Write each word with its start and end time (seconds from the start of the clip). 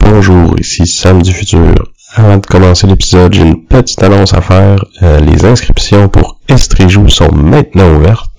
Bonjour, 0.00 0.58
ici 0.58 0.86
Sam 0.86 1.22
du 1.22 1.32
futur. 1.32 1.74
Avant 2.14 2.38
de 2.38 2.46
commencer 2.46 2.86
l'épisode, 2.86 3.34
j'ai 3.34 3.42
une 3.42 3.66
petite 3.66 4.02
annonce 4.02 4.34
à 4.34 4.40
faire. 4.40 4.84
Euh, 5.02 5.20
les 5.20 5.44
inscriptions 5.44 6.08
pour 6.08 6.40
Estréjou 6.48 7.08
sont 7.08 7.30
maintenant 7.32 7.94
ouvertes. 7.94 8.30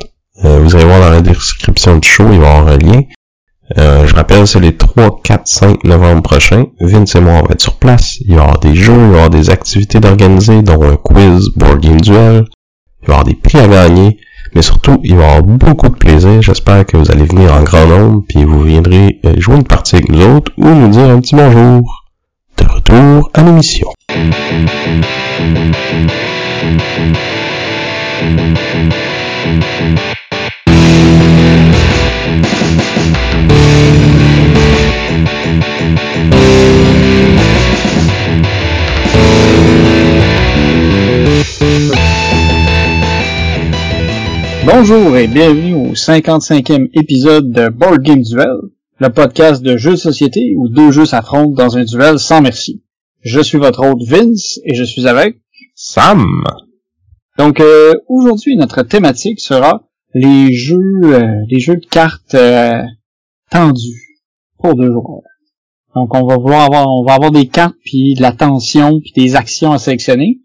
Euh, 0.44 0.60
vous 0.60 0.76
allez 0.76 0.86
voir 0.86 1.00
dans 1.00 1.12
la 1.12 1.22
description 1.22 1.98
du 1.98 2.08
show, 2.08 2.26
il 2.32 2.40
va 2.40 2.46
y 2.46 2.50
avoir 2.50 2.68
un 2.68 2.78
lien. 2.78 3.02
Euh, 3.78 4.08
je 4.08 4.16
rappelle, 4.16 4.48
c'est 4.48 4.60
les 4.60 4.76
3, 4.76 5.22
4, 5.24 5.48
5 5.48 5.84
novembre 5.84 6.24
prochains. 6.24 6.66
Vince 6.82 7.16
et 7.16 7.22
moi, 7.22 7.34
on 7.36 7.48
va 7.48 7.54
être 7.54 7.62
sur 7.62 7.78
place. 7.78 8.18
Il 8.22 8.32
y 8.32 8.34
avoir 8.34 8.60
des 8.60 8.76
jeux, 8.76 8.94
il 8.94 9.12
y 9.12 9.14
avoir 9.14 9.30
des 9.30 9.50
activités 9.50 10.00
d'organiser, 10.00 10.62
dont 10.64 10.84
un 10.84 10.96
quiz, 10.96 11.50
board 11.56 11.80
game 11.80 12.02
duel. 12.02 12.46
Il 13.04 13.08
va 13.08 13.14
y 13.14 13.18
avoir 13.18 13.24
des 13.24 13.36
prix 13.36 13.60
à 13.60 13.68
gagner. 13.68 14.18
Mais 14.56 14.62
surtout, 14.62 15.00
il 15.04 15.16
va 15.16 15.24
y 15.24 15.26
avoir 15.26 15.44
beaucoup 15.44 15.90
de 15.90 15.96
plaisir. 15.96 16.42
J'espère 16.42 16.86
que 16.86 16.98
vous 16.98 17.12
allez 17.12 17.26
venir 17.26 17.54
en 17.54 17.64
grand 17.64 17.86
nombre, 17.86 18.24
puis 18.28 18.44
vous 18.44 18.64
viendrez 18.64 19.20
euh, 19.26 19.34
jouer 19.38 19.56
une 19.58 19.64
partie 19.64 19.96
avec 19.96 20.10
nous 20.10 20.26
autres 20.26 20.52
ou 20.58 20.68
nous 20.68 20.90
dire 20.90 21.10
un 21.10 21.20
petit 21.20 21.36
bonjour. 21.36 22.06
De 22.58 22.66
retour 22.66 23.30
à 23.34 23.44
l'émission. 23.44 23.88
Bonjour 44.72 45.18
et 45.18 45.26
bienvenue 45.26 45.74
au 45.74 45.94
55e 45.96 46.90
épisode 46.94 47.52
de 47.52 47.70
Board 47.70 48.04
Game 48.04 48.22
Duel, 48.22 48.56
le 49.00 49.10
podcast 49.10 49.64
de 49.64 49.78
jeux 49.78 49.94
de 49.94 49.96
société 49.96 50.54
où 50.56 50.70
deux 50.70 50.92
jeux 50.92 51.08
s'affrontent 51.08 51.54
dans 51.54 51.76
un 51.76 51.84
duel 51.84 52.20
sans 52.20 52.40
merci. 52.42 52.84
Je 53.22 53.40
suis 53.40 53.58
votre 53.58 53.84
hôte 53.84 54.04
Vince 54.04 54.60
et 54.66 54.76
je 54.76 54.84
suis 54.84 55.08
avec 55.08 55.38
Sam! 55.74 56.24
Donc 57.40 57.60
euh, 57.62 57.96
aujourd'hui 58.08 58.58
notre 58.58 58.84
thématique 58.84 59.40
sera 59.40 59.88
les 60.14 60.54
jeux 60.54 61.02
euh, 61.04 61.26
les 61.50 61.60
jeux 61.60 61.78
de 61.78 61.88
cartes 61.88 62.36
euh, 62.36 62.84
tendus 63.50 64.20
pour 64.60 64.76
deux 64.76 64.92
joueurs. 64.92 65.24
Donc 65.96 66.14
on 66.14 66.28
va 66.28 66.38
vouloir 66.38 66.66
avoir 66.66 66.86
on 66.88 67.04
va 67.04 67.16
avoir 67.16 67.32
des 67.32 67.48
cartes 67.48 67.76
puis 67.84 68.14
de 68.14 68.22
la 68.22 68.34
tension 68.34 69.00
puis 69.00 69.14
des 69.16 69.36
actions 69.36 69.72
à 69.72 69.80
sélectionner. 69.80 70.42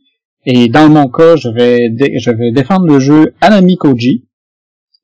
Et 0.47 0.69
dans 0.69 0.89
mon 0.89 1.09
cas, 1.09 1.37
je 1.37 1.49
vais 1.49 1.91
je 2.19 2.31
vais 2.31 2.53
défendre 2.53 2.87
le 2.87 2.99
jeu 3.01 3.35
Anami 3.41 3.77
Koji. 3.77 4.27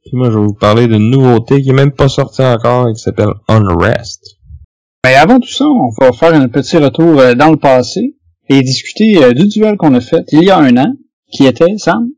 Puis 0.03 0.13
moi, 0.17 0.31
je 0.31 0.39
vais 0.39 0.45
vous 0.45 0.55
parler 0.55 0.87
d'une 0.87 1.11
nouveauté 1.11 1.63
qui 1.63 1.71
est 1.71 1.75
même 1.75 1.93
pas 1.93 2.09
sortie 2.09 2.43
encore 2.43 2.89
et 2.89 2.93
qui 2.93 3.01
s'appelle 3.01 3.33
Unrest. 3.49 4.39
Mais 5.05 5.15
avant 5.15 5.41
tout 5.41 5.49
ça, 5.49 5.65
on 5.67 5.91
va 5.99 6.13
faire 6.13 6.35
un 6.35 6.49
petit 6.49 6.77
retour 6.77 7.19
euh, 7.21 7.35
dans 7.35 7.51
le 7.51 7.57
passé 7.57 8.17
et 8.49 8.61
discuter 8.63 9.23
euh, 9.23 9.33
du 9.33 9.47
duel 9.49 9.77
qu'on 9.77 9.95
a 9.95 10.01
fait 10.01 10.25
il 10.33 10.45
y 10.45 10.51
a 10.51 10.59
un 10.59 10.77
an, 10.77 10.93
qui 11.33 11.47
était 11.47 11.79
Sam? 11.79 12.09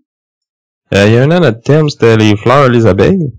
Euh, 0.94 1.06
il 1.06 1.12
y 1.12 1.16
a 1.16 1.22
un 1.22 1.30
an, 1.30 1.40
notre 1.40 1.60
thème, 1.62 1.88
c'était 1.88 2.16
les 2.16 2.36
fleurs 2.36 2.66
et 2.66 2.70
les 2.70 2.86
abeilles. 2.86 3.32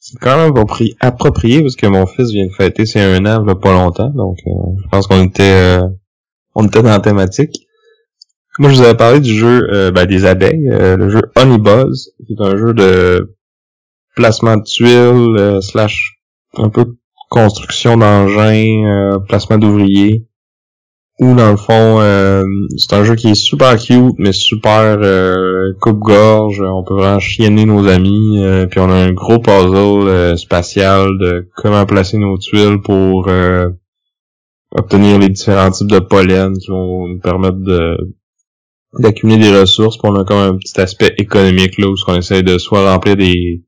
C'est 0.00 0.18
quand 0.18 0.36
même 0.36 0.50
appropri- 0.52 0.96
approprié 1.00 1.62
parce 1.62 1.76
que 1.76 1.86
mon 1.86 2.06
fils 2.06 2.30
vient 2.30 2.46
de 2.46 2.52
fêter 2.52 2.84
ses 2.84 3.00
un 3.00 3.24
an 3.26 3.42
il 3.44 3.48
y 3.48 3.52
a 3.52 3.54
pas 3.54 3.72
longtemps, 3.72 4.10
donc 4.10 4.36
euh, 4.46 4.50
je 4.82 4.88
pense 4.88 5.06
qu'on 5.06 5.22
était 5.22 5.42
euh, 5.42 5.82
on 6.54 6.66
était 6.66 6.82
dans 6.82 6.90
la 6.90 7.00
thématique. 7.00 7.63
Moi, 8.60 8.70
je 8.70 8.76
vous 8.76 8.82
avais 8.82 8.96
parlé 8.96 9.18
du 9.18 9.34
jeu 9.34 9.68
euh, 9.72 9.90
ben, 9.90 10.06
des 10.06 10.24
abeilles, 10.26 10.68
euh, 10.70 10.96
le 10.96 11.08
jeu 11.08 11.22
Honey 11.36 11.58
Buzz, 11.58 12.12
qui 12.24 12.34
est 12.34 12.40
un 12.40 12.56
jeu 12.56 12.72
de 12.72 13.34
placement 14.14 14.56
de 14.56 14.62
tuiles, 14.62 15.36
euh, 15.36 15.60
slash 15.60 16.20
un 16.56 16.68
peu 16.68 16.84
construction 17.30 17.96
d'engins, 17.96 18.84
euh, 18.84 19.18
placement 19.18 19.58
d'ouvriers. 19.58 20.28
Ou 21.18 21.34
dans 21.34 21.50
le 21.50 21.56
fond, 21.56 22.00
c'est 22.76 22.92
un 22.92 23.04
jeu 23.04 23.14
qui 23.14 23.28
est 23.28 23.36
super 23.36 23.76
cute, 23.76 24.16
mais 24.18 24.32
super 24.32 24.98
coupe-gorge. 25.80 26.60
On 26.60 26.82
peut 26.82 26.94
vraiment 26.94 27.20
chienner 27.20 27.66
nos 27.66 27.86
amis. 27.86 28.44
puis 28.68 28.80
on 28.80 28.90
a 28.90 28.94
un 28.94 29.12
gros 29.12 29.38
puzzle 29.38 30.36
spatial 30.36 31.16
de 31.20 31.48
comment 31.54 31.86
placer 31.86 32.18
nos 32.18 32.36
tuiles 32.36 32.80
pour 32.82 33.28
obtenir 34.72 35.20
les 35.20 35.28
différents 35.28 35.70
types 35.70 35.90
de 35.90 36.00
pollen 36.00 36.58
qui 36.58 36.72
vont 36.72 37.06
nous 37.06 37.20
permettre 37.20 37.58
de 37.58 37.96
d'accumuler 38.98 39.50
des 39.50 39.60
ressources. 39.60 39.98
Puis 39.98 40.10
on 40.10 40.16
a 40.16 40.24
comme 40.24 40.38
un 40.38 40.56
petit 40.56 40.80
aspect 40.80 41.14
économique 41.18 41.78
là 41.78 41.88
où 41.88 41.94
on 42.06 42.14
essaie 42.16 42.42
de 42.42 42.58
soit 42.58 42.90
remplir 42.92 43.16
des 43.16 43.62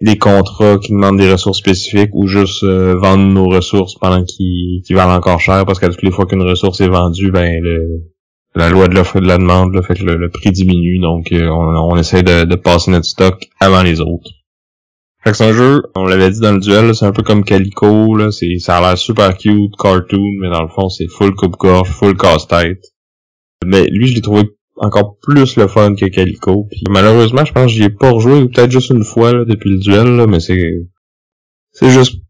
des 0.00 0.16
contrats 0.16 0.78
qui 0.78 0.92
demandent 0.92 1.18
des 1.18 1.30
ressources 1.30 1.58
spécifiques 1.58 2.10
ou 2.14 2.26
juste 2.26 2.62
euh, 2.62 2.96
vendre 2.96 3.24
nos 3.24 3.46
ressources 3.46 3.96
pendant 3.96 4.24
qu'ils 4.24 4.82
valent 4.90 5.14
encore 5.14 5.40
cher 5.40 5.66
parce 5.66 5.78
qu'à 5.78 5.88
toutes 5.88 6.02
les 6.02 6.10
fois 6.10 6.24
qu'une 6.24 6.42
ressource 6.42 6.80
est 6.80 6.88
vendue, 6.88 7.30
ben 7.30 7.62
le, 7.62 8.10
la 8.54 8.70
loi 8.70 8.88
de 8.88 8.94
l'offre 8.94 9.16
et 9.16 9.20
de 9.20 9.26
la 9.26 9.36
demande 9.36 9.78
fait 9.84 9.94
que 9.94 10.04
le, 10.04 10.16
le 10.16 10.30
prix 10.30 10.50
diminue, 10.50 10.98
donc 11.00 11.30
euh, 11.32 11.48
on, 11.48 11.92
on 11.92 11.96
essaie 11.96 12.22
de, 12.22 12.44
de 12.44 12.54
passer 12.56 12.90
notre 12.90 13.04
stock 13.04 13.48
avant 13.60 13.82
les 13.82 14.00
autres. 14.00 14.30
Fait 15.22 15.32
que 15.32 15.36
c'est 15.36 15.50
un 15.50 15.52
jeu, 15.52 15.82
on 15.94 16.06
l'avait 16.06 16.30
dit 16.30 16.40
dans 16.40 16.52
le 16.52 16.60
duel, 16.60 16.94
c'est 16.94 17.04
un 17.04 17.12
peu 17.12 17.22
comme 17.22 17.44
Calico, 17.44 18.16
là, 18.16 18.30
c'est, 18.30 18.58
ça 18.58 18.78
a 18.78 18.80
l'air 18.80 18.96
super 18.96 19.36
cute, 19.36 19.76
cartoon, 19.78 20.30
mais 20.40 20.48
dans 20.48 20.62
le 20.62 20.68
fond 20.68 20.88
c'est 20.88 21.08
full 21.08 21.34
coupe-gorge, 21.34 21.90
full 21.90 22.16
casse-tête. 22.16 22.89
Mais 23.64 23.86
lui, 23.88 24.06
je 24.06 24.14
l'ai 24.14 24.20
trouvé 24.22 24.42
encore 24.76 25.18
plus 25.20 25.56
le 25.56 25.66
fun 25.68 25.94
que 25.94 26.06
Calico. 26.06 26.66
Puis 26.70 26.82
malheureusement, 26.88 27.44
je 27.44 27.52
pense 27.52 27.66
que 27.66 27.72
j'y 27.72 27.82
ai 27.84 27.90
pas 27.90 28.10
rejoué, 28.10 28.42
ou 28.42 28.48
peut-être 28.48 28.70
juste 28.70 28.90
une 28.90 29.04
fois 29.04 29.32
là, 29.32 29.44
depuis 29.44 29.70
le 29.70 29.78
duel, 29.78 30.16
là, 30.16 30.26
mais 30.26 30.40
c'est. 30.40 30.86
C'est 31.72 31.90
juste 31.90 32.20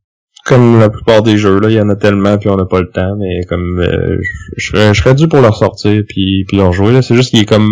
comme 0.44 0.78
la 0.80 0.90
plupart 0.90 1.22
des 1.22 1.36
jeux, 1.38 1.60
là, 1.60 1.68
il 1.70 1.74
y 1.76 1.80
en 1.80 1.88
a 1.90 1.96
tellement 1.96 2.36
puis 2.38 2.48
on 2.48 2.56
n'a 2.56 2.64
pas 2.66 2.80
le 2.80 2.90
temps, 2.90 3.14
mais 3.18 3.44
comme 3.48 3.78
euh, 3.78 4.18
je- 4.20 4.54
je 4.56 4.66
serais 4.70 4.94
je 4.94 5.00
serais 5.02 5.14
dû 5.14 5.28
pour 5.28 5.40
leur 5.40 5.54
sortir 5.56 6.02
puis, 6.08 6.44
puis 6.48 6.56
leur 6.56 6.72
jouer. 6.72 6.92
Là. 6.92 7.02
C'est 7.02 7.14
juste 7.14 7.30
qu'il 7.30 7.40
est 7.40 7.46
comme 7.46 7.68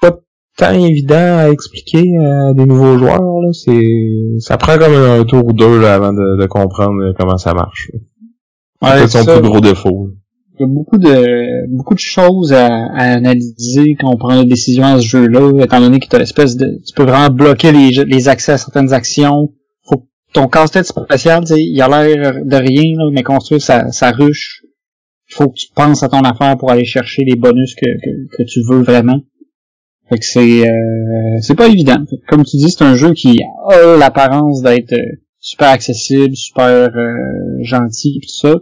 pas 0.00 0.16
tant 0.56 0.72
évident 0.72 1.38
à 1.38 1.50
expliquer 1.50 2.04
à 2.18 2.52
des 2.54 2.66
nouveaux 2.66 2.98
joueurs. 2.98 3.20
Là. 3.20 3.52
C'est. 3.52 3.82
Ça 4.38 4.56
prend 4.58 4.78
comme 4.78 4.94
un 4.94 5.24
tour 5.24 5.44
ou 5.44 5.52
deux 5.52 5.80
là, 5.80 5.94
avant 5.94 6.12
de, 6.12 6.40
de 6.40 6.46
comprendre 6.46 7.12
comment 7.18 7.36
ça 7.36 7.52
marche. 7.52 7.90
Ouais, 8.82 9.00
C'est 9.06 9.18
son 9.18 9.24
ça. 9.24 9.38
plus 9.40 9.48
gros 9.48 9.60
défaut. 9.60 10.10
Beaucoup 10.64 10.98
de 10.98 11.66
beaucoup 11.74 11.94
de 11.94 12.00
choses 12.00 12.52
à, 12.52 12.66
à 12.66 13.14
analyser 13.14 13.96
quand 13.98 14.10
on 14.12 14.16
prend 14.16 14.42
une 14.42 14.48
décision 14.48 14.84
à 14.84 14.98
ce 14.98 15.06
jeu-là, 15.06 15.64
étant 15.64 15.80
donné 15.80 15.98
que 15.98 16.06
tu 16.06 16.18
l'espèce 16.18 16.56
de. 16.56 16.66
Tu 16.86 16.94
peux 16.94 17.04
vraiment 17.04 17.32
bloquer 17.34 17.72
les, 17.72 17.90
les 18.04 18.28
accès 18.28 18.52
à 18.52 18.58
certaines 18.58 18.92
actions. 18.92 19.52
Faut 19.84 20.06
ton 20.32 20.48
casse-tête 20.48 20.86
spatial, 20.86 21.44
il 21.50 21.80
a 21.80 21.88
l'air 21.88 22.34
de 22.44 22.56
rien, 22.56 22.94
là, 22.96 23.10
mais 23.12 23.22
construire 23.22 23.62
sa, 23.62 23.90
sa 23.90 24.10
ruche. 24.10 24.62
Faut 25.28 25.48
que 25.48 25.54
tu 25.54 25.68
penses 25.74 26.02
à 26.02 26.08
ton 26.08 26.20
affaire 26.20 26.56
pour 26.56 26.70
aller 26.70 26.84
chercher 26.84 27.24
les 27.24 27.36
bonus 27.36 27.74
que, 27.74 27.86
que, 27.86 28.36
que 28.36 28.42
tu 28.42 28.60
veux 28.68 28.82
vraiment. 28.82 29.20
Fait 30.08 30.18
que 30.18 30.24
c'est 30.24 30.68
euh, 30.68 31.38
c'est 31.40 31.54
pas 31.54 31.68
évident. 31.68 32.04
Comme 32.28 32.44
tu 32.44 32.56
dis, 32.56 32.70
c'est 32.70 32.82
un 32.82 32.96
jeu 32.96 33.12
qui 33.12 33.38
a 33.68 33.96
l'apparence 33.96 34.60
d'être 34.60 34.92
euh, 34.92 35.16
super 35.38 35.68
accessible, 35.68 36.34
super 36.34 36.90
euh, 36.94 37.62
gentil 37.62 38.18
et 38.18 38.26
tout 38.26 38.34
ça. 38.34 38.54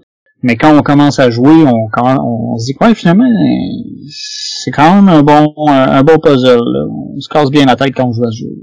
Mais 0.42 0.56
quand 0.56 0.76
on 0.78 0.82
commence 0.82 1.18
à 1.18 1.30
jouer, 1.30 1.64
on, 1.66 1.88
quand- 1.92 2.24
on 2.24 2.56
se 2.58 2.66
dit 2.66 2.74
quoi 2.74 2.94
finalement 2.94 3.24
euh, 3.24 4.08
c'est 4.08 4.70
quand 4.70 4.94
même 4.94 5.08
un 5.08 5.22
bon 5.22 5.52
un, 5.66 5.72
un 5.98 6.02
bon 6.02 6.18
puzzle. 6.18 6.58
là. 6.58 6.84
On 6.90 7.20
se 7.20 7.28
casse 7.28 7.50
bien 7.50 7.66
la 7.66 7.76
tête 7.76 7.94
quand 7.94 8.08
on 8.08 8.12
joue 8.12 8.24
à 8.24 8.30
ce 8.30 8.36
jeu. 8.38 8.54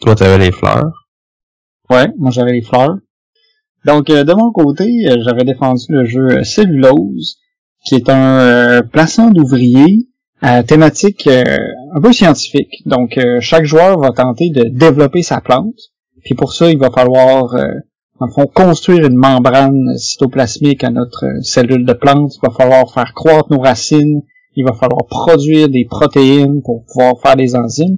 Toi, 0.00 0.14
t'avais 0.16 0.44
les 0.44 0.52
fleurs? 0.52 1.06
Ouais, 1.90 2.08
moi 2.18 2.30
j'avais 2.30 2.52
les 2.52 2.62
fleurs. 2.62 2.96
Donc 3.84 4.10
euh, 4.10 4.24
de 4.24 4.32
mon 4.32 4.50
côté, 4.52 4.84
euh, 5.08 5.16
j'avais 5.24 5.44
défendu 5.44 5.84
le 5.88 6.04
jeu 6.04 6.42
Cellulose, 6.44 7.36
qui 7.84 7.94
est 7.94 8.08
un 8.08 8.38
euh, 8.40 8.82
placement 8.82 9.30
d'ouvriers 9.30 10.08
à 10.40 10.64
thématique 10.64 11.26
euh, 11.28 11.44
un 11.94 12.00
peu 12.00 12.12
scientifique. 12.12 12.82
Donc 12.86 13.18
euh, 13.18 13.38
chaque 13.40 13.64
joueur 13.64 14.00
va 14.00 14.10
tenter 14.10 14.50
de 14.50 14.64
développer 14.64 15.22
sa 15.22 15.40
plante. 15.40 15.74
Puis 16.24 16.34
pour 16.34 16.52
ça, 16.52 16.70
il 16.70 16.78
va 16.78 16.90
falloir 16.90 17.54
euh, 17.54 17.66
dans 18.22 18.26
le 18.26 18.32
fond, 18.32 18.46
construire 18.54 19.04
une 19.06 19.16
membrane 19.16 19.96
cytoplasmique 19.96 20.84
à 20.84 20.90
notre 20.90 21.24
cellule 21.42 21.84
de 21.84 21.92
plante. 21.92 22.32
Il 22.36 22.46
va 22.46 22.52
falloir 22.54 22.92
faire 22.92 23.12
croître 23.14 23.50
nos 23.50 23.60
racines. 23.60 24.22
Il 24.54 24.64
va 24.64 24.72
falloir 24.74 25.06
produire 25.08 25.68
des 25.68 25.84
protéines 25.84 26.62
pour 26.62 26.84
pouvoir 26.86 27.20
faire 27.20 27.36
des 27.36 27.56
enzymes 27.56 27.96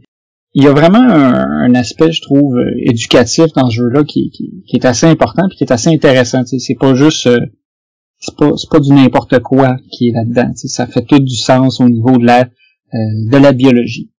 il 0.56 0.62
y 0.62 0.68
a 0.68 0.72
vraiment 0.72 1.02
un, 1.02 1.64
un 1.66 1.74
aspect, 1.74 2.12
je 2.12 2.22
trouve, 2.22 2.56
euh, 2.58 2.70
éducatif 2.78 3.46
dans 3.56 3.68
ce 3.68 3.74
jeu-là 3.74 4.04
qui, 4.04 4.30
qui, 4.30 4.62
qui 4.68 4.76
est 4.76 4.84
assez 4.86 5.04
important 5.06 5.42
puis 5.48 5.56
qui 5.58 5.64
est 5.64 5.72
assez 5.72 5.90
intéressant. 5.90 6.42
C'est 6.46 6.76
pas 6.78 6.94
juste, 6.94 7.26
euh, 7.26 7.38
c'est 8.20 8.36
pas, 8.36 8.50
pas 8.70 8.78
du 8.78 8.92
n'importe 8.92 9.40
quoi 9.40 9.74
qui 9.90 10.10
est 10.10 10.12
là-dedans. 10.12 10.52
Ça 10.54 10.86
fait 10.86 11.02
tout 11.02 11.18
du 11.18 11.34
sens 11.34 11.80
au 11.80 11.88
niveau 11.88 12.16
de 12.18 12.24
la, 12.24 12.42
euh, 12.42 12.98
de 13.32 13.36
la 13.36 13.52
biologie. 13.52 14.12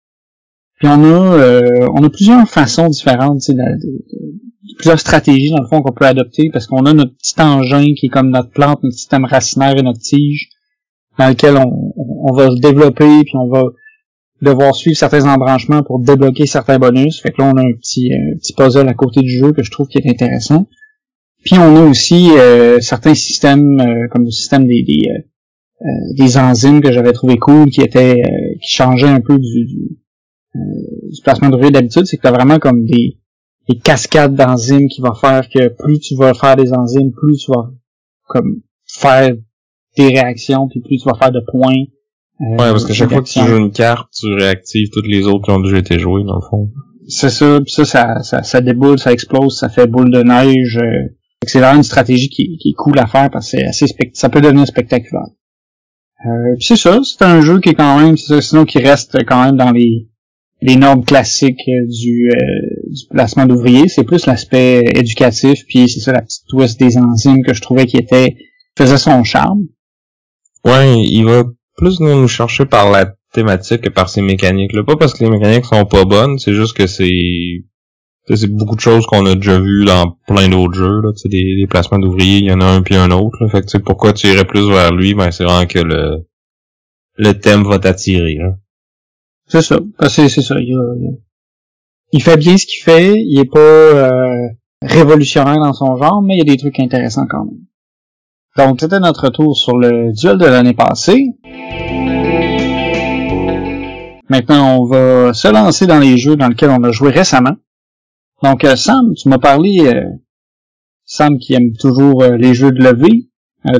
Puis 0.81 0.89
on 0.89 1.05
a, 1.05 1.37
euh, 1.39 1.87
on 1.95 2.03
a 2.03 2.11
plusieurs 2.11 2.49
façons 2.49 2.89
différentes, 2.89 3.39
de- 3.49 3.55
de- 3.55 4.41
plusieurs 4.84 5.00
stratégies 5.00 5.48
dans 5.48 5.62
le 5.62 5.66
fond 5.66 5.81
qu'on 5.81 5.94
peut 5.94 6.04
adopter 6.04 6.50
parce 6.52 6.66
qu'on 6.66 6.84
a 6.84 6.92
notre 6.92 7.16
petit 7.16 7.40
engin 7.40 7.94
qui 7.98 8.06
est 8.06 8.08
comme 8.10 8.28
notre 8.28 8.50
plante, 8.50 8.82
notre 8.82 8.94
système 8.96 9.25
racinaire 9.25 9.78
et 9.78 9.82
notre 9.82 9.98
tige 10.00 10.50
dans 11.19 11.26
lequel 11.31 11.56
on, 11.56 11.92
on- 11.96 12.34
va 12.36 12.50
se 12.50 12.60
développer 12.60 13.22
puis 13.25 13.32
on 13.34 13.48
va 13.48 13.62
devoir 14.42 14.75
suivre 14.75 14.98
certains 14.98 15.25
embranchements 15.25 15.82
pour 15.82 16.00
débloquer 16.00 16.44
certains 16.44 16.78
bonus. 16.78 17.22
Fait 17.22 17.31
que 17.31 17.40
là, 17.40 17.50
on 17.54 17.56
a 17.56 17.62
un 17.62 17.72
petit, 17.81 18.10
petit 18.38 18.52
puzzle 18.52 18.86
à 18.86 18.92
côté 18.92 19.22
du 19.22 19.31
jeu 19.31 19.52
que 19.52 19.62
je 19.62 19.70
trouve 19.70 19.88
qui 19.88 19.96
est 19.96 20.06
intéressant. 20.06 20.66
Puis 21.46 21.56
on 21.58 21.76
a 21.76 21.81
aussi 21.88 22.28
euh, 22.36 22.78
certains 22.81 23.14
systèmes, 23.14 23.81
euh, 23.81 24.08
comme 24.10 24.25
le 24.25 24.31
système 24.31 24.66
des, 24.66 24.82
des, 24.82 25.00
euh, 25.08 25.86
des 26.19 26.36
enzymes 26.36 26.82
que 26.82 26.92
j'avais 26.92 27.12
trouvé 27.12 27.38
cool, 27.38 27.70
qui 27.70 27.81
étaient 27.81 28.20
qui 28.60 28.69
changeaient 28.75 29.08
un 29.08 29.20
peu 29.22 29.38
du, 29.38 29.64
du, 29.64 29.98
du 30.54 31.22
placement 31.22 31.48
de 31.48 31.70
d'habitude. 31.70 32.04
C'est 32.04 32.19
que 32.19 32.22
tu 32.22 32.28
as 32.28 32.32
vraiment 32.32 32.58
comme 32.58 32.84
des, 32.84 33.19
des 33.69 33.78
cascades 33.78 34.34
d'enzymes 34.34 34.88
qui 34.88 35.00
vont 35.00 35.14
faire 35.14 35.49
que 35.49 35.69
plus 35.69 35.99
tu 35.99 36.16
vas 36.16 36.34
faire 36.34 36.56
des 36.56 36.72
enzymes, 36.72 37.12
plus 37.12 37.38
tu 37.44 37.50
vas 37.50 37.70
comme 38.26 38.61
faire 38.87 39.34
des 39.96 40.08
réactions, 40.08 40.69
puis 40.69 40.81
plus 40.81 40.99
tu 40.99 41.08
vas 41.08 41.14
faire 41.14 41.32
de 41.32 41.40
points. 41.50 41.84
ouais, 42.40 42.56
parce 42.56 42.84
que 42.84 42.93
chaque 42.93 43.11
fois 43.11 43.22
que 43.22 43.28
tu 43.28 43.40
joues 43.40 43.56
une 43.56 43.72
carte, 43.72 44.08
tu 44.12 44.32
réactives 44.32 44.88
toutes 44.93 45.06
les 45.06 45.26
autres 45.26 45.44
qui 45.44 45.50
ont 45.50 45.61
déjà 45.61 45.78
été 45.78 45.99
jouées, 45.99 46.25
dans 46.25 46.37
le 46.37 46.49
fond. 46.49 46.70
C'est 47.06 47.31
ça, 47.31 47.61
puis 47.61 47.72
ça, 47.72 47.84
ça, 47.84 48.22
ça, 48.22 48.43
ça, 48.43 48.61
déboule, 48.61 48.99
ça 48.99 49.12
explose, 49.12 49.58
ça 49.58 49.69
fait 49.69 49.87
boule 49.87 50.10
de 50.10 50.22
neige 50.22 50.78
c'est 51.46 51.60
vraiment 51.60 51.76
une 51.76 51.84
stratégie 51.84 52.28
qui, 52.28 52.58
est 52.64 52.72
cool 52.72 52.99
à 52.99 53.06
faire 53.06 53.31
parce 53.31 53.50
que 53.50 53.58
c'est 53.58 53.64
assez 53.64 53.87
ça 54.12 54.28
peut 54.28 54.40
devenir 54.40 54.67
spectaculaire. 54.67 55.28
Euh, 56.26 56.56
c'est 56.58 56.76
ça, 56.76 57.00
c'est 57.02 57.22
un 57.22 57.40
jeu 57.43 57.60
qui 57.60 57.70
est 57.70 57.75
quand 57.75 58.00
même, 58.00 58.17
c'est 58.17 58.34
ça, 58.34 58.40
sinon 58.40 58.64
qui 58.64 58.78
reste 58.78 59.25
quand 59.26 59.44
même 59.44 59.56
dans 59.56 59.72
les, 59.72 60.08
les 60.64 60.76
normes 60.76 61.05
classiques 61.05 61.61
du, 61.66 62.31
euh, 62.31 62.37
du 62.87 63.06
placement 63.11 63.44
d'ouvriers. 63.44 63.87
C'est 63.87 64.02
plus 64.02 64.25
l'aspect 64.25 64.82
éducatif, 64.94 65.61
puis 65.69 65.90
c'est 65.90 66.00
ça 66.00 66.12
la 66.12 66.22
petite 66.22 66.46
twist 66.49 66.81
des 66.81 66.96
enzymes 66.96 67.44
que 67.44 67.52
je 67.52 67.61
trouvais 67.61 67.84
qui 67.84 67.99
était 67.99 68.34
faisait 68.76 68.96
son 68.96 69.22
charme. 69.25 69.66
Ouais, 70.64 71.02
il 71.02 71.26
va 71.26 71.44
plus 71.76 72.00
nous 72.00 72.26
chercher 72.28 72.64
par 72.64 72.90
la 72.90 73.12
thématique 73.34 73.82
que 73.82 73.90
par 73.90 74.08
ses 74.08 74.22
mécaniques. 74.22 74.72
Là. 74.72 74.82
Pas 74.84 74.96
parce 74.96 75.12
que 75.12 75.22
les 75.22 75.31
mécaniques 75.31 75.66
sont 75.66 75.84
pas 75.84 76.06
bonnes, 76.06 76.38
c'est 76.38 76.55
juste 76.55 76.75
que 76.75 76.87
c'est 76.87 77.64
c'est 78.26 78.50
beaucoup 78.50 78.75
de 78.75 78.81
choses 78.81 79.05
qu'on 79.05 79.26
a 79.26 79.34
déjà 79.34 79.60
vues 79.60 79.84
dans 79.84 80.17
plein 80.26 80.49
d'autres 80.49 80.72
jeux. 80.72 81.02
Là. 81.02 81.10
Des, 81.26 81.56
des 81.56 81.67
placements 81.69 81.99
d'ouvriers, 81.99 82.38
il 82.38 82.46
y 82.46 82.52
en 82.52 82.62
a 82.62 82.64
un 82.64 82.81
puis 82.81 82.96
un 82.96 83.10
autre. 83.10 83.37
Là. 83.38 83.50
Fait 83.50 83.60
que 83.60 83.76
pourquoi 83.78 84.14
tu 84.14 84.28
irais 84.28 84.46
plus 84.46 84.67
vers 84.70 84.93
lui, 84.93 85.12
ben 85.12 85.31
c'est 85.31 85.44
vraiment 85.44 85.67
que 85.67 85.81
le 85.81 86.26
le 87.17 87.32
thème 87.34 87.64
va 87.64 87.78
t'attirer. 87.78 88.38
C'est 89.55 89.62
ça. 89.62 89.79
C'est, 90.09 90.29
c'est 90.29 90.43
ça. 90.43 90.56
Il, 90.59 92.23
fait 92.25 92.37
bien 92.37 92.56
ce 92.56 92.67
qu'il 92.67 92.83
fait. 92.83 93.15
Il 93.17 93.39
est 93.39 93.49
pas 93.49 93.61
euh, 93.61 94.49
révolutionnaire 94.83 95.61
dans 95.61 95.73
son 95.73 95.97
genre, 95.97 96.23
mais 96.23 96.35
il 96.35 96.39
y 96.39 96.41
a 96.41 96.45
des 96.45 96.56
trucs 96.56 96.81
intéressants 96.81 97.29
quand 97.31 97.45
même. 97.45 97.61
Donc 98.56 98.81
c'était 98.81 98.99
notre 98.99 99.29
tour 99.29 99.56
sur 99.56 99.79
le 99.79 100.12
duel 100.12 100.39
de 100.39 100.47
l'année 100.47 100.75
passée. 100.75 101.27
Maintenant, 104.29 104.81
on 104.81 104.87
va 104.87 105.33
se 105.35 105.47
lancer 105.47 105.87
dans 105.87 106.01
les 106.01 106.19
jeux 106.19 106.35
dans 106.35 106.49
lesquels 106.49 106.71
on 106.71 106.83
a 106.83 106.91
joué 106.91 107.11
récemment. 107.11 107.55
Donc, 108.43 108.65
euh, 108.65 108.75
Sam, 108.75 109.15
tu 109.15 109.29
m'as 109.29 109.39
parlé, 109.39 109.87
euh, 109.87 110.03
Sam 111.05 111.39
qui 111.39 111.55
aime 111.55 111.75
toujours 111.75 112.25
les 112.25 112.55
jeux 112.55 112.73
de 112.73 112.83
levée, 112.83 113.31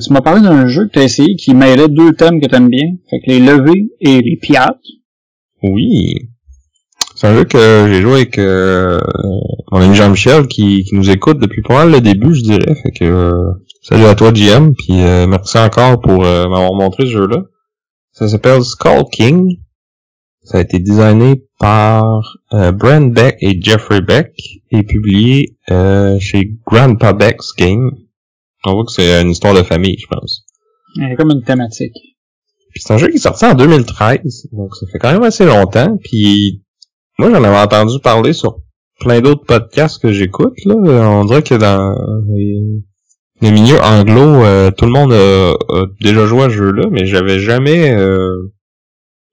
tu 0.01 0.13
m'as 0.13 0.21
parlé 0.21 0.41
d'un 0.41 0.69
jeu 0.69 0.87
que 0.87 0.93
tu 0.93 0.99
as 1.01 1.05
essayé 1.05 1.35
qui 1.35 1.53
mêlait 1.53 1.89
deux 1.89 2.13
thèmes 2.13 2.41
que 2.41 2.47
tu 2.47 2.55
aimes 2.55 2.69
bien, 2.69 2.93
fait 3.11 3.19
que 3.19 3.31
les 3.31 3.41
levées 3.41 3.91
et 4.01 4.21
les 4.21 4.37
pirates. 4.37 4.79
Oui. 5.65 6.31
C'est 7.17 7.29
un 7.29 7.35
jeu 7.37 7.45
que 7.45 7.87
j'ai 7.89 8.03
joué 8.03 8.13
avec 8.13 8.39
mon 8.39 9.81
ami 9.81 9.95
Jean-Michel 9.95 10.47
qui, 10.47 10.85
qui, 10.85 10.95
nous 10.95 11.11
écoute 11.11 11.39
depuis 11.39 11.63
pas 11.63 11.75
mal 11.75 11.93
le 11.93 12.01
début, 12.01 12.35
je 12.35 12.43
dirais. 12.43 12.75
Fait 12.83 12.91
que 12.91 13.33
salut 13.83 14.05
à 14.05 14.15
toi, 14.15 14.33
GM, 14.33 14.73
puis 14.75 14.95
merci 15.29 15.59
encore 15.59 16.01
pour 16.01 16.23
m'avoir 16.23 16.75
montré 16.75 17.05
ce 17.05 17.13
jeu-là. 17.13 17.45
Ça 18.15 18.29
s'appelle 18.29 18.63
Skull 18.63 19.05
King. 19.11 19.59
Ça 20.45 20.59
a 20.59 20.61
été 20.61 20.79
designé 20.79 21.43
par 21.59 22.37
euh, 22.53 22.71
Brand 22.71 23.13
Beck 23.13 23.37
et 23.41 23.61
Jeffrey 23.61 24.03
Beck 24.03 24.33
et 24.71 24.83
publié 24.83 25.57
euh, 25.71 26.19
chez 26.21 26.53
Grandpa 26.67 27.13
Beck's 27.15 27.55
Game. 27.57 27.91
On 28.65 28.75
voit 28.75 28.85
que 28.85 28.93
c'est 28.93 29.23
une 29.23 29.31
histoire 29.31 29.55
de 29.55 29.63
famille, 29.63 29.97
je 29.99 30.07
pense. 30.07 30.45
C'est 30.95 31.17
comme 31.17 31.31
une 31.31 31.43
thématique. 31.43 32.14
C'est 32.77 32.93
un 32.93 32.99
jeu 32.99 33.09
qui 33.09 33.17
est 33.17 33.21
sorti 33.21 33.45
en 33.45 33.55
2013, 33.55 34.49
donc 34.53 34.75
ça 34.75 34.87
fait 34.91 34.99
quand 34.99 35.13
même 35.13 35.23
assez 35.23 35.45
longtemps. 35.45 35.97
Puis 36.03 36.63
moi, 37.19 37.31
j'en 37.31 37.45
avais 37.45 37.59
entendu 37.59 38.01
parler 38.01 38.33
sur 38.33 38.59
plein 39.01 39.21
d'autres 39.21 39.45
podcasts 39.45 40.03
que 40.03 40.13
j'écoute. 40.13 40.55
Là, 40.65 40.75
on 40.75 41.25
dirait 41.25 41.43
que 41.43 41.55
dans 41.55 41.95
les, 42.29 43.51
milieux 43.51 43.81
anglo, 43.81 44.45
euh, 44.45 44.71
tout 44.71 44.87
le 44.87 44.93
monde 44.93 45.13
a, 45.13 45.55
déjà 46.01 46.27
joué 46.27 46.45
à 46.45 46.49
ce 46.49 46.55
jeu-là, 46.55 46.89
mais 46.91 47.07
j'avais 47.07 47.39
jamais 47.39 47.93
euh, 47.95 48.53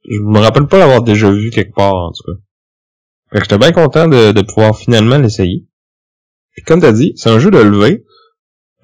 je 0.07 0.19
me 0.21 0.39
rappelle 0.39 0.67
pas 0.67 0.79
l'avoir 0.79 1.03
déjà 1.03 1.31
vu 1.31 1.49
quelque 1.51 1.73
part, 1.73 1.93
en 1.93 2.11
tout 2.11 2.23
cas. 2.23 2.39
Fait 3.31 3.37
que 3.37 3.43
j'étais 3.45 3.57
bien 3.57 3.71
content 3.71 4.07
de, 4.07 4.41
pouvoir 4.41 4.77
finalement 4.77 5.17
l'essayer. 5.17 5.65
Puis 6.51 6.63
comme 6.63 6.81
t'as 6.81 6.91
dit, 6.91 7.13
c'est 7.15 7.29
un 7.29 7.39
jeu 7.39 7.51
de 7.51 7.59
levée. 7.59 8.03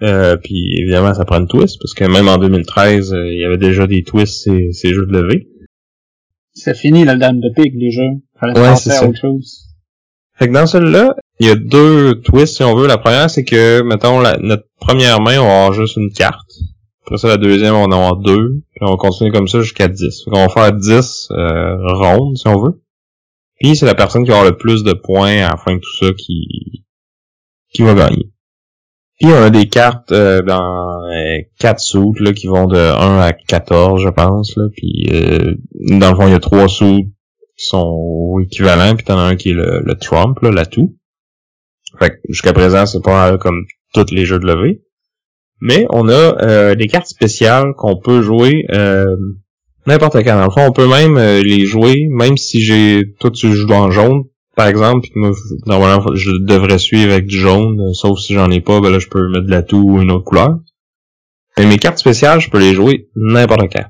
Euh, 0.03 0.37
puis 0.37 0.75
évidemment, 0.79 1.13
ça 1.13 1.25
prend 1.25 1.39
une 1.39 1.47
twist, 1.47 1.79
parce 1.79 1.93
que 1.93 2.05
même 2.05 2.27
en 2.27 2.37
2013, 2.37 3.13
euh, 3.13 3.31
il 3.31 3.39
y 3.39 3.45
avait 3.45 3.57
déjà 3.57 3.87
des 3.87 4.03
twists 4.03 4.43
ces, 4.43 4.71
ces 4.71 4.89
jeux 4.89 5.05
de 5.07 5.17
levée. 5.17 5.47
C'est 6.53 6.75
fini 6.75 7.03
la 7.03 7.15
dame 7.15 7.39
de 7.39 7.49
pique 7.55 7.77
déjà. 7.77 8.03
Fallait 8.39 8.59
ouais, 8.59 8.75
c'est 8.75 8.91
ça. 8.91 9.07
autre 9.07 9.19
chose. 9.19 9.63
Fait 10.35 10.47
que 10.47 10.53
dans 10.53 10.67
celui-là, 10.67 11.15
il 11.39 11.47
y 11.47 11.49
a 11.49 11.55
deux 11.55 12.21
twists 12.21 12.57
si 12.57 12.63
on 12.63 12.75
veut. 12.75 12.87
La 12.87 12.97
première, 12.97 13.29
c'est 13.29 13.43
que, 13.43 13.81
mettons, 13.81 14.19
la, 14.19 14.37
notre 14.37 14.65
première 14.79 15.19
main, 15.19 15.39
on 15.39 15.45
va 15.45 15.65
avoir 15.65 15.73
juste 15.73 15.97
une 15.97 16.11
carte. 16.11 16.51
Après 17.05 17.17
ça, 17.17 17.27
la 17.27 17.37
deuxième, 17.37 17.73
on 17.73 17.87
va 17.87 17.95
en 17.95 17.99
avoir 17.99 18.17
deux. 18.17 18.61
Puis 18.71 18.79
on 18.81 18.91
va 18.91 18.97
continuer 18.97 19.31
comme 19.31 19.47
ça 19.47 19.61
jusqu'à 19.61 19.87
10. 19.87 20.25
on 20.27 20.45
va 20.45 20.49
faire 20.49 20.73
10 20.73 21.29
euh, 21.31 21.77
rondes, 21.93 22.37
si 22.37 22.47
on 22.47 22.59
veut. 22.61 22.83
Puis 23.59 23.75
c'est 23.75 23.87
la 23.87 23.95
personne 23.95 24.23
qui 24.23 24.29
va 24.29 24.37
avoir 24.37 24.51
le 24.51 24.57
plus 24.57 24.83
de 24.83 24.93
points 24.93 25.43
à 25.43 25.51
la 25.51 25.57
fin 25.57 25.73
de 25.73 25.79
tout 25.79 26.05
ça 26.05 26.11
qui, 26.13 26.83
qui 27.73 27.81
va 27.81 27.95
gagner. 27.95 28.29
Puis 29.19 29.27
on 29.31 29.41
a 29.41 29.49
des 29.49 29.67
cartes 29.67 30.11
euh, 30.11 30.41
dans 30.41 31.03
euh, 31.11 31.39
4 31.59 31.79
sous 31.79 32.13
là, 32.19 32.33
qui 32.33 32.47
vont 32.47 32.67
de 32.67 32.77
1 32.77 33.19
à 33.19 33.33
14, 33.33 34.01
je 34.03 34.09
pense. 34.09 34.55
Là. 34.57 34.65
Puis 34.75 35.07
euh, 35.11 35.55
dans 35.89 36.11
le 36.11 36.15
fond, 36.15 36.27
il 36.27 36.31
y 36.31 36.35
a 36.35 36.39
3 36.39 36.67
sous 36.67 37.03
qui 37.57 37.65
sont 37.65 38.39
équivalents, 38.43 38.95
puis 38.95 39.05
t'en 39.05 39.17
as 39.17 39.23
un 39.23 39.35
qui 39.35 39.49
est 39.49 39.53
le, 39.53 39.81
le 39.83 39.95
Trump, 39.95 40.37
là, 40.41 40.51
l'atout. 40.51 40.95
Fait 41.99 42.11
que 42.11 42.15
jusqu'à 42.29 42.53
présent, 42.53 42.85
c'est 42.85 43.03
pas 43.03 43.37
comme 43.37 43.65
tous 43.93 44.11
les 44.11 44.25
jeux 44.25 44.39
de 44.39 44.45
levée. 44.45 44.81
Mais 45.59 45.85
on 45.89 46.07
a 46.07 46.43
euh, 46.43 46.75
des 46.75 46.87
cartes 46.87 47.07
spéciales 47.07 47.73
qu'on 47.75 47.97
peut 47.97 48.21
jouer 48.21 48.65
euh, 48.71 49.05
n'importe 49.87 50.17
quand. 50.23 50.37
Dans 50.37 50.45
le 50.45 50.51
fond, 50.51 50.67
on 50.67 50.71
peut 50.71 50.87
même 50.87 51.17
euh, 51.17 51.41
les 51.41 51.65
jouer, 51.65 52.07
même 52.11 52.37
si 52.37 52.61
j'ai 52.61 53.01
toi 53.19 53.31
tu 53.31 53.51
joues 53.53 53.71
en 53.71 53.89
jaune, 53.89 54.23
par 54.57 54.67
exemple, 54.67 55.07
normalement 55.67 56.15
je 56.15 56.31
devrais 56.31 56.79
suivre 56.79 57.13
avec 57.13 57.27
du 57.27 57.37
jaune, 57.37 57.93
sauf 57.93 58.17
si 58.17 58.33
j'en 58.33 58.49
ai 58.49 58.59
pas, 58.59 58.81
ben 58.81 58.89
là 58.89 58.97
je 58.97 59.07
peux 59.07 59.29
mettre 59.29 59.45
de 59.45 59.51
la 59.51 59.61
toux 59.61 59.83
ou 59.83 60.01
une 60.01 60.11
autre 60.11 60.23
couleur. 60.23 60.57
Mais 61.57 61.67
mes 61.67 61.77
cartes 61.77 61.99
spéciales, 61.99 62.41
je 62.41 62.49
peux 62.49 62.57
les 62.57 62.73
jouer 62.73 63.07
n'importe 63.15 63.71
quand. 63.71 63.85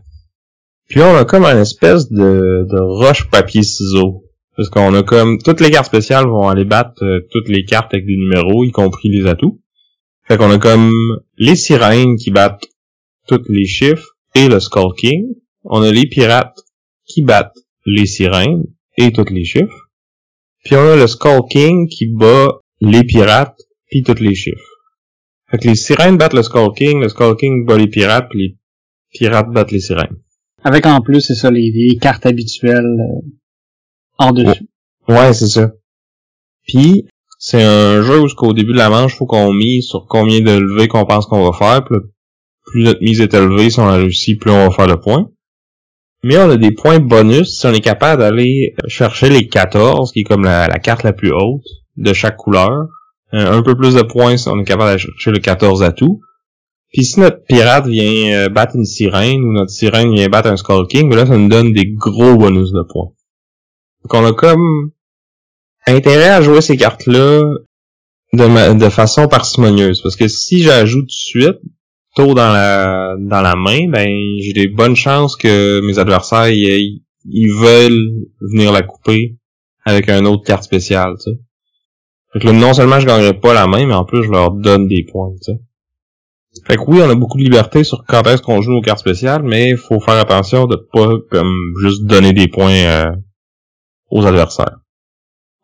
Puis 0.90 1.02
on 1.02 1.16
a 1.16 1.24
comme 1.24 1.46
un 1.46 1.62
espèce 1.62 2.12
de, 2.12 2.68
de 2.70 2.80
roche 2.82 3.30
papier 3.30 3.64
ciseaux. 3.64 4.26
Parce 4.58 4.70
qu'on 4.70 4.94
a 4.94 5.04
comme 5.04 5.38
toutes 5.38 5.62
les 5.62 5.72
cartes 5.72 5.86
spéciales 5.86 6.28
vont 6.28 6.50
aller 6.50 6.66
battre 6.66 7.02
toutes 7.32 7.48
les 7.48 7.64
cartes 7.64 7.94
avec 7.94 8.06
des 8.06 8.18
numéros, 8.18 8.66
y 8.66 8.72
compris 8.72 9.08
les 9.08 9.26
atouts. 9.26 9.62
Fait 10.28 10.36
qu'on 10.36 10.52
a 10.52 10.58
comme 10.58 10.92
les 11.38 11.56
sirènes 11.56 12.18
qui 12.18 12.30
battent 12.30 12.68
tous 13.26 13.44
les 13.48 13.66
chiffres 13.66 14.18
et 14.36 14.50
le 14.50 14.60
Skull 14.60 14.94
King. 14.98 15.28
On 15.64 15.82
a 15.82 15.92
les 15.94 16.08
pirates 16.08 16.60
qui 17.06 17.22
battent 17.22 17.56
les 17.86 18.06
sirènes 18.06 18.66
et 18.98 19.14
tous 19.14 19.32
les 19.32 19.46
chiffres. 19.46 19.87
Puis 20.68 20.76
on 20.76 20.92
a 20.92 20.96
le 20.98 21.08
Skull 21.08 21.44
King 21.50 21.88
qui 21.88 22.08
bat 22.08 22.60
les 22.82 23.06
pirates 23.06 23.58
puis 23.90 24.04
tous 24.04 24.20
les 24.20 24.36
chiffres. 24.36 24.68
Fait 25.50 25.58
que 25.60 25.70
les 25.70 25.76
sirènes 25.76 26.18
battent 26.18 26.34
le 26.34 26.44
Skull 26.44 26.74
King, 26.76 27.00
le 27.00 27.08
Skull 27.08 27.38
King 27.38 27.66
bat 27.66 27.78
les 27.78 27.88
pirates, 27.88 28.28
puis 28.30 28.40
les 28.40 28.58
pirates 29.18 29.50
battent 29.50 29.72
les 29.72 29.80
sirènes. 29.80 30.18
Avec 30.66 30.86
en 30.86 31.00
plus, 31.00 31.22
c'est 31.22 31.36
ça, 31.36 31.50
les, 31.50 31.98
cartes 32.02 32.26
habituelles 32.26 32.84
euh, 32.84 33.30
en 34.18 34.34
dessus. 34.34 34.68
Ouais, 35.08 35.34
c'est 35.34 35.48
ça. 35.48 35.72
Puis, 36.68 37.06
c'est 37.40 37.64
un 37.64 38.02
jeu 38.02 38.20
où 38.20 38.28
qu'au 38.36 38.52
début 38.52 38.74
de 38.74 38.78
la 38.78 38.90
manche, 38.90 39.16
faut 39.16 39.26
qu'on 39.26 39.54
mise 39.54 39.88
sur 39.88 40.06
combien 40.06 40.42
de 40.42 40.52
levées 40.52 40.90
qu'on 40.90 41.06
pense 41.06 41.28
qu'on 41.28 41.50
va 41.50 41.58
faire. 41.58 41.86
Plus, 41.86 42.84
notre 42.84 43.02
mise 43.02 43.22
est 43.22 43.34
élevée, 43.34 43.70
si 43.70 43.80
on 43.80 43.88
a 43.88 43.96
réussi, 43.96 44.36
plus 44.36 44.52
on 44.52 44.68
va 44.68 44.76
faire 44.76 44.88
le 44.88 45.00
point. 45.00 45.30
Mais 46.24 46.38
on 46.38 46.50
a 46.50 46.58
des 46.58 46.72
points 46.72 47.00
bonus 47.00 47.60
si 47.60 47.66
on 47.68 47.74
est 47.74 47.82
capable 47.82 48.22
d'aller 48.22 48.76
chercher 48.88 49.30
les 49.30 49.48
14, 49.48 50.12
qui 50.12 50.22
est 50.22 50.24
comme 50.24 50.44
la, 50.44 50.68
carte 50.80 51.04
la 51.04 51.14
plus 51.14 51.32
haute 51.32 51.66
de 51.96 52.14
chaque 52.14 52.38
couleur. 52.38 52.88
Euh, 53.34 53.52
un, 53.52 53.62
peu 53.62 53.76
plus 53.76 53.94
de 53.94 54.02
points 54.02 54.38
si 54.38 54.48
on 54.48 54.60
est 54.60 54.64
capable 54.64 54.90
d'aller 54.90 55.00
chercher 55.00 55.32
le 55.32 55.40
14 55.40 55.84
à 55.84 55.92
tout. 55.92 56.22
Puis 56.94 57.04
si 57.04 57.20
notre 57.20 57.44
pirate 57.44 57.86
vient 57.88 58.34
euh, 58.34 58.50
battre 58.50 58.76
une 58.76 58.86
sirène 58.86 59.42
ou 59.44 59.52
notre 59.52 59.70
sirène 59.70 60.14
vient 60.14 60.30
battre 60.30 60.50
un 60.50 60.58
Skull 60.58 60.88
King, 60.88 61.10
ben 61.10 61.18
là 61.18 61.26
ça 61.26 61.38
nous 61.38 61.50
donne 61.50 61.74
des 61.74 61.86
gros 61.86 62.38
bonus 62.38 62.72
de 62.72 62.82
points. 62.82 63.12
Donc 64.04 64.14
on 64.14 64.26
a 64.26 64.34
comme 64.34 64.92
intérêt 65.86 66.30
à 66.30 66.42
jouer 66.42 66.62
ces 66.62 66.78
cartes-là 66.78 67.42
de, 68.34 68.74
de 68.80 68.90
façon 68.90 69.28
parcimonieuse. 69.28 70.02
Parce 70.02 70.16
que 70.16 70.28
si 70.28 70.62
j'ajoute 70.62 71.02
tout 71.02 71.06
de 71.08 71.12
suite, 71.12 71.60
dans 72.26 72.52
la 72.52 73.16
dans 73.20 73.42
la 73.42 73.56
main, 73.56 73.88
ben 73.90 74.10
j'ai 74.40 74.54
des 74.54 74.68
bonnes 74.68 74.96
chances 74.96 75.36
que 75.36 75.82
mes 75.82 76.00
adversaires 76.00 76.50
ils 76.50 77.52
veulent 77.52 78.10
venir 78.42 78.72
la 78.72 78.82
couper 78.82 79.38
avec 79.86 80.10
une 80.10 80.28
autre 80.28 80.44
carte 80.44 80.64
spéciale, 80.64 81.14
tu 81.18 81.32
sais. 81.32 81.40
Fait 82.34 82.40
que 82.40 82.48
là, 82.48 82.54
non 82.54 82.74
seulement 82.74 83.00
je 83.00 83.08
gagnerai 83.08 83.40
pas 83.40 83.54
la 83.54 83.68
main, 83.68 83.86
mais 83.86 83.94
en 83.94 84.04
plus 84.04 84.24
je 84.24 84.30
leur 84.30 84.52
donne 84.52 84.88
des 84.88 85.04
points, 85.04 85.32
tu 85.42 85.54
sais. 85.54 85.60
Fait 86.66 86.76
que 86.76 86.82
oui, 86.88 87.00
on 87.02 87.10
a 87.10 87.16
beaucoup 87.16 87.38
de 87.38 87.44
liberté 87.44 87.84
sur 87.84 88.04
quand 88.06 88.24
est-ce 88.24 88.42
qu'on 88.42 88.62
joue 88.62 88.72
nos 88.72 88.82
cartes 88.82 89.00
spéciales, 89.00 89.44
mais 89.44 89.70
il 89.70 89.78
faut 89.78 90.00
faire 90.00 90.16
attention 90.16 90.66
de 90.66 90.76
pas 90.76 91.10
comme 91.30 91.54
juste 91.82 92.04
donner 92.04 92.34
des 92.34 92.48
points 92.48 92.72
euh, 92.72 93.12
aux 94.10 94.26
adversaires. 94.26 94.80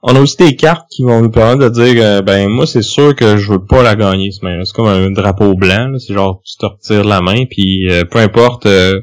On 0.05 0.17
a 0.17 0.19
aussi 0.19 0.35
des 0.35 0.57
cartes 0.57 0.89
qui 0.91 1.01
vont 1.01 1.21
nous 1.21 1.31
permettre 1.31 1.69
de 1.69 1.69
dire 1.69 2.03
euh, 2.03 2.21
ben 2.21 2.49
moi 2.49 2.67
c'est 2.67 2.81
sûr 2.81 3.15
que 3.15 3.37
je 3.37 3.53
veux 3.53 3.65
pas 3.65 3.81
la 3.83 3.95
gagner 3.95 4.31
ce 4.31 4.43
main. 4.43 4.61
C'est 4.65 4.75
comme 4.75 4.87
un 4.87 5.11
drapeau 5.11 5.53
blanc, 5.53 5.93
c'est 5.97 6.13
genre 6.13 6.41
tu 6.43 6.57
te 6.57 6.65
retires 6.65 7.05
la 7.05 7.21
main 7.21 7.45
puis 7.49 7.87
euh, 7.89 8.03
peu 8.03 8.19
importe 8.19 8.65
euh, 8.65 8.99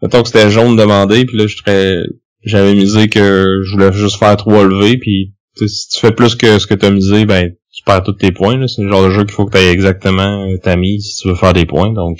mettons 0.00 0.22
que 0.22 0.28
c'était 0.28 0.48
jaune 0.48 0.76
demandé 0.76 1.24
puis 1.24 1.36
là 1.36 1.48
je 1.48 1.56
serais 1.56 1.96
j'avais 2.44 2.74
misé 2.74 3.08
que 3.08 3.62
je 3.64 3.72
voulais 3.72 3.92
juste 3.92 4.16
faire 4.16 4.36
trois 4.36 4.62
levées 4.64 4.96
puis 4.96 5.34
si 5.56 5.88
tu 5.88 5.98
fais 5.98 6.12
plus 6.12 6.36
que 6.36 6.60
ce 6.60 6.68
que 6.68 6.74
tu 6.74 6.86
as 6.86 6.90
misé 6.90 7.26
ben 7.26 7.50
tu 7.72 7.82
perds 7.82 8.04
tous 8.04 8.12
tes 8.12 8.30
points 8.30 8.64
c'est 8.68 8.82
le 8.82 8.88
genre 8.88 9.04
de 9.04 9.10
jeu 9.10 9.24
qu'il 9.24 9.32
faut 9.32 9.46
que 9.46 9.58
tu 9.58 9.64
exactement 9.64 10.46
ta 10.62 10.76
mise 10.76 11.04
si 11.04 11.22
tu 11.22 11.28
veux 11.30 11.34
faire 11.34 11.52
des 11.52 11.66
points 11.66 11.92
donc 11.92 12.18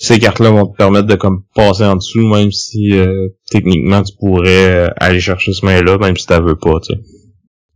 ces 0.00 0.20
cartes-là 0.20 0.50
vont 0.50 0.66
te 0.66 0.76
permettre 0.76 1.08
de 1.08 1.16
comme 1.16 1.42
passer 1.54 1.84
en 1.84 1.96
dessous, 1.96 2.26
même 2.26 2.52
si 2.52 2.92
euh, 2.92 3.28
techniquement 3.50 4.02
tu 4.02 4.14
pourrais 4.16 4.86
euh, 4.86 4.88
aller 4.96 5.18
chercher 5.18 5.52
ce 5.52 5.66
main-là, 5.66 5.98
même 5.98 6.16
si 6.16 6.24
tu 6.24 6.34
veux 6.34 6.56
pas, 6.56 6.78
tu 6.80 6.94
sais. 6.94 7.00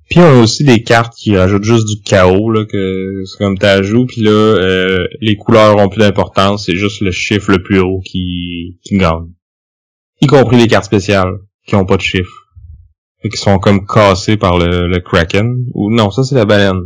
Puis 0.08 0.20
on 0.20 0.38
a 0.38 0.42
aussi 0.42 0.62
des 0.62 0.82
cartes 0.82 1.14
qui 1.16 1.36
rajoutent 1.36 1.64
juste 1.64 1.86
du 1.86 2.00
chaos, 2.02 2.50
là, 2.50 2.64
que 2.64 3.24
c'est 3.24 3.38
comme 3.38 3.58
t'ajoutes, 3.58 4.08
puis 4.08 4.22
là, 4.22 4.30
euh, 4.30 5.04
les 5.20 5.36
couleurs 5.36 5.76
ont 5.78 5.88
plus 5.88 6.00
d'importance, 6.00 6.66
c'est 6.66 6.76
juste 6.76 7.00
le 7.00 7.10
chiffre 7.10 7.50
le 7.50 7.62
plus 7.62 7.80
haut 7.80 8.00
qui, 8.04 8.78
qui 8.84 8.98
gagne. 8.98 9.32
Y 10.20 10.26
compris 10.26 10.58
les 10.58 10.68
cartes 10.68 10.84
spéciales, 10.84 11.38
qui 11.66 11.74
ont 11.74 11.86
pas 11.86 11.96
de 11.96 12.02
chiffre. 12.02 12.30
Et 13.24 13.30
qui 13.30 13.36
sont 13.36 13.58
comme 13.58 13.86
cassées 13.86 14.36
par 14.36 14.58
le, 14.58 14.86
le 14.86 15.00
Kraken. 15.00 15.64
Ou 15.74 15.90
non, 15.92 16.10
ça 16.10 16.24
c'est 16.24 16.34
la 16.34 16.44
baleine. 16.44 16.82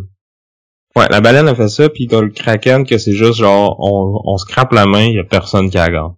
Ouais, 0.97 1.07
la 1.11 1.21
baleine 1.21 1.47
a 1.47 1.55
fait 1.55 1.69
ça, 1.69 1.91
puis 1.91 2.07
t'as 2.07 2.23
le 2.23 2.31
Kraken 2.31 2.87
que 2.87 2.97
c'est 2.97 3.13
juste 3.13 3.35
genre, 3.35 3.77
on, 3.81 4.19
on 4.25 4.39
se 4.39 4.47
la 4.75 4.87
main, 4.87 5.07
y 5.07 5.19
a 5.19 5.25
personne 5.25 5.69
qui 5.69 5.77
a 5.77 5.91
gagné. 5.91 6.09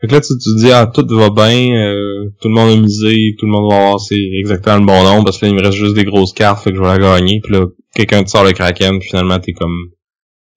Fait 0.00 0.06
que 0.06 0.12
là, 0.12 0.20
tu, 0.20 0.28
te 0.28 0.58
dis, 0.58 0.70
ah, 0.70 0.86
tout 0.86 1.04
va 1.08 1.28
bien, 1.30 1.74
euh, 1.74 2.30
tout 2.40 2.48
le 2.48 2.54
monde 2.54 2.70
a 2.70 2.80
misé, 2.80 3.34
tout 3.36 3.46
le 3.46 3.52
monde 3.52 3.68
va 3.68 3.76
avoir 3.76 4.00
c'est 4.00 4.14
exactement 4.38 4.78
le 4.78 4.86
bon 4.86 5.02
nombre, 5.02 5.24
parce 5.24 5.38
que 5.38 5.46
là, 5.46 5.52
il 5.52 5.56
me 5.56 5.62
reste 5.62 5.76
juste 5.76 5.94
des 5.94 6.04
grosses 6.04 6.32
cartes, 6.32 6.62
fait 6.62 6.70
que 6.70 6.76
je 6.76 6.80
vais 6.80 6.86
la 6.86 6.98
gagner, 6.98 7.40
puis 7.42 7.52
là, 7.52 7.66
quelqu'un 7.94 8.22
te 8.22 8.30
sort 8.30 8.44
le 8.44 8.52
Kraken, 8.52 9.00
puis 9.00 9.08
finalement, 9.08 9.40
t'es 9.40 9.52
comme, 9.52 9.90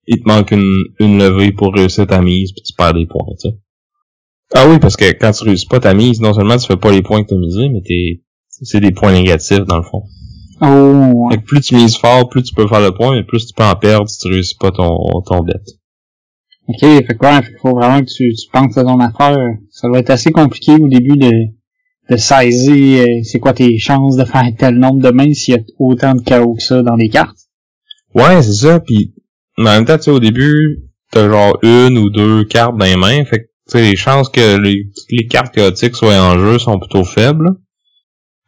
il 0.06 0.22
te 0.22 0.28
manque 0.28 0.52
une, 0.52 0.84
une 1.00 1.18
levée 1.18 1.50
pour 1.50 1.74
réussir 1.74 2.06
ta 2.06 2.22
mise, 2.22 2.52
puis 2.52 2.62
tu 2.62 2.72
perds 2.72 2.94
des 2.94 3.06
points, 3.06 3.26
tu 3.40 3.48
sais. 3.48 3.56
Ah 4.54 4.68
oui, 4.68 4.78
parce 4.78 4.96
que 4.96 5.06
quand 5.06 5.32
tu 5.32 5.42
réussis 5.42 5.66
pas 5.66 5.80
ta 5.80 5.92
mise, 5.92 6.20
non 6.20 6.32
seulement 6.34 6.56
tu 6.56 6.68
fais 6.68 6.76
pas 6.76 6.92
les 6.92 7.02
points 7.02 7.24
que 7.24 7.30
t'as 7.30 7.36
misé, 7.36 7.68
mais 7.68 7.80
t'es, 7.84 8.22
c'est 8.48 8.78
des 8.78 8.92
points 8.92 9.12
négatifs, 9.12 9.64
dans 9.66 9.78
le 9.78 9.82
fond. 9.82 10.04
Oh. 10.60 11.28
plus 11.46 11.60
tu 11.60 11.74
mises 11.74 11.96
fort, 11.96 12.28
plus 12.28 12.42
tu 12.42 12.54
peux 12.54 12.66
faire 12.66 12.80
le 12.80 12.92
point, 12.92 13.14
mais 13.14 13.24
plus 13.24 13.46
tu 13.46 13.54
peux 13.54 13.64
en 13.64 13.74
perdre 13.74 14.08
si 14.08 14.18
tu 14.18 14.28
réussis 14.32 14.56
pas 14.56 14.70
ton, 14.70 14.96
ton 15.26 15.40
bet. 15.40 15.54
Ok, 16.66 16.80
fait 16.80 17.16
quoi, 17.18 17.40
il 17.42 17.58
faut 17.60 17.74
vraiment 17.74 18.00
que 18.00 18.10
tu, 18.10 18.32
tu 18.32 18.50
penses 18.50 18.76
à 18.78 18.84
ton 18.84 18.98
affaire. 19.00 19.36
Ça 19.70 19.88
va 19.90 19.98
être 19.98 20.10
assez 20.10 20.30
compliqué 20.32 20.72
au 20.72 20.88
début 20.88 21.16
de, 21.18 21.30
de 22.10 22.16
saisir 22.16 23.06
euh, 23.06 23.22
c'est 23.22 23.38
quoi 23.38 23.52
tes 23.52 23.78
chances 23.78 24.16
de 24.16 24.24
faire 24.24 24.44
tel 24.58 24.76
nombre 24.76 25.02
de 25.02 25.10
mains 25.10 25.32
s'il 25.34 25.54
y 25.54 25.58
a 25.58 25.60
autant 25.78 26.14
de 26.14 26.22
chaos 26.22 26.54
que 26.54 26.62
ça 26.62 26.82
dans 26.82 26.96
les 26.96 27.08
cartes. 27.08 27.36
Ouais, 28.14 28.42
c'est 28.42 28.52
ça, 28.52 28.80
puis 28.80 29.14
en 29.58 29.64
même 29.64 29.84
temps, 29.84 29.96
tu 29.96 30.04
sais, 30.04 30.10
au 30.10 30.20
début, 30.20 30.84
t'as 31.10 31.28
genre 31.28 31.58
une 31.62 31.98
ou 31.98 32.10
deux 32.10 32.44
cartes 32.44 32.76
dans 32.76 32.84
les 32.84 32.96
mains, 32.96 33.24
fait 33.24 33.40
que 33.40 33.44
tu 33.44 33.78
sais, 33.78 33.82
les 33.82 33.96
chances 33.96 34.28
que 34.28 34.58
les, 34.58 34.90
les 35.10 35.26
cartes 35.26 35.54
chaotiques 35.54 35.96
soient 35.96 36.20
en 36.20 36.38
jeu 36.38 36.58
sont 36.58 36.78
plutôt 36.78 37.04
faibles. 37.04 37.56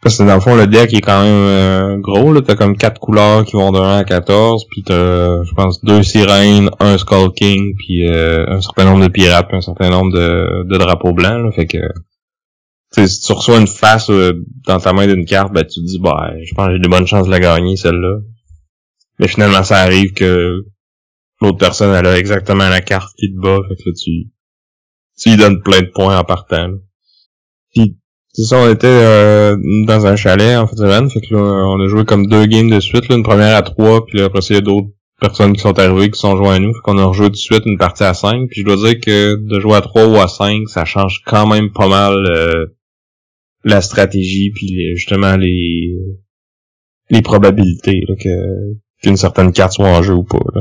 Parce 0.02 0.18
que 0.18 0.24
dans 0.24 0.34
le 0.34 0.40
fond, 0.40 0.54
le 0.54 0.66
deck 0.66 0.92
est 0.92 1.00
quand 1.00 1.22
même 1.22 1.32
euh, 1.32 1.96
gros, 1.98 2.32
là. 2.32 2.40
T'as 2.42 2.54
comme 2.54 2.76
quatre 2.76 3.00
couleurs 3.00 3.44
qui 3.44 3.56
vont 3.56 3.72
de 3.72 3.78
1 3.78 3.98
à 3.98 4.04
14, 4.04 4.66
puis 4.70 4.82
t'as, 4.82 5.42
je 5.42 5.54
pense, 5.54 5.82
deux 5.82 6.02
sirènes, 6.02 6.70
un 6.80 6.98
Skull 6.98 7.32
King, 7.34 7.74
puis 7.78 8.06
euh, 8.06 8.44
un 8.46 8.60
certain 8.60 8.84
nombre 8.84 9.02
de 9.02 9.08
pirates, 9.08 9.48
puis 9.48 9.56
un 9.56 9.62
certain 9.62 9.88
nombre 9.88 10.12
de, 10.12 10.64
de 10.64 10.78
drapeaux 10.78 11.12
blancs, 11.12 11.44
là. 11.44 11.50
Fait 11.50 11.66
que, 11.66 11.78
si 12.92 13.20
tu 13.20 13.32
reçois 13.32 13.58
une 13.58 13.66
face 13.66 14.10
euh, 14.10 14.44
dans 14.66 14.78
ta 14.78 14.92
main 14.92 15.06
d'une 15.06 15.24
carte, 15.24 15.52
ben 15.52 15.64
tu 15.64 15.80
te 15.80 15.86
dis, 15.86 15.98
bah, 15.98 16.30
je 16.44 16.54
pense 16.54 16.66
que 16.66 16.72
j'ai 16.74 16.78
de 16.78 16.88
bonnes 16.88 17.06
chances 17.06 17.26
de 17.26 17.30
la 17.30 17.40
gagner, 17.40 17.76
celle-là. 17.76 18.18
Mais 19.18 19.28
finalement, 19.28 19.62
ça 19.62 19.78
arrive 19.78 20.12
que 20.12 20.62
l'autre 21.40 21.58
personne, 21.58 21.94
elle 21.94 22.06
a 22.06 22.18
exactement 22.18 22.68
la 22.68 22.82
carte 22.82 23.14
qui 23.18 23.32
te 23.32 23.40
bat, 23.40 23.58
fait 23.68 23.76
que 23.76 23.88
là, 23.88 23.92
tu, 23.98 24.30
tu 25.18 25.30
lui 25.30 25.36
donnes 25.38 25.62
plein 25.62 25.80
de 25.80 25.90
points 25.92 26.18
en 26.18 26.24
partant, 26.24 26.68
là. 26.68 26.76
C'est 28.36 28.44
ça, 28.44 28.58
on 28.58 28.70
était 28.70 28.86
euh, 28.86 29.56
dans 29.86 30.04
un 30.04 30.14
chalet 30.14 30.58
en 30.58 30.66
fait 30.66 30.76
fait 30.76 31.20
que 31.22 31.34
là, 31.34 31.40
on 31.40 31.80
a 31.82 31.88
joué 31.88 32.04
comme 32.04 32.26
deux 32.26 32.44
games 32.44 32.68
de 32.68 32.80
suite, 32.80 33.08
là, 33.08 33.16
une 33.16 33.22
première 33.22 33.56
à 33.56 33.62
trois, 33.62 34.04
puis 34.04 34.20
après 34.20 34.40
il 34.50 34.56
y 34.56 34.58
a 34.58 34.60
d'autres 34.60 34.90
personnes 35.18 35.54
qui 35.54 35.60
sont 35.60 35.78
arrivées 35.78 36.10
qui 36.10 36.20
sont 36.20 36.36
joints 36.36 36.56
à 36.56 36.58
nous, 36.58 36.74
fait 36.74 36.80
qu'on 36.84 36.98
a 36.98 37.04
rejoué 37.06 37.30
de 37.30 37.34
suite 37.36 37.62
une 37.64 37.78
partie 37.78 38.04
à 38.04 38.12
cinq, 38.12 38.50
puis 38.50 38.60
je 38.60 38.66
dois 38.66 38.76
dire 38.76 39.00
que 39.00 39.36
de 39.36 39.58
jouer 39.58 39.76
à 39.76 39.80
trois 39.80 40.06
ou 40.06 40.16
à 40.16 40.28
cinq, 40.28 40.68
ça 40.68 40.84
change 40.84 41.22
quand 41.24 41.46
même 41.46 41.72
pas 41.72 41.88
mal 41.88 42.12
euh, 42.12 42.66
la 43.64 43.80
stratégie, 43.80 44.50
puis 44.54 44.94
justement 44.94 45.38
les 45.38 45.96
les 47.08 47.22
probabilités 47.22 48.02
là, 48.06 48.16
que 48.16 48.74
qu'une 49.02 49.16
certaine 49.16 49.52
carte 49.52 49.72
soit 49.72 49.88
en 49.88 50.02
jeu 50.02 50.12
ou 50.12 50.24
pas. 50.24 50.44
Là. 50.54 50.60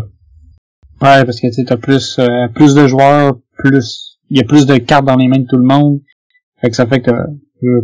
Ouais, 1.02 1.26
parce 1.26 1.42
que 1.42 1.48
tu 1.54 1.74
as 1.74 1.78
plus 1.78 2.20
euh, 2.20 2.48
plus 2.56 2.74
de 2.74 2.88
joueurs, 2.88 3.34
plus 3.58 4.18
il 4.30 4.38
y 4.38 4.40
a 4.40 4.46
plus 4.46 4.66
de 4.66 4.78
cartes 4.78 5.06
dans 5.06 5.18
les 5.18 5.28
mains 5.28 5.40
de 5.40 5.48
tout 5.50 5.58
le 5.58 5.68
monde. 5.68 6.00
Fait 6.62 6.70
que 6.70 6.76
ça 6.78 6.88
fait 6.88 7.02
que 7.02 7.12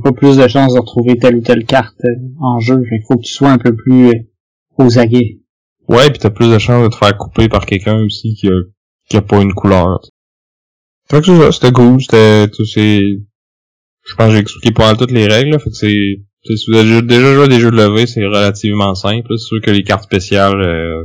pas 0.04 0.12
plus 0.12 0.38
de 0.38 0.48
chances 0.48 0.74
de 0.74 0.80
retrouver 0.80 1.18
telle 1.18 1.38
ou 1.38 1.42
telle 1.42 1.66
carte 1.66 2.02
en 2.40 2.60
jeu. 2.60 2.84
Il 2.92 3.04
faut 3.08 3.16
que 3.16 3.24
tu 3.24 3.34
sois 3.34 3.52
un 3.52 3.58
peu 3.58 3.76
plus 3.76 4.10
euh, 4.10 4.14
aux 4.78 5.00
aguets. 5.00 5.40
Ouais, 5.88 6.10
puis 6.10 6.20
t'as 6.20 6.30
plus 6.30 6.52
de 6.52 6.58
chances 6.58 6.84
de 6.84 6.90
te 6.90 6.96
faire 6.96 7.18
couper 7.18 7.50
par 7.50 7.66
quelqu'un 7.66 8.04
aussi 8.04 8.36
qui 8.36 8.48
a, 8.48 8.62
qui 9.10 9.18
a 9.18 9.22
pas 9.22 9.42
une 9.42 9.54
couleur. 9.54 10.00
Fait 11.10 11.22
que 11.22 11.52
c'était 11.52 11.72
cool, 11.72 12.02
c'était, 12.02 12.48
c'est, 12.64 13.02
je 13.02 14.16
pense 14.16 14.28
que 14.28 14.32
j'ai 14.32 14.40
expliqué 14.40 14.72
pas 14.72 14.96
toutes 14.96 15.12
les 15.12 15.28
règles, 15.28 15.60
fait 15.60 15.70
que 15.70 15.76
c'est, 15.76 16.22
si 16.56 16.72
vous 16.72 16.78
avez 16.78 17.02
déjà 17.02 17.34
joué 17.34 17.44
à 17.44 17.48
des 17.48 17.60
jeux 17.60 17.72
de 17.72 17.76
levée, 17.76 18.08
c'est 18.08 18.26
relativement 18.26 18.96
simple, 18.96 19.38
c'est 19.38 19.46
sûr 19.46 19.62
que 19.62 19.72
les 19.72 19.84
cartes 19.84 20.04
spéciales, 20.04 20.62
euh, 20.62 21.04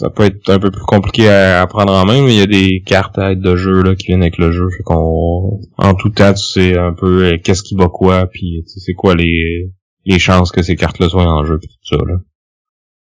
ça 0.00 0.08
peut 0.08 0.22
être 0.22 0.48
un 0.48 0.58
peu 0.58 0.70
plus 0.70 0.84
compliqué 0.86 1.28
à, 1.28 1.66
prendre 1.66 1.92
en 1.92 2.06
main, 2.06 2.22
mais 2.22 2.34
il 2.34 2.38
y 2.38 2.42
a 2.42 2.46
des 2.46 2.82
cartes 2.86 3.18
à 3.18 3.32
être 3.32 3.40
de 3.40 3.54
jeu 3.54 3.82
là, 3.82 3.94
qui 3.94 4.06
viennent 4.06 4.22
avec 4.22 4.38
le 4.38 4.50
jeu. 4.50 4.66
Fait 4.74 4.82
qu'on 4.82 5.60
en 5.76 5.94
tout 5.94 6.08
temps 6.08 6.32
tu 6.32 6.42
sais 6.42 6.78
un 6.78 6.94
peu 6.94 7.24
euh, 7.24 7.36
qu'est-ce 7.44 7.62
qui 7.62 7.76
bat 7.76 7.88
quoi, 7.88 8.26
puis 8.26 8.64
c'est 8.66 8.94
quoi 8.94 9.14
les 9.14 9.70
les 10.06 10.18
chances 10.18 10.52
que 10.52 10.62
ces 10.62 10.74
cartes-là 10.74 11.10
soient 11.10 11.30
en 11.30 11.44
jeu, 11.44 11.58
pis 11.58 11.68
tout 11.68 11.96
ça 11.96 12.02
là. 12.06 12.14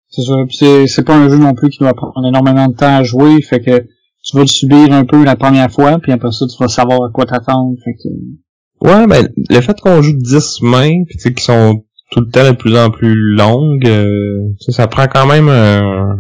C'est 0.10 0.24
ça. 0.24 0.34
C'est, 0.50 0.88
c'est 0.88 1.06
pas 1.06 1.15
un 1.15 1.29
jeu 1.29 1.38
non 1.38 1.53
plus 1.53 1.70
qui 1.70 1.84
va 1.84 1.94
prendre 1.94 2.27
énormément 2.27 2.68
de 2.68 2.75
temps 2.75 2.98
à 2.98 3.03
jouer, 3.03 3.41
fait 3.41 3.62
que 3.62 3.79
tu 4.24 4.36
vas 4.36 4.41
le 4.41 4.48
subir 4.48 4.91
un 4.91 5.06
peu 5.06 5.24
la 5.24 5.38
première 5.38 5.72
fois, 5.72 6.00
puis 6.00 6.12
après 6.12 6.34
ça 6.34 6.48
tu 6.48 6.62
vas 6.62 6.68
savoir 6.68 7.03
à 7.03 7.12
quoi 7.13 7.25
t'attendre. 7.25 7.75
Fait 7.86 7.94
que... 7.94 8.10
Ouais, 8.86 9.08
ben 9.08 9.29
le 9.50 9.62
fait 9.62 9.79
qu'on 9.79 10.01
joue 10.01 10.18
10 10.18 10.63
mains, 10.63 11.03
puis 11.08 11.34
qui 11.34 11.41
sont 11.41 11.86
tout 12.12 12.20
le 12.20 12.29
temps 12.29 12.51
de 12.51 12.58
plus 12.58 12.75
en 12.77 12.89
plus 12.89 13.15
longues, 13.15 13.88
euh, 13.88 14.51
ça, 14.60 14.88
prend 14.88 15.08
quand 15.08 15.27
même 15.27 15.48
euh, 15.48 16.13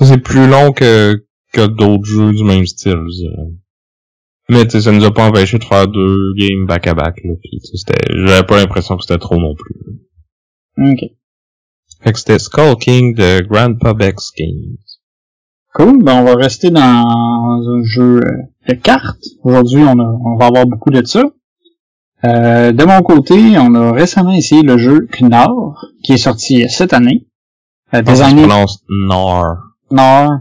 ça, 0.00 0.06
c'est 0.06 0.18
plus 0.18 0.48
long 0.48 0.72
que, 0.72 1.26
que 1.52 1.66
d'autres 1.66 2.06
jeux 2.06 2.32
du 2.32 2.42
même 2.42 2.64
style. 2.64 3.04
Mais 4.48 4.66
tu 4.66 4.80
ça 4.80 4.90
nous 4.90 5.04
a 5.04 5.12
pas 5.12 5.28
empêché 5.28 5.58
de 5.58 5.64
faire 5.64 5.86
deux 5.86 6.34
games 6.36 6.66
back-à-back, 6.66 7.20
là. 7.22 7.34
Puis, 7.40 7.60
c'était, 7.62 8.12
j'avais 8.26 8.46
pas 8.46 8.56
l'impression 8.56 8.96
que 8.96 9.02
c'était 9.02 9.18
trop 9.18 9.36
non 9.36 9.54
plus. 9.54 9.74
Ok. 10.78 11.10
Fait 12.02 12.12
que 12.12 12.18
c'était 12.18 12.38
Skull 12.38 12.76
King 12.76 13.14
de 13.14 13.42
Grandpa 13.46 13.92
Beck's 13.92 14.32
Games. 14.36 14.78
Cool, 15.74 16.02
ben 16.02 16.22
on 16.22 16.24
va 16.24 16.34
rester 16.34 16.70
dans 16.70 16.80
un 16.80 17.82
jeu 17.84 18.20
de 18.66 18.74
cartes. 18.74 19.22
Aujourd'hui, 19.44 19.82
on, 19.82 19.98
on 19.98 20.36
va 20.36 20.46
avoir 20.46 20.66
beaucoup 20.66 20.90
de 20.90 21.04
ça. 21.04 21.22
Euh, 22.24 22.72
de 22.72 22.84
mon 22.84 23.02
côté, 23.02 23.58
on 23.58 23.74
a 23.74 23.92
récemment 23.92 24.32
essayé 24.32 24.62
le 24.62 24.78
jeu 24.78 25.06
Knorr, 25.12 25.78
qui 26.02 26.14
est 26.14 26.18
sorti 26.18 26.68
cette 26.68 26.92
année. 26.92 27.28
Euh, 27.94 28.02
designé... 28.02 28.46
Nord. 29.90 30.40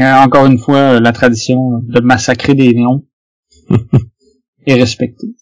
Encore 0.00 0.46
une 0.46 0.58
fois, 0.58 1.00
la 1.00 1.12
tradition 1.12 1.80
de 1.82 2.00
massacrer 2.00 2.54
des 2.54 2.74
noms 2.74 3.06
est 4.66 4.74
respectée. 4.74 5.34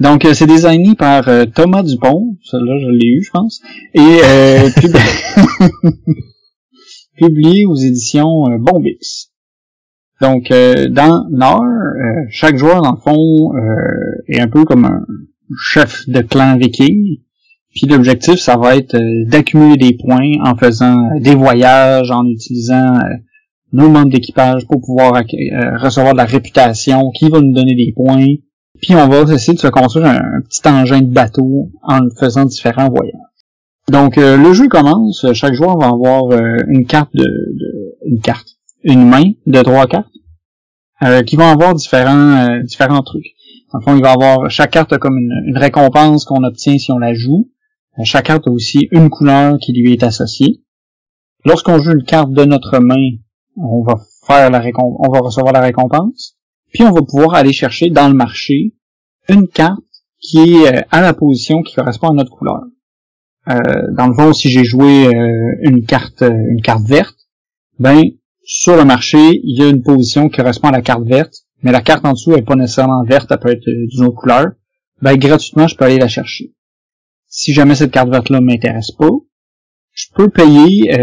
Donc, 0.00 0.24
euh, 0.24 0.34
c'est 0.34 0.46
designé 0.46 0.94
par 0.96 1.28
euh, 1.28 1.44
Thomas 1.46 1.82
Dupont. 1.82 2.36
Celle-là, 2.42 2.78
je 2.80 2.88
l'ai 2.90 3.06
eu, 3.06 3.22
je 3.22 3.30
pense. 3.30 3.62
Et 3.94 4.20
euh, 4.24 4.68
publié 7.16 7.64
aux 7.64 7.76
éditions 7.76 8.50
euh, 8.50 8.58
Bombix. 8.58 9.30
Donc, 10.20 10.48
dans 10.90 11.26
Nord, 11.30 11.64
chaque 12.30 12.56
joueur, 12.56 12.80
dans 12.82 12.92
le 12.92 13.00
fond, 13.00 13.52
est 14.28 14.40
un 14.40 14.48
peu 14.48 14.64
comme 14.64 14.84
un 14.84 15.04
chef 15.58 16.08
de 16.08 16.20
clan 16.20 16.56
viking 16.56 17.18
puis 17.74 17.86
l'objectif, 17.86 18.36
ça 18.36 18.56
va 18.56 18.76
être 18.76 18.94
euh, 18.94 19.24
d'accumuler 19.26 19.76
des 19.76 19.96
points 19.96 20.30
en 20.44 20.56
faisant 20.56 20.96
euh, 20.96 21.20
des 21.20 21.34
voyages, 21.34 22.10
en 22.10 22.24
utilisant 22.26 22.94
euh, 22.96 23.16
nos 23.72 23.90
membres 23.90 24.10
d'équipage 24.10 24.66
pour 24.68 24.80
pouvoir 24.80 25.14
recevoir 25.80 26.12
de 26.12 26.18
la 26.18 26.24
réputation 26.24 27.10
qui 27.10 27.28
va 27.28 27.40
nous 27.40 27.52
donner 27.52 27.74
des 27.74 27.92
points. 27.92 28.24
Puis 28.80 28.94
on 28.94 29.08
va 29.08 29.22
essayer 29.32 29.54
de 29.54 29.58
se 29.58 29.66
construire 29.66 30.06
un, 30.06 30.40
petit 30.48 30.66
engin 30.68 31.00
de 31.00 31.12
bateau 31.12 31.70
en 31.82 31.98
faisant 32.16 32.44
différents 32.44 32.88
voyages. 32.88 33.14
Donc 33.90 34.14
le 34.16 34.52
jeu 34.52 34.68
commence, 34.68 35.26
chaque 35.32 35.54
joueur 35.54 35.76
va 35.76 35.88
avoir 35.88 36.30
une 36.68 36.86
carte 36.86 37.10
de, 37.14 37.26
une 38.06 38.20
carte, 38.20 38.46
une 38.84 39.08
main 39.08 39.24
de 39.46 39.62
trois 39.62 39.88
cartes 39.88 40.06
qui 41.26 41.34
vont 41.34 41.48
avoir 41.48 41.74
différents 41.74 42.60
différents 42.62 43.02
trucs. 43.02 43.34
En 43.72 43.80
fond, 43.80 43.96
il 43.96 44.02
va 44.02 44.12
avoir 44.12 44.48
chaque 44.50 44.70
carte 44.70 44.96
comme 44.98 45.18
une, 45.18 45.58
récompense 45.58 46.24
qu'on 46.24 46.44
obtient 46.44 46.78
si 46.78 46.92
on 46.92 46.98
la 46.98 47.12
joue. 47.12 47.50
Chaque 48.02 48.26
carte 48.26 48.48
a 48.48 48.50
aussi 48.50 48.88
une 48.90 49.08
couleur 49.08 49.58
qui 49.58 49.72
lui 49.72 49.92
est 49.92 50.02
associée. 50.02 50.62
Lorsqu'on 51.44 51.78
joue 51.78 51.92
une 51.92 52.04
carte 52.04 52.32
de 52.32 52.44
notre 52.44 52.78
main, 52.78 53.18
on 53.56 53.82
va 53.82 53.94
faire 54.26 54.50
la 54.50 54.62
on 54.78 55.12
va 55.12 55.20
recevoir 55.20 55.52
la 55.52 55.60
récompense. 55.60 56.36
Puis 56.72 56.82
on 56.82 56.90
va 56.90 57.02
pouvoir 57.02 57.34
aller 57.34 57.52
chercher 57.52 57.90
dans 57.90 58.08
le 58.08 58.14
marché 58.14 58.74
une 59.28 59.46
carte 59.46 59.78
qui 60.18 60.38
est 60.38 60.74
euh, 60.74 60.80
à 60.90 61.02
la 61.02 61.14
position 61.14 61.62
qui 61.62 61.74
correspond 61.74 62.08
à 62.08 62.14
notre 62.14 62.30
couleur. 62.30 62.62
Euh, 63.48 63.60
dans 63.96 64.08
le 64.08 64.14
fond, 64.14 64.32
si 64.32 64.48
j'ai 64.48 64.64
joué 64.64 65.06
euh, 65.06 65.54
une 65.62 65.84
carte 65.84 66.22
une 66.22 66.62
carte 66.62 66.86
verte, 66.88 67.16
ben 67.78 68.02
sur 68.42 68.76
le 68.76 68.84
marché, 68.84 69.18
il 69.42 69.58
y 69.58 69.62
a 69.62 69.68
une 69.68 69.82
position 69.82 70.28
qui 70.28 70.36
correspond 70.36 70.68
à 70.68 70.72
la 70.72 70.82
carte 70.82 71.04
verte, 71.04 71.34
mais 71.62 71.72
la 71.72 71.80
carte 71.80 72.04
en 72.04 72.12
dessous 72.12 72.32
n'est 72.32 72.42
pas 72.42 72.56
nécessairement 72.56 73.04
verte, 73.04 73.30
elle 73.30 73.38
peut 73.38 73.50
être 73.50 73.64
d'une 73.64 74.04
autre 74.04 74.16
couleur. 74.16 74.46
Ben 75.00 75.16
gratuitement, 75.16 75.66
je 75.66 75.76
peux 75.76 75.84
aller 75.84 75.98
la 75.98 76.08
chercher. 76.08 76.52
Si 77.36 77.52
jamais 77.52 77.74
cette 77.74 77.90
carte 77.90 78.10
verte 78.10 78.30
là 78.30 78.40
m'intéresse 78.40 78.92
pas, 78.92 79.10
je 79.92 80.06
peux 80.14 80.28
payer 80.28 80.94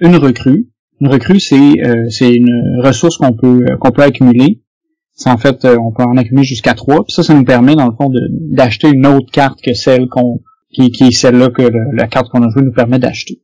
une 0.00 0.16
recrue. 0.16 0.70
Une 1.00 1.08
recrue, 1.08 1.40
c'est 1.40 1.74
c'est 2.08 2.32
une 2.32 2.80
ressource 2.82 3.18
qu'on 3.18 3.34
peut 3.34 3.64
qu'on 3.80 3.90
peut 3.90 4.02
accumuler 4.02 4.62
c'est 5.16 5.30
en 5.30 5.38
fait, 5.38 5.64
euh, 5.64 5.78
on 5.78 5.92
peut 5.92 6.02
en 6.02 6.18
accumuler 6.18 6.44
jusqu'à 6.44 6.74
trois. 6.74 7.02
Puis 7.04 7.14
ça, 7.14 7.22
ça 7.22 7.32
nous 7.32 7.44
permet, 7.44 7.74
dans 7.74 7.86
le 7.86 7.96
fond, 7.96 8.12
d'acheter 8.50 8.88
une 8.88 9.06
autre 9.06 9.30
carte 9.32 9.60
que 9.62 9.72
celle 9.72 10.08
qu'on 10.08 10.42
qui, 10.70 10.90
qui 10.90 11.04
est 11.04 11.10
celle-là 11.10 11.48
que 11.48 11.62
la 11.94 12.06
carte 12.06 12.28
qu'on 12.28 12.42
a 12.42 12.50
jouée 12.50 12.62
nous 12.62 12.72
permet 12.72 12.98
d'acheter. 12.98 13.40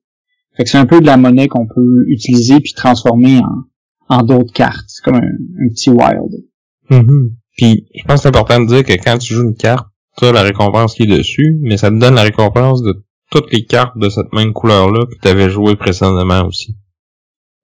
Fait 0.55 0.65
que 0.65 0.69
c'est 0.69 0.77
un 0.77 0.85
peu 0.85 1.01
de 1.01 1.07
la 1.07 1.17
monnaie 1.17 1.49
qu'on 1.49 1.67
peut 1.67 2.05
utiliser 2.09 2.61
puis 2.61 2.75
transformer 2.75 3.39
en, 3.39 4.17
en 4.17 4.23
d'autres 4.23 4.53
cartes. 4.53 4.85
C'est 4.89 5.03
comme 5.03 5.17
un, 5.17 5.69
petit 5.71 5.89
wild. 5.89 6.45
Mm-hmm. 6.91 7.31
Puis 7.57 7.87
je 7.95 8.05
pense 8.05 8.17
que 8.17 8.23
c'est 8.23 8.29
important 8.29 8.61
de 8.61 8.67
dire 8.67 8.85
que 8.85 8.93
quand 8.93 9.17
tu 9.17 9.33
joues 9.33 9.45
une 9.45 9.57
carte, 9.57 9.89
tu 10.19 10.25
as 10.27 10.33
la 10.33 10.43
récompense 10.43 10.95
qui 10.95 11.05
est 11.05 11.19
dessus, 11.19 11.59
mais 11.63 11.77
ça 11.77 11.91
te 11.91 11.99
donne 11.99 12.15
la 12.15 12.23
récompense 12.23 12.83
de 12.83 13.03
toutes 13.31 13.53
les 13.53 13.65
cartes 13.65 13.97
de 13.97 14.09
cette 14.09 14.33
même 14.33 14.53
couleur-là 14.53 15.07
que 15.07 15.19
tu 15.21 15.29
avais 15.29 15.51
joué 15.51 15.77
précédemment 15.77 16.47
aussi. 16.47 16.77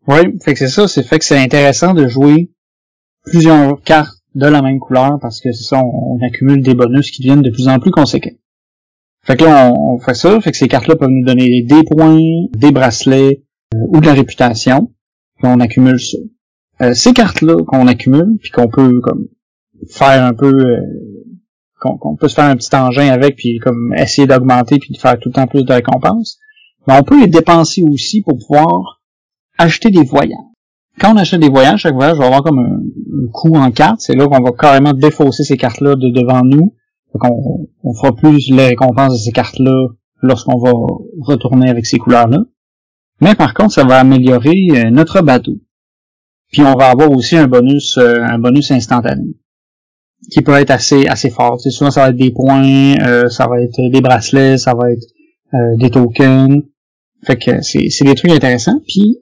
Oui, 0.06 0.20
fait 0.42 0.54
que 0.54 0.58
c'est 0.58 0.68
ça, 0.68 0.88
c'est 0.88 1.02
fait 1.02 1.18
que 1.18 1.24
c'est 1.24 1.38
intéressant 1.38 1.92
de 1.92 2.08
jouer 2.08 2.50
plusieurs 3.24 3.80
cartes 3.82 4.18
de 4.34 4.46
la 4.46 4.62
même 4.62 4.78
couleur 4.78 5.18
parce 5.20 5.40
que 5.40 5.52
c'est 5.52 5.64
ça, 5.64 5.82
on, 5.82 6.18
accumule 6.24 6.62
des 6.62 6.74
bonus 6.74 7.10
qui 7.10 7.22
deviennent 7.22 7.42
de 7.42 7.50
plus 7.50 7.68
en 7.68 7.78
plus 7.78 7.90
conséquents. 7.90 8.34
Fait 9.24 9.36
que 9.36 9.44
là, 9.44 9.70
on, 9.70 9.98
fait 9.98 10.14
ça, 10.14 10.40
fait 10.40 10.52
que 10.52 10.56
ces 10.56 10.68
cartes-là 10.68 10.96
peuvent 10.96 11.10
nous 11.10 11.26
donner 11.26 11.62
des 11.62 11.82
points, 11.82 12.18
des 12.56 12.70
bracelets 12.70 13.44
euh, 13.74 13.78
ou 13.88 14.00
de 14.00 14.06
la 14.06 14.14
réputation, 14.14 14.92
puis 15.36 15.46
on 15.46 15.60
accumule 15.60 16.00
ça. 16.00 16.18
Euh, 16.80 16.94
ces 16.94 17.12
cartes-là 17.12 17.56
qu'on 17.66 17.86
accumule, 17.86 18.38
puis 18.40 18.50
qu'on 18.50 18.68
peut 18.68 19.00
comme 19.00 19.26
faire 19.90 20.24
un 20.24 20.32
peu 20.32 20.52
euh, 20.52 20.80
qu'on 21.78 22.16
peut 22.16 22.28
se 22.28 22.34
faire 22.34 22.46
un 22.46 22.56
petit 22.56 22.74
engin 22.74 23.08
avec, 23.08 23.36
puis 23.36 23.58
comme 23.58 23.94
essayer 23.96 24.26
d'augmenter, 24.26 24.78
puis 24.78 24.92
de 24.92 24.98
faire 24.98 25.18
tout 25.18 25.28
le 25.28 25.34
temps 25.34 25.46
plus 25.46 25.64
de 25.64 25.72
récompenses, 25.72 26.38
mais 26.86 26.94
on 26.98 27.02
peut 27.02 27.20
les 27.20 27.26
dépenser 27.26 27.82
aussi 27.82 28.22
pour 28.22 28.36
pouvoir 28.38 29.00
acheter 29.58 29.90
des 29.90 30.04
voyages 30.04 30.36
quand 30.98 31.14
on 31.14 31.16
achète 31.16 31.40
des 31.40 31.48
voyages, 31.48 31.80
chaque 31.80 31.94
voyage 31.94 32.18
va 32.18 32.26
avoir 32.26 32.42
comme 32.42 32.58
un, 32.58 32.80
coût 33.32 33.56
en 33.56 33.70
carte. 33.70 34.00
C'est 34.00 34.14
là 34.14 34.26
qu'on 34.26 34.42
va 34.42 34.52
carrément 34.52 34.92
défausser 34.92 35.44
ces 35.44 35.56
cartes-là 35.56 35.94
de 35.96 36.10
devant 36.10 36.42
nous. 36.42 36.74
Donc 37.14 37.24
on, 37.24 37.68
on 37.84 37.94
fera 37.94 38.14
plus 38.14 38.50
les 38.50 38.68
récompenses 38.68 39.12
de 39.12 39.18
ces 39.18 39.32
cartes-là 39.32 39.88
lorsqu'on 40.22 40.58
va 40.58 40.72
retourner 41.20 41.68
avec 41.68 41.86
ces 41.86 41.98
couleurs-là. 41.98 42.40
Mais 43.20 43.34
par 43.34 43.54
contre, 43.54 43.72
ça 43.72 43.84
va 43.84 43.98
améliorer 43.98 44.68
euh, 44.72 44.90
notre 44.90 45.22
bateau. 45.22 45.56
Puis 46.52 46.62
on 46.62 46.74
va 46.74 46.90
avoir 46.90 47.10
aussi 47.10 47.36
un 47.36 47.46
bonus, 47.46 47.98
euh, 47.98 48.22
un 48.22 48.38
bonus 48.38 48.70
instantané 48.70 49.36
qui 50.30 50.42
peut 50.42 50.52
être 50.52 50.70
assez 50.70 51.06
assez 51.06 51.30
fort. 51.30 51.60
C'est 51.60 51.70
souvent 51.70 51.90
ça 51.90 52.02
va 52.02 52.10
être 52.10 52.16
des 52.16 52.30
points, 52.30 52.96
euh, 53.02 53.28
ça 53.28 53.46
va 53.46 53.60
être 53.60 53.80
des 53.90 54.00
bracelets, 54.00 54.58
ça 54.58 54.74
va 54.74 54.92
être 54.92 55.06
des 55.78 55.90
tokens. 55.90 56.62
Fait 57.24 57.36
que 57.36 57.62
c'est 57.62 57.88
c'est 57.88 58.04
des 58.04 58.14
trucs 58.14 58.30
intéressants. 58.30 58.80
Puis 58.86 59.18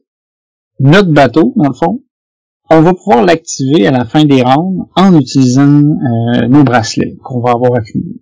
notre 0.81 1.11
bateau, 1.11 1.53
dans 1.57 1.69
le 1.69 1.75
fond, 1.75 2.03
on 2.71 2.81
va 2.81 2.95
pouvoir 2.95 3.25
l'activer 3.25 3.87
à 3.87 3.91
la 3.91 4.05
fin 4.05 4.25
des 4.25 4.43
rounds 4.43 4.89
en 4.97 5.19
utilisant 5.19 5.83
euh, 5.83 6.49
nos 6.49 6.65
bracelets 6.65 7.17
qu'on 7.23 7.41
va 7.41 7.53
avoir 7.53 7.75
accumulés. 7.77 8.21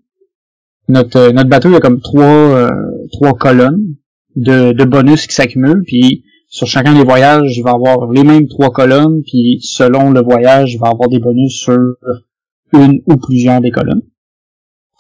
Notre, 0.89 1.19
euh, 1.19 1.33
notre 1.33 1.49
bateau, 1.49 1.71
il 1.71 1.73
y 1.73 1.77
a 1.77 1.81
comme 1.81 2.01
trois, 2.01 2.25
euh, 2.25 2.71
trois 3.13 3.33
colonnes 3.35 3.97
de, 4.37 4.73
de 4.73 4.85
bonus 4.85 5.27
qui 5.27 5.35
s'accumulent, 5.35 5.83
puis 5.87 6.25
sur 6.49 6.67
chacun 6.67 6.95
des 6.95 7.05
voyages, 7.05 7.57
il 7.57 7.63
va 7.63 7.71
avoir 7.71 8.11
les 8.13 8.23
mêmes 8.23 8.47
trois 8.47 8.71
colonnes, 8.71 9.23
puis 9.23 9.59
selon 9.63 10.11
le 10.11 10.23
voyage, 10.23 10.75
il 10.75 10.79
va 10.79 10.89
avoir 10.89 11.09
des 11.09 11.19
bonus 11.19 11.55
sur 11.55 11.79
une 12.75 13.01
ou 13.07 13.17
plusieurs 13.17 13.61
des 13.61 13.71
colonnes. 13.71 14.03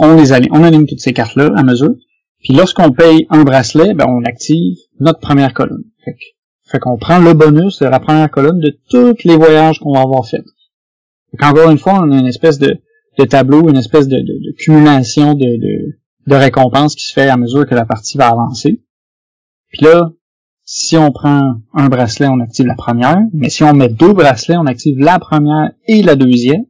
On 0.01 0.17
les 0.17 0.33
aligne, 0.33 0.87
toutes 0.87 1.01
ces 1.01 1.13
cartes-là 1.13 1.51
à 1.57 1.63
mesure, 1.63 1.95
puis 2.43 2.55
lorsqu'on 2.55 2.91
paye 2.91 3.27
un 3.31 3.43
bracelet, 3.43 3.95
ben, 3.95 4.07
on 4.09 4.23
active 4.25 4.77
notre 5.01 5.21
première 5.21 5.55
colonne. 5.55 5.85
Fait 6.67 6.79
qu'on 6.79 6.99
prend 6.99 7.19
le 7.19 7.35
bonus 7.35 7.79
de 7.81 7.87
la 7.87 8.01
première 8.01 8.31
colonne 8.31 8.59
de 8.59 8.79
tous 8.91 9.17
les 9.25 9.37
voyages 9.37 9.79
qu'on 9.79 9.93
va 9.93 10.01
avoir 10.01 10.27
fait. 10.27 10.43
Encore 11.41 11.71
une 11.71 11.79
fois, 11.79 12.01
on 12.03 12.11
a 12.11 12.19
une 12.19 12.27
espèce 12.27 12.59
de, 12.59 12.81
tableau, 13.29 13.69
une 13.69 13.77
espèce 13.77 14.09
de, 14.09 14.19
cumulation 14.59 15.35
de, 15.35 15.59
de, 16.27 16.35
récompenses 16.35 16.95
qui 16.95 17.07
se 17.07 17.13
fait 17.13 17.29
à 17.29 17.37
mesure 17.37 17.67
que 17.67 17.75
la 17.75 17.85
partie 17.85 18.19
va 18.19 18.29
avancer. 18.29 18.83
Puis 19.69 19.85
là, 19.85 20.11
si 20.65 20.97
on 20.97 21.13
prend 21.13 21.61
un 21.75 21.89
bracelet, 21.89 22.29
on 22.29 22.41
active 22.41 22.67
la 22.67 22.75
première, 22.75 23.19
mais 23.33 23.51
si 23.51 23.63
on 23.65 23.75
met 23.75 23.89
deux 23.89 24.13
bracelets, 24.13 24.57
on 24.57 24.67
active 24.67 24.99
la 24.99 25.19
première 25.19 25.73
et 25.87 26.03
la 26.03 26.17
deuxième. 26.17 26.65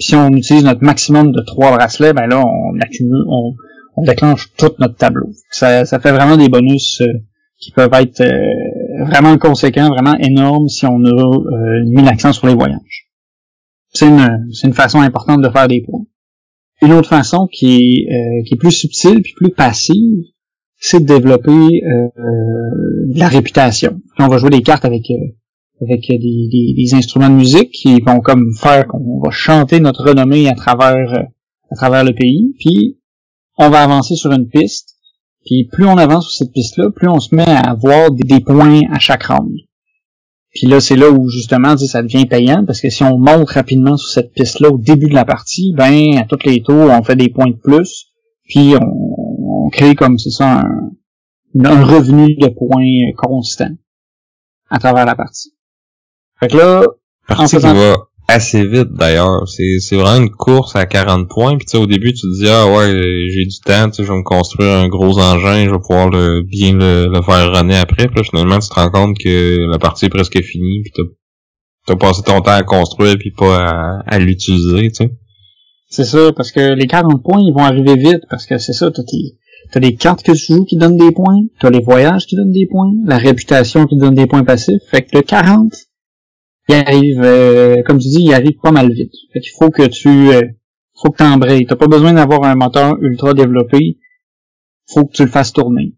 Puis 0.00 0.06
si 0.08 0.14
on 0.14 0.30
utilise 0.30 0.64
notre 0.64 0.82
maximum 0.82 1.30
de 1.30 1.42
trois 1.42 1.76
bracelets, 1.76 2.14
ben 2.14 2.26
là, 2.26 2.42
on 2.42 2.80
accumule, 2.80 3.22
on, 3.28 3.54
déclenche 4.06 4.50
tout 4.56 4.72
notre 4.78 4.96
tableau. 4.96 5.28
Ça, 5.50 5.84
ça 5.84 6.00
fait 6.00 6.10
vraiment 6.10 6.38
des 6.38 6.48
bonus 6.48 7.02
euh, 7.02 7.06
qui 7.58 7.70
peuvent 7.70 7.92
être 7.92 8.22
euh, 8.22 9.04
vraiment 9.04 9.36
conséquents, 9.36 9.90
vraiment 9.90 10.16
énormes 10.16 10.68
si 10.68 10.86
on 10.86 11.04
a 11.04 11.10
euh, 11.10 11.84
mis 11.84 12.02
l'accent 12.02 12.32
sur 12.32 12.46
les 12.46 12.54
voyages. 12.54 13.10
C'est 13.92 14.08
une, 14.08 14.48
une 14.64 14.72
façon 14.72 15.00
importante 15.00 15.42
de 15.42 15.50
faire 15.50 15.68
des 15.68 15.82
points. 15.82 16.06
Une 16.80 16.94
autre 16.94 17.10
façon 17.10 17.46
qui 17.52 17.76
est, 17.76 18.10
euh, 18.10 18.42
qui 18.46 18.54
est 18.54 18.58
plus 18.58 18.72
subtile 18.72 19.20
puis 19.20 19.34
plus 19.36 19.50
passive, 19.50 20.24
c'est 20.78 21.00
de 21.00 21.04
développer 21.04 21.50
de 21.50 23.18
la 23.18 23.28
réputation. 23.28 24.00
on 24.18 24.28
va 24.28 24.38
jouer 24.38 24.48
des 24.48 24.62
cartes 24.62 24.86
avec 24.86 25.02
avec 25.82 26.06
des, 26.08 26.74
des, 26.76 26.94
instruments 26.94 27.30
de 27.30 27.34
musique 27.34 27.70
qui 27.70 28.00
vont 28.00 28.20
comme 28.20 28.52
faire 28.60 28.86
qu'on 28.86 29.20
va 29.24 29.30
chanter 29.30 29.80
notre 29.80 30.04
renommée 30.04 30.48
à 30.48 30.54
travers 30.54 31.26
à 31.70 31.76
travers 31.76 32.04
le 32.04 32.12
pays. 32.12 32.54
Puis 32.58 32.98
on 33.56 33.70
va 33.70 33.82
avancer 33.82 34.14
sur 34.14 34.32
une 34.32 34.48
piste 34.48 34.96
puis 35.44 35.64
plus 35.64 35.86
on 35.86 35.96
avance 35.96 36.28
sur 36.28 36.44
cette 36.44 36.52
piste-là, 36.52 36.90
plus 36.90 37.08
on 37.08 37.18
se 37.18 37.34
met 37.34 37.48
à 37.48 37.60
avoir 37.60 38.10
des, 38.10 38.40
points 38.40 38.80
à 38.90 38.98
chaque 38.98 39.24
round. 39.24 39.52
Puis 40.50 40.66
là, 40.66 40.80
c'est 40.80 40.96
là 40.96 41.10
où 41.10 41.28
justement 41.28 41.76
ça 41.76 42.02
devient 42.02 42.26
payant, 42.26 42.64
parce 42.66 42.80
que 42.80 42.90
si 42.90 43.04
on 43.04 43.18
monte 43.18 43.50
rapidement 43.50 43.96
sur 43.96 44.10
cette 44.10 44.32
piste-là 44.32 44.68
au 44.68 44.78
début 44.78 45.08
de 45.08 45.14
la 45.14 45.24
partie, 45.24 45.72
ben 45.76 46.18
à 46.18 46.24
tous 46.24 46.44
les 46.44 46.62
tours, 46.62 46.90
on 46.90 47.02
fait 47.02 47.16
des 47.16 47.28
points 47.28 47.50
de 47.50 47.56
plus, 47.56 48.06
puis 48.44 48.74
on, 48.80 49.68
crée 49.70 49.94
comme 49.94 50.18
c'est 50.18 50.30
ça 50.30 50.62
un, 50.62 50.90
un 51.64 51.84
revenu 51.84 52.34
de 52.34 52.48
points 52.48 53.12
constant 53.16 53.70
à 54.68 54.78
travers 54.78 55.06
la 55.06 55.14
partie. 55.14 55.52
Fait 56.40 56.48
que 56.48 56.56
là, 56.56 56.82
en 57.28 57.46
faisant 57.46 57.74
assez 58.30 58.66
vite 58.66 58.92
d'ailleurs. 58.92 59.46
C'est, 59.48 59.78
c'est 59.80 59.96
vraiment 59.96 60.24
une 60.24 60.30
course 60.30 60.76
à 60.76 60.86
40 60.86 61.28
points. 61.28 61.56
Puis 61.56 61.66
tu 61.66 61.72
sais, 61.72 61.78
au 61.78 61.86
début, 61.86 62.12
tu 62.12 62.22
te 62.22 62.42
dis 62.42 62.48
ah 62.48 62.66
ouais, 62.66 62.92
j'ai 63.28 63.44
du 63.44 63.60
temps, 63.64 63.90
tu 63.90 63.96
sais, 63.96 64.04
je 64.04 64.12
vais 64.12 64.18
me 64.18 64.22
construire 64.22 64.72
un 64.72 64.88
gros 64.88 65.18
engin, 65.18 65.64
je 65.64 65.70
vais 65.70 65.78
pouvoir 65.78 66.08
le, 66.10 66.42
bien 66.42 66.72
le, 66.72 67.10
faire 67.22 67.52
runner 67.52 67.76
après. 67.76 68.08
Puis 68.08 68.24
finalement, 68.24 68.58
tu 68.58 68.68
te 68.68 68.74
rends 68.74 68.90
compte 68.90 69.18
que 69.18 69.70
la 69.70 69.78
partie 69.78 70.06
est 70.06 70.10
presque 70.10 70.40
finie. 70.42 70.82
Puis 70.82 70.92
t'as, 70.94 71.92
as 71.92 71.96
passé 71.96 72.22
ton 72.22 72.40
temps 72.40 72.52
à 72.52 72.62
construire 72.62 73.16
puis 73.18 73.32
pas 73.32 74.00
à, 74.06 74.18
l'utiliser, 74.18 74.88
tu 74.90 75.04
sais. 75.04 75.10
C'est 75.92 76.04
ça, 76.04 76.32
parce 76.36 76.52
que 76.52 76.74
les 76.74 76.86
40 76.86 77.20
points, 77.24 77.40
ils 77.40 77.52
vont 77.52 77.64
arriver 77.64 77.96
vite, 77.96 78.22
parce 78.30 78.46
que 78.46 78.58
c'est 78.58 78.72
ça, 78.72 78.92
t'as 78.92 79.02
tes, 79.02 79.36
t'as 79.72 79.80
des 79.80 79.96
cartes 79.96 80.22
que 80.22 80.30
tu 80.30 80.54
joues 80.54 80.64
qui 80.64 80.76
donnent 80.76 80.96
des 80.96 81.10
points, 81.10 81.40
t'as 81.58 81.68
les 81.68 81.80
voyages 81.80 82.26
qui 82.26 82.36
donnent 82.36 82.52
des 82.52 82.68
points, 82.70 82.92
la 83.06 83.18
réputation 83.18 83.86
qui 83.86 83.96
donne 83.96 84.14
des 84.14 84.28
points 84.28 84.44
passifs, 84.44 84.80
fait 84.88 85.02
que 85.02 85.16
le 85.16 85.22
40, 85.22 85.72
il 86.70 86.74
arrive, 86.74 87.22
euh, 87.22 87.82
comme 87.82 87.98
tu 87.98 88.08
dis, 88.08 88.24
il 88.24 88.34
arrive 88.34 88.58
pas 88.62 88.70
mal 88.70 88.92
vite. 88.92 89.12
Fait 89.32 89.40
qu'il 89.40 89.52
faut 89.58 89.70
que 89.70 89.86
tu, 89.86 90.08
euh, 90.08 90.42
faut 91.00 91.10
que 91.10 91.18
t'embrayes. 91.18 91.66
T'as 91.66 91.76
pas 91.76 91.86
besoin 91.86 92.12
d'avoir 92.12 92.44
un 92.44 92.54
moteur 92.54 92.96
ultra 93.00 93.34
développé. 93.34 93.98
Faut 94.92 95.06
que 95.06 95.12
tu 95.12 95.24
le 95.24 95.30
fasses 95.30 95.52
tourner. 95.52 95.94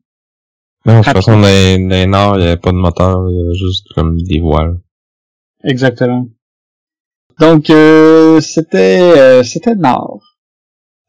Non, 0.84 0.98
de 0.98 1.04
toute 1.04 1.12
façon, 1.12 1.32
dans 1.32 1.46
les, 1.46 1.74
il 1.74 1.86
n'y 1.86 1.94
a 1.94 2.56
pas 2.56 2.72
de 2.72 2.76
moteur, 2.76 3.28
il 3.30 3.36
y 3.36 3.50
a 3.50 3.52
juste 3.52 3.86
comme 3.94 4.16
des 4.20 4.40
voiles. 4.40 4.80
Exactement. 5.64 6.28
Donc, 7.38 7.70
euh, 7.70 8.40
c'était 8.40 9.00
euh, 9.00 9.42
c'était 9.42 9.74
Nord. 9.74 10.20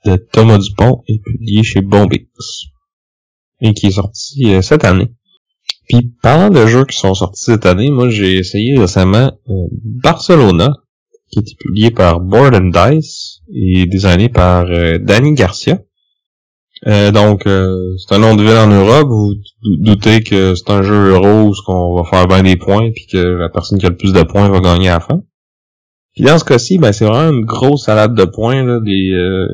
De 0.05 0.15
Thomas 0.15 0.59
Dupont 0.59 1.03
et 1.07 1.19
publié 1.19 1.63
chez 1.63 1.81
Bombix. 1.81 2.27
Et 3.61 3.73
qui 3.73 3.87
est 3.87 3.91
sorti 3.91 4.53
euh, 4.53 4.61
cette 4.61 4.83
année. 4.83 5.11
Puis, 5.87 6.13
parlant 6.21 6.49
de 6.49 6.65
jeux 6.65 6.85
qui 6.85 6.97
sont 6.97 7.13
sortis 7.13 7.43
cette 7.43 7.65
année, 7.65 7.89
moi, 7.89 8.09
j'ai 8.09 8.37
essayé 8.37 8.77
récemment 8.77 9.31
Barcelona, 9.83 10.73
qui 11.31 11.39
est 11.39 11.57
publié 11.57 11.91
par 11.91 12.19
Board 12.19 12.55
and 12.55 12.71
Dice 12.71 13.41
et 13.53 13.85
designé 13.85 14.29
par 14.29 14.65
Danny 14.99 15.33
Garcia. 15.33 15.79
Euh, 16.87 17.11
donc, 17.11 17.47
euh, 17.47 17.95
c'est 17.97 18.15
un 18.15 18.19
nom 18.19 18.35
de 18.35 18.43
ville 18.43 18.57
en 18.57 18.67
Europe. 18.67 19.07
Vous 19.07 19.35
doutez 19.79 20.21
que 20.21 20.53
c'est 20.55 20.69
un 20.69 20.81
jeu 20.81 21.11
euro 21.11 21.49
où 21.49 21.53
on 21.67 21.95
va 21.95 22.09
faire 22.09 22.27
bien 22.27 22.43
des 22.43 22.57
points 22.57 22.91
puis 22.91 23.07
que 23.07 23.17
la 23.17 23.49
personne 23.49 23.79
qui 23.79 23.85
a 23.85 23.89
le 23.89 23.95
plus 23.95 24.13
de 24.13 24.23
points 24.23 24.49
va 24.49 24.59
gagner 24.59 24.89
à 24.89 24.95
la 24.95 24.99
fin. 24.99 25.21
Puis 26.13 26.23
dans 26.23 26.37
ce 26.37 26.43
cas-ci, 26.43 26.77
ben 26.77 26.91
c'est 26.91 27.05
vraiment 27.05 27.31
une 27.31 27.45
grosse 27.45 27.85
salade 27.85 28.15
de 28.15 28.25
points. 28.25 28.63
Là, 28.63 28.79
des, 28.81 29.11
euh, 29.13 29.47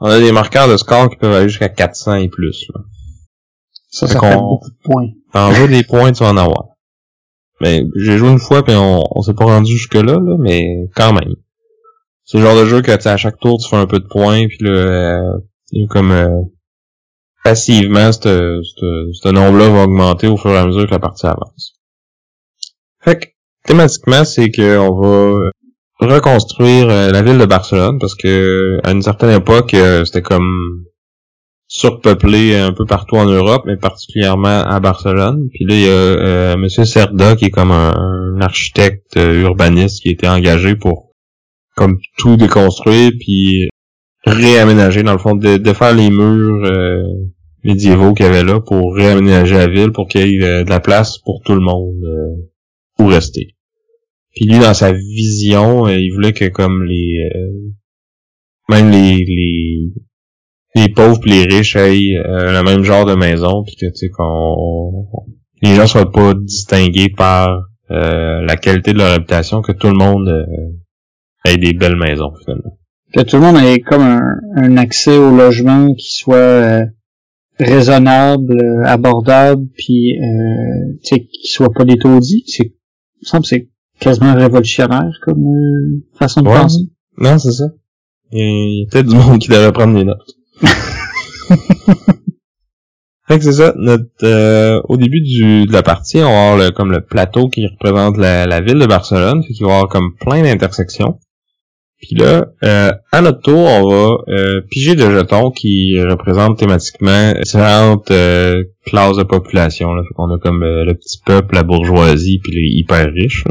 on 0.00 0.06
a 0.06 0.18
des 0.18 0.32
marqueurs 0.32 0.68
de 0.68 0.76
score 0.76 1.10
qui 1.10 1.16
peuvent 1.16 1.34
aller 1.34 1.48
jusqu'à 1.48 1.68
400 1.68 2.14
et 2.14 2.28
plus. 2.28 2.66
Ça, 3.90 4.06
ça 4.06 4.18
fait 4.20 4.34
beaucoup 4.34 4.70
de 4.70 4.76
points. 4.82 5.08
En 5.34 5.52
jeu 5.52 5.68
des 5.68 5.82
points, 5.84 6.12
tu 6.12 6.24
vas 6.24 6.30
en 6.30 6.36
avoir. 6.36 6.64
Mais 7.60 7.84
j'ai 7.96 8.18
joué 8.18 8.30
une 8.30 8.38
fois 8.38 8.62
puis 8.62 8.74
on, 8.76 9.22
s'est 9.22 9.34
pas 9.34 9.44
rendu 9.44 9.72
jusque 9.72 9.94
là, 9.94 10.18
mais 10.38 10.88
quand 10.94 11.12
même. 11.12 11.34
C'est 12.24 12.38
le 12.38 12.44
genre 12.44 12.56
de 12.56 12.66
jeu 12.66 12.82
que 12.82 13.08
à 13.08 13.16
chaque 13.16 13.38
tour 13.40 13.58
tu 13.58 13.68
fais 13.68 13.76
un 13.76 13.86
peu 13.86 13.98
de 13.98 14.06
points 14.06 14.46
puis 14.46 14.58
là 14.60 15.20
comme 15.88 16.12
euh, 16.12 16.42
passivement, 17.44 18.12
ce 18.12 19.28
nombre-là 19.30 19.68
va 19.68 19.84
augmenter 19.84 20.26
au 20.26 20.36
fur 20.36 20.50
et 20.50 20.58
à 20.58 20.66
mesure 20.66 20.86
que 20.86 20.92
la 20.92 20.98
partie 20.98 21.26
avance. 21.26 21.74
Fait 23.00 23.18
que, 23.18 23.26
thématiquement, 23.64 24.24
c'est 24.24 24.50
qu'on 24.50 25.00
va 25.00 25.50
reconstruire 26.00 26.88
euh, 26.90 27.10
la 27.10 27.22
ville 27.22 27.38
de 27.38 27.46
Barcelone 27.46 27.98
parce 27.98 28.14
que 28.14 28.78
à 28.84 28.92
une 28.92 29.02
certaine 29.02 29.30
époque, 29.30 29.74
euh, 29.74 30.04
c'était 30.04 30.22
comme 30.22 30.84
surpeuplé 31.68 32.56
un 32.56 32.72
peu 32.72 32.86
partout 32.86 33.16
en 33.16 33.26
Europe, 33.26 33.62
mais 33.66 33.76
particulièrement 33.76 34.62
à 34.64 34.80
Barcelone. 34.80 35.48
Puis 35.52 35.66
là, 35.66 35.74
il 35.74 35.82
y 35.82 35.86
a 35.86 35.90
euh, 35.90 36.56
Monsieur 36.56 36.84
Cerda 36.84 37.36
qui 37.36 37.46
est 37.46 37.50
comme 37.50 37.70
un, 37.70 38.40
architecte 38.40 39.16
urbaniste 39.16 40.00
qui 40.02 40.10
été 40.10 40.28
engagé 40.28 40.76
pour 40.76 41.08
comme 41.74 41.98
tout 42.18 42.36
déconstruire 42.36 43.10
puis 43.18 43.68
réaménager, 44.24 45.02
dans 45.02 45.12
le 45.12 45.18
fond, 45.18 45.34
de, 45.34 45.72
faire 45.72 45.94
les 45.94 46.10
murs 46.10 46.64
euh, 46.64 47.02
médiévaux 47.64 48.14
qu'il 48.14 48.26
y 48.26 48.28
avait 48.28 48.44
là 48.44 48.60
pour 48.60 48.94
réaménager 48.94 49.54
la 49.54 49.68
ville, 49.68 49.92
pour 49.92 50.08
qu'il 50.08 50.26
y 50.28 50.36
ait 50.36 50.44
euh, 50.44 50.64
de 50.64 50.70
la 50.70 50.80
place 50.80 51.18
pour 51.18 51.40
tout 51.44 51.54
le 51.54 51.60
monde 51.60 52.02
euh, 52.04 52.50
pour 52.96 53.10
rester. 53.10 53.56
Puis 54.34 54.46
lui, 54.46 54.58
dans 54.58 54.74
sa 54.74 54.92
vision, 54.92 55.88
il 55.88 56.10
voulait 56.10 56.32
que 56.32 56.46
comme 56.46 56.84
les 56.84 57.28
même 58.68 58.90
les 58.90 59.24
les 60.80 60.88
pauvres 60.88 61.20
et 61.26 61.30
les 61.30 61.56
riches 61.56 61.76
aient 61.76 61.94
le 61.94 62.62
même 62.62 62.82
genre 62.82 63.04
de 63.04 63.14
maison, 63.14 63.62
puis 63.64 63.76
que 63.76 63.86
tu 63.86 63.94
sais 63.94 64.08
qu'on 64.08 65.06
les 65.62 65.74
gens 65.74 65.86
soient 65.86 66.10
pas 66.10 66.34
distingués 66.34 67.08
par 67.16 67.48
la 67.90 68.56
qualité 68.56 68.92
de 68.92 68.98
leur 68.98 69.12
habitation, 69.12 69.62
que 69.62 69.72
tout 69.72 69.88
le 69.88 69.96
monde 69.96 70.46
ait 71.44 71.56
des 71.56 71.72
belles 71.72 71.96
maisons 71.96 72.32
finalement 72.44 72.78
que 73.12 73.22
tout 73.22 73.36
le 73.36 73.42
monde 73.42 73.56
ait 73.56 73.80
comme 73.80 74.02
un, 74.02 74.76
accès 74.76 75.16
au 75.16 75.34
logement 75.34 75.94
qui 75.94 76.12
soit 76.14 76.36
euh, 76.36 76.84
raisonnable, 77.58 78.60
euh, 78.60 78.84
abordable, 78.84 79.66
puis 79.76 80.18
euh, 80.18 80.92
tu 81.02 81.14
sais, 81.14 81.20
qui 81.26 81.48
soit 81.48 81.72
pas 81.72 81.84
des 81.84 81.96
taudis. 81.96 82.44
C'est, 82.46 82.74
semble 83.22 83.46
c'est 83.46 83.68
quasiment 83.98 84.34
révolutionnaire 84.34 85.18
comme 85.22 85.44
euh, 85.44 86.04
façon 86.18 86.42
de 86.42 86.46
penser. 86.46 86.82
Non, 87.16 87.38
c'est 87.38 87.52
ça. 87.52 87.64
Il 88.30 88.80
y 88.80 88.86
a 88.86 88.90
peut-être 88.90 89.08
du 89.08 89.16
monde 89.16 89.38
qui 89.38 89.48
devrait 89.48 89.72
prendre 89.72 89.96
des 89.96 90.04
notes. 90.04 90.37
fait 93.28 93.38
que 93.38 93.44
c'est 93.44 93.52
ça. 93.52 93.74
Notre, 93.76 94.82
au 94.88 94.96
début 94.96 95.20
du, 95.20 95.66
de 95.66 95.72
la 95.72 95.82
partie, 95.82 96.18
on 96.18 96.30
va 96.30 96.52
avoir 96.52 96.72
comme 96.72 96.92
le 96.92 97.00
plateau 97.00 97.48
qui 97.48 97.66
représente 97.66 98.16
la, 98.16 98.46
la 98.46 98.60
ville 98.60 98.78
de 98.78 98.86
Barcelone. 98.86 99.42
Fait 99.42 99.52
qu'il 99.52 99.66
va 99.66 99.72
y 99.72 99.74
avoir 99.74 99.88
comme 99.88 100.14
plein 100.16 100.42
d'intersections. 100.42 101.18
Puis 102.00 102.14
là, 102.14 102.46
euh, 102.62 102.92
à 103.10 103.20
notre 103.20 103.40
tour, 103.40 103.58
on 103.58 103.88
va 103.88 104.18
euh, 104.28 104.60
piger 104.70 104.94
des 104.94 105.10
jetons 105.10 105.50
qui 105.50 106.00
représentent 106.00 106.56
thématiquement 106.56 107.32
différentes 107.42 108.12
euh, 108.12 108.62
classes 108.86 109.16
de 109.16 109.24
population. 109.24 109.92
Là. 109.92 110.02
on 110.16 110.32
a 110.32 110.38
comme 110.38 110.62
euh, 110.62 110.84
le 110.84 110.94
petit 110.94 111.18
peuple, 111.26 111.56
la 111.56 111.64
bourgeoisie, 111.64 112.38
puis 112.38 112.52
les 112.52 112.78
hyper 112.78 113.12
riches. 113.12 113.42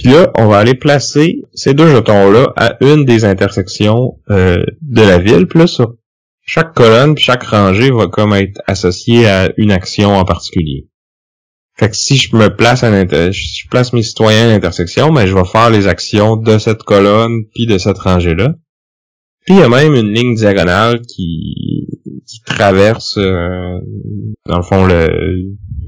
Puis 0.00 0.12
là, 0.12 0.30
on 0.38 0.46
va 0.46 0.58
aller 0.58 0.74
placer 0.74 1.42
ces 1.52 1.74
deux 1.74 1.88
jetons-là 1.88 2.54
à 2.56 2.76
une 2.80 3.04
des 3.04 3.26
intersections 3.26 4.18
de 4.28 5.02
la 5.02 5.18
ville. 5.18 5.46
Puis 5.46 5.58
là, 5.58 5.66
sur 5.66 5.94
chaque 6.40 6.72
colonne, 6.74 7.14
puis 7.14 7.24
chaque 7.24 7.42
rangée 7.42 7.90
va 7.90 8.06
comme 8.06 8.32
être 8.32 8.62
associée 8.66 9.28
à 9.28 9.50
une 9.58 9.70
action 9.70 10.14
en 10.16 10.24
particulier. 10.24 10.88
Fait 11.76 11.90
que 11.90 11.96
si 11.96 12.16
je 12.16 12.34
me 12.34 12.48
place 12.48 12.82
à 12.82 12.90
je 12.90 13.68
place 13.70 13.92
mes 13.92 14.02
citoyens 14.02 14.48
à 14.48 14.52
l'intersection, 14.52 15.12
ben 15.12 15.26
je 15.26 15.34
vais 15.34 15.44
faire 15.44 15.68
les 15.68 15.86
actions 15.86 16.36
de 16.36 16.56
cette 16.56 16.82
colonne 16.82 17.44
puis 17.54 17.66
de 17.66 17.76
cette 17.76 17.98
rangée-là. 17.98 18.54
Puis 19.44 19.54
il 19.54 19.60
y 19.60 19.62
a 19.62 19.68
même 19.68 19.94
une 19.94 20.12
ligne 20.12 20.34
diagonale 20.34 21.02
qui, 21.02 21.86
qui 22.26 22.40
traverse 22.44 23.18
euh, 23.18 23.78
dans 24.46 24.56
le 24.56 24.62
fond 24.62 24.86
le, 24.86 25.08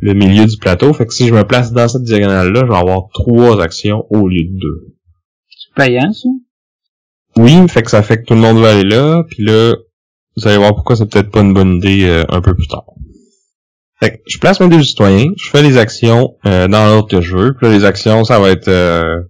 le 0.03 0.15
milieu 0.15 0.45
du 0.45 0.57
plateau. 0.59 0.93
Fait 0.93 1.07
que 1.07 1.15
si 1.15 1.29
je 1.29 1.33
me 1.33 1.45
place 1.45 1.73
dans 1.73 1.89
cette 1.89 2.03
diagonale-là, 2.03 2.63
je 2.65 2.71
vais 2.71 2.77
avoir 2.77 3.09
trois 3.15 3.63
actions 3.63 4.05
au 4.11 4.29
lieu 4.29 4.43
de 4.43 4.59
deux. 4.59 4.95
C'est 5.49 5.75
payant 5.75 6.13
ça? 6.13 6.29
Oui, 7.37 7.57
fait 7.69 7.83
que 7.83 7.91
ça 7.91 8.03
fait 8.03 8.19
que 8.19 8.25
tout 8.25 8.35
le 8.35 8.41
monde 8.41 8.59
va 8.59 8.73
aller 8.73 8.89
là, 8.89 9.23
puis 9.31 9.45
là, 9.45 9.75
vous 10.37 10.49
allez 10.49 10.59
voir 10.59 10.75
pourquoi 10.75 10.97
c'est 10.97 11.07
peut-être 11.07 11.31
pas 11.31 11.41
une 11.41 11.55
bonne 11.55 11.77
idée 11.77 12.05
euh, 12.05 12.25
un 12.29 12.41
peu 12.41 12.55
plus 12.55 12.67
tard. 12.67 12.85
Fait 14.01 14.21
je 14.27 14.39
place 14.39 14.61
mes 14.61 14.69
deux 14.69 14.83
citoyens, 14.83 15.31
je 15.37 15.49
fais 15.49 15.63
les 15.63 15.79
actions 15.79 16.35
euh, 16.47 16.67
dans 16.67 16.85
l'ordre 16.85 17.09
que 17.09 17.21
je 17.21 17.37
veux. 17.37 17.55
Puis 17.55 17.69
là, 17.69 17.73
les 17.73 17.85
actions, 17.85 18.25
ça 18.25 18.41
va 18.41 18.51
être 18.51 18.69
euh, 18.69 19.23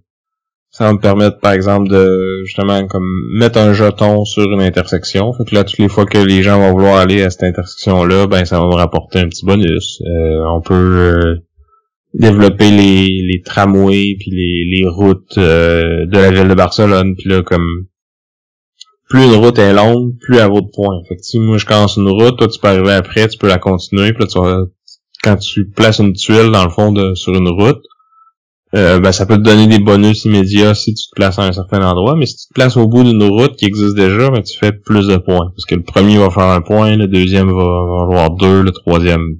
ça 0.73 0.85
va 0.85 0.93
me 0.93 0.99
permettre, 0.99 1.39
par 1.39 1.53
exemple, 1.53 1.87
de 1.87 2.41
justement 2.45 2.87
comme 2.87 3.07
mettre 3.37 3.59
un 3.59 3.73
jeton 3.73 4.25
sur 4.25 4.43
une 4.51 4.61
intersection. 4.61 5.31
Fait 5.33 5.45
que 5.45 5.53
là, 5.53 5.63
toutes 5.63 5.77
les 5.77 5.87
fois 5.87 6.05
que 6.07 6.17
les 6.17 6.41
gens 6.41 6.59
vont 6.59 6.71
vouloir 6.71 6.97
aller 6.97 7.21
à 7.21 7.29
cette 7.29 7.43
intersection-là, 7.43 8.25
ben 8.25 8.43
ça 8.43 8.59
va 8.59 8.65
me 8.65 8.73
rapporter 8.73 9.19
un 9.19 9.29
petit 9.29 9.45
bonus. 9.45 10.01
Euh, 10.01 10.43
on 10.49 10.61
peut 10.61 11.37
développer 12.15 12.71
les, 12.71 13.07
les 13.07 13.41
tramways 13.45 14.15
puis 14.19 14.31
les, 14.31 14.77
les 14.77 14.87
routes 14.87 15.37
de 15.37 16.11
la 16.11 16.31
ville 16.31 16.47
de 16.47 16.55
Barcelone. 16.55 17.15
Puis 17.17 17.29
là, 17.29 17.43
comme 17.43 17.67
plus 19.09 19.25
une 19.25 19.35
route 19.35 19.59
est 19.59 19.75
longue, 19.75 20.17
plus 20.21 20.37
elle 20.37 20.49
vaut 20.49 20.61
de 20.61 20.71
points. 20.73 21.03
Fait 21.07 21.15
que 21.17 21.21
si 21.21 21.39
moi 21.39 21.59
je 21.59 21.67
commence 21.67 21.97
une 21.97 22.09
route, 22.09 22.35
toi 22.35 22.47
tu 22.47 22.59
peux 22.59 22.69
arriver 22.69 22.93
après, 22.93 23.27
tu 23.27 23.37
peux 23.37 23.47
la 23.47 23.59
continuer, 23.59 24.11
puis 24.11 24.23
là 24.23 24.27
tu 24.27 24.39
vas, 24.39 24.63
quand 25.23 25.35
tu 25.35 25.69
places 25.69 25.99
une 25.99 26.13
tuile 26.13 26.49
dans 26.51 26.63
le 26.63 26.71
fond 26.71 26.91
de, 26.91 27.13
sur 27.13 27.35
une 27.35 27.49
route, 27.49 27.83
euh, 28.75 28.99
ben 28.99 29.11
ça 29.11 29.25
peut 29.25 29.37
te 29.37 29.43
donner 29.43 29.67
des 29.67 29.79
bonus 29.79 30.25
immédiats 30.25 30.73
si 30.73 30.95
tu 30.95 31.03
te 31.07 31.15
places 31.15 31.37
à 31.37 31.43
un 31.43 31.51
certain 31.51 31.87
endroit, 31.87 32.15
mais 32.15 32.25
si 32.25 32.37
tu 32.37 32.47
te 32.47 32.53
places 32.53 32.75
au 32.75 32.87
bout 32.87 33.03
d'une 33.03 33.23
route 33.23 33.55
qui 33.55 33.65
existe 33.65 33.95
déjà, 33.95 34.31
ben 34.31 34.41
tu 34.41 34.57
fais 34.57 34.71
plus 34.71 35.07
de 35.07 35.17
points. 35.17 35.51
Parce 35.55 35.65
que 35.67 35.75
le 35.75 35.83
premier 35.83 36.17
va 36.17 36.31
faire 36.31 36.47
un 36.47 36.61
point, 36.61 36.95
le 36.95 37.07
deuxième 37.07 37.51
va, 37.51 37.61
avoir 38.03 38.31
deux, 38.31 38.63
le 38.63 38.71
troisième 38.71 39.37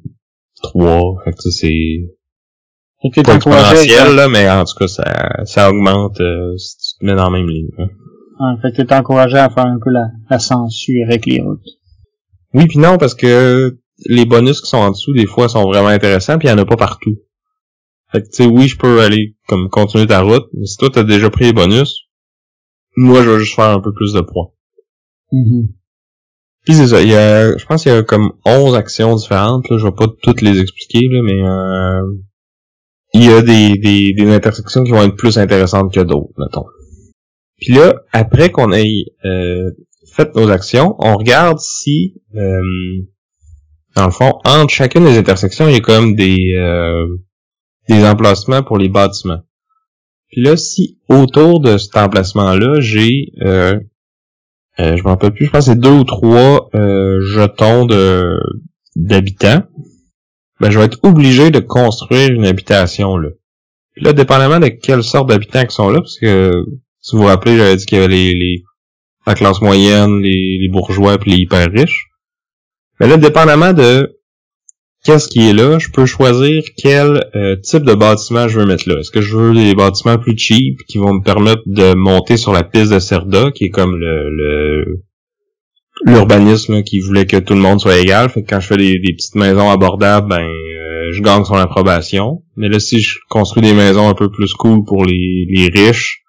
trois. 0.62 1.16
Fait 1.24 1.32
que 1.32 1.50
c'est 1.50 3.24
pas 3.24 3.36
exponentiel, 3.36 4.16
là, 4.16 4.30
mais 4.30 4.50
en 4.50 4.66
tout 4.66 4.76
cas 4.80 4.88
ça, 4.88 5.44
ça 5.46 5.70
augmente 5.72 6.22
euh, 6.22 6.56
si 6.58 6.78
tu 6.78 7.00
te 7.00 7.06
mets 7.06 7.16
dans 7.16 7.30
la 7.30 7.38
même 7.38 7.50
ligne. 7.50 7.70
Hein. 7.80 7.90
En 8.40 8.58
fait, 8.62 8.72
t'es 8.72 8.94
encouragé 8.94 9.38
à 9.38 9.50
faire 9.50 9.66
un 9.66 9.80
peu 9.84 9.90
la, 9.90 10.08
la 10.30 10.40
censure 10.40 11.06
avec 11.08 11.26
les 11.26 11.42
routes. 11.42 11.60
Oui, 12.54 12.68
puis 12.68 12.78
non, 12.78 12.98
parce 12.98 13.16
que 13.16 13.78
les 14.06 14.26
bonus 14.26 14.62
qui 14.62 14.70
sont 14.70 14.78
en 14.78 14.92
dessous, 14.92 15.14
des 15.14 15.26
fois, 15.26 15.50
sont 15.50 15.64
vraiment 15.64 15.88
intéressants, 15.88 16.38
puis 16.38 16.48
il 16.48 16.52
y 16.52 16.54
en 16.54 16.58
a 16.58 16.66
pas 16.66 16.78
partout. 16.78 17.16
Fait 18.14 18.22
que, 18.22 18.28
tu 18.28 18.44
sais, 18.44 18.46
oui, 18.46 18.68
je 18.68 18.78
peux 18.78 19.02
aller 19.02 19.36
comme 19.48 19.70
continuer 19.70 20.06
ta 20.06 20.22
route, 20.22 20.46
mais 20.54 20.68
si 20.68 20.78
toi, 20.78 20.92
t'as 20.94 21.04
déjà 21.04 21.32
pris 21.32 21.46
les 21.46 21.54
bonus, 21.54 22.08
moi, 22.96 23.24
je 23.24 23.30
vais 23.32 23.40
juste 23.40 23.56
faire 23.56 23.72
un 23.72 23.82
peu 23.82 23.92
plus 23.92 24.14
de 24.14 24.22
points. 24.22 24.52
Mm 25.32 25.64
Puis 26.64 26.76
c'est 26.76 26.88
ça, 26.88 27.02
il 27.02 27.10
y 27.10 27.16
a, 27.16 27.58
je 27.58 27.66
pense 27.66 27.82
qu'il 27.82 27.92
y 27.92 27.96
a 27.96 28.04
comme 28.04 28.34
11 28.46 28.76
actions 28.76 29.16
différentes, 29.16 29.68
là, 29.68 29.80
je 29.80 29.86
vais 29.86 29.92
pas 29.92 30.06
toutes 30.22 30.42
les 30.42 30.60
expliquer, 30.60 31.08
là, 31.10 31.22
mais 31.24 31.42
euh, 31.42 32.14
il 33.16 33.26
y 33.26 33.34
a 33.34 33.42
des, 33.42 33.80
des, 33.80 34.14
des 34.14 34.32
intersections 34.32 34.84
qui 34.84 34.92
vont 34.92 35.02
être 35.02 35.16
plus 35.16 35.40
intéressantes 35.40 35.92
que 35.92 36.02
d'autres, 36.02 36.34
mettons. 36.38 36.66
Puis 37.58 37.74
là, 37.74 37.96
après 38.12 38.52
qu'on 38.52 38.72
ait 38.74 39.06
euh, 39.26 39.72
fait 40.14 40.36
nos 40.36 40.52
actions, 40.52 40.96
on 41.00 41.16
regarde 41.16 41.58
si, 41.58 42.22
euh, 42.36 42.62
dans 43.96 44.06
le 44.06 44.12
fond, 44.12 44.34
entre 44.46 44.72
chacune 44.72 45.06
des 45.06 45.18
intersections, 45.18 45.68
il 45.68 45.74
y 45.74 45.78
a 45.78 45.80
comme 45.80 46.16
des, 46.16 46.54
euh, 46.56 47.08
des 47.90 48.06
emplacements 48.06 48.64
pour 48.64 48.78
les 48.78 48.90
bâtiments. 48.90 49.42
Puis 50.30 50.42
là, 50.42 50.58
si 50.58 51.00
autour 51.10 51.60
de 51.60 51.78
cet 51.78 51.96
emplacement-là, 51.96 52.80
j'ai, 52.80 53.32
euh, 53.42 53.80
euh, 54.80 54.98
je 54.98 55.04
m'en 55.04 55.12
rappelle 55.12 55.34
plus, 55.34 55.46
je 55.46 55.52
pense 55.52 55.66
que 55.66 55.72
c'est 55.74 55.80
deux 55.80 55.92
ou 55.92 56.04
trois 56.04 56.70
jetons 56.74 57.86
de 57.86 58.40
d'habitants, 58.96 59.64
ben 60.60 60.70
je 60.70 60.78
vais 60.78 60.86
être 60.86 61.00
obligé 61.04 61.50
de 61.50 61.60
construire 61.60 62.30
une 62.30 62.46
habitation 62.46 63.18
là. 63.18 63.30
Puis 63.94 64.04
là, 64.04 64.14
dépendamment 64.14 64.60
de 64.60 64.68
quelle 64.68 65.04
sorte 65.04 65.30
d'habitants 65.30 65.66
qui 65.66 65.76
sont 65.76 65.90
là, 65.90 66.00
parce 66.00 66.18
que 66.18 66.52
si 67.02 67.16
vous 67.16 67.24
vous 67.24 67.28
rappelez, 67.28 67.58
j'avais 67.58 67.76
dit 67.76 67.86
qu'il 67.86 67.98
y 68.00 68.02
avait 68.02 68.14
les, 68.14 68.34
les 68.34 68.64
la 69.26 69.36
classe 69.36 69.62
moyenne, 69.62 70.22
les, 70.22 70.58
les 70.62 70.70
bourgeois 70.70 71.18
puis 71.18 71.32
les 71.32 71.38
hyper 71.38 71.72
riches. 71.72 72.10
Mais 73.00 73.08
là, 73.08 73.18
dépendamment 73.18 73.74
de 73.74 74.20
qu'est-ce 75.04 75.28
qui 75.28 75.50
est 75.50 75.54
là, 75.54 75.80
je 75.80 75.90
peux 75.90 76.06
choisir 76.06 76.64
quel 76.78 77.30
euh, 77.36 77.56
type 77.58 77.84
de 77.84 77.94
bâtiment 77.94 78.48
je 78.48 78.60
veux 78.60 78.66
mettre 78.66 78.90
là. 78.90 79.00
Est-ce 79.00 79.12
que 79.12 79.22
je 79.22 79.36
veux 79.36 79.54
des 79.54 79.76
bâtiments 79.76 80.18
plus 80.18 80.38
cheap 80.38 80.80
qui 80.88 80.98
vont 80.98 81.14
me 81.14 81.24
permettre 81.24 81.62
de 81.66 81.94
monter 81.94 82.38
sur 82.38 82.54
la 82.54 82.64
piste 82.64 82.92
de 82.92 83.00
Cerda, 83.00 83.52
qui 83.52 83.66
est 83.66 83.70
comme 83.70 83.98
le 83.98 85.04
l'urbanisme 86.06 86.84
qui 86.84 87.00
voulait 87.00 87.26
que 87.26 87.38
tout 87.38 87.54
le 87.54 87.60
monde 87.60 87.80
soit 87.80 87.98
égal. 87.98 88.30
Fait 88.30 88.44
que 88.44 88.50
quand 88.50 88.60
je 88.60 88.68
fais 88.68 88.78
des, 88.78 89.00
petites 89.00 89.36
maisons 89.36 89.70
abordables, 89.70 90.28
ben 90.28 90.42
euh, 90.42 91.12
je 91.12 91.22
gagne 91.22 91.44
son 91.46 91.56
approbation. 91.56 92.44
Mais 92.56 92.70
là, 92.70 92.80
si 92.80 93.00
je 93.00 93.20
construis 93.30 93.62
des 93.62 93.74
maisons 93.74 94.10
un 94.10 94.14
peu 94.14 94.30
plus 94.30 94.54
cool 94.54 94.84
pour 94.86 95.06
les, 95.06 95.46
les 95.50 95.70
riches, 95.70 96.22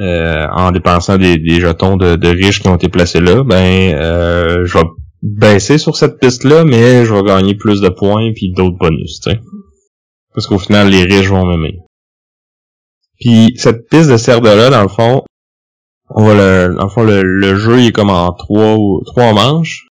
euh, 0.00 0.46
en 0.52 0.70
dépensant 0.70 1.18
des, 1.18 1.38
des 1.38 1.60
jetons 1.60 1.96
de, 1.96 2.14
de, 2.14 2.28
riches 2.28 2.60
qui 2.60 2.68
ont 2.68 2.76
été 2.76 2.88
placés 2.88 3.20
là, 3.20 3.42
ben 3.42 3.94
euh, 3.94 4.64
je 4.64 4.78
vais 4.78 4.84
baisser 5.22 5.78
sur 5.78 5.96
cette 5.96 6.18
piste-là, 6.18 6.64
mais 6.64 7.04
je 7.04 7.12
vais 7.12 7.22
gagner 7.22 7.54
plus 7.54 7.80
de 7.80 7.88
points 7.88 8.32
puis 8.32 8.52
d'autres 8.52 8.78
bonus, 8.78 9.20
tu 9.20 9.30
sais. 9.30 9.40
Parce 10.34 10.46
qu'au 10.46 10.58
final, 10.58 10.88
les 10.90 11.04
riches 11.04 11.28
vont 11.28 11.46
m'aimer. 11.46 11.78
Puis 13.18 13.54
cette 13.56 13.88
piste 13.88 14.10
de 14.10 14.16
Cerda-là, 14.16 14.70
dans 14.70 14.82
le 14.82 14.88
fond, 14.88 15.24
on 16.10 16.24
va 16.24 16.34
le, 16.34 16.74
dans 16.74 16.84
le 16.84 16.90
fond, 16.90 17.02
le, 17.02 17.56
jeu 17.56 17.80
il 17.80 17.86
est 17.88 17.92
comme 17.92 18.10
en 18.10 18.32
trois 18.32 18.76
trois 19.06 19.32
manches. 19.32 19.86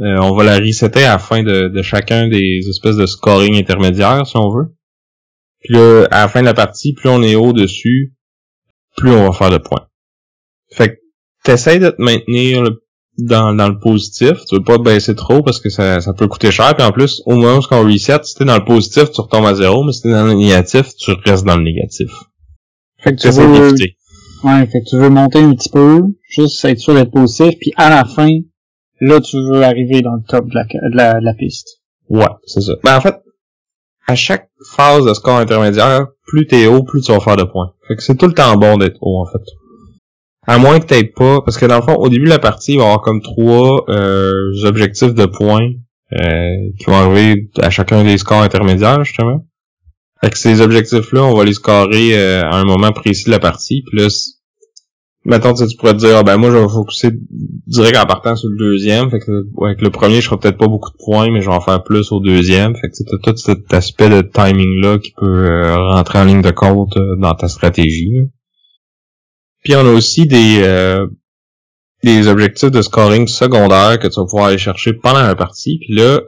Euh, 0.00 0.16
on 0.22 0.34
va 0.34 0.44
la 0.44 0.58
resetter 0.58 1.04
à 1.04 1.12
la 1.12 1.18
fin 1.18 1.42
de, 1.42 1.68
de, 1.68 1.82
chacun 1.82 2.28
des 2.28 2.60
espèces 2.70 2.96
de 2.96 3.04
scoring 3.04 3.56
intermédiaires, 3.56 4.26
si 4.26 4.36
on 4.36 4.48
veut. 4.48 4.74
Puis 5.60 5.74
là, 5.74 6.06
à 6.10 6.22
la 6.22 6.28
fin 6.28 6.40
de 6.40 6.46
la 6.46 6.54
partie, 6.54 6.94
plus 6.94 7.10
on 7.10 7.22
est 7.22 7.34
haut 7.34 7.52
dessus, 7.52 8.14
plus 8.96 9.10
on 9.10 9.28
va 9.28 9.32
faire 9.32 9.50
de 9.50 9.58
points. 9.58 9.86
Fait 10.72 10.94
que 10.94 11.00
t'essayes 11.44 11.80
de 11.80 11.90
te 11.90 12.00
maintenir 12.00 12.62
dans, 13.18 13.54
dans 13.54 13.68
le 13.68 13.78
positif. 13.78 14.32
Tu 14.48 14.56
veux 14.56 14.64
pas 14.64 14.78
te 14.78 14.82
baisser 14.82 15.14
trop 15.14 15.42
parce 15.42 15.60
que 15.60 15.70
ça, 15.70 16.00
ça 16.00 16.12
peut 16.12 16.28
coûter 16.28 16.50
cher. 16.50 16.74
Puis 16.76 16.86
en 16.86 16.92
plus, 16.92 17.22
au 17.26 17.36
moment 17.36 17.58
où 17.58 17.74
on 17.74 17.84
reset, 17.84 18.20
si 18.24 18.34
t'es 18.34 18.44
dans 18.44 18.56
le 18.56 18.64
positif, 18.64 19.10
tu 19.10 19.20
retombes 19.20 19.46
à 19.46 19.54
zéro, 19.54 19.84
mais 19.84 19.92
si 19.92 20.02
t'es 20.02 20.10
dans 20.10 20.26
le 20.26 20.34
négatif, 20.34 20.94
tu 20.96 21.12
restes 21.24 21.44
dans 21.44 21.56
le 21.56 21.64
négatif. 21.64 22.10
Fait 22.98 23.14
que 23.14 23.20
tu 23.20 23.28
veux... 23.30 23.74
Ouais, 24.42 24.66
fait 24.66 24.80
que 24.80 24.88
tu 24.88 24.96
veux 24.96 25.10
monter 25.10 25.38
un 25.38 25.54
petit 25.54 25.68
peu, 25.68 26.02
juste 26.30 26.64
être 26.64 26.78
sûr 26.78 26.94
d'être 26.94 27.10
positif, 27.10 27.58
puis 27.60 27.72
à 27.76 27.90
la 27.90 28.06
fin, 28.06 28.38
là, 29.00 29.20
tu 29.20 29.36
veux 29.36 29.62
arriver 29.62 30.00
dans 30.00 30.14
le 30.14 30.22
top 30.26 30.46
de 30.48 30.54
la, 30.54 30.64
de 31.18 31.24
la, 31.24 31.34
piste. 31.34 31.80
Ouais, 32.08 32.24
c'est 32.46 32.62
ça. 32.62 32.72
Ben, 32.82 32.96
en 32.96 33.00
fait, 33.02 33.16
à 34.06 34.14
chaque 34.14 34.48
phase 34.74 35.04
de 35.04 35.12
score 35.12 35.36
intermédiaire, 35.36 36.06
plus 36.26 36.46
t'es 36.46 36.66
haut, 36.66 36.82
plus 36.82 37.02
tu 37.02 37.12
vas 37.12 37.20
faire 37.20 37.36
de 37.36 37.44
points. 37.44 37.74
Fait 37.86 37.96
que 37.96 38.02
c'est 38.02 38.16
tout 38.16 38.26
le 38.26 38.32
temps 38.32 38.56
bon 38.56 38.78
d'être 38.78 38.96
haut, 39.02 39.20
en 39.20 39.26
fait. 39.26 39.44
À 40.46 40.58
moins 40.58 40.80
que 40.80 40.86
t'aies 40.86 41.04
pas, 41.04 41.40
parce 41.42 41.58
que 41.58 41.66
dans 41.66 41.76
le 41.76 41.82
fond, 41.82 41.94
au 41.94 42.08
début 42.08 42.24
de 42.24 42.30
la 42.30 42.38
partie, 42.38 42.72
il 42.72 42.78
va 42.78 42.84
y 42.84 42.86
avoir 42.86 43.02
comme 43.02 43.20
trois 43.20 43.84
euh, 43.88 44.32
objectifs 44.64 45.14
de 45.14 45.26
points 45.26 45.68
euh, 46.12 46.54
qui 46.78 46.86
vont 46.86 46.94
arriver 46.94 47.50
à 47.60 47.70
chacun 47.70 48.02
des 48.04 48.18
scores 48.18 48.42
intermédiaires, 48.42 49.04
justement. 49.04 49.46
Fait 50.22 50.30
que 50.30 50.38
ces 50.38 50.60
objectifs-là, 50.60 51.22
on 51.22 51.34
va 51.34 51.44
les 51.44 51.52
scorer 51.54 52.18
euh, 52.18 52.42
à 52.42 52.56
un 52.56 52.64
moment 52.64 52.92
précis 52.92 53.26
de 53.26 53.30
la 53.30 53.38
partie. 53.38 53.82
Puis 53.82 53.98
là, 53.98 54.08
mettons, 55.24 55.54
tu 55.54 55.76
pourrais 55.76 55.94
te 55.94 55.98
dire, 55.98 56.16
ah, 56.16 56.22
ben 56.22 56.36
moi, 56.36 56.50
je 56.50 56.56
vais 56.56 56.68
focuser 56.68 57.10
direct 57.66 57.96
en 57.96 58.06
partant 58.06 58.36
sur 58.36 58.48
le 58.50 58.56
deuxième. 58.58 59.10
Fait 59.10 59.20
que 59.20 59.46
avec 59.64 59.80
le 59.80 59.90
premier, 59.90 60.20
je 60.20 60.26
ferai 60.26 60.38
peut-être 60.38 60.58
pas 60.58 60.68
beaucoup 60.68 60.90
de 60.90 60.96
points, 61.02 61.30
mais 61.30 61.40
je 61.40 61.48
vais 61.48 61.56
en 61.56 61.60
faire 61.60 61.82
plus 61.82 62.12
au 62.12 62.20
deuxième. 62.20 62.74
Fait 62.76 62.88
que 62.88 62.96
tu 62.96 63.04
tout 63.22 63.36
cet 63.36 63.72
aspect 63.72 64.08
de 64.08 64.22
timing-là 64.22 64.98
qui 64.98 65.12
peut 65.12 65.26
euh, 65.26 65.76
rentrer 65.76 66.18
en 66.18 66.24
ligne 66.24 66.42
de 66.42 66.50
compte 66.50 66.96
euh, 66.96 67.16
dans 67.18 67.34
ta 67.34 67.48
stratégie. 67.48 68.30
Puis 69.62 69.74
on 69.76 69.80
a 69.80 69.92
aussi 69.92 70.26
des 70.26 70.62
des 72.02 72.28
objectifs 72.28 72.70
de 72.70 72.82
scoring 72.82 73.26
secondaires 73.28 73.98
que 73.98 74.08
tu 74.08 74.18
vas 74.18 74.24
pouvoir 74.24 74.46
aller 74.46 74.58
chercher 74.58 74.92
pendant 74.94 75.22
la 75.22 75.34
partie. 75.34 75.78
Puis 75.78 75.94
là, 75.94 76.20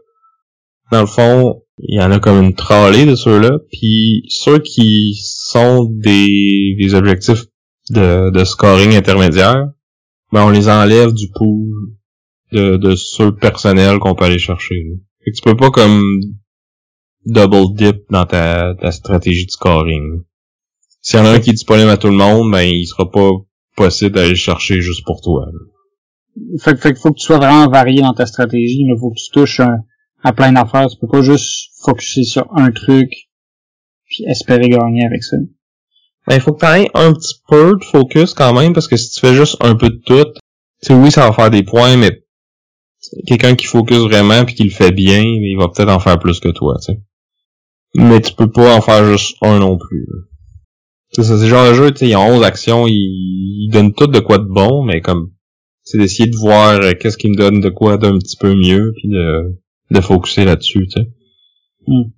dans 0.90 1.00
le 1.00 1.06
fond, 1.06 1.62
il 1.78 1.98
y 1.98 2.02
en 2.02 2.12
a 2.12 2.18
comme 2.18 2.42
une 2.42 2.54
trolley 2.54 3.06
de 3.06 3.14
ceux-là, 3.14 3.58
puis 3.70 4.24
ceux 4.28 4.58
qui 4.58 5.14
sont 5.22 5.84
des, 5.90 6.76
des 6.78 6.94
objectifs 6.94 7.44
de, 7.90 8.30
de 8.30 8.44
scoring 8.44 8.94
intermédiaire, 8.94 9.68
ben 10.32 10.44
on 10.44 10.50
les 10.50 10.68
enlève 10.68 11.12
du 11.12 11.28
pool 11.34 11.70
de, 12.52 12.76
de 12.76 12.94
ceux 12.94 13.34
personnels 13.34 13.98
qu'on 13.98 14.14
peut 14.14 14.24
aller 14.24 14.38
chercher. 14.38 14.76
Fait 15.24 15.30
que 15.30 15.36
tu 15.36 15.42
peux 15.42 15.56
pas 15.56 15.70
comme 15.70 16.02
double 17.24 17.74
dip 17.74 18.02
dans 18.10 18.26
ta, 18.26 18.74
ta 18.74 18.92
stratégie 18.92 19.46
de 19.46 19.50
scoring. 19.50 20.22
S'il 21.02 21.18
y 21.18 21.22
en 21.22 21.26
a 21.26 21.30
un 21.30 21.40
qui 21.40 21.50
est 21.50 21.54
disponible 21.54 21.90
à 21.90 21.96
tout 21.96 22.08
le 22.08 22.14
monde, 22.14 22.50
ben 22.50 22.62
il 22.62 22.86
sera 22.86 23.10
pas 23.10 23.30
possible 23.76 24.14
d'aller 24.14 24.36
chercher 24.36 24.80
juste 24.80 25.04
pour 25.04 25.20
toi. 25.20 25.46
Fait, 26.58 26.76
fait 26.76 26.92
qu'il 26.92 27.02
faut 27.02 27.10
que 27.10 27.18
tu 27.18 27.26
sois 27.26 27.38
vraiment 27.38 27.68
varié 27.68 28.00
dans 28.00 28.14
ta 28.14 28.24
stratégie, 28.24 28.78
il 28.80 28.96
faut 28.98 29.10
que 29.10 29.18
tu 29.18 29.30
touches 29.32 29.60
un, 29.60 29.80
à 30.22 30.32
plein 30.32 30.52
d'affaires. 30.52 30.86
Tu 30.88 30.96
peux 30.98 31.08
pas 31.08 31.22
juste 31.22 31.72
focuser 31.82 32.24
sur 32.24 32.46
un 32.56 32.70
truc 32.70 33.10
puis 34.06 34.24
espérer 34.28 34.68
gagner 34.68 35.04
avec 35.04 35.22
ça. 35.24 35.36
Ben, 36.26 36.36
il 36.36 36.40
faut 36.40 36.52
que 36.52 36.60
tu 36.60 36.66
aies 36.66 36.90
un 36.94 37.12
petit 37.12 37.34
peu 37.48 37.76
de 37.78 37.84
focus 37.84 38.34
quand 38.34 38.52
même, 38.52 38.72
parce 38.72 38.86
que 38.86 38.96
si 38.96 39.10
tu 39.10 39.20
fais 39.20 39.34
juste 39.34 39.56
un 39.60 39.74
peu 39.74 39.88
de 39.88 40.00
tout, 40.06 40.24
tu 40.24 40.86
sais, 40.86 40.94
oui, 40.94 41.10
ça 41.10 41.26
va 41.26 41.32
faire 41.32 41.50
des 41.50 41.64
points, 41.64 41.96
mais 41.96 42.24
quelqu'un 43.26 43.56
qui 43.56 43.66
focus 43.66 43.98
vraiment 43.98 44.44
puis 44.44 44.54
qui 44.54 44.64
le 44.64 44.70
fait 44.70 44.92
bien, 44.92 45.20
il 45.22 45.56
va 45.58 45.68
peut-être 45.68 45.90
en 45.90 45.98
faire 45.98 46.18
plus 46.18 46.38
que 46.38 46.50
toi, 46.50 46.76
tu 46.78 46.92
sais. 46.92 47.00
Mais 47.94 48.20
tu 48.20 48.34
peux 48.34 48.50
pas 48.50 48.76
en 48.76 48.80
faire 48.80 49.04
juste 49.10 49.36
un 49.42 49.58
non 49.58 49.76
plus. 49.76 50.06
C'est 51.12 51.24
c'est 51.24 51.46
genre 51.46 51.68
de 51.68 51.74
jeu, 51.74 51.90
tu 51.90 51.98
sais, 51.98 52.08
ils 52.08 52.16
ont 52.16 52.36
11 52.36 52.42
actions, 52.42 52.86
ils, 52.86 53.66
ils 53.66 53.70
donnent 53.70 53.94
tout 53.94 54.06
de 54.06 54.18
quoi 54.18 54.38
de 54.38 54.48
bon, 54.48 54.82
mais 54.82 55.00
comme 55.00 55.30
c'est 55.82 55.98
d'essayer 55.98 56.28
de 56.28 56.36
voir 56.36 56.80
euh, 56.80 56.92
qu'est-ce 56.98 57.18
qui 57.18 57.28
me 57.28 57.36
donne 57.36 57.60
de 57.60 57.68
quoi 57.68 57.98
d'un 57.98 58.18
petit 58.18 58.36
peu 58.36 58.54
mieux, 58.54 58.92
puis 58.96 59.08
de 59.08 59.58
de 59.90 60.00
focuser 60.00 60.44
là-dessus, 60.44 60.86
tu 60.88 61.00
sais. 61.00 61.08
Hmm. 61.86 62.10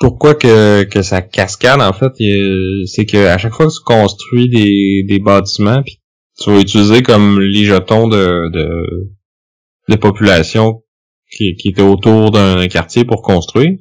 Pourquoi 0.00 0.34
que, 0.34 0.82
que 0.84 1.02
ça 1.02 1.22
cascade, 1.22 1.80
en 1.80 1.92
fait, 1.92 2.12
c'est 2.86 3.06
que 3.06 3.26
à 3.26 3.38
chaque 3.38 3.54
fois 3.54 3.66
que 3.66 3.72
tu 3.72 3.84
construis 3.84 4.48
des, 4.48 5.04
des 5.06 5.20
bâtiments, 5.20 5.82
puis 5.82 6.00
tu 6.38 6.50
vas 6.50 6.60
utiliser 6.60 7.02
comme 7.02 7.40
les 7.40 7.64
jetons 7.64 8.08
de, 8.08 8.50
de, 8.50 9.12
de 9.88 9.96
population 9.96 10.82
qui, 11.30 11.54
qui 11.54 11.68
étaient 11.68 11.82
autour 11.82 12.32
d'un 12.32 12.66
quartier 12.68 13.04
pour 13.04 13.22
construire. 13.22 13.78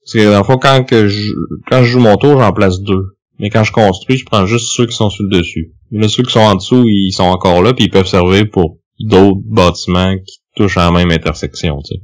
Parce 0.00 0.12
que 0.14 0.30
dans 0.30 0.38
le 0.38 0.44
fond, 0.44 0.56
quand, 0.56 0.84
que 0.84 1.06
je, 1.06 1.32
quand 1.70 1.82
je 1.82 1.90
joue 1.90 2.00
mon 2.00 2.16
tour, 2.16 2.40
j'en 2.40 2.52
place 2.52 2.80
deux. 2.80 3.17
Mais 3.38 3.50
quand 3.50 3.64
je 3.64 3.72
construis, 3.72 4.16
je 4.16 4.24
prends 4.24 4.46
juste 4.46 4.72
ceux 4.74 4.86
qui 4.86 4.96
sont 4.96 5.10
sur 5.10 5.24
le 5.24 5.30
dessus. 5.30 5.72
Mais 5.90 6.08
ceux 6.08 6.22
qui 6.22 6.32
sont 6.32 6.40
en 6.40 6.56
dessous, 6.56 6.84
ils 6.86 7.12
sont 7.12 7.24
encore 7.24 7.62
là, 7.62 7.72
puis 7.72 7.84
ils 7.84 7.90
peuvent 7.90 8.06
servir 8.06 8.50
pour 8.50 8.78
d'autres 9.00 9.40
bâtiments 9.44 10.16
qui 10.26 10.40
touchent 10.56 10.76
à 10.76 10.86
la 10.86 10.90
même 10.90 11.10
intersection, 11.10 11.80
tu 11.82 11.94
sais. 11.94 12.02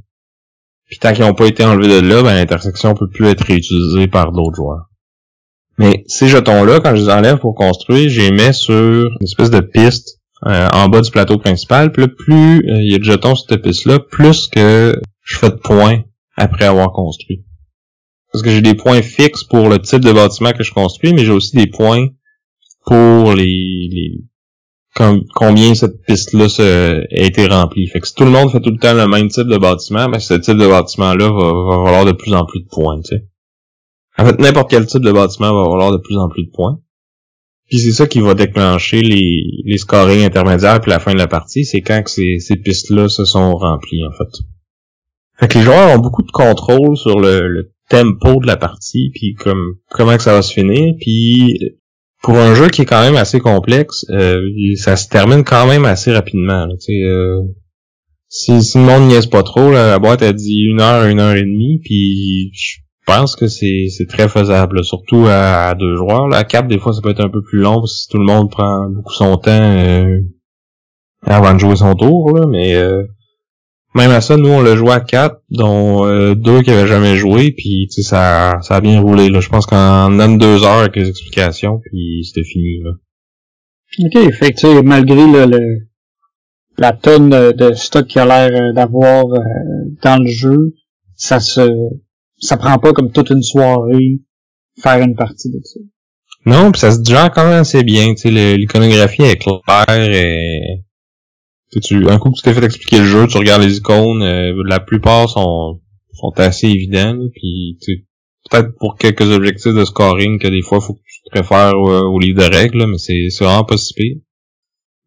Puis 0.87 0.99
tant 0.99 1.13
qu'ils 1.13 1.25
n'ont 1.25 1.33
pas 1.33 1.47
été 1.47 1.63
enlevés 1.63 1.87
de 1.87 2.07
là, 2.07 2.21
ben 2.21 2.35
l'intersection 2.35 2.93
peut 2.93 3.09
plus 3.09 3.27
être 3.27 3.43
réutilisée 3.43 4.07
par 4.07 4.31
d'autres 4.31 4.55
joueurs. 4.55 4.85
Mais 5.77 6.03
ces 6.07 6.27
jetons-là, 6.27 6.79
quand 6.79 6.95
je 6.95 7.01
les 7.01 7.09
enlève 7.09 7.39
pour 7.39 7.55
construire, 7.55 8.07
je 8.09 8.21
les 8.21 8.31
mets 8.31 8.53
sur 8.53 8.73
une 8.73 9.23
espèce 9.23 9.49
de 9.49 9.59
piste 9.59 10.19
euh, 10.45 10.67
en 10.73 10.87
bas 10.87 11.01
du 11.01 11.11
plateau 11.11 11.37
principal. 11.37 11.91
Puis 11.91 12.03
là, 12.03 12.07
plus 12.07 12.57
euh, 12.59 12.81
il 12.81 12.91
y 12.91 12.95
a 12.95 12.99
de 12.99 13.03
jetons 13.03 13.35
sur 13.35 13.47
cette 13.49 13.63
piste-là, 13.63 13.99
plus 13.99 14.47
que 14.47 14.93
je 15.23 15.37
fais 15.37 15.49
de 15.49 15.55
points 15.55 16.03
après 16.37 16.65
avoir 16.65 16.91
construit. 16.91 17.44
Parce 18.35 18.43
que 18.43 18.51
j'ai 18.51 18.61
des 18.61 18.73
points 18.73 19.01
fixes 19.01 19.45
pour 19.45 19.69
le 19.69 19.79
type 19.79 20.01
de 20.01 20.11
bâtiment 20.11 20.51
que 20.51 20.61
je 20.61 20.73
construis, 20.73 21.13
mais 21.13 21.23
j'ai 21.23 21.31
aussi 21.31 21.55
des 21.55 21.67
points 21.67 22.09
pour 22.85 23.33
les, 23.33 23.87
les 23.89 24.11
combien 25.33 25.73
cette 25.73 26.01
piste-là 26.01 26.47
a 26.59 27.23
été 27.23 27.47
remplie. 27.47 27.87
Fait 27.87 28.01
que 28.01 28.07
si 28.09 28.13
tout 28.13 28.25
le 28.25 28.31
monde 28.31 28.51
fait 28.51 28.59
tout 28.59 28.71
le 28.71 28.77
temps 28.77 28.93
le 28.93 29.07
même 29.07 29.29
type 29.29 29.47
de 29.47 29.57
bâtiment, 29.57 30.09
ben 30.09 30.19
ce 30.19 30.33
type 30.33 30.57
de 30.57 30.67
bâtiment-là 30.67 31.29
va, 31.29 31.53
va 31.53 31.83
valoir 31.85 32.03
de 32.03 32.11
plus 32.11 32.33
en 32.33 32.43
plus 32.43 32.59
de 32.59 32.67
points. 32.67 32.99
En 34.17 34.25
fait, 34.25 34.37
n'importe 34.37 34.69
quel 34.69 34.85
type 34.85 35.01
de 35.01 35.13
bâtiment 35.13 35.53
va 35.53 35.69
valoir 35.69 35.93
de 35.93 35.97
plus 35.97 36.17
en 36.17 36.27
plus 36.27 36.43
de 36.43 36.51
points. 36.51 36.81
Puis 37.69 37.79
c'est 37.79 37.93
ça 37.93 38.05
qui 38.05 38.19
va 38.19 38.33
déclencher 38.33 38.99
les, 38.99 39.43
les 39.63 39.77
scorings 39.77 40.25
intermédiaires 40.25 40.81
puis 40.81 40.91
la 40.91 40.99
fin 40.99 41.13
de 41.13 41.19
la 41.19 41.27
partie, 41.27 41.63
c'est 41.63 41.79
quand 41.79 42.03
que 42.03 42.11
ces, 42.11 42.39
ces 42.39 42.57
pistes-là 42.57 43.07
se 43.07 43.23
sont 43.23 43.55
remplies, 43.55 44.05
en 44.05 44.11
fait. 44.11 44.43
Fait 45.39 45.47
que 45.47 45.57
les 45.57 45.63
joueurs 45.63 45.97
ont 45.97 46.01
beaucoup 46.01 46.21
de 46.21 46.31
contrôle 46.31 46.97
sur 46.97 47.17
le, 47.17 47.47
le 47.47 47.74
tempo 47.89 48.39
de 48.41 48.47
la 48.47 48.57
partie, 48.57 49.11
puis 49.13 49.33
comme 49.35 49.75
comment 49.89 50.17
que 50.17 50.23
ça 50.23 50.33
va 50.33 50.41
se 50.41 50.53
finir, 50.53 50.95
puis 50.99 51.57
pour 52.21 52.37
un 52.37 52.55
jeu 52.55 52.69
qui 52.69 52.81
est 52.81 52.85
quand 52.85 53.01
même 53.01 53.15
assez 53.15 53.39
complexe, 53.39 54.05
euh, 54.09 54.41
ça 54.77 54.95
se 54.95 55.07
termine 55.07 55.43
quand 55.43 55.67
même 55.67 55.85
assez 55.85 56.11
rapidement. 56.11 56.67
euh, 56.89 57.41
si, 58.27 58.63
si 58.63 58.77
le 58.79 58.83
monde 58.83 59.07
niaise 59.07 59.27
pas 59.27 59.43
trop, 59.43 59.71
la 59.71 59.99
boîte 59.99 60.23
a 60.23 60.33
dit 60.33 60.63
une 60.63 60.81
heure, 60.81 61.05
une 61.05 61.19
heure 61.19 61.35
et 61.35 61.43
demie, 61.43 61.79
puis 61.83 62.51
je 62.53 62.77
pense 63.05 63.35
que 63.35 63.47
c'est, 63.47 63.87
très 64.09 64.27
faisable, 64.27 64.83
surtout 64.83 65.25
à, 65.27 65.75
deux 65.75 65.95
joueurs. 65.95 66.27
La 66.27 66.43
quatre, 66.43 66.67
des 66.67 66.79
fois, 66.79 66.93
ça 66.93 67.01
peut 67.01 67.11
être 67.11 67.23
un 67.23 67.29
peu 67.29 67.43
plus 67.43 67.59
long, 67.59 67.85
si 67.85 68.07
tout 68.09 68.17
le 68.17 68.25
monde 68.25 68.49
prend 68.49 68.89
beaucoup 68.89 69.13
son 69.13 69.37
temps 69.37 69.51
euh, 69.51 70.19
avant 71.21 71.53
de 71.53 71.59
jouer 71.59 71.75
son 71.75 71.93
tour, 71.93 72.35
là, 72.35 72.47
mais 72.47 72.75
euh, 72.75 73.03
même 73.95 74.11
à 74.11 74.19
ça, 74.19 74.35
nous, 74.35 74.49
on 74.49 74.61
l'a 74.61 74.75
joué 74.75 74.91
à 74.91 74.99
quatre, 74.99 75.41
dont 75.49 76.05
euh, 76.05 76.35
deux 76.35 76.61
qui 76.61 76.69
avaient 76.69 76.87
jamais 76.87 77.15
joué, 77.15 77.51
puis 77.51 77.87
ça, 77.89 78.59
ça 78.61 78.75
a 78.75 78.81
bien 78.81 78.99
roulé. 78.99 79.29
Là. 79.29 79.39
Je 79.39 79.47
pense 79.47 79.65
qu'en 79.65 80.09
même 80.09 80.37
deux 80.37 80.63
heures 80.63 80.79
avec 80.79 80.97
les 80.97 81.09
explications, 81.09 81.79
puis 81.79 82.23
c'était 82.25 82.43
fini. 82.45 82.81
Là. 82.83 82.91
Ok, 84.05 84.33
fait 84.33 84.51
que 84.51 84.81
malgré 84.81 85.25
le, 85.25 85.45
le, 85.45 85.87
la 86.77 86.91
tonne 86.91 87.29
de, 87.29 87.73
stock 87.73 88.05
qu'il 88.05 88.19
a 88.19 88.25
l'air 88.25 88.61
euh, 88.61 88.73
d'avoir 88.73 89.25
euh, 89.25 89.39
dans 90.03 90.21
le 90.21 90.29
jeu, 90.29 90.73
ça 91.15 91.39
se 91.39 91.61
ça 92.37 92.57
prend 92.57 92.77
pas 92.77 92.91
comme 92.91 93.11
toute 93.11 93.29
une 93.29 93.43
soirée 93.43 94.19
faire 94.81 94.99
une 94.99 95.15
partie 95.15 95.49
de 95.49 95.59
ça. 95.63 95.79
Non, 96.45 96.71
pis 96.73 96.81
ça 96.81 96.91
se 96.91 97.01
gère 97.01 97.31
quand 97.31 97.45
même 97.45 97.61
assez 97.61 97.83
bien. 97.83 98.13
Tu 98.13 98.23
sais, 98.23 98.57
l'iconographie 98.57 99.21
est 99.21 99.37
claire 99.37 100.11
et 100.11 100.83
tu, 101.79 102.09
un 102.09 102.17
coup 102.17 102.29
que 102.31 102.37
tu 102.37 102.43
t'es 102.43 102.53
fait 102.53 102.65
expliquer 102.65 102.99
le 102.99 103.05
jeu, 103.05 103.27
tu 103.27 103.37
regardes 103.37 103.63
les 103.63 103.77
icônes, 103.77 104.21
euh, 104.21 104.53
la 104.65 104.79
plupart 104.79 105.29
sont 105.29 105.81
sont 106.13 106.33
assez 106.37 106.67
évidents. 106.67 107.17
Puis 107.33 107.77
peut-être 108.49 108.75
pour 108.79 108.97
quelques 108.97 109.29
objectifs 109.29 109.73
de 109.73 109.85
scoring 109.85 110.39
que 110.39 110.47
des 110.47 110.61
fois 110.61 110.81
faut 110.81 110.93
que 110.93 111.01
tu 111.05 111.21
te 111.23 111.29
préfères 111.29 111.75
au, 111.75 112.19
livre 112.19 112.39
de 112.39 112.55
règles, 112.55 112.85
mais 112.87 112.97
c'est 112.97 113.43
vraiment 113.43 113.63
pas 113.63 113.77
si 113.77 113.93
pire. 113.93 114.17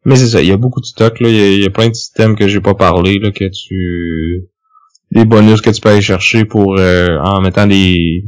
Mais 0.04 0.16
c'est 0.16 0.28
ça, 0.28 0.42
il 0.42 0.48
y 0.48 0.52
a 0.52 0.56
beaucoup 0.56 0.80
de 0.80 0.86
stock, 0.86 1.20
là. 1.20 1.28
Il 1.28 1.62
y, 1.62 1.66
a, 1.66 1.70
plein 1.70 1.88
de 1.88 1.94
systèmes 1.94 2.36
que 2.36 2.48
j'ai 2.48 2.60
pas 2.60 2.74
parlé, 2.74 3.18
là, 3.18 3.30
que 3.30 3.44
tu... 3.44 4.48
Des 5.10 5.24
bonus 5.24 5.60
que 5.60 5.70
tu 5.70 5.80
peux 5.80 5.90
aller 5.90 6.00
chercher 6.00 6.44
pour... 6.44 6.78
Euh, 6.78 7.18
en 7.22 7.40
mettant 7.40 7.66
des... 7.66 8.24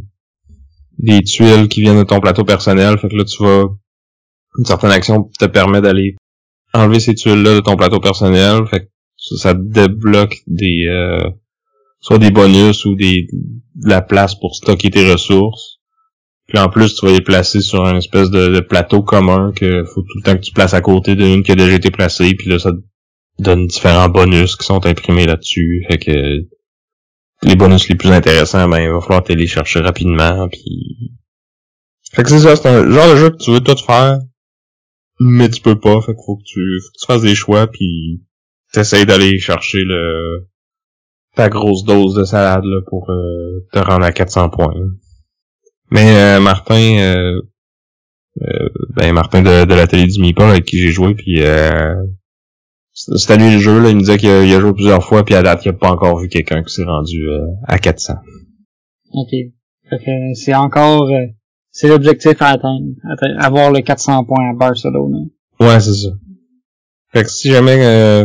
des 0.98 1.22
tuiles 1.22 1.68
qui 1.68 1.80
viennent 1.80 1.98
de 1.98 2.04
ton 2.04 2.20
plateau 2.20 2.44
personnel. 2.44 2.98
Fait 2.98 3.08
que 3.08 3.16
là, 3.16 3.24
tu 3.24 3.42
vas... 3.42 3.64
Une 4.58 4.64
certaine 4.64 4.90
action 4.90 5.30
te 5.38 5.44
permet 5.46 5.80
d'aller 5.80 6.16
enlever 6.72 7.00
ces 7.00 7.14
tuiles-là 7.14 7.56
de 7.56 7.60
ton 7.60 7.76
plateau 7.76 8.00
personnel. 8.00 8.66
Fait 8.70 8.80
que 8.80 8.86
ça, 9.16 9.54
débloque 9.54 10.36
des... 10.46 10.86
Euh, 10.88 11.30
soit 12.00 12.18
des 12.18 12.30
bonus 12.30 12.86
ou 12.86 12.94
des 12.94 13.26
de 13.74 13.88
la 13.88 14.00
place 14.00 14.34
pour 14.34 14.54
stocker 14.54 14.90
tes 14.90 15.10
ressources. 15.10 15.80
Puis 16.48 16.58
en 16.58 16.68
plus, 16.68 16.94
tu 16.94 17.06
vas 17.06 17.12
les 17.12 17.20
placer 17.20 17.60
sur 17.60 17.84
un 17.84 17.98
espèce 17.98 18.30
de, 18.30 18.58
plateau 18.60 19.02
commun 19.02 19.52
que 19.54 19.84
faut 19.84 20.02
tout 20.02 20.16
le 20.16 20.22
temps 20.22 20.34
que 20.34 20.42
tu 20.42 20.52
places 20.52 20.74
à 20.74 20.80
côté 20.80 21.14
d'une 21.14 21.42
qui 21.42 21.52
a 21.52 21.54
déjà 21.54 21.74
été 21.74 21.90
placée. 21.90 22.34
Puis 22.34 22.50
là, 22.50 22.58
ça 22.58 22.72
donne 23.38 23.66
différents 23.66 24.08
bonus 24.08 24.56
qui 24.56 24.66
sont 24.66 24.84
imprimés 24.84 25.26
là-dessus. 25.26 25.86
Fait 25.88 25.98
que 25.98 26.10
les 27.42 27.56
bonus 27.56 27.88
les 27.88 27.94
plus 27.94 28.10
intéressants, 28.10 28.68
ben 28.68 28.80
il 28.80 28.90
va 28.90 29.00
falloir 29.00 29.22
les 29.28 29.46
chercher 29.46 29.80
rapidement. 29.80 30.48
Puis 30.48 31.12
fait 32.12 32.24
que 32.24 32.30
c'est 32.30 32.40
ça, 32.40 32.56
c'est 32.56 32.68
un 32.68 32.90
genre 32.90 33.10
de 33.10 33.16
jeu 33.16 33.30
que 33.30 33.36
tu 33.36 33.52
veux 33.52 33.60
tout 33.60 33.76
faire, 33.76 34.18
mais 35.20 35.48
tu 35.48 35.60
peux 35.60 35.78
pas. 35.78 36.00
Fait 36.00 36.14
qu'il 36.14 36.24
faut 36.24 36.36
que 36.36 36.44
tu, 36.44 36.80
faut 36.82 36.92
que 36.92 36.98
tu 36.98 37.06
fasses 37.06 37.22
des 37.22 37.34
choix 37.34 37.66
puis 37.66 38.22
t'essayes 38.72 39.06
d'aller 39.06 39.38
chercher 39.38 39.84
le 39.84 40.48
ta 41.36 41.48
grosse 41.48 41.84
dose 41.84 42.14
de 42.16 42.24
salade 42.24 42.64
là, 42.64 42.80
pour 42.88 43.10
euh, 43.10 43.66
te 43.72 43.78
rendre 43.78 44.04
à 44.04 44.12
400 44.12 44.50
points. 44.50 44.74
Mais 45.90 46.16
euh, 46.16 46.40
Martin, 46.40 46.98
euh, 46.98 47.40
euh, 48.42 48.68
ben 48.96 49.12
Martin 49.12 49.42
de, 49.42 49.64
de 49.64 49.74
l'atelier 49.74 50.06
du 50.06 50.20
Meeple 50.20 50.42
avec 50.42 50.64
qui 50.64 50.78
j'ai 50.78 50.90
joué, 50.90 51.14
puis 51.14 51.42
euh, 51.42 51.94
c'était 52.92 53.36
lui 53.36 53.52
le 53.52 53.58
jeu, 53.58 53.80
là, 53.80 53.90
il 53.90 53.96
me 53.96 54.00
disait 54.00 54.18
qu'il 54.18 54.28
a, 54.28 54.40
a, 54.40 54.60
joué 54.60 54.72
plusieurs 54.72 55.04
fois, 55.04 55.24
puis 55.24 55.34
à 55.34 55.42
date, 55.42 55.64
il 55.64 55.68
a 55.68 55.72
pas 55.72 55.90
encore 55.90 56.18
vu 56.18 56.28
quelqu'un 56.28 56.62
qui 56.62 56.74
s'est 56.74 56.84
rendu 56.84 57.28
à 57.66 57.78
400. 57.78 58.14
Ok. 59.12 59.30
c'est 60.34 60.54
encore, 60.54 61.08
c'est 61.70 61.88
l'objectif 61.88 62.40
à 62.40 62.48
atteindre, 62.48 62.86
avoir 63.38 63.70
le 63.70 63.80
400 63.80 64.24
points 64.24 64.50
à 64.50 64.54
Barcelone. 64.54 65.30
Ouais, 65.58 65.80
c'est 65.80 65.94
ça. 65.94 66.08
Fait 67.12 67.22
que 67.22 67.30
si 67.30 67.50
jamais 67.50 68.24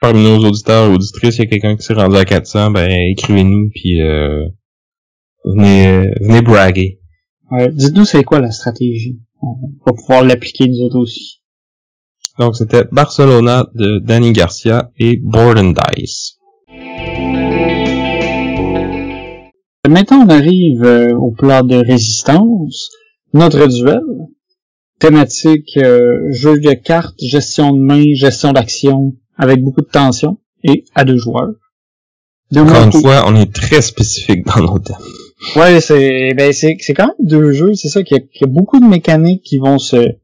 parmi 0.00 0.22
nos 0.22 0.38
auditeurs 0.38 0.90
ou 0.90 0.94
auditrices, 0.94 1.38
il 1.38 1.40
y 1.40 1.46
a 1.46 1.46
quelqu'un 1.46 1.76
qui 1.76 1.82
s'est 1.82 1.94
rendu 1.94 2.16
à 2.16 2.24
400, 2.24 2.70
ben 2.70 2.90
écrivez-nous, 2.90 3.70
puis 3.74 4.00
venez, 5.44 5.88
euh, 5.88 6.14
venez 6.20 6.42
braguer. 6.42 7.00
Ouais, 7.50 7.70
dites-nous 7.72 8.04
c'est 8.04 8.24
quoi 8.24 8.40
la 8.40 8.50
stratégie. 8.50 9.20
On 9.42 9.56
va 9.86 9.92
pouvoir 9.92 10.24
l'appliquer 10.24 10.68
nous 10.68 10.80
autres 10.84 10.98
aussi. 10.98 11.42
Donc 12.38 12.56
c'était 12.56 12.84
Barcelona 12.92 13.66
de 13.74 13.98
Danny 13.98 14.32
Garcia 14.32 14.90
et 14.98 15.18
Board 15.22 15.58
Dice. 15.58 16.38
Maintenant 19.88 20.24
on 20.26 20.28
arrive 20.28 20.84
euh, 20.84 21.14
au 21.16 21.30
plan 21.30 21.62
de 21.62 21.76
résistance. 21.76 22.90
Notre 23.32 23.66
duel. 23.66 24.00
Thématique 24.98 25.78
euh, 25.78 26.30
jeu 26.30 26.60
de 26.60 26.72
cartes, 26.72 27.18
gestion 27.18 27.72
de 27.72 27.80
main, 27.80 28.04
gestion 28.14 28.52
d'action, 28.52 29.14
avec 29.38 29.62
beaucoup 29.62 29.80
de 29.80 29.88
tension 29.90 30.38
et 30.62 30.84
à 30.94 31.04
deux 31.04 31.16
joueurs. 31.16 31.54
Encore 32.54 32.84
une 32.84 32.92
fois, 32.92 33.24
on 33.26 33.34
est 33.34 33.50
très 33.50 33.80
spécifique 33.80 34.44
dans 34.44 34.60
nos 34.60 34.78
thèmes. 34.78 34.96
Ouais, 35.56 35.80
c'est 35.80 36.34
ben 36.34 36.52
c'est 36.52 36.76
c'est 36.80 36.92
quand 36.92 37.06
même 37.06 37.26
deux 37.26 37.52
jeux, 37.52 37.74
c'est 37.74 37.88
ça 37.88 38.02
qu'il 38.02 38.18
y, 38.18 38.44
a 38.44 38.46
beaucoup 38.46 38.78
de 38.78 38.84
mécaniques 38.84 39.42
qui 39.42 39.56
vont 39.58 39.78
se 39.78 40.16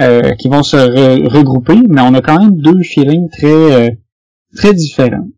euh, 0.00 0.34
qui 0.34 0.48
vont 0.48 0.62
se 0.62 0.76
regrouper, 0.76 1.78
mais 1.88 2.02
on 2.02 2.12
a 2.12 2.20
quand 2.20 2.38
même 2.38 2.60
deux 2.60 2.82
feelings 2.82 3.30
très 3.30 3.46
euh, 3.48 3.90
très 4.54 4.74
différents. 4.74 5.28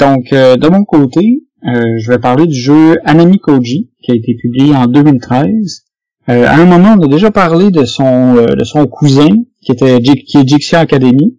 Donc 0.00 0.32
euh, 0.32 0.56
de 0.56 0.68
mon 0.68 0.84
côté, 0.84 1.44
je 1.64 2.08
vais 2.08 2.18
parler 2.18 2.46
du 2.46 2.58
jeu 2.58 2.98
Anami 3.04 3.38
Koji 3.38 3.90
qui 4.02 4.10
a 4.10 4.14
été 4.14 4.34
publié 4.34 4.74
en 4.74 4.86
2013. 4.86 5.84
à 6.26 6.54
un 6.54 6.64
moment, 6.64 6.96
on 6.98 7.04
a 7.04 7.08
déjà 7.08 7.30
parlé 7.30 7.70
de 7.70 7.84
son 7.84 8.34
de 8.34 8.64
son 8.64 8.86
cousin 8.86 9.30
qui 9.60 9.72
était 9.72 10.00
qui 10.00 10.38
est 10.38 10.48
Jixia 10.48 10.80
Academy. 10.80 11.38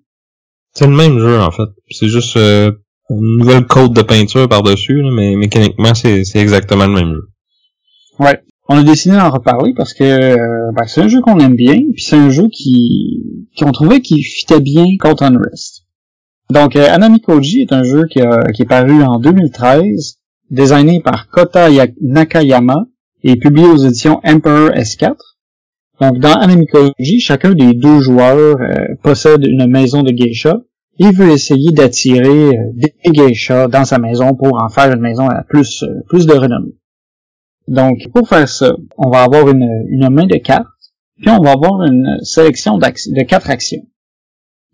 C'est 0.73 0.87
le 0.87 0.95
même 0.95 1.19
jeu 1.19 1.39
en 1.39 1.51
fait. 1.51 1.69
C'est 1.89 2.07
juste 2.07 2.37
une 3.09 3.37
nouvelle 3.37 3.65
côte 3.65 3.93
de 3.93 4.01
peinture 4.01 4.47
par-dessus, 4.47 5.01
mais 5.15 5.35
mécaniquement, 5.35 5.93
c'est, 5.93 6.23
exactement 6.35 6.87
le 6.87 6.93
même 6.93 7.13
jeu. 7.13 7.29
Ouais. 8.19 8.39
On 8.69 8.77
a 8.77 8.83
décidé 8.83 9.15
d'en 9.15 9.29
reparler 9.29 9.73
parce 9.75 9.93
que 9.93 10.03
euh, 10.05 10.71
ben, 10.73 10.85
c'est 10.87 11.01
un 11.01 11.09
jeu 11.09 11.19
qu'on 11.19 11.37
aime 11.39 11.55
bien, 11.55 11.75
puis 11.93 12.01
c'est 12.01 12.15
un 12.15 12.29
jeu 12.29 12.47
qui 12.47 13.21
qu'on 13.59 13.73
trouvait 13.73 13.99
qui 13.99 14.23
fitait 14.23 14.61
bien 14.61 14.85
contre 15.01 15.23
Unrest. 15.23 15.82
Donc 16.49 16.75
euh, 16.75 16.87
Anami 16.89 17.21
Koji 17.21 17.61
est 17.61 17.73
un 17.73 17.83
jeu 17.83 18.05
qui, 18.09 18.19
est 18.19 18.67
paru 18.67 19.03
en 19.03 19.19
2013, 19.19 20.19
designé 20.49 21.01
par 21.01 21.29
Kota 21.29 21.69
Nakayama 22.01 22.85
et 23.23 23.35
publié 23.37 23.67
aux 23.67 23.77
éditions 23.77 24.19
Emperor 24.23 24.69
S4. 24.71 25.15
Donc 26.01 26.19
dans 26.19 26.33
Anami 26.33 26.67
Koji, 26.67 27.19
chacun 27.19 27.53
des 27.53 27.73
deux 27.73 27.99
joueurs 27.99 28.57
euh, 28.59 28.95
possède 29.01 29.45
une 29.45 29.67
maison 29.67 30.03
de 30.03 30.11
geisha 30.11 30.59
il 30.99 31.15
veut 31.15 31.31
essayer 31.31 31.71
d'attirer 31.71 32.49
euh, 32.49 32.71
des 32.75 32.93
geishas 33.11 33.67
dans 33.67 33.85
sa 33.85 33.97
maison 33.97 34.35
pour 34.35 34.61
en 34.61 34.69
faire 34.69 34.91
une 34.93 35.01
maison 35.01 35.27
à 35.27 35.43
plus, 35.43 35.83
euh, 35.83 36.01
plus 36.07 36.25
de 36.27 36.33
renommée. 36.33 36.75
Donc, 37.67 37.97
pour 38.13 38.27
faire 38.27 38.47
ça, 38.47 38.73
on 38.97 39.09
va 39.09 39.23
avoir 39.23 39.49
une, 39.49 39.67
une 39.89 40.09
main 40.09 40.25
de 40.25 40.37
cartes, 40.37 40.67
puis 41.17 41.29
on 41.29 41.41
va 41.41 41.51
avoir 41.51 41.83
une 41.83 42.19
sélection 42.21 42.77
de 42.77 43.23
quatre 43.23 43.49
actions. 43.49 43.87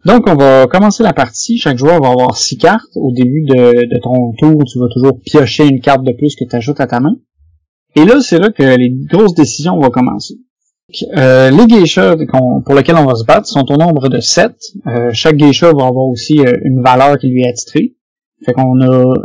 Donc, 0.06 0.28
on 0.28 0.36
va 0.36 0.68
commencer 0.68 1.04
la 1.04 1.14
partie. 1.14 1.58
Chaque 1.58 1.78
joueur 1.78 2.02
va 2.02 2.10
avoir 2.10 2.38
six 2.38 2.58
cartes. 2.58 2.96
Au 2.96 3.12
début 3.12 3.44
de, 3.44 4.00
ton 4.02 4.34
tour, 4.38 4.64
tu 4.66 4.80
vas 4.80 4.88
toujours 4.94 5.20
piocher 5.20 5.68
une 5.68 5.82
carte 5.82 6.04
de 6.04 6.14
plus 6.14 6.36
que 6.36 6.46
tu 6.46 6.56
ajoutes 6.56 6.80
à 6.80 6.88
ta 6.88 7.00
main. 7.00 7.18
Et 7.96 8.06
là, 8.06 8.22
c'est 8.22 8.40
là 8.40 8.50
que 8.50 8.64
les 8.64 8.92
grosses 8.92 9.34
décisions 9.34 9.78
vont 9.80 9.90
commencer. 9.90 10.36
Euh, 11.18 11.52
les 11.52 11.68
geishas 11.68 12.16
pour 12.66 12.74
lesquels 12.74 12.96
on 12.96 13.06
va 13.06 13.16
se 13.16 13.24
battre 13.24 13.46
sont 13.46 13.66
au 13.72 13.78
nombre 13.78 14.10
de 14.10 14.20
7. 14.20 14.52
Euh, 14.88 15.10
chaque 15.14 15.36
geisha 15.36 15.68
va 15.68 15.86
avoir 15.86 16.08
aussi 16.08 16.40
euh, 16.40 16.58
une 16.64 16.82
valeur 16.82 17.18
qui 17.20 17.28
lui 17.28 17.44
est 17.44 17.50
attitrée. 17.50 17.96
Fait 18.46 18.54
qu'on 18.54 18.82
a 18.82 19.16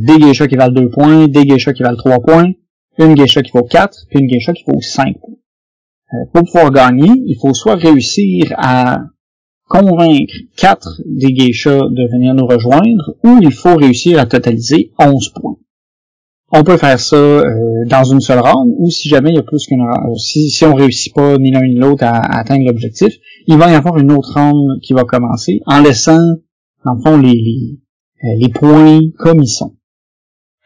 des 0.00 0.18
geishas 0.18 0.46
qui 0.46 0.56
valent 0.56 0.74
2 0.74 0.90
points, 0.90 1.28
des 1.28 1.44
geishas 1.44 1.72
qui 1.72 1.82
valent 1.82 1.96
3 1.96 2.20
points, 2.20 2.50
une 2.98 3.14
geisha 3.14 3.42
qui 3.42 3.52
vaut 3.52 3.64
4, 3.64 4.06
puis 4.10 4.20
une 4.20 4.26
geisha 4.26 4.52
qui 4.52 4.64
vaut 4.66 4.80
5 4.80 5.16
points. 5.18 6.26
pour 6.34 6.42
pouvoir 6.44 6.70
gagner, 6.70 7.10
il 7.26 7.36
faut 7.40 7.54
soit 7.54 7.76
réussir 7.76 8.52
à 8.58 8.98
convaincre 9.70 10.34
4 10.56 11.00
des 11.06 11.32
geishas 11.32 11.78
de 11.78 12.12
venir 12.12 12.34
nous 12.34 12.46
rejoindre, 12.46 13.14
ou 13.24 13.38
il 13.40 13.52
faut 13.52 13.76
réussir 13.76 14.18
à 14.18 14.26
totaliser 14.26 14.92
11 14.98 15.32
points 15.40 15.56
on 16.52 16.64
peut 16.64 16.76
faire 16.76 16.98
ça 16.98 17.16
euh, 17.16 17.44
dans 17.86 18.04
une 18.04 18.20
seule 18.20 18.40
ronde, 18.40 18.72
ou 18.78 18.90
si 18.90 19.08
jamais 19.08 19.30
il 19.30 19.36
y 19.36 19.38
a 19.38 19.42
plus 19.42 19.66
qu'une 19.66 19.82
ronde, 19.82 20.18
si, 20.18 20.50
si 20.50 20.64
on 20.64 20.74
réussit 20.74 21.14
pas 21.14 21.38
ni 21.38 21.50
l'un 21.50 21.60
ni 21.60 21.76
l'autre 21.76 22.04
à, 22.04 22.38
atteindre 22.38 22.66
l'objectif, 22.66 23.14
il 23.46 23.56
va 23.56 23.70
y 23.70 23.74
avoir 23.74 23.98
une 23.98 24.10
autre 24.12 24.32
ronde 24.34 24.80
qui 24.82 24.92
va 24.92 25.04
commencer 25.04 25.60
en 25.66 25.80
laissant, 25.80 26.18
le 26.84 27.02
fond, 27.02 27.18
les, 27.18 27.32
les, 27.32 28.46
euh, 28.46 28.52
points 28.52 29.00
comme 29.18 29.42
ils 29.42 29.48
sont. 29.48 29.76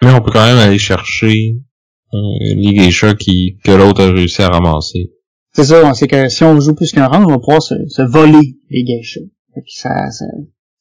Mais 0.02 0.12
on 0.12 0.20
peut 0.20 0.30
quand 0.32 0.46
même 0.46 0.58
aller 0.58 0.78
chercher 0.78 1.56
euh, 2.14 2.18
les 2.56 2.74
geishas 2.74 3.14
qui, 3.14 3.58
que 3.62 3.72
l'autre 3.72 4.04
a 4.04 4.10
réussi 4.10 4.42
à 4.42 4.48
ramasser. 4.48 5.12
C'est 5.54 5.64
ça, 5.64 5.94
c'est 5.94 6.08
que 6.08 6.28
si 6.28 6.44
on 6.44 6.58
joue 6.60 6.74
plus 6.74 6.92
qu'un 6.92 7.06
round, 7.06 7.26
on 7.26 7.32
va 7.32 7.38
pouvoir 7.38 7.62
se, 7.62 8.02
voler 8.02 8.58
les 8.70 8.84
geishas. 8.84 9.20
Ça, 9.68 10.10
ça, 10.10 10.24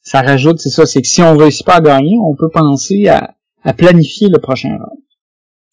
ça 0.02 0.22
rajoute, 0.22 0.60
c'est 0.60 0.70
ça, 0.70 0.86
c'est 0.86 1.02
que 1.02 1.08
si 1.08 1.22
on 1.22 1.38
réussit 1.38 1.66
pas 1.66 1.76
à 1.76 1.82
gagner, 1.82 2.18
on 2.20 2.36
peut 2.36 2.50
penser 2.50 3.08
à 3.08 3.36
à 3.64 3.74
planifier 3.74 4.30
le 4.30 4.40
prochain 4.40 4.70
round. 4.70 5.00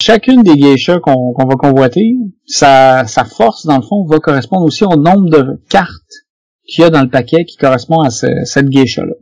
Chacune 0.00 0.42
des 0.42 0.54
geishas 0.54 1.00
qu'on 1.00 1.34
va 1.36 1.56
convoiter, 1.56 2.14
sa, 2.46 3.06
sa 3.06 3.24
force, 3.24 3.66
dans 3.66 3.76
le 3.76 3.82
fond, 3.82 4.06
va 4.06 4.18
correspondre 4.18 4.64
aussi 4.64 4.84
au 4.84 4.96
nombre 4.96 5.28
de 5.28 5.60
cartes 5.68 6.26
qu'il 6.66 6.82
y 6.82 6.86
a 6.86 6.90
dans 6.90 7.02
le 7.02 7.10
paquet 7.10 7.44
qui 7.44 7.56
correspond 7.56 8.00
à 8.00 8.10
cette 8.10 8.68
geisha-là. 8.68 9.12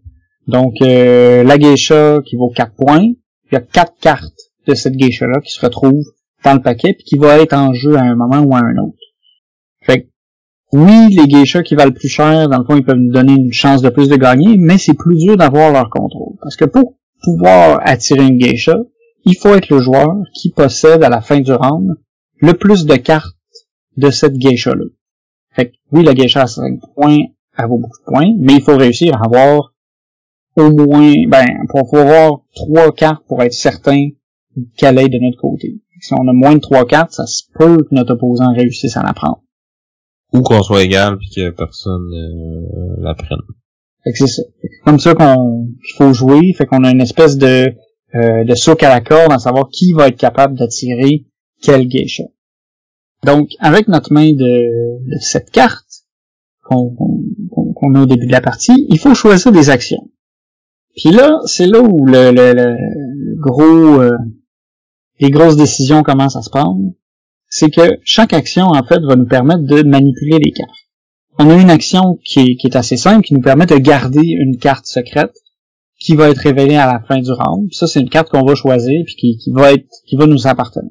Donc, 0.47 0.75
euh, 0.83 1.43
la 1.43 1.59
geisha 1.59 2.21
qui 2.25 2.37
vaut 2.37 2.51
4 2.55 2.75
points, 2.75 3.03
il 3.03 3.53
y 3.53 3.57
a 3.57 3.61
4 3.61 3.95
cartes 4.01 4.39
de 4.67 4.75
cette 4.75 4.95
geisha-là 4.95 5.41
qui 5.41 5.51
se 5.51 5.61
retrouvent 5.65 6.05
dans 6.45 6.55
le 6.55 6.63
paquet 6.63 6.93
puis 6.93 7.05
qui 7.05 7.19
va 7.19 7.39
être 7.41 7.55
en 7.55 7.73
jeu 7.73 7.97
à 7.97 8.03
un 8.03 8.15
moment 8.15 8.41
ou 8.41 8.55
à 8.55 8.61
un 8.61 8.77
autre. 8.77 8.98
Oui, 10.73 11.09
les 11.09 11.27
geishas 11.27 11.63
qui 11.63 11.75
valent 11.75 11.93
plus 11.93 12.09
cher, 12.09 12.49
dans 12.49 12.59
le 12.59 12.65
fond, 12.65 12.77
ils 12.77 12.85
peuvent 12.85 12.99
nous 12.99 13.13
donner 13.13 13.33
une 13.33 13.53
chance 13.53 13.81
de 13.81 13.89
plus 13.89 14.09
de 14.09 14.17
gagner, 14.17 14.57
mais 14.59 14.77
c'est 14.77 14.95
plus 14.95 15.17
dur 15.17 15.37
d'avoir 15.37 15.73
leur 15.73 15.89
contrôle. 15.89 16.37
Parce 16.43 16.57
que 16.57 16.67
pour 16.67 16.95
pouvoir 17.23 17.81
attirer 17.85 18.27
une 18.27 18.39
geisha, 18.39 18.77
il 19.25 19.37
faut 19.37 19.55
être 19.55 19.71
le 19.71 19.81
joueur 19.81 20.17
qui 20.35 20.51
possède 20.51 21.03
à 21.03 21.09
la 21.09 21.21
fin 21.21 21.41
du 21.41 21.53
round 21.53 21.97
le 22.41 22.53
plus 22.53 22.85
de 22.85 22.97
cartes 22.97 23.37
de 23.97 24.11
cette 24.11 24.37
geisha-là. 24.37 24.85
Fait 25.53 25.71
que, 25.71 25.77
oui, 25.93 26.05
la 26.05 26.15
geisha 26.15 26.43
à 26.43 26.47
5 26.47 26.81
points, 26.95 27.19
elle 27.57 27.67
vaut 27.67 27.79
beaucoup 27.79 27.99
de 27.99 28.13
points, 28.13 28.33
mais 28.39 28.55
il 28.55 28.63
faut 28.63 28.77
réussir 28.77 29.17
à 29.17 29.25
avoir 29.25 29.73
au 30.57 30.71
moins, 30.71 31.13
ben, 31.29 31.47
pour 31.69 31.97
avoir 31.97 32.41
trois 32.55 32.93
cartes 32.93 33.25
pour 33.27 33.43
être 33.43 33.53
certain 33.53 34.09
qu'elle 34.77 34.99
est 34.99 35.09
de 35.09 35.19
notre 35.19 35.41
côté. 35.41 35.81
Si 36.01 36.13
on 36.15 36.29
a 36.29 36.33
moins 36.33 36.55
de 36.55 36.61
trois 36.61 36.85
cartes, 36.85 37.13
ça 37.13 37.27
se 37.27 37.45
peut 37.55 37.79
que 37.79 37.95
notre 37.95 38.15
opposant 38.15 38.53
réussisse 38.55 38.97
à 38.97 39.03
la 39.03 39.13
prendre. 39.13 39.43
Ou 40.33 40.43
qu'on 40.43 40.63
soit 40.63 40.83
égal 40.83 41.17
puis 41.19 41.31
que 41.35 41.51
personne 41.51 42.13
euh, 42.13 43.03
la 43.03 43.15
prenne. 43.15 43.39
Fait 44.05 44.13
que 44.13 44.19
c'est 44.19 44.27
ça. 44.27 44.43
Comme 44.85 44.99
ça 44.99 45.15
qu'on 45.15 45.69
qu'il 45.85 45.97
faut 45.97 46.13
jouer, 46.13 46.53
fait 46.53 46.67
qu'on 46.67 46.85
a 46.85 46.91
une 46.91 47.01
espèce 47.01 47.37
de 47.37 47.67
euh, 48.15 48.45
de 48.45 48.55
souk 48.55 48.83
à 48.83 48.89
la 48.89 49.01
corde 49.01 49.33
à 49.33 49.39
savoir 49.39 49.69
qui 49.71 49.93
va 49.93 50.09
être 50.09 50.19
capable 50.19 50.59
d'attirer 50.59 51.27
quel 51.63 51.89
geisha. 51.89 52.25
Donc, 53.25 53.51
avec 53.59 53.89
notre 53.89 54.13
main 54.13 54.33
de, 54.33 55.09
de 55.09 55.19
cette 55.21 55.51
carte 55.51 56.05
qu'on 56.63 56.95
qu'on 57.75 57.95
a 57.95 58.03
au 58.03 58.07
début 58.07 58.27
de 58.27 58.33
la 58.33 58.41
partie, 58.41 58.87
il 58.89 58.99
faut 58.99 59.15
choisir 59.15 59.53
des 59.53 59.71
actions. 59.71 60.11
Puis 60.97 61.11
là, 61.11 61.39
c'est 61.47 61.67
là 61.67 61.81
où 61.81 62.07
le, 62.07 62.31
le, 62.33 62.53
le 62.55 63.37
gros 63.41 64.01
euh, 64.01 64.11
les 65.21 65.31
grosses 65.31 65.57
décisions 65.57 66.03
commencent 66.03 66.37
à 66.37 66.43
se 66.43 66.51
prendre. 66.51 66.81
C'est 67.49 67.71
que 67.71 67.99
chaque 68.05 68.33
action, 68.33 68.67
en 68.67 68.83
fait, 68.85 69.01
va 69.01 69.17
nous 69.17 69.27
permettre 69.27 69.63
de 69.63 69.83
manipuler 69.83 70.39
les 70.39 70.53
cartes. 70.53 70.71
On 71.39 71.51
a 71.51 71.55
une 71.55 71.71
action 71.71 72.19
qui 72.25 72.59
est, 72.63 72.77
assez 72.77 72.97
simple, 72.97 73.25
qui 73.25 73.35
nous 73.35 73.41
permet 73.41 73.67
de 73.67 73.77
garder 73.77 74.23
une 74.25 74.59
carte 74.59 74.87
secrète 74.87 75.35
qui 76.01 76.15
va 76.15 76.31
être 76.31 76.39
révélée 76.39 76.77
à 76.77 76.87
la 76.87 77.01
fin 77.01 77.19
du 77.19 77.31
round. 77.31 77.73
ça, 77.73 77.87
c'est 77.87 78.01
une 78.01 78.09
carte 78.09 78.29
qu'on 78.29 78.45
va 78.45 78.55
choisir 78.55 79.03
puis 79.05 79.15
qui, 79.15 79.37
qui 79.39 79.51
va 79.53 79.73
être 79.73 79.87
qui 80.07 80.17
va 80.17 80.27
nous 80.27 80.47
appartenir. 80.47 80.91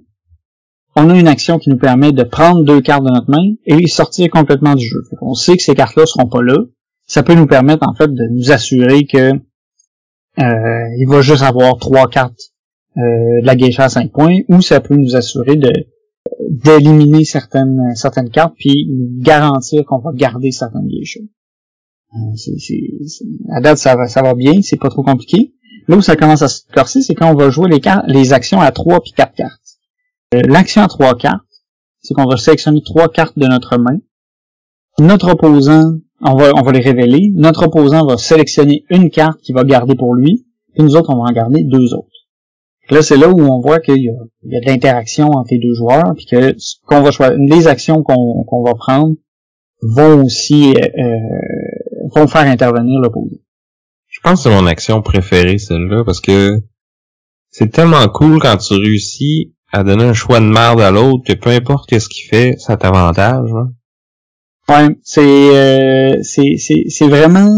On 0.96 1.10
a 1.10 1.20
une 1.20 1.28
action 1.28 1.60
qui 1.60 1.70
nous 1.70 1.78
permet 1.78 2.12
de 2.12 2.24
prendre 2.24 2.64
deux 2.64 2.82
cartes 2.82 3.04
de 3.04 3.12
notre 3.12 3.30
main 3.30 3.54
et 3.66 3.76
les 3.76 3.88
sortir 3.88 4.30
complètement 4.30 4.74
du 4.74 4.86
jeu. 4.86 5.04
on 5.22 5.34
sait 5.34 5.56
que 5.56 5.62
ces 5.62 5.76
cartes-là 5.76 6.06
seront 6.06 6.28
pas 6.28 6.42
là. 6.42 6.58
Ça 7.06 7.24
peut 7.24 7.36
nous 7.36 7.46
permettre 7.46 7.88
en 7.88 7.94
fait 7.94 8.08
de 8.08 8.24
nous 8.34 8.52
assurer 8.52 9.06
que 9.06 9.32
euh, 10.40 10.96
il 10.98 11.06
va 11.08 11.22
juste 11.22 11.44
avoir 11.44 11.78
trois 11.78 12.08
cartes 12.08 12.52
euh, 12.98 13.42
de 13.42 13.46
la 13.46 13.56
geisha 13.56 13.86
à 13.86 13.90
5 13.90 14.12
points, 14.12 14.40
ou 14.50 14.62
ça 14.62 14.80
peut 14.80 14.96
nous 14.96 15.16
assurer 15.16 15.56
de 15.56 15.72
d'éliminer 16.50 17.24
certaines 17.24 17.96
certaines 17.96 18.30
cartes 18.30 18.56
puis 18.58 18.88
garantir 19.20 19.84
qu'on 19.86 20.00
va 20.00 20.12
garder 20.14 20.52
certaines 20.52 20.88
geishas. 20.90 21.22
Euh, 22.14 22.36
c'est, 22.36 22.58
c'est, 22.58 23.26
à 23.52 23.60
date, 23.60 23.78
ça 23.78 23.96
va, 23.96 24.08
ça 24.08 24.22
va 24.22 24.34
bien, 24.34 24.54
c'est 24.62 24.80
pas 24.80 24.90
trop 24.90 25.04
compliqué. 25.04 25.54
Là 25.88 25.98
où 25.98 26.02
ça 26.02 26.16
commence 26.16 26.42
à 26.42 26.48
se 26.48 26.62
corser, 26.74 27.02
c'est 27.02 27.16
quand 27.16 27.32
on 27.32 27.36
va 27.36 27.50
jouer 27.50 27.70
les, 27.70 27.80
cartes, 27.80 28.06
les 28.08 28.34
actions 28.34 28.62
à 28.62 28.72
3 28.72 29.02
puis 29.02 29.12
4 29.12 29.34
cartes. 29.34 29.62
Euh, 30.34 30.42
l'action 30.48 30.82
à 30.82 30.88
3 30.88 31.16
cartes, 31.16 31.44
c'est 32.02 32.14
qu'on 32.14 32.26
va 32.26 32.38
sélectionner 32.38 32.82
trois 32.84 33.10
cartes 33.10 33.38
de 33.38 33.48
notre 33.48 33.78
main. 33.78 34.00
Notre 35.00 35.32
opposant, 35.32 36.00
on 36.22 36.36
va, 36.36 36.52
on 36.56 36.62
va 36.62 36.72
les 36.72 36.80
révéler. 36.80 37.32
Notre 37.34 37.68
opposant 37.68 38.06
va 38.06 38.18
sélectionner 38.18 38.86
une 38.90 39.10
carte 39.10 39.42
qu'il 39.42 39.56
va 39.56 39.64
garder 39.64 39.96
pour 39.96 40.16
lui, 40.16 40.46
puis 40.74 40.84
nous 40.84 40.96
autres, 40.96 41.14
on 41.14 41.18
va 41.18 41.30
en 41.30 41.34
garder 41.34 41.64
deux 41.64 41.94
autres. 41.94 42.17
Là, 42.90 43.02
c'est 43.02 43.18
là 43.18 43.28
où 43.30 43.40
on 43.40 43.60
voit 43.60 43.80
qu'il 43.80 43.98
y, 43.98 44.10
a 44.10 44.60
de 44.60 44.66
l'interaction 44.66 45.28
entre 45.28 45.50
les 45.52 45.60
deux 45.60 45.74
joueurs, 45.74 46.14
puis 46.16 46.26
que 46.26 46.56
qu'on 46.86 47.02
va 47.02 47.12
choisir, 47.12 47.38
les 47.38 47.68
actions 47.68 48.02
qu'on 48.04 48.64
va 48.64 48.74
prendre 48.76 49.16
vont 49.82 50.24
aussi 50.24 50.74
euh, 50.74 50.88
euh, 50.98 52.10
vont 52.16 52.28
faire 52.28 52.46
intervenir 52.48 53.00
l'opposé. 53.00 53.42
Je 54.08 54.20
pense 54.22 54.44
que 54.44 54.50
c'est 54.50 54.56
mon 54.56 54.66
action 54.66 55.02
préférée, 55.02 55.58
celle-là, 55.58 56.04
parce 56.06 56.22
que 56.22 56.62
c'est 57.50 57.72
tellement 57.72 58.08
cool 58.08 58.40
quand 58.40 58.58
tu 58.58 58.74
réussis 58.76 59.54
à 59.72 59.84
donner 59.84 60.06
un 60.06 60.14
choix 60.14 60.40
de 60.40 60.46
merde 60.46 60.80
à 60.80 60.92
l'autre 60.92 61.24
que 61.26 61.34
peu 61.34 61.50
importe 61.50 61.98
ce 62.00 62.08
qu'il 62.08 62.28
fait, 62.30 62.56
ça 62.58 62.78
t'avantage. 62.78 63.50
Hein? 63.54 63.72
Ouais, 64.70 64.98
c'est 65.04 65.22
euh, 65.22 66.22
c'est 66.24 67.08
vraiment 67.08 67.50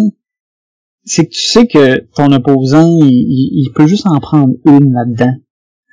c'est 1.10 1.26
que 1.26 1.32
tu 1.32 1.42
sais 1.42 1.66
que 1.66 2.06
ton 2.14 2.32
opposant, 2.32 3.00
il, 3.02 3.72
peut 3.74 3.88
juste 3.88 4.06
en 4.06 4.20
prendre 4.20 4.54
une 4.66 4.94
là-dedans. 4.94 5.34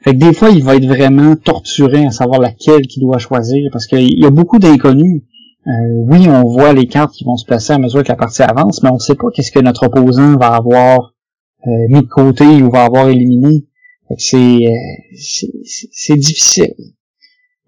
Fait 0.04 0.12
que 0.12 0.18
des 0.18 0.34
fois, 0.34 0.50
il 0.50 0.62
va 0.62 0.76
être 0.76 0.84
vraiment 0.84 1.36
torturé 1.36 2.04
à 2.04 2.10
savoir 2.10 2.38
laquelle 2.38 2.82
qu'il 2.82 3.02
doit 3.02 3.16
choisir, 3.16 3.70
parce 3.72 3.86
qu'il 3.86 4.20
y 4.20 4.26
a 4.26 4.30
beaucoup 4.30 4.58
d'inconnus. 4.58 5.22
Euh, 5.66 5.70
oui, 6.06 6.28
on 6.28 6.42
voit 6.42 6.74
les 6.74 6.86
cartes 6.86 7.14
qui 7.14 7.24
vont 7.24 7.38
se 7.38 7.46
placer 7.46 7.72
à 7.72 7.78
mesure 7.78 8.02
que 8.02 8.08
la 8.08 8.16
partie 8.16 8.42
avance, 8.42 8.82
mais 8.82 8.90
on 8.90 8.96
ne 8.96 8.98
sait 8.98 9.14
pas 9.14 9.28
qu'est-ce 9.34 9.50
que 9.50 9.58
notre 9.58 9.86
opposant 9.86 10.36
va 10.36 10.48
avoir 10.48 11.14
euh, 11.66 11.70
mis 11.88 12.02
de 12.02 12.08
côté 12.08 12.44
ou 12.44 12.70
va 12.70 12.84
avoir 12.84 13.08
éliminé. 13.08 13.64
C'est 14.18 14.36
euh, 14.36 15.16
c'est 15.16 16.14
difficile. 16.14 16.74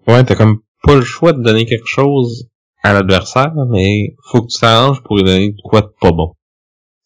Ouais, 0.07 0.23
t'as 0.23 0.35
comme 0.35 0.59
pas 0.83 0.95
le 0.95 1.01
choix 1.01 1.33
de 1.33 1.41
donner 1.41 1.65
quelque 1.65 1.87
chose 1.87 2.47
à 2.83 2.93
l'adversaire, 2.93 3.53
mais 3.69 4.15
faut 4.31 4.43
que 4.43 4.47
tu 4.47 4.59
t'arranges 4.59 5.03
pour 5.03 5.17
lui 5.17 5.23
donner 5.23 5.55
quoi 5.63 5.81
de 5.81 5.91
pas 5.99 6.11
bon. 6.11 6.35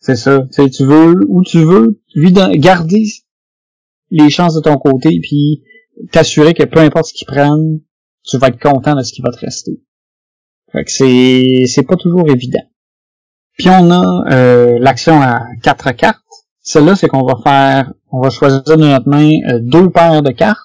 C'est 0.04 0.18
ça. 0.18 0.46
Tu, 0.54 0.70
tu 0.70 0.84
veux 0.84 1.16
ou 1.30 1.44
tu 1.44 1.60
veux 1.60 2.02
lui 2.14 2.34
garder 2.34 3.06
les 4.12 4.30
chances 4.30 4.54
de 4.54 4.60
ton 4.60 4.76
côté 4.76 5.18
puis 5.22 5.64
t'assurer 6.12 6.54
que 6.54 6.64
peu 6.64 6.82
importe 6.82 7.06
ce 7.06 7.14
qu'ils 7.14 7.26
prennent, 7.26 7.80
tu 8.26 8.38
vas 8.38 8.48
être 8.48 8.60
content 8.60 8.96
de 8.96 9.02
ce 9.02 9.14
qui 9.14 9.22
va 9.22 9.32
te 9.32 9.40
rester. 9.40 9.82
Fait 10.74 10.84
que 10.84 10.92
c'est 10.92 11.64
c'est 11.68 11.84
pas 11.84 11.96
toujours 11.96 12.30
évident. 12.30 12.68
Puis 13.58 13.70
on 13.70 13.92
a 13.92 14.34
euh, 14.34 14.78
l'action 14.80 15.22
à 15.22 15.40
quatre 15.62 15.92
cartes. 15.94 16.20
Celle-là, 16.60 16.98
c'est 16.98 17.08
qu'on 17.08 17.24
va 17.24 17.36
faire, 17.42 17.94
on 18.12 18.20
va 18.20 18.30
choisir 18.30 18.62
de 18.64 18.76
notre 18.76 19.08
main 19.08 19.38
euh, 19.48 19.60
deux 19.62 19.90
paires 19.90 20.22
de 20.22 20.32
cartes. 20.32 20.60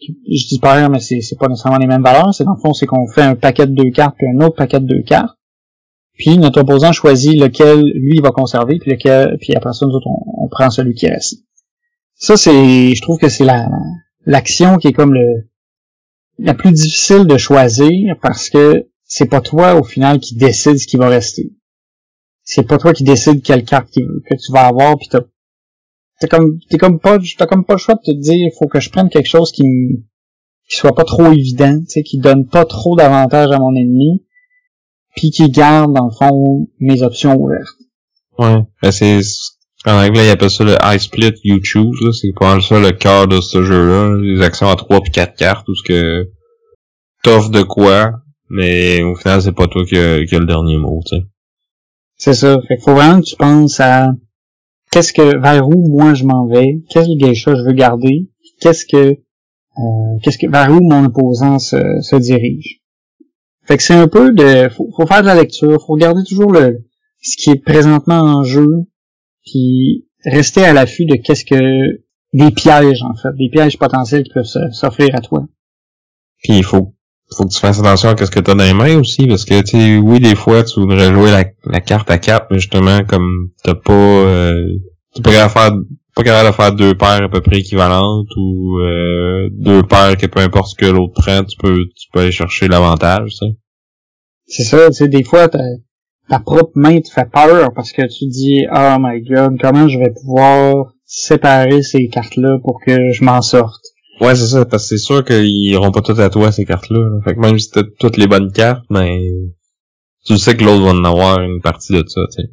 Je 0.00 0.48
dis 0.48 0.58
paires, 0.60 0.90
mais 0.90 1.00
c'est, 1.00 1.20
c'est 1.20 1.36
pas 1.36 1.46
nécessairement 1.46 1.78
les 1.78 1.86
mêmes 1.86 2.02
valeurs. 2.02 2.34
C'est 2.34 2.44
dans 2.44 2.54
le 2.54 2.60
fond, 2.60 2.72
c'est 2.72 2.86
qu'on 2.86 3.06
fait 3.06 3.22
un 3.22 3.36
paquet 3.36 3.66
de 3.68 3.74
deux 3.74 3.90
cartes 3.92 4.16
puis 4.18 4.26
un 4.26 4.44
autre 4.44 4.56
paquet 4.56 4.80
de 4.80 4.86
deux 4.86 5.02
cartes. 5.02 5.37
Puis 6.18 6.36
notre 6.36 6.60
opposant 6.60 6.92
choisit 6.92 7.40
lequel 7.40 7.80
lui 7.94 8.20
va 8.20 8.30
conserver, 8.30 8.78
puis 8.78 8.90
lequel, 8.90 9.38
puis 9.40 9.54
après 9.54 9.72
ça 9.72 9.86
nous 9.86 9.92
autres 9.92 10.08
on, 10.08 10.48
prend 10.48 10.68
celui 10.68 10.94
qui 10.94 11.08
reste. 11.08 11.44
Ça 12.14 12.36
c'est, 12.36 12.94
je 12.94 13.02
trouve 13.02 13.18
que 13.18 13.28
c'est 13.28 13.44
la 13.44 13.68
l'action 14.26 14.76
qui 14.76 14.88
est 14.88 14.92
comme 14.92 15.14
le 15.14 15.48
la 16.38 16.54
plus 16.54 16.72
difficile 16.72 17.24
de 17.26 17.36
choisir 17.36 18.16
parce 18.20 18.50
que 18.50 18.88
c'est 19.04 19.26
pas 19.26 19.40
toi 19.40 19.76
au 19.76 19.84
final 19.84 20.18
qui 20.18 20.34
décide 20.34 20.78
ce 20.78 20.86
qui 20.86 20.96
va 20.96 21.08
rester. 21.08 21.52
C'est 22.42 22.66
pas 22.66 22.78
toi 22.78 22.92
qui 22.92 23.04
décide 23.04 23.42
quelle 23.42 23.64
carte 23.64 23.90
que 23.92 24.34
tu 24.34 24.52
vas 24.52 24.66
avoir, 24.66 24.98
puis 24.98 25.08
t'as 25.08 25.20
t'es 26.20 26.26
comme 26.26 26.58
t'es 26.68 26.78
comme 26.78 26.98
pas 26.98 27.18
t'as 27.36 27.46
comme 27.46 27.64
pas 27.64 27.74
le 27.74 27.78
choix 27.78 27.94
de 27.94 28.12
te 28.12 28.16
dire 28.16 28.50
faut 28.58 28.66
que 28.66 28.80
je 28.80 28.90
prenne 28.90 29.08
quelque 29.08 29.28
chose 29.28 29.52
qui 29.52 29.64
qui 30.68 30.76
soit 30.76 30.94
pas 30.94 31.04
trop 31.04 31.32
évident, 31.32 31.78
tu 31.80 31.86
sais, 31.88 32.02
qui 32.02 32.18
donne 32.18 32.46
pas 32.46 32.64
trop 32.64 32.94
d'avantages 32.96 33.50
à 33.50 33.58
mon 33.58 33.74
ennemi, 33.74 34.24
puis 35.18 35.30
qui 35.30 35.50
garde, 35.50 35.92
dans 35.92 36.06
le 36.06 36.14
fond, 36.16 36.68
mes 36.78 37.02
options 37.02 37.34
ouvertes. 37.34 37.76
Ouais, 38.38 38.62
ben 38.82 38.92
c'est... 38.92 39.20
En 39.84 40.04
anglais, 40.04 40.26
ils 40.26 40.30
appellent 40.30 40.50
ça 40.50 40.64
le 40.64 40.76
high 40.82 40.98
split 40.98 41.34
you 41.44 41.58
choose, 41.62 42.18
c'est 42.20 42.32
pas 42.38 42.60
ça 42.60 42.80
le 42.80 42.90
cœur 42.92 43.26
de 43.26 43.40
ce 43.40 43.62
jeu-là, 43.62 44.16
les 44.20 44.42
actions 44.42 44.68
à 44.68 44.76
3 44.76 45.00
puis 45.02 45.12
4 45.12 45.36
cartes, 45.36 45.68
où 45.68 45.74
ce 45.74 45.82
que 45.82 46.28
t'offres 47.22 47.50
de 47.50 47.62
quoi, 47.62 48.12
mais 48.50 49.02
au 49.02 49.14
final, 49.14 49.40
c'est 49.40 49.52
pas 49.52 49.66
toi 49.66 49.84
qui 49.84 49.96
a, 49.96 50.18
le 50.18 50.46
dernier 50.46 50.76
mot, 50.78 51.00
tu 51.06 51.16
sais. 51.16 51.22
C'est 52.16 52.34
ça, 52.34 52.60
fait 52.66 52.76
qu'il 52.76 52.84
faut 52.84 52.94
vraiment 52.94 53.20
que 53.20 53.26
tu 53.26 53.36
penses 53.36 53.78
à 53.78 54.08
qu'est-ce 54.90 55.12
que, 55.12 55.40
vers 55.40 55.68
où 55.68 55.96
moi 55.96 56.14
je 56.14 56.24
m'en 56.24 56.46
vais, 56.46 56.80
quel 56.90 57.06
geisha 57.16 57.54
je 57.54 57.62
veux 57.62 57.72
garder, 57.72 58.28
qu'est-ce 58.60 58.84
que, 58.84 58.96
euh, 58.96 60.18
qu'est-ce 60.22 60.38
que, 60.38 60.50
vers 60.50 60.70
où 60.72 60.80
mon 60.82 61.04
opposant 61.04 61.58
se, 61.60 62.00
se 62.02 62.16
dirige. 62.16 62.80
Fait 63.68 63.76
que 63.76 63.82
c'est 63.82 63.94
un 63.94 64.08
peu 64.08 64.32
de, 64.32 64.70
faut, 64.70 64.88
faut, 64.96 65.06
faire 65.06 65.20
de 65.20 65.26
la 65.26 65.34
lecture, 65.34 65.78
faut 65.86 65.92
regarder 65.92 66.22
toujours 66.26 66.52
le, 66.52 66.86
ce 67.20 67.36
qui 67.36 67.50
est 67.50 67.62
présentement 67.62 68.20
en 68.20 68.42
jeu, 68.42 68.66
puis 69.44 70.06
rester 70.24 70.64
à 70.64 70.72
l'affût 70.72 71.04
de 71.04 71.16
qu'est-ce 71.16 71.44
que, 71.44 72.00
des 72.32 72.50
pièges, 72.50 73.02
en 73.02 73.14
fait, 73.14 73.36
des 73.36 73.50
pièges 73.50 73.78
potentiels 73.78 74.22
qui 74.22 74.32
peuvent 74.32 74.46
s'offrir 74.72 75.14
à 75.14 75.20
toi. 75.20 75.46
Puis 76.42 76.56
il 76.56 76.64
faut, 76.64 76.94
faut 77.30 77.44
que 77.44 77.52
tu 77.52 77.60
fasses 77.60 77.78
attention 77.78 78.08
à 78.08 78.16
ce 78.16 78.30
que 78.30 78.40
tu 78.40 78.54
dans 78.54 78.54
les 78.54 78.72
mains 78.72 78.98
aussi, 78.98 79.26
parce 79.26 79.44
que, 79.44 79.60
tu 79.60 79.78
sais, 79.78 79.98
oui, 79.98 80.18
des 80.18 80.34
fois, 80.34 80.64
tu 80.64 80.80
voudrais 80.80 81.12
jouer 81.12 81.30
la, 81.30 81.80
carte 81.82 82.10
à 82.10 82.16
quatre, 82.16 82.46
mais 82.50 82.58
justement, 82.58 83.04
comme 83.04 83.50
t'as 83.62 83.74
pas, 83.74 83.92
euh, 83.92 84.64
tu 85.14 85.20
pourrais 85.20 85.46
faire 85.50 85.72
pas 86.18 86.24
capable 86.24 86.48
de 86.48 86.54
faire 86.54 86.72
deux 86.72 86.94
paires 86.96 87.22
à 87.22 87.28
peu 87.28 87.40
près 87.40 87.60
équivalentes 87.60 88.28
ou 88.36 88.78
euh, 88.80 89.48
deux 89.52 89.84
paires 89.84 90.16
que 90.16 90.26
peu 90.26 90.40
importe 90.40 90.70
ce 90.70 90.74
que 90.74 90.86
l'autre 90.86 91.14
prend, 91.14 91.44
tu 91.44 91.56
peux 91.56 91.84
tu 91.94 92.08
peux 92.12 92.20
aller 92.20 92.32
chercher 92.32 92.66
l'avantage, 92.66 93.36
ça. 93.36 93.46
C'est 94.46 94.64
ça, 94.64 94.88
tu 94.88 94.94
sais, 94.94 95.08
des 95.08 95.22
fois 95.22 95.46
t'as 95.46 95.62
ta 96.28 96.40
propre 96.40 96.72
main 96.74 97.00
te 97.00 97.08
fait 97.08 97.30
peur 97.30 97.70
parce 97.72 97.92
que 97.92 98.02
tu 98.02 98.26
te 98.26 98.32
dis 98.32 98.66
oh 98.68 98.96
my 98.98 99.22
god 99.22 99.60
comment 99.60 99.88
je 99.88 99.96
vais 99.98 100.12
pouvoir 100.12 100.92
séparer 101.04 101.82
ces 101.82 102.08
cartes 102.08 102.36
là 102.36 102.58
pour 102.64 102.80
que 102.84 103.12
je 103.12 103.22
m'en 103.24 103.40
sorte 103.40 103.84
Ouais, 104.20 104.34
c'est 104.34 104.48
ça, 104.48 104.64
parce 104.64 104.82
que 104.82 104.88
c'est 104.88 105.04
sûr 105.04 105.24
qu'ils 105.24 105.70
iront 105.70 105.92
pas 105.92 106.00
toutes 106.00 106.18
à 106.18 106.28
toi, 106.28 106.50
ces 106.50 106.64
cartes-là. 106.64 107.20
Fait 107.24 107.36
que 107.36 107.38
même 107.38 107.56
si 107.56 107.70
t'as 107.70 107.84
toutes 108.00 108.16
les 108.16 108.26
bonnes 108.26 108.50
cartes, 108.50 108.84
mais 108.90 109.16
tu 110.26 110.36
sais 110.38 110.56
que 110.56 110.64
l'autre 110.64 110.82
va 110.82 110.90
en 110.90 111.04
avoir 111.04 111.40
une 111.40 111.60
partie 111.60 111.92
de 111.92 112.02
ça, 112.04 112.22
tu 112.34 112.42
sais. 112.42 112.48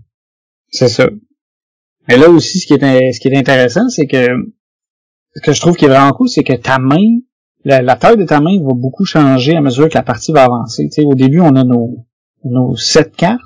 C'est 0.70 0.90
ça. 0.90 1.10
Mais 2.08 2.18
là 2.18 2.30
aussi, 2.30 2.60
ce 2.60 2.68
qui 2.68 2.74
est, 2.74 3.12
ce 3.12 3.20
qui 3.20 3.28
est 3.28 3.38
intéressant, 3.38 3.90
c'est 3.90 4.08
que 4.08 4.28
ce 5.36 5.42
que 5.42 5.54
je 5.54 5.60
trouve 5.60 5.76
qui 5.76 5.86
est 5.86 5.90
vraiment 5.90 6.12
cool, 6.12 6.30
c'est 6.30 6.44
que 6.44 6.54
ta 6.54 6.80
main, 6.80 7.20
la, 7.64 7.96
taille 7.96 8.18
de 8.18 8.26
ta 8.26 8.40
main 8.40 8.58
va 8.64 8.74
beaucoup 8.74 9.06
changer 9.06 9.56
à 9.56 9.62
mesure 9.62 9.90
que 9.90 9.96
la 9.96 10.04
partie 10.04 10.32
va 10.32 10.44
avancer. 10.44 10.88
sais, 10.92 11.04
au 11.04 11.16
début, 11.16 11.42
on 11.42 11.56
a 11.56 11.64
nos, 11.64 12.06
nos 12.44 12.76
sept 12.76 13.16
cartes, 13.16 13.42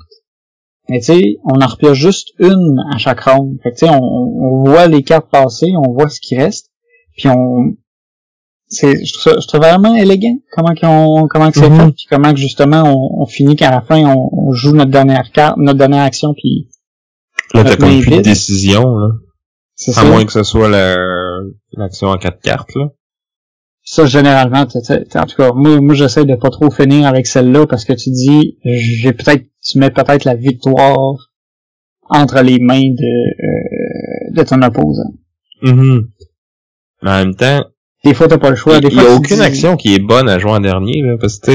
mais 0.88 1.00
tu 1.00 1.06
sais, 1.06 1.36
on 1.44 1.60
en 1.60 1.66
repère 1.66 1.94
juste 1.94 2.32
une 2.38 2.78
à 2.92 2.98
chaque 2.98 3.20
round. 3.20 3.58
Fait 3.62 3.72
que, 3.72 3.86
on, 3.86 4.02
on 4.02 4.64
voit 4.64 4.86
les 4.86 5.02
cartes 5.02 5.30
passer, 5.30 5.68
on 5.76 5.92
voit 5.92 6.08
ce 6.08 6.20
qui 6.20 6.36
reste, 6.36 6.70
puis 7.16 7.28
on, 7.28 7.76
c'est 8.70 9.04
je 9.04 9.18
trouve, 9.18 9.40
je 9.40 9.46
trouve 9.48 9.60
vraiment 9.60 9.94
élégant 9.96 10.38
comment 10.52 10.74
qu'on 10.74 11.26
comment 11.28 11.50
que 11.50 11.58
c'est 11.58 11.68
mm-hmm. 11.68 11.86
fait 11.86 11.92
puis 11.92 12.06
comment 12.08 12.32
que 12.32 12.38
justement 12.38 12.84
on, 12.84 13.22
on 13.22 13.26
finit 13.26 13.56
qu'à 13.56 13.70
la 13.70 13.80
fin 13.80 14.04
on, 14.04 14.30
on, 14.32 14.52
joue 14.52 14.72
notre 14.72 14.92
dernière 14.92 15.32
carte 15.32 15.56
notre 15.58 15.78
dernière 15.78 16.04
action 16.04 16.32
puis 16.34 16.68
là 17.54 17.64
t'as 17.64 17.76
comme 17.76 18.00
plus 18.00 18.16
de 18.16 18.20
décision 18.20 18.82
là 18.82 19.08
à 19.88 19.92
ça. 19.92 20.04
moins 20.04 20.24
que 20.24 20.32
ce 20.32 20.42
soit 20.42 20.68
l'action 21.72 22.08
en 22.08 22.18
quatre 22.18 22.40
cartes 22.40 22.74
là 22.74 22.88
ça 23.82 24.06
généralement 24.06 24.66
t 24.66 24.78
en 25.18 25.26
tout 25.26 25.36
cas 25.36 25.52
moi, 25.52 25.80
moi 25.80 25.94
j'essaie 25.94 26.24
de 26.24 26.34
pas 26.34 26.50
trop 26.50 26.70
finir 26.70 27.06
avec 27.06 27.26
celle-là 27.26 27.66
parce 27.66 27.84
que 27.84 27.92
tu 27.92 28.10
dis 28.10 28.58
j'ai 28.64 29.12
peut-être 29.12 29.46
tu 29.62 29.78
mets 29.78 29.90
peut-être 29.90 30.24
la 30.24 30.34
victoire 30.34 31.30
entre 32.08 32.40
les 32.42 32.58
mains 32.58 32.90
de 32.90 33.44
euh, 33.44 34.34
de 34.36 34.42
ton 34.42 34.62
opposant 34.62 35.14
mm 35.62 36.00
mais 37.02 37.10
en 37.10 37.24
même 37.24 37.34
temps 37.34 37.64
des 38.04 38.14
fois, 38.14 38.28
t'as 38.28 38.38
pas 38.38 38.50
le 38.50 38.56
choix. 38.56 38.78
Il 38.78 38.92
y 38.92 38.98
a 38.98 39.14
aucune 39.14 39.40
action 39.40 39.76
qui 39.76 39.94
est 39.94 39.98
bonne 39.98 40.28
à 40.28 40.38
jouer 40.38 40.52
en 40.52 40.60
dernier, 40.60 41.02
là, 41.02 41.16
parce 41.18 41.38
que, 41.38 41.52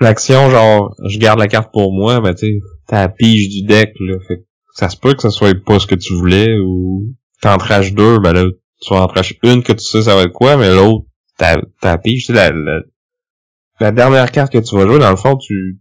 l'action, 0.00 0.50
genre, 0.50 0.94
je 1.06 1.18
garde 1.18 1.38
la 1.38 1.46
carte 1.46 1.72
pour 1.72 1.92
moi, 1.92 2.20
ben, 2.20 2.34
tu 2.34 2.60
t'as 2.88 3.02
la 3.02 3.08
pige 3.08 3.48
du 3.48 3.62
deck, 3.62 3.92
là. 4.00 4.16
Fait 4.26 4.44
ça 4.74 4.88
se 4.88 4.96
peut 4.96 5.14
que 5.14 5.22
ça 5.22 5.30
soit 5.30 5.54
pas 5.64 5.78
ce 5.78 5.86
que 5.86 5.94
tu 5.94 6.14
voulais, 6.14 6.58
ou 6.58 7.14
t'en 7.40 7.56
deux, 7.56 8.18
ben 8.18 8.32
là, 8.32 8.44
tu 8.80 8.92
en 8.94 9.06
traches 9.06 9.34
une 9.42 9.62
que 9.62 9.72
tu 9.72 9.84
sais 9.84 10.02
ça 10.02 10.14
va 10.14 10.22
être 10.22 10.32
quoi, 10.32 10.56
mais 10.56 10.74
l'autre, 10.74 11.06
t'as, 11.36 11.56
t'as 11.80 11.98
pige, 11.98 12.26
tu 12.26 12.34
sais, 12.34 12.50
la, 12.50 12.50
la, 13.80 13.92
dernière 13.92 14.30
carte 14.30 14.52
que 14.52 14.58
tu 14.58 14.76
vas 14.76 14.86
jouer, 14.86 14.98
dans 14.98 15.10
le 15.10 15.16
fond, 15.16 15.36
tu, 15.36 15.80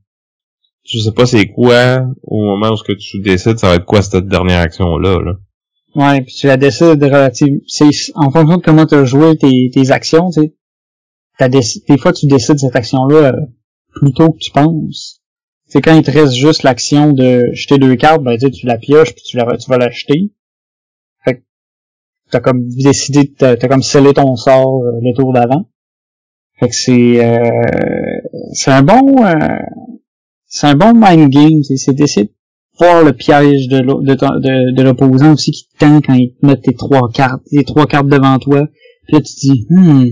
tu 0.84 1.00
sais 1.00 1.12
pas 1.12 1.26
c'est 1.26 1.48
quoi, 1.48 2.06
au 2.24 2.42
moment 2.44 2.72
où 2.72 2.78
ce 2.78 2.84
que 2.84 2.94
tu 2.94 3.20
décides, 3.22 3.60
ça 3.60 3.70
va 3.70 3.76
être 3.76 3.86
quoi 3.86 4.02
cette 4.02 4.28
dernière 4.28 4.62
action-là, 4.62 5.20
là. 5.24 5.34
Ouais, 5.96 6.22
puis 6.22 6.34
tu 6.36 6.48
la 6.48 6.58
décides 6.58 7.02
relative. 7.04 7.62
C'est 7.68 7.90
en 8.14 8.30
fonction 8.30 8.58
de 8.58 8.62
comment 8.62 8.86
tu 8.86 8.96
as 8.96 9.06
joué 9.06 9.36
tes, 9.38 9.72
tes 9.74 9.92
actions, 9.92 10.30
tu 10.30 10.42
sais. 10.42 11.50
Des 11.50 11.98
fois, 11.98 12.14
tu 12.14 12.28
décides 12.28 12.60
cette 12.60 12.76
action-là 12.76 13.34
euh, 13.34 13.46
plus 13.96 14.14
tôt 14.14 14.32
que 14.32 14.38
tu 14.40 14.52
penses. 14.52 15.19
C'est 15.70 15.82
quand 15.82 15.96
il 15.96 16.04
te 16.04 16.12
reste 16.12 16.34
juste 16.34 16.64
l'action 16.64 17.14
de 17.14 17.46
jeter 17.54 17.78
deux 17.78 17.96
cartes, 17.96 18.24
ben 18.24 18.38
tu 18.38 18.66
la 18.66 18.78
pioches 18.78 19.14
puis 19.14 19.24
tu, 19.24 19.38
la, 19.38 19.56
tu 19.56 19.70
vas 19.70 19.78
l'acheter. 19.78 20.32
Fait 21.24 21.36
que 21.36 21.42
t'as 22.32 22.40
comme 22.40 22.68
décidé, 22.68 23.32
t'as 23.38 23.52
as 23.52 23.68
comme 23.68 23.84
scellé 23.84 24.14
ton 24.14 24.36
sort 24.36 24.84
euh, 24.84 25.00
le 25.02 25.16
tour 25.16 25.32
d'avant. 25.32 25.70
Fait 26.60 26.70
que 26.70 26.76
c'est 26.76 27.24
euh, 27.24 28.20
c'est 28.54 28.72
un 28.72 28.82
bon 28.82 29.24
euh, 29.24 29.34
c'est 30.48 30.68
un 30.68 30.76
bon 30.76 30.94
mind 30.96 31.30
game, 31.30 31.62
c'est 31.64 31.94
d'essayer 31.94 32.34
voir 32.80 33.04
le 33.04 33.14
piège 33.14 33.68
de, 33.68 33.80
de, 33.80 34.72
de, 34.74 34.82
l'opposant 34.82 35.34
aussi 35.34 35.52
qui 35.52 35.68
te 35.68 35.80
tend 35.80 36.02
quand 36.02 36.14
il 36.14 36.34
te 36.34 36.46
met 36.46 36.56
tes 36.56 36.74
trois 36.74 37.10
cartes, 37.14 37.44
les 37.52 37.64
trois 37.64 37.86
cartes 37.86 38.08
devant 38.08 38.40
toi. 38.40 38.68
Puis 39.06 39.18
là, 39.18 39.22
tu 39.22 39.34
te 39.34 39.40
dis, 39.40 39.68
hmm, 39.70 40.08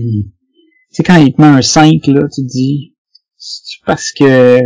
c'est 0.90 1.02
quand 1.02 1.16
il 1.16 1.32
te 1.32 1.40
met 1.40 1.46
un 1.46 1.62
5, 1.62 2.06
là, 2.08 2.22
tu 2.32 2.42
te 2.42 2.46
dis, 2.46 2.94
c'est 3.36 3.84
parce 3.86 4.12
que 4.12 4.60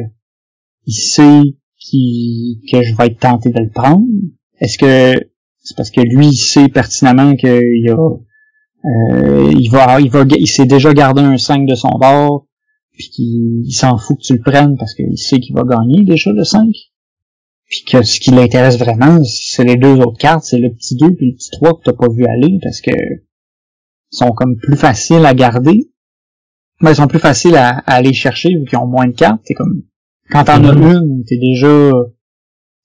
il 0.86 0.94
sait 0.94 1.42
que 1.90 2.82
je 2.82 2.94
vais 2.96 3.06
être 3.06 3.18
tenté 3.18 3.50
de 3.50 3.60
le 3.60 3.70
prendre? 3.70 4.06
Est-ce 4.60 4.78
que 4.78 5.20
c'est 5.60 5.76
parce 5.76 5.90
que 5.90 6.00
lui, 6.00 6.28
il 6.28 6.36
sait 6.36 6.68
pertinemment 6.68 7.36
qu'il 7.36 7.88
a, 7.88 7.96
euh, 8.84 9.52
il 9.56 9.68
va, 9.70 10.00
il 10.00 10.10
va, 10.10 10.24
il 10.28 10.48
s'est 10.48 10.66
déjà 10.66 10.92
gardé 10.92 11.22
un 11.22 11.38
5 11.38 11.66
de 11.66 11.74
son 11.74 11.90
bord, 12.00 12.46
puis 12.92 13.08
qu'il 13.10 13.72
s'en 13.72 13.96
fout 13.98 14.18
que 14.18 14.22
tu 14.22 14.34
le 14.34 14.40
prennes 14.40 14.76
parce 14.76 14.94
qu'il 14.94 15.18
sait 15.18 15.38
qu'il 15.38 15.54
va 15.54 15.62
gagner 15.62 16.04
déjà 16.04 16.32
le 16.32 16.44
5? 16.44 16.66
puis 17.72 17.84
que 17.84 18.02
ce 18.02 18.20
qui 18.20 18.30
l'intéresse 18.32 18.76
vraiment, 18.76 19.18
c'est 19.24 19.64
les 19.64 19.76
deux 19.76 19.94
autres 19.94 20.18
cartes, 20.18 20.44
c'est 20.44 20.58
le 20.58 20.74
petit 20.74 20.94
2 20.94 21.14
puis 21.14 21.30
le 21.30 21.36
petit 21.36 21.50
3 21.52 21.78
que 21.78 21.84
t'as 21.84 21.94
pas 21.94 22.12
vu 22.12 22.26
aller 22.26 22.58
parce 22.62 22.82
que 22.82 22.90
sont 24.10 24.32
comme 24.32 24.58
plus 24.58 24.76
faciles 24.76 25.24
à 25.24 25.32
garder. 25.32 25.88
Mais 26.82 26.90
ils 26.90 26.96
sont 26.96 27.06
plus 27.06 27.18
faciles 27.18 27.56
à, 27.56 27.78
aller 27.86 28.12
chercher 28.12 28.50
vu 28.50 28.66
qu'ils 28.66 28.76
ont 28.76 28.86
moins 28.86 29.06
de 29.06 29.14
cartes. 29.14 29.40
C'est 29.44 29.54
comme 29.54 29.84
quand 30.32 30.44
t'en 30.44 30.64
as 30.64 30.72
une, 30.72 31.24
t'es 31.26 31.36
déjà 31.36 31.92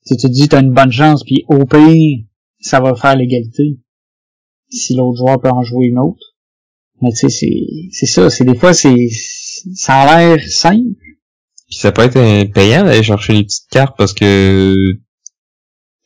tu 0.06 0.16
te 0.16 0.28
dis 0.28 0.48
t'as 0.48 0.62
une 0.62 0.74
bonne 0.74 0.92
chance 0.92 1.24
puis 1.24 1.44
au 1.48 1.66
pays 1.66 2.28
ça 2.60 2.80
va 2.80 2.96
faire 2.96 3.16
l'égalité 3.16 3.80
si 4.70 4.96
l'autre 4.96 5.18
joueur 5.18 5.40
peut 5.40 5.50
en 5.50 5.64
jouer 5.64 5.88
une 5.88 6.00
autre. 6.00 6.36
Mais 7.02 7.12
tu 7.12 7.18
sais 7.18 7.30
c'est 7.30 7.90
c'est 7.92 8.06
ça, 8.06 8.30
c'est 8.30 8.44
des 8.44 8.56
fois 8.56 8.74
c'est 8.74 9.08
ça 9.74 9.94
a 10.02 10.20
l'air 10.20 10.48
simple 10.48 10.96
puis 11.68 11.76
ça 11.76 11.92
peut 11.92 12.04
être 12.04 12.52
payant 12.54 12.84
d'aller 12.84 13.04
chercher 13.04 13.34
les 13.34 13.44
petites 13.44 13.70
cartes 13.70 13.98
parce 13.98 14.14
que 14.14 14.74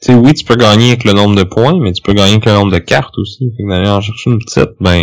tu 0.02 0.08
sais, 0.08 0.16
oui, 0.16 0.34
tu 0.34 0.44
peux 0.46 0.56
gagner 0.56 0.88
avec 0.88 1.04
le 1.04 1.14
nombre 1.14 1.36
de 1.36 1.44
points, 1.44 1.80
mais 1.80 1.94
tu 1.94 2.02
peux 2.02 2.14
gagner 2.14 2.32
avec 2.32 2.46
le 2.48 2.54
nombre 2.54 2.72
de 2.72 2.80
cartes 2.80 3.16
aussi. 3.20 3.52
Fait 3.56 3.62
que 3.62 3.70
d'aller 3.70 3.88
en 3.88 4.02
chercher 4.02 4.32
une 4.32 4.40
petite, 4.40 4.72
ben, 4.80 5.00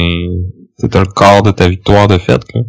c'est 0.77 0.93
le 0.93 1.05
quart 1.05 1.45
de 1.45 1.53
ta 1.53 1.69
victoire 1.69 2.09
de 2.09 2.19
fait, 2.19 2.41
là. 2.53 2.63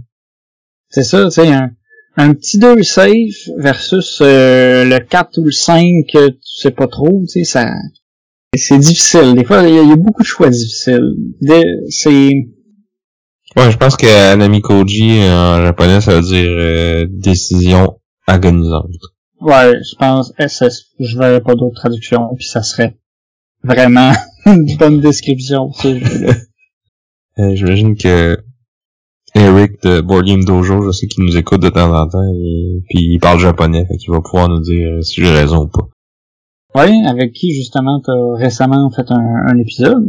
C'est 0.89 1.03
ça, 1.03 1.25
tu 1.25 1.31
sais, 1.31 1.47
un, 1.51 1.71
un, 2.19 2.33
petit 2.33 2.59
2 2.59 2.83
safe 2.83 3.49
versus 3.57 4.19
euh, 4.21 4.85
le 4.85 4.99
4 4.99 5.37
ou 5.39 5.45
le 5.45 5.51
5 5.51 5.83
que 6.11 6.29
tu 6.29 6.39
sais 6.41 6.71
pas 6.71 6.87
trop, 6.87 7.21
tu 7.27 7.43
sais, 7.43 7.43
ça... 7.43 7.65
C'est 8.55 8.79
difficile. 8.79 9.35
Des 9.35 9.45
fois, 9.45 9.61
il 9.67 9.75
y, 9.75 9.91
a 9.91 9.95
beaucoup 9.95 10.23
de 10.23 10.27
choix 10.27 10.49
difficiles. 10.49 11.13
C'est 11.89 12.33
Ouais, 13.55 13.71
je 13.71 13.77
pense 13.77 13.95
que 13.97 14.31
Anamikoji 14.31 15.23
en 15.23 15.61
japonais, 15.63 16.01
ça 16.01 16.15
veut 16.15 16.21
dire 16.21 16.49
euh, 16.49 17.07
décision 17.09 17.99
agonisante. 18.27 18.91
Ouais, 19.41 19.73
je 19.81 19.95
pense 19.97 20.33
SS. 20.37 20.85
Je 20.99 21.17
verrais 21.17 21.41
pas 21.41 21.55
d'autre 21.55 21.75
traduction, 21.75 22.35
puis 22.35 22.45
ça 22.45 22.61
serait 22.61 22.97
vraiment 23.63 24.11
une 24.45 24.77
bonne 24.77 25.01
description 25.01 25.71
ce 25.73 25.97
jeu-là. 25.97 26.33
Euh, 27.37 27.55
J'imagine 27.55 27.95
que 27.95 28.37
Eric 29.35 29.81
de 29.83 30.01
Board 30.01 30.25
Game 30.25 30.43
Dojo, 30.43 30.81
je 30.83 30.91
sais 30.91 31.07
qu'il 31.07 31.23
nous 31.23 31.37
écoute 31.37 31.61
de 31.61 31.69
temps 31.69 31.93
en 31.93 32.07
temps, 32.07 32.23
et 32.23 32.81
puis 32.89 33.13
il 33.13 33.19
parle 33.19 33.39
japonais, 33.39 33.85
fait 33.85 33.97
qu'il 33.97 34.11
va 34.11 34.21
pouvoir 34.21 34.49
nous 34.49 34.61
dire 34.61 35.03
si 35.03 35.21
j'ai 35.21 35.31
raison 35.31 35.65
ou 35.65 35.67
pas. 35.67 35.87
Ouais, 36.75 36.93
avec 37.07 37.33
qui 37.33 37.53
justement 37.53 38.01
t'as 38.01 38.37
récemment 38.37 38.89
fait 38.91 39.05
un 39.11 39.57
épisode? 39.57 40.05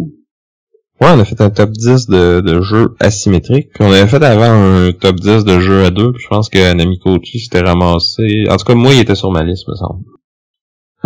Ouais, 1.01 1.09
on 1.15 1.19
a 1.19 1.25
fait 1.25 1.41
un 1.41 1.49
top 1.49 1.71
10 1.71 2.09
de, 2.09 2.41
de 2.43 2.61
jeux 2.61 2.95
asymétriques. 3.01 3.71
Puis 3.73 3.83
on 3.83 3.91
avait 3.91 4.07
fait 4.07 4.23
avant 4.23 4.53
un 4.53 4.93
top 4.93 5.17
10 5.17 5.45
de 5.45 5.59
jeux 5.59 5.85
à 5.85 5.91
deux. 5.91 6.13
Puis 6.13 6.23
je 6.23 6.29
pense 6.29 6.51
que 6.51 6.75
Namikochi 6.75 7.41
s'était 7.41 7.63
ramassé. 7.63 8.45
En 8.51 8.57
tout 8.59 8.67
cas, 8.67 8.75
moi, 8.75 8.93
il 8.93 9.01
était 9.01 9.15
sur 9.15 9.31
ma 9.31 9.43
liste, 9.43 9.67
me 9.67 9.75
semble. 9.77 10.05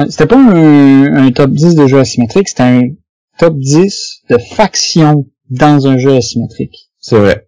C'était 0.08 0.26
pas 0.26 0.36
un, 0.36 1.30
top 1.30 1.52
10 1.52 1.76
de 1.76 1.86
jeux 1.86 2.00
asymétriques, 2.00 2.48
c'était 2.48 2.64
un 2.64 2.82
top 3.38 3.56
10 3.56 4.22
de 4.30 4.38
factions 4.38 5.26
dans 5.50 5.86
un 5.86 5.96
jeu 5.96 6.16
asymétrique. 6.16 6.90
C'est 6.98 7.20
vrai. 7.20 7.46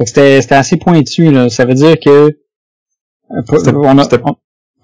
C'était, 0.00 0.40
assez 0.50 0.76
pointu, 0.76 1.30
là. 1.30 1.48
Ça 1.48 1.64
veut 1.64 1.74
dire 1.74 1.96
que... 2.00 2.30
Euh, 3.30 3.72
on 3.74 3.98
a, 3.98 4.06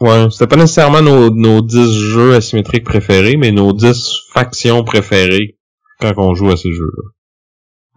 Ouais, 0.01 0.31
c'était 0.31 0.47
pas 0.47 0.57
nécessairement 0.57 1.03
nos, 1.03 1.29
nos 1.29 1.61
10 1.61 1.93
jeux 1.93 2.35
asymétriques 2.35 2.85
préférés, 2.85 3.37
mais 3.37 3.53
nos 3.53 3.75
10 3.75 4.31
factions 4.33 4.83
préférées 4.83 5.59
quand 6.01 6.13
on 6.17 6.35
joue 6.35 6.51
à 6.51 6.57
ces 6.57 6.73
jeux-là. 6.73 7.11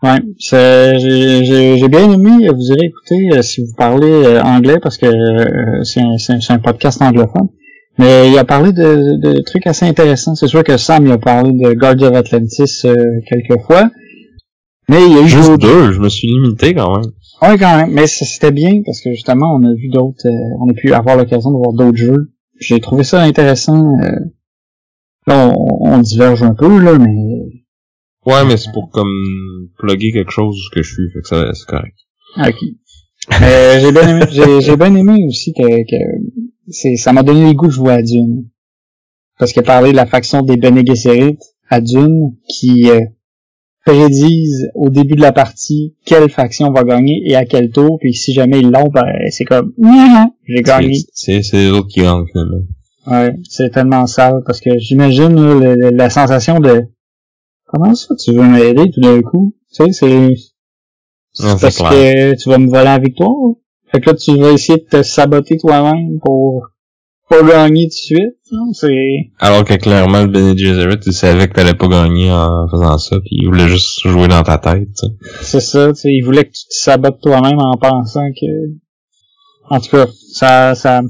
Ouais, 0.04 0.20
j'ai 0.38 1.88
bien 1.88 2.12
aimé, 2.12 2.50
vous 2.50 2.72
irez 2.72 2.88
écouter 2.88 3.30
euh, 3.32 3.42
si 3.42 3.62
vous 3.62 3.74
parlez 3.78 4.12
euh, 4.12 4.42
anglais 4.42 4.78
parce 4.84 4.98
que 4.98 5.06
euh, 5.06 5.84
c'est 5.84 6.02
un, 6.02 6.56
un, 6.56 6.60
podcast 6.60 7.02
anglophone. 7.02 7.48
Mais 7.98 8.30
il 8.30 8.38
a 8.38 8.44
parlé 8.44 8.74
de, 8.74 9.18
de 9.22 9.42
trucs 9.44 9.66
assez 9.66 9.86
intéressants. 9.86 10.36
C'est 10.36 10.48
sûr 10.48 10.64
que 10.66 10.76
Sam 10.76 11.06
il 11.06 11.12
a 11.14 11.18
parlé 11.18 11.54
de 11.54 11.72
Guardians 11.74 12.10
of 12.10 12.18
Atlantis 12.18 12.84
quelques 13.30 13.62
fois. 13.66 13.92
Mais 14.94 15.08
il 15.08 15.14
y 15.14 15.18
a 15.18 15.22
eu 15.24 15.28
juste 15.28 15.58
deux, 15.60 15.92
je 15.92 16.00
me 16.00 16.08
suis 16.08 16.28
limité 16.28 16.76
quand 16.76 16.96
même. 16.96 17.12
Ouais, 17.42 17.58
quand 17.58 17.78
même, 17.78 17.92
mais 17.92 18.06
c'était 18.06 18.52
bien 18.52 18.84
parce 18.86 19.02
que 19.02 19.12
justement 19.12 19.56
on 19.56 19.64
a 19.64 19.74
vu 19.74 19.90
d'autres, 19.90 20.30
on 20.62 20.70
a 20.70 20.74
pu 20.74 20.94
avoir 20.94 21.18
l'occasion 21.18 21.50
de 21.50 21.58
voir 21.58 21.74
d'autres 21.74 21.98
jeux. 21.98 22.32
J'ai 22.60 22.80
trouvé 22.80 23.04
ça 23.04 23.24
intéressant. 23.24 23.98
là, 25.26 25.50
on, 25.50 25.94
on, 25.94 25.98
diverge 25.98 26.44
un 26.44 26.54
peu 26.54 26.80
là, 26.80 27.00
mais 27.00 27.64
Ouais, 28.28 28.46
mais 28.46 28.56
c'est 28.56 28.72
pour 28.72 28.92
comme 28.92 29.70
plugger 29.80 30.12
quelque 30.12 30.32
chose 30.32 30.70
que 30.72 30.84
je 30.84 30.94
suis, 30.94 31.12
fait 31.12 31.22
que 31.22 31.28
ça 31.28 31.52
c'est 31.56 31.66
correct. 31.66 31.98
Ok. 32.38 32.62
Euh, 33.42 33.80
j'ai 33.80 33.92
bien 33.92 34.08
aimé, 34.08 34.26
j'ai, 34.62 34.78
bien 34.78 34.96
aimé 34.96 35.26
aussi 35.28 35.54
que, 35.54 35.64
que 35.64 36.04
c'est, 36.68 36.98
ça 36.98 37.14
m'a 37.14 37.24
donné 37.24 37.48
le 37.48 37.54
goût 37.54 37.68
de 37.68 37.72
jouer 37.72 37.94
à 37.94 38.04
Dune. 38.04 38.46
Parce 39.40 39.54
qu'il 39.54 39.62
a 39.62 39.66
parlé 39.66 39.92
de 39.92 39.96
la 39.96 40.06
faction 40.06 40.44
des 40.44 40.56
Bene 40.56 40.86
Gesserit 40.86 41.40
à 41.70 41.82
Dune, 41.82 42.36
qui 42.48 42.90
euh, 42.90 43.00
prédisent 43.86 44.70
au 44.76 44.90
début 44.90 45.16
de 45.16 45.22
la 45.22 45.32
partie 45.32 45.96
quelle 46.06 46.30
faction 46.30 46.72
va 46.72 46.84
gagner 46.84 47.22
et 47.26 47.36
à 47.36 47.46
quel 47.46 47.70
tour, 47.70 47.98
puis 48.00 48.14
si 48.14 48.34
jamais 48.34 48.60
ils 48.60 48.72
l'ont, 48.72 48.90
ben, 48.90 49.06
c'est 49.30 49.46
comme, 49.46 49.74
j'ai 50.48 50.62
gagné. 50.62 50.98
C'est, 51.14 51.42
c'est 51.42 51.58
les 51.58 51.72
autres 51.72 51.88
qui 51.88 52.02
gagnent, 52.02 52.26
finalement. 52.32 52.64
Ouais, 53.06 53.36
c'est 53.50 53.70
tellement 53.70 54.08
sale, 54.08 54.42
parce 54.46 54.62
que 54.62 54.78
j'imagine 54.78 55.36
la 55.92 56.10
sensation 56.10 56.60
de, 56.60 56.84
comment 57.66 57.94
ça 57.94 58.16
tu 58.16 58.32
veux 58.32 58.48
m'aider 58.48 58.90
tout 58.92 59.02
d'un 59.02 59.22
coup? 59.22 59.54
Tu 59.74 59.92
sais, 59.92 59.92
c'est, 59.92 60.30
parce 61.60 61.78
que 61.78 62.36
tu 62.36 62.50
vas 62.50 62.58
me 62.60 62.68
voler 62.68 62.86
la 62.86 63.00
victoire. 63.00 63.56
Fait 63.92 64.00
que 64.00 64.10
là, 64.10 64.16
tu 64.16 64.38
vas 64.38 64.52
essayer 64.52 64.80
de 64.80 64.86
te 64.86 65.04
saboter 65.04 65.58
toi-même 65.58 66.20
pour 66.24 66.68
pas 67.30 67.42
gagner 67.44 67.86
tout 67.86 67.90
de 67.90 67.92
suite. 67.94 68.38
Non, 68.52 68.74
c'est, 68.74 69.32
Alors 69.40 69.64
que 69.64 69.74
clairement, 69.76 70.22
le 70.22 70.28
Bene 70.28 70.58
Gesserit, 70.58 71.00
il 71.06 71.14
savait 71.14 71.48
que 71.48 71.54
t'allais 71.54 71.74
pas 71.74 71.88
gagner 71.88 72.32
en 72.32 72.68
faisant 72.70 72.98
ça, 72.98 73.18
puis 73.20 73.38
il 73.42 73.48
voulait 73.48 73.68
juste 73.68 74.08
jouer 74.08 74.28
dans 74.28 74.44
ta 74.44 74.58
tête, 74.58 74.90
c'est 75.42 75.60
ça, 75.60 75.90
tu 75.90 75.96
sais, 75.96 76.10
il 76.10 76.22
voulait 76.24 76.46
que 76.46 76.52
tu 76.52 76.66
te 76.68 76.74
sabotes 76.74 77.22
toi-même 77.22 77.60
en 77.60 77.78
pensant 77.78 78.30
que, 78.32 78.74
en 79.70 79.80
tout 79.80 79.90
cas, 79.90 80.08
ça, 80.34 80.76
ça, 80.76 81.02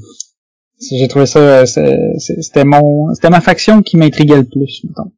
j'ai 0.92 1.08
trouvé 1.08 1.26
ça, 1.26 1.40
euh, 1.40 1.66
c'était 1.66 2.66
mon, 2.66 3.14
c'était 3.14 3.30
ma 3.30 3.42
faction 3.42 3.82
qui 3.82 3.98
m'intriguait 3.98 4.38
le 4.38 4.46
plus, 4.46 4.84
mettons. 4.86 5.12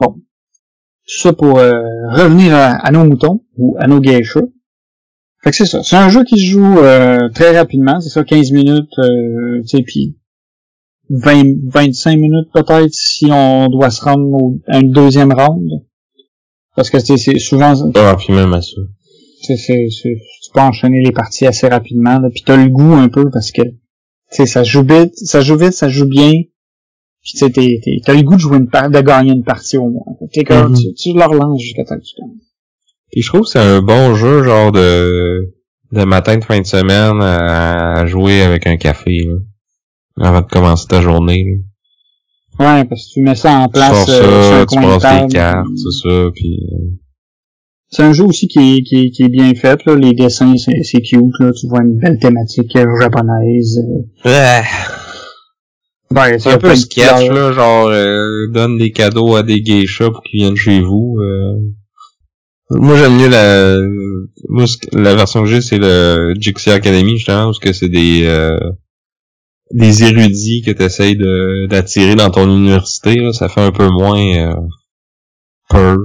Bon. 0.00 0.14
Tout 0.14 1.18
ça 1.22 1.32
pour 1.32 1.58
euh, 1.58 1.72
revenir 2.10 2.54
à, 2.54 2.72
à 2.72 2.90
nos 2.90 3.04
moutons, 3.04 3.42
ou 3.56 3.76
à 3.78 3.86
nos 3.86 4.02
geishas. 4.02 4.42
Fait 5.48 5.52
que 5.52 5.56
c'est 5.56 5.66
ça. 5.66 5.82
C'est 5.82 5.96
un 5.96 6.10
jeu 6.10 6.24
qui 6.24 6.38
se 6.38 6.44
joue 6.44 6.78
euh, 6.78 7.30
très 7.34 7.56
rapidement, 7.58 8.00
c'est 8.00 8.10
ça, 8.10 8.22
15 8.22 8.52
minutes, 8.52 8.90
euh, 8.98 9.62
tu 9.62 9.78
sais, 9.78 9.82
puis 9.82 10.18
20, 11.08 11.42
25 11.72 12.16
minutes 12.18 12.48
peut-être 12.52 12.92
si 12.92 13.28
on 13.32 13.68
doit 13.68 13.88
se 13.88 14.02
rendre 14.04 14.26
au, 14.30 14.58
à 14.66 14.78
une 14.78 14.92
deuxième 14.92 15.32
round. 15.32 15.70
Parce 16.76 16.90
que 16.90 16.98
c'est 16.98 17.16
souvent, 17.38 17.72
Ah, 17.94 18.14
puis 18.18 18.34
même 18.34 18.52
à 18.52 18.60
ça. 18.60 18.76
c'est, 19.40 19.56
c'est, 19.56 19.86
c'est- 19.90 20.18
tu 20.44 20.50
peux 20.52 20.60
enchaîner 20.60 21.02
les 21.02 21.12
parties 21.12 21.46
assez 21.46 21.66
rapidement, 21.66 22.18
là, 22.18 22.28
puis 22.30 22.42
t'as 22.44 22.62
le 22.62 22.68
goût 22.68 22.92
un 22.92 23.08
peu 23.08 23.30
parce 23.30 23.50
que, 23.50 23.62
tu 23.62 23.70
sais, 24.30 24.44
ça 24.44 24.64
joue 24.64 24.82
vite, 24.82 25.14
ça 25.14 25.40
joue 25.40 25.56
vite, 25.56 25.72
ça 25.72 25.88
joue 25.88 26.06
bien, 26.06 26.30
puis 27.22 27.32
tu 27.32 27.38
sais, 27.38 27.50
t'as 28.04 28.14
le 28.14 28.22
goût 28.22 28.34
de 28.34 28.40
jouer 28.40 28.58
une 28.58 28.68
part, 28.68 28.90
de 28.90 29.00
gagner 29.00 29.32
une 29.32 29.44
partie 29.44 29.78
au 29.78 29.88
moins. 29.88 30.04
T'es 30.30 30.44
comme, 30.44 30.72
Mhm. 30.72 30.76
tu, 30.76 30.92
tu 30.92 31.12
le 31.14 31.24
relances 31.24 31.62
jusqu'à 31.62 31.84
temps 31.84 31.96
que 31.96 32.04
tu 32.04 32.20
gagnes. 32.20 32.36
Puis 33.10 33.22
je 33.22 33.28
trouve 33.28 33.42
que 33.42 33.48
c'est 33.48 33.58
un 33.58 33.80
bon 33.80 34.14
jeu, 34.14 34.42
genre 34.44 34.70
de, 34.72 35.54
de 35.92 36.04
matin 36.04 36.36
de 36.36 36.44
fin 36.44 36.60
de 36.60 36.66
semaine 36.66 37.20
à, 37.22 38.00
à 38.00 38.06
jouer 38.06 38.42
avec 38.42 38.66
un 38.66 38.76
café, 38.76 39.24
là. 39.26 39.34
Avant 40.28 40.40
de 40.40 40.46
commencer 40.46 40.86
ta 40.88 41.00
journée, 41.00 41.44
là. 41.44 41.64
Ouais, 42.60 42.84
parce 42.86 43.06
que 43.06 43.12
tu 43.14 43.22
mets 43.22 43.36
ça 43.36 43.52
en 43.52 43.66
Tu 43.66 43.72
place 43.72 44.08
euh, 44.08 44.20
sur 44.20 44.42
ça, 44.42 44.60
un 44.62 44.66
tu 44.66 44.74
coin 44.74 44.82
de 44.82 44.92
passes 44.94 45.02
table. 45.02 45.28
tes 45.28 45.34
cartes, 45.34 45.66
c'est 45.76 46.08
ça, 46.08 46.24
puis... 46.34 46.58
euh, 46.72 46.86
C'est 47.90 48.02
un 48.02 48.12
jeu 48.12 48.24
aussi 48.24 48.48
qui 48.48 48.58
est, 48.58 48.82
qui 48.82 48.96
est, 48.96 49.10
qui 49.10 49.22
est 49.22 49.28
bien 49.28 49.54
fait, 49.54 49.78
là. 49.86 49.94
Les 49.94 50.12
dessins, 50.12 50.54
c'est, 50.56 50.82
c'est 50.82 51.00
cute, 51.00 51.22
là. 51.38 51.50
Tu 51.52 51.68
vois 51.68 51.82
une 51.82 51.98
belle 51.98 52.18
thématique 52.18 52.74
euh, 52.76 52.86
japonaise. 53.00 53.78
euh. 53.78 54.02
Ah, 54.24 54.62
Ouais, 56.10 56.38
c'est 56.38 56.50
un 56.52 56.58
peu 56.58 56.74
sketch, 56.74 57.28
là, 57.28 57.52
genre, 57.52 57.88
euh, 57.88 58.48
donne 58.50 58.76
des 58.78 58.90
cadeaux 58.92 59.36
à 59.36 59.42
des 59.42 59.62
geishas 59.62 60.10
pour 60.10 60.22
qu'ils 60.22 60.40
viennent 60.40 60.56
chez 60.56 60.80
vous. 60.80 61.16
euh. 61.20 61.54
Moi, 62.70 62.96
j'aime 62.98 63.16
mieux 63.16 63.28
la... 63.28 63.78
Moi, 64.48 64.64
la 64.92 65.14
version 65.14 65.42
que 65.42 65.48
j'ai, 65.48 65.60
c'est 65.60 65.78
le 65.78 66.34
Jixi 66.38 66.70
Academy, 66.70 67.16
justement, 67.16 67.46
parce 67.46 67.58
que 67.58 67.72
c'est 67.72 67.88
des... 67.88 68.24
euh, 68.24 68.58
des 69.72 70.04
érudits 70.04 70.62
que 70.62 70.70
tu 70.70 70.82
essayes 70.82 71.16
de, 71.16 71.66
d'attirer 71.66 72.14
dans 72.14 72.30
ton 72.30 72.48
université, 72.48 73.16
là, 73.16 73.32
ça 73.32 73.48
fait 73.48 73.60
un 73.60 73.72
peu 73.72 73.88
moins 73.88 74.18
euh, 74.18 74.54
perv. 75.68 75.98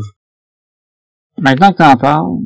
Maintenant 1.40 1.72
que 1.72 1.78
t'en 1.78 1.96
parles, 1.96 2.40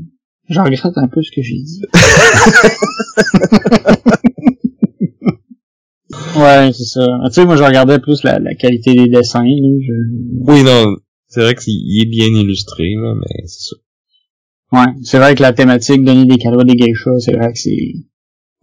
je 0.49 0.59
regrette 0.59 0.97
un 0.97 1.07
peu 1.07 1.21
ce 1.21 1.31
que 1.35 1.41
j'ai 1.41 1.55
dit. 1.55 1.81
ouais, 6.37 6.71
c'est 6.71 6.85
ça. 6.85 7.05
Tu 7.25 7.33
sais, 7.33 7.45
moi, 7.45 7.57
je 7.57 7.63
regardais 7.63 7.99
plus 7.99 8.23
la, 8.23 8.39
la 8.39 8.55
qualité 8.55 8.93
des 8.93 9.09
dessins, 9.09 9.43
là. 9.43 9.77
Je... 9.81 9.93
Oui, 10.51 10.63
non, 10.63 10.95
c'est 11.27 11.41
vrai 11.41 11.55
qu'il 11.55 11.73
il 11.73 12.03
est 12.03 12.09
bien 12.09 12.27
illustré, 12.27 12.93
là, 12.95 13.13
mais 13.15 13.45
c'est 13.47 13.69
ça. 13.69 13.75
Ouais, 14.71 14.85
c'est 15.03 15.17
vrai 15.17 15.33
que 15.35 15.41
la 15.41 15.53
thématique 15.53 16.03
donner 16.03 16.25
des 16.25 16.37
cadeaux 16.37 16.59
à 16.59 16.63
des 16.65 16.75
geishas, 16.75 17.19
c'est 17.19 17.35
vrai 17.35 17.53
que 17.53 17.59
c'est... 17.59 17.93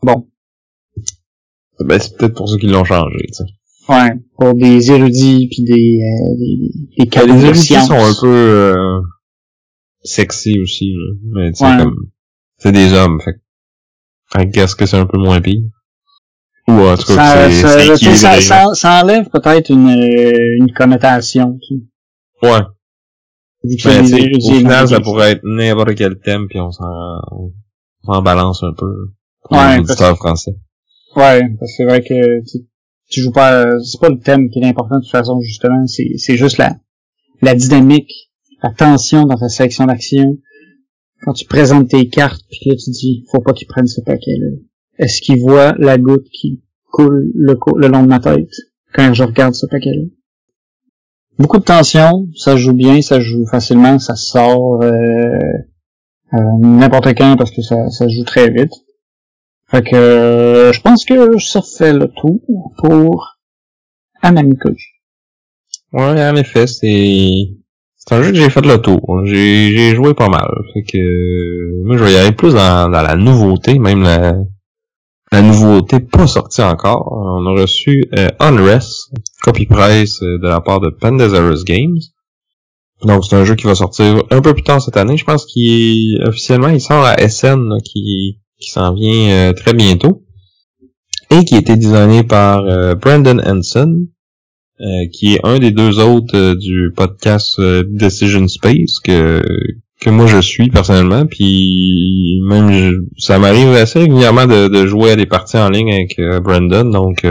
Bon. 0.03 0.29
Ben, 1.81 1.99
c'est 1.99 2.17
peut-être 2.17 2.35
pour 2.35 2.49
ça 2.49 2.59
qu'ils 2.59 2.71
l'ont 2.71 2.85
changé, 2.85 3.19
tu 3.29 3.33
sais. 3.35 3.45
Ouais, 3.89 4.13
pour 4.39 4.55
des 4.55 4.91
érudits 4.91 5.49
puis 5.51 5.63
des, 5.65 6.01
euh, 6.01 6.35
des, 6.39 7.05
des 7.05 7.09
cadeaux 7.11 7.35
Les 7.35 7.41
de 7.41 7.45
érudits 7.47 7.87
sont 7.87 7.95
un 7.95 8.15
peu 8.21 8.27
euh, 8.29 9.01
sexy 10.03 10.59
aussi, 10.61 10.93
là. 10.93 11.15
mais 11.33 11.53
tu 11.53 11.59
sais, 11.59 11.65
Ouais. 11.67 11.79
comme... 11.79 11.97
C'est 12.59 12.73
des 12.73 12.93
hommes, 12.93 13.21
fait 13.21 13.33
que... 13.35 14.43
I 14.43 14.47
guess 14.47 14.75
que 14.75 14.87
c'est 14.87 14.97
un 14.97 15.07
peu 15.07 15.19
moins 15.19 15.41
pire. 15.41 15.63
Ou 16.67 16.73
en 16.73 16.97
tout 16.97 17.15
cas, 17.15 17.51
ça, 17.51 17.51
ça, 17.51 17.97
ça, 18.17 18.41
ça, 18.41 18.75
ça 18.75 19.03
enlève 19.03 19.29
peut-être 19.29 19.69
une, 19.71 19.89
euh, 19.91 20.57
une 20.61 20.73
connotation. 20.73 21.59
Tu 21.61 21.75
sais. 21.77 22.49
Ouais. 22.51 22.61
Érudits 23.65 24.31
au 24.37 24.55
final, 24.59 24.89
ça 24.89 25.01
pourrait 25.01 25.33
être 25.33 25.43
n'importe 25.45 25.95
quel 25.95 26.19
thème, 26.19 26.47
puis 26.49 26.61
on 26.61 26.71
s'en 26.71 26.85
on 27.33 27.53
s'en 28.13 28.23
balance 28.23 28.63
un 28.63 28.73
peu. 28.77 28.93
Pour 29.43 29.57
Ouais, 29.57 29.77
les 29.77 29.81
auditeurs 29.81 30.17
français. 30.17 30.53
Ouais, 31.17 31.41
parce 31.59 31.71
que 31.73 31.77
c'est 31.77 31.85
vrai 31.85 32.03
que 32.03 32.41
tu, 32.51 32.67
tu 33.11 33.21
joues 33.21 33.33
pas, 33.33 33.65
c'est 33.81 34.01
pas 34.01 34.09
le 34.11 34.19
thème 34.19 34.51
qui 34.51 34.59
est 34.61 34.67
important 34.67 34.97
de 34.97 35.03
toute 35.03 35.11
façon 35.11 35.41
justement, 35.41 35.87
c'est 35.87 36.09
c'est 36.17 36.37
juste 36.37 36.59
la 36.59 36.77
la 37.43 37.55
dynamique, 37.55 38.31
la 38.63 38.71
tension 38.71 39.25
dans 39.25 39.37
ta 39.37 39.49
sélection 39.49 39.87
d'action. 39.87 40.39
Quand 41.23 41.33
tu 41.33 41.47
présentes 41.47 41.89
tes 41.89 42.09
cartes, 42.09 42.43
puis 42.51 42.59
que 42.65 42.71
là 42.71 42.77
tu 42.77 42.91
dis, 42.91 43.25
faut 43.31 43.41
pas 43.41 43.53
qu'ils 43.55 43.67
prennent 43.69 43.87
ce 43.87 44.03
paquet-là. 44.03 44.57
Est-ce 44.99 45.23
qu'ils 45.23 45.41
voient 45.41 45.75
la 45.79 45.97
goutte 45.97 46.27
qui 46.31 46.63
coule 46.91 47.31
le, 47.35 47.57
le 47.77 47.89
long 47.89 48.03
de 48.03 48.09
ma 48.09 48.21
tête 48.21 48.51
quand 48.95 49.15
je 49.15 49.25
regarde 49.25 49.55
ce 49.55 49.67
paquet-là? 49.67 50.03
Beaucoup 51.39 51.59
de 51.59 51.65
tension, 51.65 52.29
ça 52.37 52.57
joue 52.57 52.75
bien, 52.75 53.03
ça 53.03 53.21
joue 53.21 53.45
facilement, 53.47 53.99
ça 53.99 54.15
sort 54.15 54.83
euh, 54.83 54.91
euh, 56.33 56.39
n'importe 56.61 57.09
quand 57.17 57.37
parce 57.37 57.51
que 57.51 57.63
ça, 57.63 57.91
ça 57.91 58.07
joue 58.09 58.25
très 58.25 58.51
vite. 58.51 58.73
Fait 59.69 59.83
que 59.83 59.97
euh, 59.97 60.73
je 60.73 60.81
pense 60.81 61.05
que 61.05 61.39
ça 61.39 61.61
fait 61.63 61.93
le 61.93 62.07
tour 62.09 62.41
pour 62.79 63.39
Anami 64.23 64.57
Koji. 64.57 64.85
Ouais, 65.93 66.29
en 66.29 66.37
effet, 66.37 66.67
c'est... 66.67 67.49
C'est 67.97 68.15
un 68.17 68.23
jeu 68.23 68.33
que 68.33 68.37
j'ai 68.37 68.51
fait 68.51 68.61
le 68.61 68.77
tour. 68.77 69.23
J'ai, 69.25 69.75
j'ai 69.75 69.95
joué 69.95 70.13
pas 70.13 70.29
mal. 70.29 70.47
Fait 70.75 70.83
que, 70.83 71.85
moi, 71.87 71.97
je 71.97 72.05
vais 72.05 72.13
y 72.13 72.17
aller 72.17 72.33
plus 72.33 72.53
dans, 72.53 72.91
dans 72.91 73.01
la 73.01 73.17
nouveauté, 73.17 73.79
même 73.79 74.03
la, 74.03 74.37
la 75.33 75.41
nouveauté 75.41 76.01
pas 76.01 76.27
sortie 76.27 76.61
encore. 76.61 77.09
On 77.11 77.47
a 77.47 77.61
reçu 77.63 78.05
euh, 78.19 78.29
Unrest, 78.41 79.11
copy 79.45 79.67
price 79.67 80.23
euh, 80.23 80.39
de 80.39 80.49
la 80.49 80.61
part 80.61 80.81
de 80.81 80.89
Pandazarus 80.89 81.65
Games. 81.65 81.99
Donc, 83.03 83.25
c'est 83.25 83.37
un 83.37 83.45
jeu 83.45 83.55
qui 83.55 83.67
va 83.67 83.75
sortir 83.75 84.23
un 84.31 84.41
peu 84.41 84.55
plus 84.55 84.63
tard 84.63 84.81
cette 84.81 84.97
année. 84.97 85.19
Je 85.19 85.25
pense 85.25 85.45
qu'il 85.45 86.23
officiellement, 86.25 86.69
il 86.69 86.81
sort 86.81 87.05
à 87.05 87.17
SN, 87.29 87.69
là, 87.69 87.77
qui, 87.85 88.41
qui 88.59 88.71
s'en 88.71 88.95
vient 88.95 89.31
euh, 89.31 89.53
très 89.53 89.75
bientôt. 89.75 90.23
Et 91.31 91.45
qui 91.45 91.57
a 91.57 91.59
été 91.59 91.77
designé 91.77 92.23
par 92.23 92.65
euh, 92.65 92.95
Brandon 92.95 93.41
Hanson, 93.45 94.07
euh, 94.81 94.85
qui 95.13 95.35
est 95.35 95.41
un 95.45 95.59
des 95.59 95.73
deux 95.73 95.99
autres 95.99 96.55
du 96.55 96.93
podcast 96.97 97.61
Decision 97.61 98.49
Space 98.49 99.01
que 99.05 99.43
que 100.01 100.11
moi 100.11 100.27
je 100.27 100.41
suis 100.41 100.69
personnellement 100.69 101.25
puis 101.25 102.41
même 102.43 103.07
ça 103.17 103.39
m'arrive 103.39 103.69
assez 103.69 104.01
régulièrement 104.01 104.47
de, 104.47 104.67
de 104.67 104.87
jouer 104.87 105.13
à 105.13 105.17
des 105.17 105.25
parties 105.25 105.57
en 105.57 105.71
ligne 105.71 105.93
avec 105.93 106.21
Brandon 106.43 106.85
donc 106.85 107.25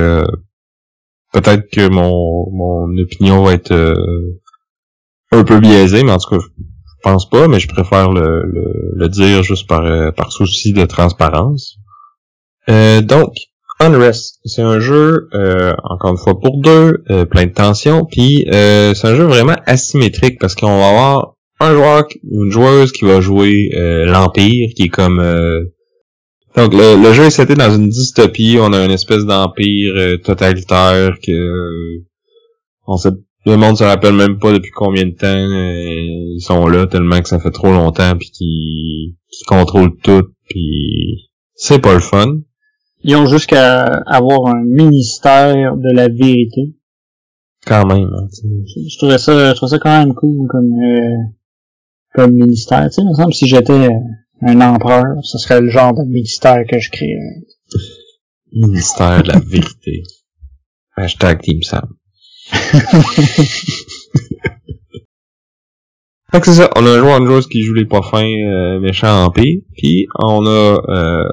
peut-être 1.34 1.70
que 1.72 1.90
mon 1.90 2.50
mon 2.52 2.98
opinion 2.98 3.44
va 3.44 3.54
être 3.54 3.72
euh, 3.72 3.96
un 5.32 5.44
peu 5.44 5.60
biaisée 5.60 6.04
mais 6.04 6.12
en 6.12 6.18
tout 6.18 6.30
cas 6.30 6.42
je 6.42 6.94
pense 7.04 7.30
pas 7.30 7.48
mais 7.48 7.60
je 7.60 7.68
préfère 7.68 8.12
le, 8.12 8.44
le, 8.46 8.92
le 8.96 9.10
dire 9.10 9.44
juste 9.44 9.68
par 9.68 9.86
euh, 9.86 10.12
par 10.12 10.32
souci 10.32 10.72
de 10.74 10.86
transparence. 10.86 11.78
Euh, 12.70 13.02
donc 13.02 13.34
Unrest, 13.80 14.40
c'est 14.46 14.62
un 14.62 14.80
jeu, 14.80 15.28
euh, 15.34 15.74
encore 15.84 16.12
une 16.12 16.18
fois 16.18 16.40
pour 16.40 16.62
deux, 16.62 17.04
euh, 17.10 17.26
plein 17.26 17.48
de 17.48 17.52
tension, 17.52 18.06
puis 18.06 18.46
euh, 18.54 18.94
c'est 18.94 19.08
un 19.08 19.16
jeu 19.16 19.26
vraiment 19.26 19.56
asymétrique 19.66 20.40
parce 20.40 20.56
qu'on 20.56 20.78
va 20.78 20.90
avoir 20.90 21.34
un 21.60 21.74
joueur 21.74 22.06
ou 22.30 22.46
une 22.46 22.52
joueuse 22.52 22.92
qui 22.92 23.06
va 23.06 23.20
jouer 23.20 23.70
l'Empire, 24.06 24.70
qui 24.76 24.84
est 24.84 24.90
comme... 24.90 25.22
Donc 26.56 26.74
le, 26.74 27.02
le 27.02 27.14
jeu 27.14 27.24
est 27.24 27.30
seté 27.32 27.56
dans 27.56 27.74
une 27.76 27.90
dystopie, 27.90 28.58
on 28.60 28.74
a 28.74 28.86
une 28.86 28.92
espèce 28.92 29.26
d'empire 29.26 29.94
euh, 29.96 30.18
totalitaire 30.18 31.16
que... 31.22 31.32
euh, 31.32 32.06
on 32.86 32.98
sait, 32.98 33.10
le 33.46 33.56
monde 33.58 33.78
se 33.78 33.84
rappelle 33.84 34.14
même 34.14 34.38
pas 34.40 34.52
depuis 34.54 34.72
combien 34.72 35.06
de 35.06 35.12
temps 35.16 35.28
euh, 35.28 36.36
ils 36.36 36.42
sont 36.42 36.68
là, 36.68 36.86
tellement 36.88 37.22
que 37.22 37.28
ça 37.28 37.40
fait 37.40 37.52
trop 37.52 37.72
longtemps, 37.72 38.16
puis 38.18 38.30
qu'ils 38.30 39.16
qu'ils 39.32 39.48
contrôlent 39.48 39.98
tout, 40.04 40.24
puis 40.50 41.30
c'est 41.56 41.80
pas 41.80 41.94
le 41.94 42.00
fun. 42.00 42.38
ils 43.04 43.16
ont 43.16 43.26
jusqu'à 43.26 43.84
avoir 44.06 44.48
un 44.48 44.64
ministère 44.64 45.76
de 45.76 45.92
la 45.96 46.08
vérité. 46.08 46.76
Quand 47.66 47.86
même. 47.86 48.10
Hein, 48.14 48.28
je, 48.32 48.82
je, 48.90 48.98
trouvais 48.98 49.18
ça, 49.18 49.52
je 49.52 49.56
trouvais 49.56 49.70
ça 49.72 49.80
quand 49.80 49.98
même 50.06 50.14
cool 50.14 50.48
comme 50.50 50.74
euh, 50.84 51.16
comme 52.14 52.34
ministère. 52.34 52.86
Tu 52.90 52.96
sais, 52.96 53.02
il 53.02 53.10
me 53.10 53.14
semble 53.14 53.34
si 53.34 53.48
j'étais 53.48 53.88
un 54.46 54.62
empereur, 54.62 55.16
ce 55.24 55.38
serait 55.38 55.62
le 55.62 55.70
genre 55.70 55.94
de 55.94 56.04
ministère 56.04 56.64
que 56.70 56.80
je 56.80 56.90
créerais. 56.90 57.44
Ministère 58.52 59.24
de 59.24 59.30
la 59.30 59.40
vérité. 59.46 60.04
Hashtag 60.96 61.42
Team 61.42 61.62
Sam. 61.64 61.88
fait 66.32 66.40
que 66.40 66.46
c'est 66.46 66.54
ça, 66.54 66.70
on 66.76 66.86
a 66.86 66.90
un 66.90 67.00
joueur 67.00 67.26
joueuse 67.26 67.48
qui 67.48 67.64
joue 67.64 67.74
les 67.74 67.86
pas 67.86 68.02
fins 68.02 68.24
euh, 68.24 68.80
méchants 68.80 69.24
en 69.26 69.32
P, 69.32 69.64
puis 69.78 70.08
on 70.20 70.46
a 70.46 70.78
euh, 70.90 71.24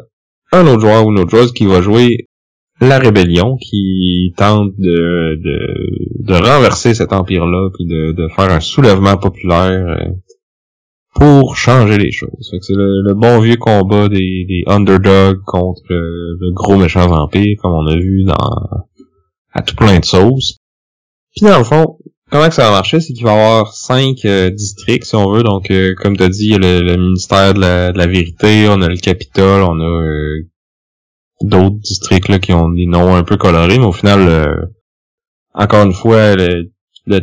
un 0.52 0.66
autre 0.66 0.80
joueur 0.80 1.04
ou 1.04 1.10
une 1.10 1.18
autre 1.18 1.30
joueuse 1.30 1.52
qui 1.52 1.66
va 1.66 1.82
jouer 1.82 2.28
la 2.80 2.98
rébellion, 2.98 3.56
qui 3.60 4.32
tente 4.36 4.72
de, 4.78 5.36
de, 5.36 6.24
de 6.24 6.34
renverser 6.34 6.94
cet 6.94 7.12
empire-là, 7.12 7.68
puis 7.74 7.84
de, 7.86 8.12
de 8.12 8.28
faire 8.28 8.50
un 8.50 8.60
soulèvement 8.60 9.18
populaire 9.18 9.98
euh, 10.00 10.10
pour 11.20 11.54
changer 11.54 11.98
les 11.98 12.12
choses. 12.12 12.50
C'est 12.62 12.74
le, 12.74 13.12
bon 13.12 13.40
vieux 13.40 13.56
combat 13.56 14.08
des, 14.08 14.46
des 14.48 14.62
underdogs 14.66 15.42
contre 15.44 15.82
le, 15.90 16.52
gros 16.54 16.78
méchant 16.78 17.06
vampire, 17.08 17.58
comme 17.60 17.74
on 17.74 17.86
a 17.86 17.94
vu 17.94 18.24
dans 18.24 18.38
à 19.52 19.60
tout 19.60 19.76
plein 19.76 19.98
de 19.98 20.04
sauces. 20.04 20.56
Puis 21.36 21.44
dans 21.44 21.58
le 21.58 21.64
fond, 21.64 21.98
comment 22.30 22.48
que 22.48 22.54
ça 22.54 22.64
va 22.64 22.70
marcher, 22.70 23.00
c'est 23.00 23.12
qu'il 23.12 23.24
va 23.24 23.32
y 23.32 23.34
avoir 23.34 23.74
cinq 23.74 24.24
euh, 24.24 24.48
districts, 24.48 25.04
si 25.04 25.14
on 25.14 25.30
veut. 25.30 25.42
Donc, 25.42 25.70
euh, 25.70 25.94
comme 25.94 26.16
tu 26.16 26.22
as 26.22 26.30
dit, 26.30 26.46
il 26.46 26.50
y 26.52 26.54
a 26.54 26.58
le, 26.58 26.96
ministère 26.96 27.52
de 27.52 27.60
la, 27.60 28.06
vérité, 28.06 28.66
on 28.70 28.80
a 28.80 28.88
le 28.88 28.96
Capitole, 28.96 29.62
on 29.62 29.78
a 29.78 30.02
euh, 30.02 30.48
d'autres 31.42 31.76
districts 31.76 32.28
là 32.28 32.38
qui 32.38 32.54
ont 32.54 32.70
des 32.70 32.86
noms 32.86 33.14
un 33.14 33.24
peu 33.24 33.36
colorés, 33.36 33.78
mais 33.78 33.84
au 33.84 33.92
final, 33.92 34.70
encore 35.52 35.84
une 35.84 35.92
fois, 35.92 36.34
le, 36.34 36.70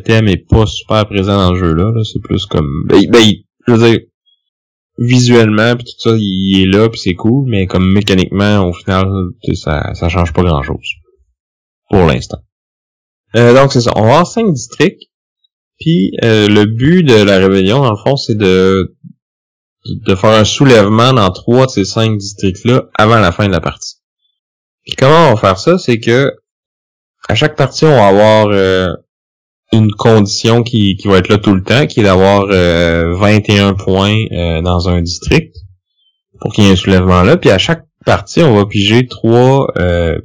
thème 0.04 0.28
est 0.28 0.48
pas 0.48 0.68
super 0.68 1.08
présent 1.08 1.38
dans 1.38 1.54
le 1.54 1.60
jeu 1.60 1.74
là. 1.74 1.92
C'est 2.04 2.22
plus 2.22 2.46
comme, 2.46 2.70
ben, 2.88 3.10
ben 3.10 3.24
je 3.68 3.74
veux 3.74 4.10
visuellement 4.98 5.76
puis 5.76 5.86
tout 5.86 6.00
ça, 6.10 6.16
il 6.18 6.62
est 6.62 6.78
là 6.78 6.90
puis 6.90 7.00
c'est 7.00 7.14
cool, 7.14 7.50
mais 7.50 7.68
comme 7.68 7.92
mécaniquement, 7.92 8.68
au 8.68 8.74
final, 8.74 9.08
ça, 9.54 9.94
ça 9.94 10.10
change 10.10 10.34
pas 10.34 10.44
grand 10.44 10.64
chose. 10.64 10.88
Pour 11.90 12.06
l'instant. 12.06 12.40
Euh, 13.36 13.54
donc 13.54 13.72
c'est 13.72 13.82
ça, 13.82 13.92
on 13.96 14.02
va 14.02 14.08
avoir 14.08 14.28
cinq 14.28 14.52
districts. 14.52 15.04
Puis 15.80 16.12
euh, 16.24 16.48
le 16.48 16.66
but 16.66 17.04
de 17.04 17.22
la 17.22 17.38
rébellion, 17.38 17.82
dans 17.82 17.92
le 17.92 17.98
fond, 17.98 18.16
c'est 18.16 18.38
de 18.38 18.96
de 19.86 20.16
faire 20.16 20.32
un 20.32 20.44
soulèvement 20.44 21.14
dans 21.14 21.30
trois 21.32 21.66
de 21.66 21.72
ces 21.72 21.86
cinq 21.86 22.18
districts-là 22.18 22.90
avant 22.98 23.20
la 23.20 23.32
fin 23.32 23.48
de 23.48 23.54
la 23.54 23.62
partie. 23.62 23.98
Puis 24.84 24.96
comment 24.96 25.30
on 25.30 25.36
va 25.36 25.38
faire 25.38 25.60
ça, 25.60 25.78
c'est 25.78 26.00
que 26.00 26.34
à 27.30 27.36
chaque 27.36 27.56
partie, 27.56 27.86
on 27.86 27.96
va 27.96 28.08
avoir 28.08 28.48
euh, 28.48 28.94
une 29.74 29.92
condition 29.92 30.64
qui, 30.64 30.96
qui 30.96 31.08
va 31.08 31.18
être 31.18 31.30
là 31.30 31.38
tout 31.38 31.54
le 31.54 31.64
temps, 31.64 31.88
qui 31.88 32.00
est 32.00 32.04
d'avoir 32.04 32.46
euh, 32.50 33.14
21 33.16 33.74
points 33.74 34.24
euh, 34.32 34.62
dans 34.62 34.90
un 34.90 35.02
district 35.02 35.56
pour 36.40 36.54
qu'il 36.54 36.66
y 36.66 36.68
ait 36.68 36.72
un 36.72 36.76
soulèvement 36.76 37.24
là. 37.24 37.38
Puis 37.38 37.50
à 37.50 37.58
chaque 37.58 37.86
partie, 38.06 38.42
on 38.42 38.56
va 38.56 38.66
piger 38.66 39.08
trois 39.08 39.68
euh, 39.78 40.18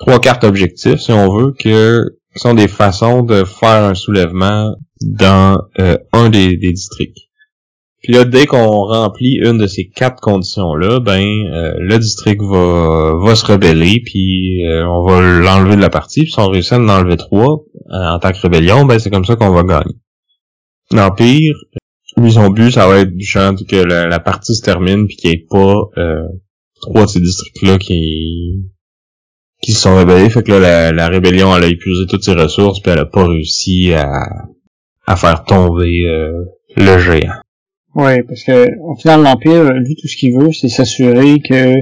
trois 0.00 0.20
cartes 0.20 0.44
objectifs, 0.44 1.00
si 1.00 1.12
on 1.12 1.36
veut, 1.36 1.52
que 1.52 2.16
sont 2.36 2.54
des 2.54 2.68
façons 2.68 3.22
de 3.22 3.44
faire 3.44 3.84
un 3.84 3.94
soulèvement 3.94 4.74
dans 5.00 5.60
euh, 5.78 5.98
un 6.12 6.30
des, 6.30 6.56
des 6.56 6.72
districts. 6.72 7.29
Puis 8.02 8.14
là, 8.14 8.24
dès 8.24 8.46
qu'on 8.46 8.86
remplit 8.86 9.36
une 9.42 9.58
de 9.58 9.66
ces 9.66 9.88
quatre 9.88 10.20
conditions-là, 10.20 11.00
ben 11.00 11.20
euh, 11.22 11.74
le 11.78 11.98
district 11.98 12.40
va, 12.42 13.14
va 13.22 13.34
se 13.34 13.44
rebeller, 13.44 14.00
puis 14.02 14.66
euh, 14.66 14.86
on 14.86 15.04
va 15.04 15.20
l'enlever 15.20 15.76
de 15.76 15.82
la 15.82 15.90
partie. 15.90 16.22
Puis 16.22 16.32
si 16.32 16.40
on 16.40 16.48
réussit 16.48 16.72
à 16.72 16.78
en 16.78 16.88
enlever 16.88 17.18
trois 17.18 17.62
euh, 17.90 18.14
en 18.14 18.18
tant 18.18 18.32
que 18.32 18.40
rébellion, 18.40 18.86
ben 18.86 18.98
c'est 18.98 19.10
comme 19.10 19.26
ça 19.26 19.36
qu'on 19.36 19.50
va 19.50 19.64
gagner. 19.64 19.96
L'Empire, 20.92 21.54
lui 22.16 22.32
son 22.32 22.48
but, 22.48 22.70
ça 22.70 22.88
va 22.88 23.00
être 23.00 23.14
du 23.14 23.24
champ 23.24 23.54
que 23.54 23.76
la, 23.76 24.18
partie 24.18 24.54
se 24.54 24.62
termine 24.62 25.06
puis 25.06 25.16
qu'il 25.16 25.30
n'y 25.30 25.36
ait 25.36 25.46
pas 25.48 25.74
trois 26.80 27.04
de 27.04 27.10
ces 27.10 27.20
districts-là 27.20 27.78
qui 27.78 28.64
qui 29.62 29.72
se 29.72 29.82
sont 29.82 29.94
rebellés. 29.94 30.30
Fait 30.30 30.42
que 30.42 30.52
là, 30.52 30.58
la, 30.58 30.92
la, 30.92 31.08
rébellion, 31.08 31.54
elle 31.54 31.64
a 31.64 31.68
épuisé 31.68 32.06
toutes 32.06 32.24
ses 32.24 32.32
ressources 32.32 32.80
puis 32.80 32.90
elle 32.90 32.98
a 32.98 33.04
pas 33.04 33.26
réussi 33.26 33.92
à, 33.92 34.08
à 35.06 35.16
faire 35.16 35.44
tomber 35.44 36.08
le 36.76 36.98
géant. 36.98 37.40
Oui, 37.94 38.22
parce 38.22 38.44
que 38.44 38.78
au 38.80 38.94
final, 38.96 39.22
l'Empire, 39.22 39.64
lui, 39.72 39.96
tout 39.96 40.06
ce 40.06 40.16
qu'il 40.16 40.38
veut, 40.38 40.52
c'est 40.52 40.68
s'assurer 40.68 41.40
que 41.40 41.74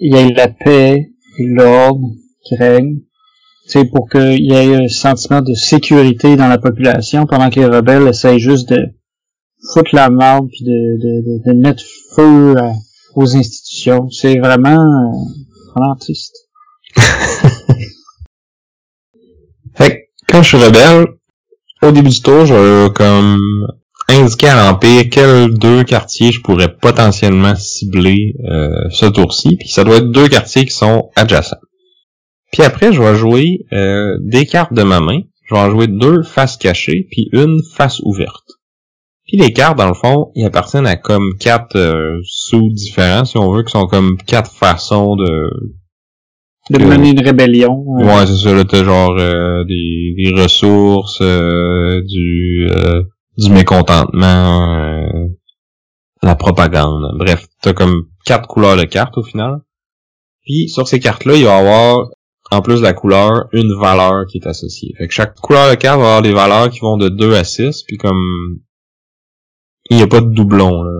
il 0.00 0.14
y 0.14 0.16
ait 0.16 0.32
la 0.32 0.48
paix 0.48 1.10
et 1.38 1.46
l'ordre 1.46 2.08
qui 2.44 2.56
règne. 2.56 3.00
C'est 3.66 3.86
pour 3.86 4.08
qu'il 4.08 4.44
y 4.44 4.52
ait 4.52 4.74
un 4.74 4.88
sentiment 4.88 5.40
de 5.40 5.54
sécurité 5.54 6.36
dans 6.36 6.48
la 6.48 6.58
population 6.58 7.26
pendant 7.26 7.50
que 7.50 7.60
les 7.60 7.66
rebelles 7.66 8.06
essayent 8.08 8.38
juste 8.38 8.68
de 8.68 8.78
foutre 9.72 9.94
la 9.94 10.10
merde 10.10 10.48
puis 10.48 10.64
de, 10.64 10.98
de, 10.98 11.22
de, 11.46 11.52
mettre 11.58 11.82
feu 12.14 12.54
aux 13.14 13.36
institutions. 13.36 14.10
C'est 14.10 14.38
vraiment, 14.38 14.68
euh, 14.68 15.12
vraiment 15.74 15.96
triste. 15.96 16.36
fait 19.74 20.10
quand 20.28 20.42
je 20.42 20.56
suis 20.56 20.64
rebelle, 20.64 21.06
au 21.82 21.90
début 21.90 22.10
du 22.10 22.20
tour, 22.20 22.44
je 22.46 22.88
comme 22.88 23.40
indiquer 24.08 24.48
à 24.48 24.56
l'Empire 24.56 25.04
quels 25.10 25.54
deux 25.54 25.84
quartiers 25.84 26.32
je 26.32 26.40
pourrais 26.40 26.74
potentiellement 26.74 27.54
cibler 27.56 28.34
euh, 28.50 28.88
ce 28.90 29.06
tour-ci? 29.06 29.56
Puis 29.56 29.68
ça 29.68 29.84
doit 29.84 29.96
être 29.96 30.10
deux 30.10 30.28
quartiers 30.28 30.64
qui 30.64 30.74
sont 30.74 31.10
adjacents. 31.16 31.60
Puis 32.52 32.62
après, 32.62 32.92
je 32.92 33.02
vais 33.02 33.16
jouer 33.16 33.66
euh, 33.72 34.16
des 34.20 34.46
cartes 34.46 34.72
de 34.72 34.82
ma 34.82 35.00
main. 35.00 35.20
Je 35.46 35.54
vais 35.54 35.60
en 35.60 35.70
jouer 35.70 35.86
deux 35.88 36.22
faces 36.22 36.56
cachées, 36.56 37.06
puis 37.10 37.28
une 37.32 37.60
face 37.74 38.00
ouverte. 38.04 38.44
Puis 39.26 39.38
les 39.38 39.52
cartes, 39.52 39.78
dans 39.78 39.88
le 39.88 39.94
fond, 39.94 40.30
ils 40.34 40.44
appartiennent 40.44 40.86
à 40.86 40.96
comme 40.96 41.34
quatre 41.40 41.76
euh, 41.76 42.20
sous 42.24 42.70
différents, 42.70 43.24
si 43.24 43.36
on 43.38 43.52
veut, 43.52 43.62
qui 43.62 43.72
sont 43.72 43.86
comme 43.86 44.16
quatre 44.26 44.50
façons 44.50 45.16
de... 45.16 45.50
De 46.70 46.78
mener 46.82 47.10
une 47.10 47.20
rébellion. 47.20 47.84
Ouais, 47.86 48.26
c'est 48.26 48.36
ça, 48.36 48.54
là, 48.54 48.64
t'as 48.64 48.84
genre 48.84 49.14
des, 49.66 50.14
des 50.16 50.32
ressources, 50.40 51.20
du 51.20 52.66
du 53.36 53.50
mécontentement, 53.50 54.74
euh, 54.78 55.28
la 56.22 56.34
propagande. 56.34 57.16
Bref, 57.18 57.46
t'as 57.60 57.72
comme 57.72 58.08
quatre 58.24 58.48
couleurs 58.48 58.76
de 58.76 58.84
cartes 58.84 59.18
au 59.18 59.22
final. 59.22 59.60
Puis 60.42 60.68
sur 60.68 60.86
ces 60.86 61.00
cartes-là, 61.00 61.36
il 61.36 61.44
va 61.44 61.56
y 61.56 61.60
avoir, 61.60 62.08
en 62.50 62.60
plus 62.60 62.78
de 62.78 62.82
la 62.82 62.92
couleur, 62.92 63.46
une 63.52 63.74
valeur 63.78 64.26
qui 64.26 64.38
est 64.38 64.46
associée. 64.46 64.94
Fait 64.98 65.08
que 65.08 65.14
chaque 65.14 65.34
couleur 65.36 65.70
de 65.70 65.74
carte 65.74 65.98
va 65.98 66.06
avoir 66.06 66.22
des 66.22 66.32
valeurs 66.32 66.70
qui 66.70 66.80
vont 66.80 66.96
de 66.96 67.08
2 67.08 67.34
à 67.34 67.44
6, 67.44 67.82
puis 67.84 67.96
comme 67.96 68.22
il 69.90 69.96
n'y 69.96 70.02
a 70.02 70.06
pas 70.06 70.20
de 70.20 70.32
doublon. 70.32 70.82
Là. 70.82 70.90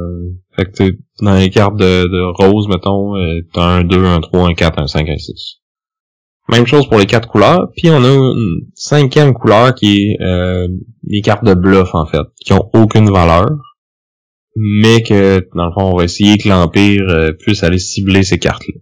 Fait 0.57 0.71
que 0.71 0.99
dans 1.21 1.35
les 1.35 1.51
cartes 1.51 1.77
de, 1.77 2.07
de 2.07 2.43
rose, 2.43 2.69
mettons, 2.69 3.17
euh, 3.17 3.41
t'as 3.53 3.65
un 3.65 3.85
2, 3.85 4.05
un 4.05 4.21
3, 4.21 4.49
un 4.49 4.55
4, 4.55 4.79
un 4.79 4.87
5, 4.87 5.09
un 5.09 5.17
6. 5.17 5.64
Même 6.51 6.67
chose 6.67 6.87
pour 6.89 6.99
les 6.99 7.07
quatre 7.07 7.29
couleurs. 7.29 7.71
Puis 7.77 7.91
on 7.91 8.05
a 8.05 8.09
une 8.09 8.67
cinquième 8.75 9.33
couleur 9.33 9.75
qui 9.75 9.97
est 9.97 10.23
euh, 10.23 10.69
les 11.07 11.23
cartes 11.23 11.45
de 11.45 11.55
bluff 11.55 11.95
en 11.95 12.07
fait, 12.07 12.27
qui 12.41 12.53
ont 12.53 12.71
aucune 12.75 13.11
valeur, 13.11 13.51
mais 14.57 15.03
que 15.03 15.47
dans 15.55 15.67
le 15.67 15.73
fond 15.73 15.93
on 15.93 15.97
va 15.97 16.05
essayer 16.05 16.37
que 16.37 16.49
l'empire 16.49 17.09
euh, 17.09 17.33
puisse 17.33 17.63
aller 17.63 17.79
cibler 17.79 18.23
ces 18.23 18.39
cartes-là. 18.39 18.81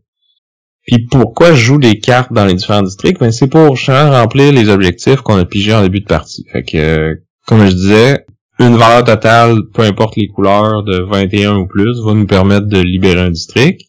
Puis 0.87 1.07
pourquoi 1.09 1.55
je 1.55 1.63
joue 1.63 1.79
des 1.79 2.01
cartes 2.01 2.33
dans 2.33 2.45
les 2.45 2.55
différents 2.55 2.83
districts? 2.83 3.21
Ben 3.21 3.31
c'est 3.31 3.47
pour 3.47 3.77
remplir 3.87 4.53
les 4.53 4.69
objectifs 4.69 5.21
qu'on 5.21 5.37
a 5.37 5.45
pigés 5.45 5.75
en 5.75 5.83
début 5.83 6.01
de 6.01 6.07
partie. 6.07 6.45
Fait 6.53 6.65
que 6.65 6.77
euh, 6.77 7.15
comme 7.47 7.65
je 7.65 7.73
disais, 7.73 8.27
une 8.59 8.77
valeur 8.77 9.05
totale, 9.05 9.59
peu 9.73 9.83
importe 9.83 10.17
les 10.17 10.29
couleurs, 10.29 10.83
de 10.85 10.99
21 10.99 11.57
ou 11.57 11.67
plus, 11.67 12.01
va 12.05 12.15
nous 12.15 12.27
permettre 12.27 12.67
de 12.67 12.81
libérer 12.81 13.21
un 13.21 13.31
district. 13.31 13.83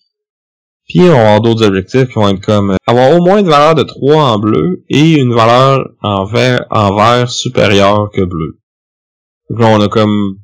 Puis 0.94 1.10
on 1.10 1.24
va 1.24 1.40
d'autres 1.40 1.66
objectifs 1.66 2.10
qui 2.10 2.14
vont 2.14 2.30
être 2.30 2.46
comme 2.46 2.70
euh, 2.70 2.76
avoir 2.86 3.18
au 3.18 3.24
moins 3.24 3.40
une 3.40 3.50
valeur 3.50 3.74
de 3.74 3.82
3 3.82 4.16
en 4.16 4.38
bleu 4.38 4.84
et 4.90 5.14
une 5.14 5.34
valeur 5.34 5.90
en 6.04 6.24
vert, 6.26 6.68
en 6.70 6.96
vert 6.96 7.32
supérieure 7.32 8.12
que 8.14 8.22
bleu. 8.22 8.60
Donc 9.50 9.60
là, 9.60 9.68
on 9.70 9.82
a 9.82 9.88
comme 9.88 10.38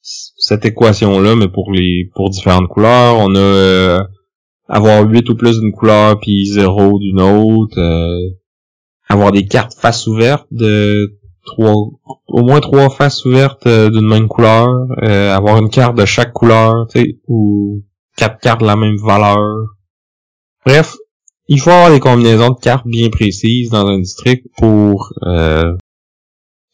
cette 0.00 0.64
équation-là, 0.64 1.36
mais 1.36 1.48
pour 1.48 1.70
les 1.70 2.10
pour 2.14 2.30
différentes 2.30 2.68
couleurs. 2.68 3.16
On 3.18 3.34
a 3.34 3.38
euh, 3.38 4.02
avoir 4.68 5.06
8 5.06 5.28
ou 5.28 5.36
plus 5.36 5.60
d'une 5.60 5.72
couleur 5.72 6.18
puis 6.18 6.46
0 6.46 6.98
d'une 7.00 7.20
autre. 7.20 7.78
Euh, 7.78 8.38
avoir 9.06 9.32
des 9.32 9.44
cartes 9.44 9.74
face 9.74 10.06
ouverte 10.06 10.46
de 10.50 11.18
trois 11.44 11.74
au 12.26 12.42
moins 12.42 12.60
trois 12.60 12.88
faces 12.88 13.26
ouvertes 13.26 13.68
d'une 13.68 14.08
même 14.08 14.28
couleur. 14.28 14.66
avoir 15.02 15.58
une 15.58 15.68
carte 15.68 15.94
de 15.98 16.06
chaque 16.06 16.32
couleur, 16.32 16.86
tu 16.90 17.00
sais, 17.00 17.18
ou 17.26 17.82
quatre 18.18 18.40
cartes 18.40 18.60
de 18.60 18.66
la 18.66 18.76
même 18.76 18.96
valeur. 18.96 19.38
Bref, 20.66 20.96
il 21.46 21.60
faut 21.60 21.70
avoir 21.70 21.90
des 21.90 22.00
combinaisons 22.00 22.50
de 22.50 22.60
cartes 22.60 22.86
bien 22.86 23.08
précises 23.08 23.70
dans 23.70 23.86
un 23.86 23.98
district 23.98 24.46
pour 24.58 25.14
euh, 25.22 25.74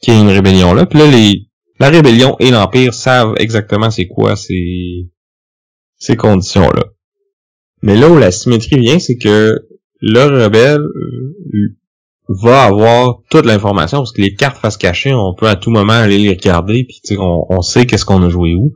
qu'il 0.00 0.14
y 0.14 0.16
ait 0.16 0.20
une 0.20 0.28
rébellion 0.28 0.74
là. 0.74 0.86
Puis 0.86 0.98
là, 0.98 1.06
les, 1.06 1.46
la 1.78 1.90
rébellion 1.90 2.34
et 2.40 2.50
l'Empire 2.50 2.94
savent 2.94 3.34
exactement 3.36 3.90
c'est 3.90 4.08
quoi 4.08 4.34
ces, 4.34 5.08
ces 5.96 6.16
conditions-là. 6.16 6.84
Mais 7.82 7.96
là 7.96 8.08
où 8.08 8.16
la 8.16 8.32
symétrie 8.32 8.80
vient, 8.80 8.98
c'est 8.98 9.18
que 9.18 9.68
le 10.00 10.44
rebelle 10.44 10.80
euh, 10.80 11.76
va 12.28 12.64
avoir 12.64 13.18
toute 13.30 13.44
l'information 13.44 13.98
parce 13.98 14.12
que 14.12 14.22
les 14.22 14.34
cartes 14.34 14.56
face 14.56 14.78
cachée, 14.78 15.12
on 15.12 15.34
peut 15.34 15.46
à 15.46 15.56
tout 15.56 15.70
moment 15.70 15.92
aller 15.92 16.18
les 16.18 16.30
regarder 16.30 16.84
puis 16.84 17.00
on, 17.18 17.44
on 17.50 17.60
sait 17.60 17.86
qu'est-ce 17.86 18.06
qu'on 18.06 18.22
a 18.22 18.30
joué 18.30 18.54
où. 18.54 18.74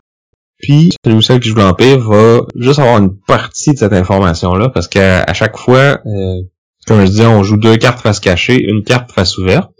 Puis 0.59 0.91
celui 1.05 1.17
ou 1.17 1.23
celle 1.23 1.41
qui 1.41 1.49
joue 1.49 1.57
l'Empire 1.57 2.01
va 2.01 2.41
juste 2.57 2.79
avoir 2.79 2.99
une 2.99 3.17
partie 3.27 3.73
de 3.73 3.79
cette 3.79 3.93
information-là 3.93 4.71
parce 4.71 4.89
qu'à 4.89 5.33
chaque 5.33 5.57
fois, 5.57 6.01
euh, 6.07 6.43
comme 6.87 7.01
je 7.01 7.07
disais, 7.07 7.27
on 7.27 7.43
joue 7.43 7.57
deux 7.57 7.77
cartes 7.77 8.01
face 8.01 8.21
cachée, 8.21 8.61
une 8.61 8.83
carte 8.83 9.13
face 9.13 9.39
ouverte. 9.39 9.71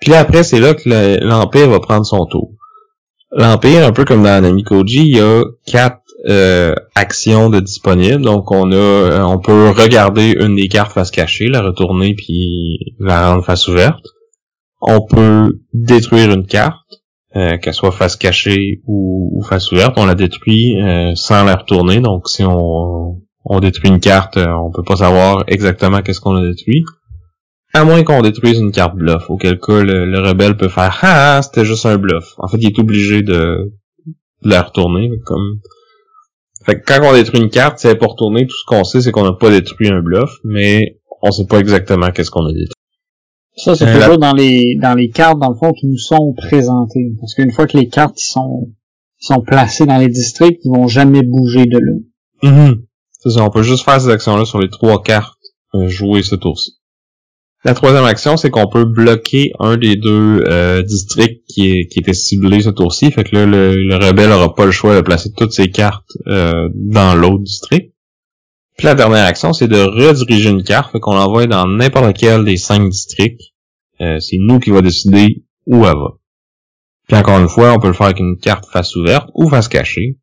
Puis 0.00 0.14
après, 0.14 0.44
c'est 0.44 0.60
là 0.60 0.74
que 0.74 0.88
l'Empire 1.24 1.68
va 1.68 1.80
prendre 1.80 2.06
son 2.06 2.24
tour. 2.26 2.52
L'Empire, 3.32 3.84
un 3.84 3.92
peu 3.92 4.04
comme 4.04 4.22
dans 4.22 4.40
Namikoji, 4.40 5.00
il 5.00 5.16
y 5.16 5.20
a 5.20 5.42
quatre 5.66 6.00
euh, 6.28 6.74
actions 6.94 7.50
de 7.50 7.60
disponibles. 7.60 8.22
Donc 8.22 8.50
on 8.50 8.70
a 8.72 8.74
euh, 8.74 9.22
on 9.22 9.38
peut 9.38 9.70
regarder 9.70 10.36
une 10.40 10.56
des 10.56 10.68
cartes 10.68 10.92
face 10.92 11.10
cachée, 11.10 11.48
la 11.48 11.62
retourner 11.62 12.14
puis 12.14 12.78
la 12.98 13.30
rendre 13.30 13.44
face 13.44 13.68
ouverte. 13.68 14.04
On 14.80 15.00
peut 15.00 15.60
détruire 15.72 16.30
une 16.30 16.46
carte, 16.46 16.97
euh, 17.36 17.58
qu'elle 17.58 17.74
soit 17.74 17.92
face 17.92 18.16
cachée 18.16 18.80
ou, 18.86 19.42
face 19.48 19.70
ouverte. 19.72 19.94
On 19.96 20.06
la 20.06 20.14
détruit 20.14 20.76
sans 21.14 21.44
la 21.44 21.56
retourner. 21.56 22.00
Donc 22.00 22.28
si 22.28 22.44
on, 22.44 23.20
on 23.44 23.60
détruit 23.60 23.90
une 23.90 24.00
carte, 24.00 24.36
on 24.36 24.70
peut 24.70 24.82
pas 24.82 24.96
savoir 24.96 25.44
exactement 25.46 26.02
qu'est-ce 26.02 26.20
qu'on 26.20 26.36
a 26.36 26.42
détruit. 26.42 26.84
À 27.74 27.84
moins 27.84 28.02
qu'on 28.02 28.22
détruise 28.22 28.58
une 28.58 28.72
carte 28.72 28.96
bluff, 28.96 29.28
auquel 29.28 29.60
cas 29.60 29.82
le, 29.82 30.20
rebelle 30.20 30.56
peut 30.56 30.68
faire 30.68 30.98
ah, 31.02 31.40
c'était 31.42 31.66
juste 31.66 31.84
un 31.84 31.98
bluff. 31.98 32.34
En 32.38 32.48
fait, 32.48 32.56
il 32.58 32.66
est 32.66 32.78
obligé 32.78 33.22
de, 33.22 33.72
la 34.42 34.62
retourner, 34.62 35.10
comme 35.24 35.60
fait 36.64 36.80
que 36.80 36.84
quand 36.84 37.00
on 37.02 37.12
détruit 37.12 37.40
une 37.40 37.50
carte, 37.50 37.78
c'est 37.78 37.96
pour 37.96 38.12
retourner, 38.12 38.46
tout 38.46 38.56
ce 38.56 38.64
qu'on 38.66 38.84
sait, 38.84 39.00
c'est 39.00 39.10
qu'on 39.10 39.24
n'a 39.24 39.32
pas 39.32 39.50
détruit 39.50 39.88
un 39.88 40.00
bluff, 40.00 40.30
mais 40.44 41.00
on 41.22 41.30
sait 41.30 41.46
pas 41.46 41.58
exactement 41.58 42.10
qu'est-ce 42.10 42.30
qu'on 42.30 42.46
a 42.46 42.52
détruit. 42.52 42.77
Ça, 43.58 43.74
c'est 43.74 43.88
euh, 43.88 44.00
toujours 44.00 44.18
dans 44.18 44.32
les 44.32 44.76
dans 44.80 44.94
les 44.94 45.10
cartes, 45.10 45.38
dans 45.38 45.50
le 45.50 45.56
fond, 45.56 45.72
qui 45.72 45.86
nous 45.86 45.98
sont 45.98 46.34
présentées. 46.36 47.12
Parce 47.20 47.34
qu'une 47.34 47.50
fois 47.50 47.66
que 47.66 47.76
les 47.76 47.88
cartes 47.88 48.18
sont, 48.18 48.72
sont 49.18 49.42
placées 49.42 49.86
dans 49.86 49.98
les 49.98 50.08
districts, 50.08 50.60
ils 50.64 50.70
vont 50.70 50.86
jamais 50.86 51.22
bouger 51.22 51.66
de 51.66 51.78
là. 51.78 52.70
Mm 52.70 52.74
C'est 53.20 53.30
ça, 53.30 53.44
on 53.44 53.50
peut 53.50 53.62
juste 53.62 53.84
faire 53.84 54.00
ces 54.00 54.08
actions-là 54.08 54.44
sur 54.44 54.60
les 54.60 54.70
trois 54.70 55.02
cartes 55.02 55.34
euh, 55.74 55.88
jouées 55.88 56.22
ce 56.22 56.36
tour-ci. 56.36 56.78
La 57.64 57.74
troisième 57.74 58.04
action, 58.04 58.36
c'est 58.36 58.50
qu'on 58.50 58.68
peut 58.68 58.84
bloquer 58.84 59.50
un 59.58 59.76
des 59.76 59.96
deux 59.96 60.44
euh, 60.48 60.82
districts 60.82 61.42
qui, 61.48 61.88
qui 61.88 61.98
était 61.98 62.14
ciblé 62.14 62.60
ce 62.60 62.70
tour-ci. 62.70 63.10
Fait 63.10 63.24
que 63.24 63.34
là, 63.34 63.46
le, 63.46 63.96
rebelle 63.96 64.30
aura 64.30 64.54
pas 64.54 64.64
le 64.64 64.70
choix 64.70 64.94
de 64.94 65.00
placer 65.00 65.32
toutes 65.36 65.52
ses 65.52 65.68
cartes 65.68 66.16
euh, 66.28 66.68
dans 66.74 67.16
l'autre 67.16 67.42
district. 67.42 67.87
Puis 68.78 68.86
la 68.86 68.94
dernière 68.94 69.26
action, 69.26 69.52
c'est 69.52 69.68
de 69.68 69.76
rediriger 69.76 70.48
une 70.48 70.62
carte, 70.62 70.98
qu'on 70.98 71.14
l'envoie 71.14 71.46
dans 71.46 71.66
n'importe 71.66 72.06
lequel 72.06 72.44
des 72.44 72.56
cinq 72.56 72.88
districts. 72.88 73.52
Euh, 74.00 74.18
c'est 74.20 74.38
nous 74.38 74.60
qui 74.60 74.70
va 74.70 74.80
décider 74.80 75.44
où 75.66 75.84
elle 75.84 75.96
va. 75.96 76.12
Puis 77.08 77.16
encore 77.18 77.38
une 77.38 77.48
fois, 77.48 77.74
on 77.74 77.80
peut 77.80 77.88
le 77.88 77.92
faire 77.92 78.06
avec 78.06 78.20
une 78.20 78.38
carte 78.38 78.64
face 78.66 78.96
ouverte 78.96 79.28
ou 79.34 79.50
face 79.50 79.68
cachée. 79.68 80.18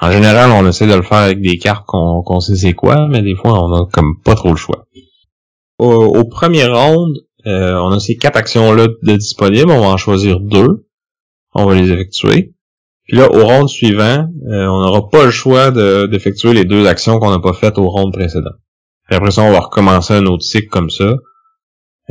En 0.00 0.10
général, 0.10 0.50
on 0.50 0.66
essaie 0.66 0.86
de 0.86 0.94
le 0.94 1.02
faire 1.02 1.18
avec 1.18 1.40
des 1.40 1.58
cartes 1.58 1.84
qu'on 1.86 2.40
sait 2.40 2.56
c'est 2.56 2.72
quoi, 2.72 3.06
mais 3.08 3.22
des 3.22 3.36
fois, 3.36 3.62
on 3.62 3.74
a 3.74 3.86
comme 3.92 4.20
pas 4.24 4.34
trop 4.34 4.50
le 4.50 4.56
choix 4.56 4.86
au, 5.78 6.24
premier 6.24 6.66
round, 6.66 7.16
euh, 7.46 7.74
on 7.74 7.90
a 7.90 8.00
ces 8.00 8.16
quatre 8.16 8.36
actions-là 8.36 8.88
de 9.02 9.16
disponibles. 9.16 9.70
On 9.70 9.80
va 9.80 9.86
en 9.86 9.96
choisir 9.96 10.40
deux. 10.40 10.86
On 11.54 11.66
va 11.66 11.74
les 11.74 11.90
effectuer. 11.90 12.54
Puis 13.08 13.16
là, 13.16 13.30
au 13.32 13.44
round 13.44 13.68
suivant, 13.68 14.28
euh, 14.50 14.66
on 14.66 14.82
n'aura 14.82 15.08
pas 15.08 15.24
le 15.24 15.30
choix 15.30 15.70
d'effectuer 15.70 16.52
les 16.52 16.64
deux 16.64 16.86
actions 16.86 17.18
qu'on 17.18 17.30
n'a 17.30 17.40
pas 17.40 17.54
faites 17.54 17.78
au 17.78 17.88
round 17.88 18.12
précédent. 18.12 18.52
Puis 19.06 19.16
après 19.16 19.30
ça, 19.30 19.42
on 19.42 19.50
va 19.50 19.60
recommencer 19.60 20.14
un 20.14 20.26
autre 20.26 20.44
cycle 20.44 20.68
comme 20.68 20.90
ça. 20.90 21.16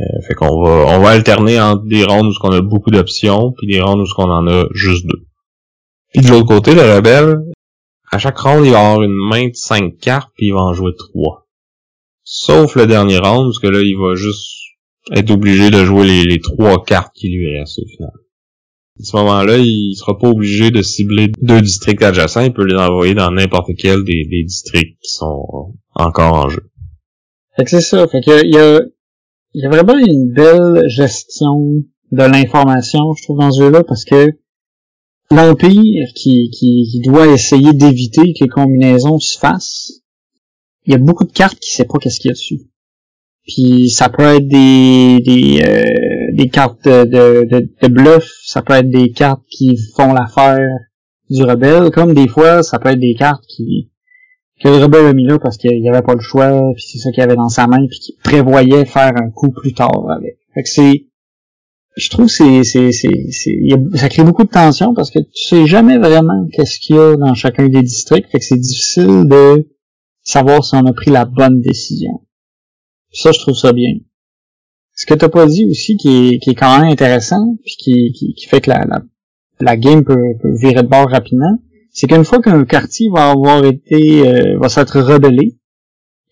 Euh, 0.00 0.04
fait 0.26 0.34
qu'on 0.34 0.62
va 0.62 0.96
on 0.96 1.00
va 1.00 1.10
alterner 1.10 1.60
entre 1.60 1.84
des 1.84 2.04
rounds 2.04 2.36
où 2.36 2.46
on 2.46 2.52
a 2.52 2.60
beaucoup 2.60 2.90
d'options, 2.90 3.52
puis 3.56 3.66
des 3.66 3.80
rounds 3.80 4.08
où 4.08 4.20
on 4.20 4.30
en 4.30 4.46
a 4.48 4.66
juste 4.72 5.06
deux. 5.06 5.24
Puis 6.12 6.22
de 6.22 6.30
l'autre 6.30 6.46
côté, 6.46 6.74
le 6.74 6.82
rebelle, 6.82 7.38
à 8.10 8.18
chaque 8.18 8.38
round, 8.38 8.64
il 8.64 8.72
va 8.72 8.80
avoir 8.80 9.02
une 9.02 9.14
main 9.14 9.48
de 9.48 9.54
cinq 9.54 9.98
cartes, 9.98 10.30
puis 10.36 10.46
il 10.46 10.52
va 10.52 10.60
en 10.60 10.72
jouer 10.72 10.92
trois. 10.98 11.46
Sauf 12.24 12.74
le 12.74 12.86
dernier 12.86 13.18
round, 13.18 13.48
parce 13.48 13.58
que 13.58 13.68
là, 13.68 13.80
il 13.80 13.96
va 13.96 14.14
juste 14.14 14.50
être 15.12 15.30
obligé 15.30 15.70
de 15.70 15.84
jouer 15.84 16.24
les, 16.24 16.40
trois 16.40 16.84
cartes 16.84 17.12
qui 17.14 17.28
lui 17.28 17.58
restent 17.58 17.78
au 17.78 17.88
final. 17.88 18.12
À 19.00 19.04
ce 19.04 19.16
moment-là, 19.16 19.58
il 19.58 19.94
sera 19.96 20.18
pas 20.18 20.28
obligé 20.28 20.70
de 20.70 20.82
cibler 20.82 21.28
deux 21.40 21.60
districts 21.60 22.02
adjacents, 22.02 22.40
il 22.40 22.52
peut 22.52 22.64
les 22.64 22.76
envoyer 22.76 23.14
dans 23.14 23.30
n'importe 23.30 23.70
quel 23.78 24.02
des, 24.04 24.24
districts 24.44 24.98
qui 25.00 25.10
sont 25.10 25.74
encore 25.94 26.34
en 26.34 26.48
jeu. 26.48 26.68
Fait 27.56 27.64
que 27.64 27.70
c'est 27.70 27.80
ça, 27.80 28.06
fait 28.08 28.20
que 28.20 28.44
il 28.44 28.54
y 28.54 28.58
a, 28.58 28.80
y 29.54 29.66
a 29.66 29.68
vraiment 29.68 29.96
une 29.96 30.32
belle 30.32 30.88
gestion 30.88 31.84
de 32.10 32.22
l'information, 32.22 33.14
je 33.16 33.22
trouve, 33.22 33.38
dans 33.38 33.52
ce 33.52 33.60
jeu-là, 33.60 33.84
parce 33.84 34.04
que 34.04 34.32
l'Empire 35.30 36.08
qui, 36.14 36.50
qui 36.50 37.00
doit 37.04 37.28
essayer 37.28 37.72
d'éviter 37.74 38.32
que 38.32 38.44
les 38.44 38.48
combinaisons 38.48 39.18
se 39.18 39.38
fassent, 39.38 40.02
il 40.86 40.92
y 40.92 40.94
a 40.94 40.98
beaucoup 40.98 41.24
de 41.24 41.32
cartes 41.32 41.58
qui 41.60 41.70
sait 41.70 41.84
pas 41.84 41.98
qu'est-ce 41.98 42.18
qu'il 42.18 42.30
y 42.30 42.32
a 42.32 42.34
dessus. 42.34 42.60
Puis 43.46 43.90
ça 43.90 44.08
peut 44.08 44.22
être 44.22 44.48
des 44.48 45.20
des, 45.24 45.62
euh, 45.62 46.17
des 46.32 46.48
cartes 46.48 46.84
de, 46.84 47.88
bluff, 47.88 48.24
ça 48.44 48.62
peut 48.62 48.74
être 48.74 48.90
des 48.90 49.10
cartes 49.10 49.42
qui 49.50 49.76
font 49.96 50.12
l'affaire 50.12 50.66
du 51.30 51.42
rebelle, 51.42 51.90
comme 51.90 52.14
des 52.14 52.28
fois 52.28 52.62
ça 52.62 52.78
peut 52.78 52.90
être 52.90 53.00
des 53.00 53.14
cartes 53.14 53.44
qui 53.46 53.90
que 54.60 54.68
le 54.68 54.76
rebelle 54.76 55.06
a 55.06 55.12
mis 55.12 55.24
là 55.24 55.38
parce 55.38 55.56
qu'il 55.56 55.78
y 55.78 55.88
avait 55.88 56.02
pas 56.02 56.14
le 56.14 56.20
choix, 56.20 56.50
puis 56.74 56.84
c'est 56.84 56.98
ça 56.98 57.12
qu'il 57.12 57.22
avait 57.22 57.36
dans 57.36 57.48
sa 57.48 57.68
main, 57.68 57.86
puis 57.88 58.00
qu'il 58.00 58.16
prévoyait 58.24 58.84
faire 58.84 59.12
un 59.16 59.30
coup 59.30 59.50
plus 59.50 59.72
tard 59.72 60.10
avec. 60.10 60.38
Fait 60.54 60.62
que 60.62 60.68
c'est 60.68 61.06
je 61.96 62.10
trouve 62.10 62.28
c'est 62.28 62.64
c'est 62.64 62.92
c'est 62.92 63.18
ça 63.94 64.08
crée 64.08 64.24
beaucoup 64.24 64.44
de 64.44 64.50
tension 64.50 64.94
parce 64.94 65.10
que 65.10 65.18
tu 65.18 65.48
sais 65.48 65.66
jamais 65.66 65.98
vraiment 65.98 66.46
qu'est-ce 66.52 66.78
qu'il 66.78 66.96
y 66.96 66.98
a 66.98 67.16
dans 67.16 67.34
chacun 67.34 67.68
des 67.68 67.82
districts, 67.82 68.30
fait 68.30 68.38
que 68.38 68.44
c'est 68.44 68.58
difficile 68.58 69.24
de 69.28 69.68
savoir 70.22 70.64
si 70.64 70.74
on 70.74 70.86
a 70.86 70.92
pris 70.92 71.10
la 71.10 71.24
bonne 71.24 71.60
décision. 71.60 72.22
Ça, 73.10 73.32
je 73.32 73.38
trouve 73.40 73.54
ça 73.54 73.72
bien. 73.72 73.94
Ce 74.98 75.06
que 75.06 75.14
t'as 75.14 75.28
pas 75.28 75.46
dit 75.46 75.64
aussi, 75.70 75.96
qui 75.96 76.08
est, 76.08 76.38
qui 76.40 76.50
est 76.50 76.54
quand 76.56 76.80
même 76.80 76.90
intéressant, 76.90 77.54
puis 77.64 77.76
qui, 77.78 78.12
qui, 78.12 78.34
qui 78.34 78.46
fait 78.48 78.60
que 78.60 78.70
la, 78.70 78.84
la, 78.84 79.00
la 79.60 79.76
game 79.76 80.02
peut, 80.02 80.16
peut, 80.42 80.52
virer 80.60 80.82
de 80.82 80.88
bord 80.88 81.08
rapidement, 81.08 81.56
c'est 81.92 82.08
qu'une 82.08 82.24
fois 82.24 82.40
qu'un 82.40 82.64
quartier 82.64 83.06
va 83.14 83.30
avoir 83.30 83.64
été, 83.64 84.28
euh, 84.28 84.58
va 84.58 84.68
s'être 84.68 85.00
rebellé, 85.00 85.56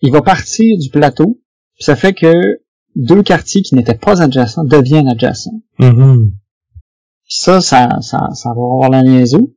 il 0.01 0.11
va 0.11 0.21
partir 0.21 0.77
du 0.77 0.89
plateau, 0.89 1.39
ça 1.79 1.95
fait 1.95 2.11
que 2.11 2.33
deux 2.97 3.23
quartiers 3.23 3.61
qui 3.61 3.73
n'étaient 3.73 3.93
pas 3.93 4.21
adjacents 4.21 4.65
deviennent 4.65 5.07
adjacents. 5.07 5.61
Mm-hmm. 5.79 6.31
Ça, 7.29 7.61
ça, 7.61 7.87
ça, 8.01 8.27
ça 8.33 8.49
va 8.49 8.61
avoir 8.61 8.89
la 8.89 9.01
niaiseux. 9.01 9.55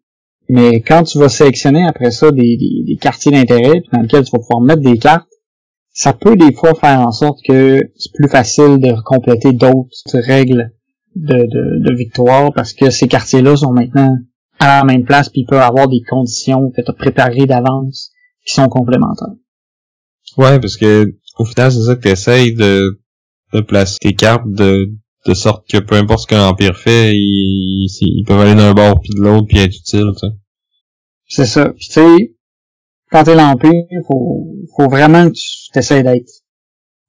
Mais 0.48 0.82
quand 0.82 1.02
tu 1.02 1.18
vas 1.18 1.28
sélectionner 1.28 1.84
après 1.84 2.12
ça 2.12 2.30
des, 2.30 2.56
des, 2.56 2.96
quartiers 3.00 3.32
d'intérêt 3.32 3.82
dans 3.92 4.02
lesquels 4.02 4.24
tu 4.24 4.30
vas 4.30 4.38
pouvoir 4.38 4.61
mettre 4.61 4.82
des 4.82 4.98
cartes, 4.98 5.26
ça 5.93 6.12
peut 6.12 6.36
des 6.36 6.53
fois 6.53 6.74
faire 6.74 7.01
en 7.01 7.12
sorte 7.12 7.38
que 7.47 7.80
c'est 7.97 8.12
plus 8.14 8.28
facile 8.28 8.78
de 8.78 9.01
compléter 9.03 9.53
d'autres 9.53 10.18
règles 10.26 10.72
de, 11.16 11.34
de, 11.34 11.88
de, 11.88 11.95
victoire 11.95 12.53
parce 12.55 12.72
que 12.72 12.91
ces 12.91 13.09
quartiers-là 13.09 13.57
sont 13.57 13.72
maintenant 13.72 14.16
à 14.61 14.78
la 14.78 14.84
même 14.84 15.05
place 15.05 15.28
puis 15.28 15.43
ils 15.43 15.47
peuvent 15.47 15.61
avoir 15.61 15.88
des 15.88 16.03
conditions 16.09 16.70
que 16.70 16.82
tu 16.82 16.91
as 16.91 16.95
préparées 16.95 17.47
d'avance 17.47 18.12
qui 18.47 18.55
sont 18.55 18.68
complémentaires. 18.68 19.34
Ouais, 20.36 20.61
parce 20.61 20.76
que 20.76 21.16
au 21.38 21.45
final, 21.45 21.72
c'est 21.72 21.82
ça 21.82 21.97
que 21.97 22.03
tu 22.03 22.09
essayes 22.09 22.55
de, 22.55 23.01
de 23.53 23.61
placer 23.61 23.97
tes 24.01 24.12
cartes 24.12 24.47
de, 24.47 24.93
de 25.26 25.34
sorte 25.34 25.68
que 25.68 25.78
peu 25.78 25.97
importe 25.97 26.20
ce 26.20 26.26
qu'un 26.26 26.47
empire 26.47 26.76
fait, 26.76 27.14
ils, 27.14 27.88
ils, 28.01 28.24
peuvent 28.24 28.41
aller 28.41 28.55
d'un 28.55 28.74
bord 28.74 29.01
puis 29.01 29.11
de 29.14 29.20
l'autre 29.22 29.47
puis 29.49 29.59
être 29.59 29.74
utiles, 29.74 30.12
tu 30.12 30.28
sais. 30.28 30.34
C'est 31.26 31.47
ça. 31.47 31.72
tu 31.78 31.93
sais, 31.93 32.36
quand 33.11 33.24
t'es 33.24 33.34
l'Empire, 33.34 33.84
faut, 34.07 34.47
faut 34.76 34.88
vraiment 34.88 35.28
que 35.28 35.34
tu 35.34 35.59
t'essayes 35.73 36.03
d'être. 36.03 36.31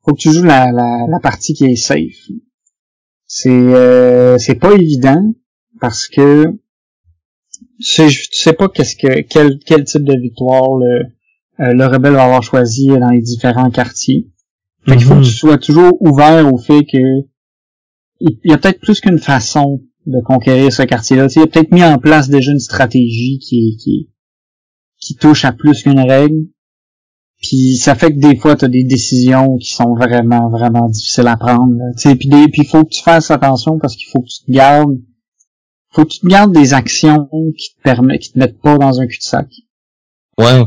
Faut 0.04 0.14
que 0.14 0.20
tu 0.20 0.34
joues 0.34 0.44
la, 0.44 0.72
la, 0.72 1.06
la 1.10 1.20
partie 1.20 1.54
qui 1.54 1.66
est 1.66 1.76
safe. 1.76 2.30
C'est 3.26 3.50
euh, 3.50 4.38
c'est 4.38 4.56
pas 4.56 4.74
évident 4.74 5.34
parce 5.80 6.08
que 6.08 6.46
tu 7.80 7.84
sais, 7.84 8.08
tu 8.08 8.42
sais 8.42 8.54
pas 8.54 8.68
qu'est-ce 8.68 8.96
que 8.96 9.22
quel 9.22 9.60
quel 9.66 9.84
type 9.84 10.04
de 10.04 10.20
victoire 10.20 10.78
le 10.78 11.06
euh, 11.60 11.74
le 11.74 11.86
rebelle 11.86 12.14
va 12.14 12.26
avoir 12.26 12.44
choisi 12.44 12.88
dans 12.88 13.10
les 13.10 13.22
différents 13.22 13.70
quartiers. 13.72 14.32
Fait 14.88 14.98
qu'il 14.98 15.06
faut 15.06 15.14
que 15.14 15.20
mhm. 15.20 15.26
tu 15.26 15.32
sois 15.32 15.58
toujours 15.58 16.02
ouvert 16.02 16.52
au 16.52 16.58
fait 16.58 16.84
que 16.84 16.98
il 18.20 18.38
y 18.46 18.54
a 18.54 18.58
peut-être 18.58 18.80
plus 18.80 19.00
qu'une 19.00 19.20
façon 19.20 19.82
de 20.06 20.22
conquérir 20.22 20.72
ce 20.72 20.84
quartier-là. 20.84 21.28
Tu 21.28 21.34
sais, 21.34 21.40
il 21.40 21.44
a 21.44 21.48
peut-être 21.48 21.72
mis 21.72 21.84
en 21.84 21.98
place 21.98 22.30
déjà 22.30 22.52
une 22.52 22.60
stratégie 22.60 23.40
qui, 23.40 23.78
qui, 23.78 24.12
qui 25.00 25.16
touche 25.16 25.46
à 25.46 25.52
plus 25.52 25.84
qu'une 25.84 26.00
règle. 26.00 26.48
Puis 27.42 27.78
ça 27.78 27.96
fait 27.96 28.12
que 28.12 28.20
des 28.20 28.36
fois, 28.36 28.56
tu 28.56 28.66
as 28.66 28.68
des 28.68 28.84
décisions 28.84 29.58
qui 29.58 29.74
sont 29.74 29.96
vraiment, 29.96 30.50
vraiment 30.50 30.88
difficiles 30.90 31.28
à 31.28 31.38
prendre. 31.38 31.76
Puis 31.98 32.30
il 32.30 32.68
faut 32.68 32.84
que 32.84 32.90
tu 32.90 33.02
fasses 33.02 33.32
attention 33.32 33.80
parce 33.80 33.96
qu'il 33.96 34.08
faut 34.12 34.22
que 34.22 34.28
tu 34.28 34.46
te 34.46 34.52
gardes 34.52 34.98
faut 35.92 36.06
que 36.06 36.10
tu 36.10 36.20
te 36.22 36.28
gardes 36.28 36.54
des 36.54 36.74
actions 36.74 37.28
qui 37.58 37.76
te 37.76 37.82
permettent, 37.84 38.22
qui 38.22 38.32
te 38.32 38.40
mettent 38.40 38.60
pas 38.60 38.78
dans 38.78 39.00
un 39.00 39.08
cul-de-sac. 39.08 39.48
Ouais. 40.38 40.64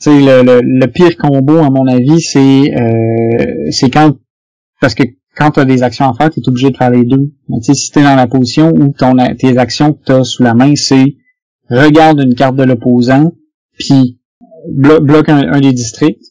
Tu 0.00 0.10
sais, 0.10 0.20
le, 0.20 0.42
le, 0.42 0.60
le, 0.62 0.86
pire 0.88 1.16
combo, 1.16 1.58
à 1.58 1.70
mon 1.70 1.86
avis, 1.86 2.20
c'est 2.20 2.74
euh, 2.74 3.70
c'est 3.70 3.90
quand 3.90 4.16
parce 4.80 4.94
que 4.94 5.04
quand 5.36 5.52
tu 5.52 5.60
as 5.60 5.64
des 5.64 5.82
actions 5.82 6.08
à 6.08 6.14
faire, 6.14 6.30
tu 6.30 6.40
es 6.40 6.48
obligé 6.48 6.70
de 6.70 6.76
faire 6.76 6.90
les 6.90 7.04
deux. 7.04 7.32
Mais 7.48 7.58
tu 7.60 7.66
sais, 7.66 7.74
si 7.74 7.90
tu 7.90 8.00
es 8.00 8.02
dans 8.02 8.16
la 8.16 8.26
position 8.26 8.72
où 8.74 8.92
ton, 8.92 9.16
tes 9.38 9.56
actions 9.56 9.94
que 9.94 10.04
tu 10.04 10.12
as 10.12 10.24
sous 10.24 10.42
la 10.42 10.54
main, 10.54 10.74
c'est 10.74 11.16
regarde 11.70 12.20
une 12.20 12.34
carte 12.34 12.56
de 12.56 12.64
l'opposant, 12.64 13.32
puis 13.78 14.18
bloque 14.68 15.28
un, 15.28 15.60
des 15.60 15.72
districts. 15.72 16.22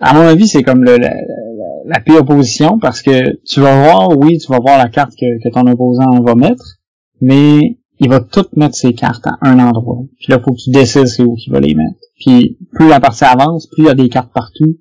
À 0.00 0.14
mon 0.14 0.20
avis, 0.20 0.48
c'est 0.48 0.62
comme 0.62 0.84
le, 0.84 0.98
la, 0.98 2.00
pire 2.00 2.24
position 2.24 2.78
parce 2.78 3.00
que 3.00 3.36
tu 3.44 3.60
vas 3.60 3.80
voir, 3.82 4.18
oui, 4.18 4.38
tu 4.38 4.48
vas 4.48 4.58
voir 4.58 4.78
la 4.78 4.88
carte 4.88 5.12
que, 5.12 5.42
que 5.42 5.48
ton 5.48 5.66
opposant 5.66 6.20
va 6.22 6.34
mettre, 6.34 6.78
mais 7.20 7.78
il 7.98 8.08
va 8.08 8.20
tout 8.20 8.46
mettre 8.56 8.74
ses 8.74 8.92
cartes 8.92 9.26
à 9.26 9.38
un 9.42 9.58
endroit. 9.58 10.02
Puis 10.18 10.32
là, 10.32 10.40
faut 10.40 10.52
que 10.52 10.62
tu 10.62 10.70
décides 10.70 11.06
c'est 11.06 11.22
où 11.22 11.34
qu'il 11.36 11.52
va 11.52 11.60
les 11.60 11.74
mettre. 11.74 11.98
Puis 12.18 12.58
plus 12.72 12.88
la 12.88 13.00
partie 13.00 13.24
avance, 13.24 13.66
plus 13.68 13.84
il 13.84 13.86
y 13.86 13.90
a 13.90 13.94
des 13.94 14.08
cartes 14.08 14.32
partout, 14.32 14.78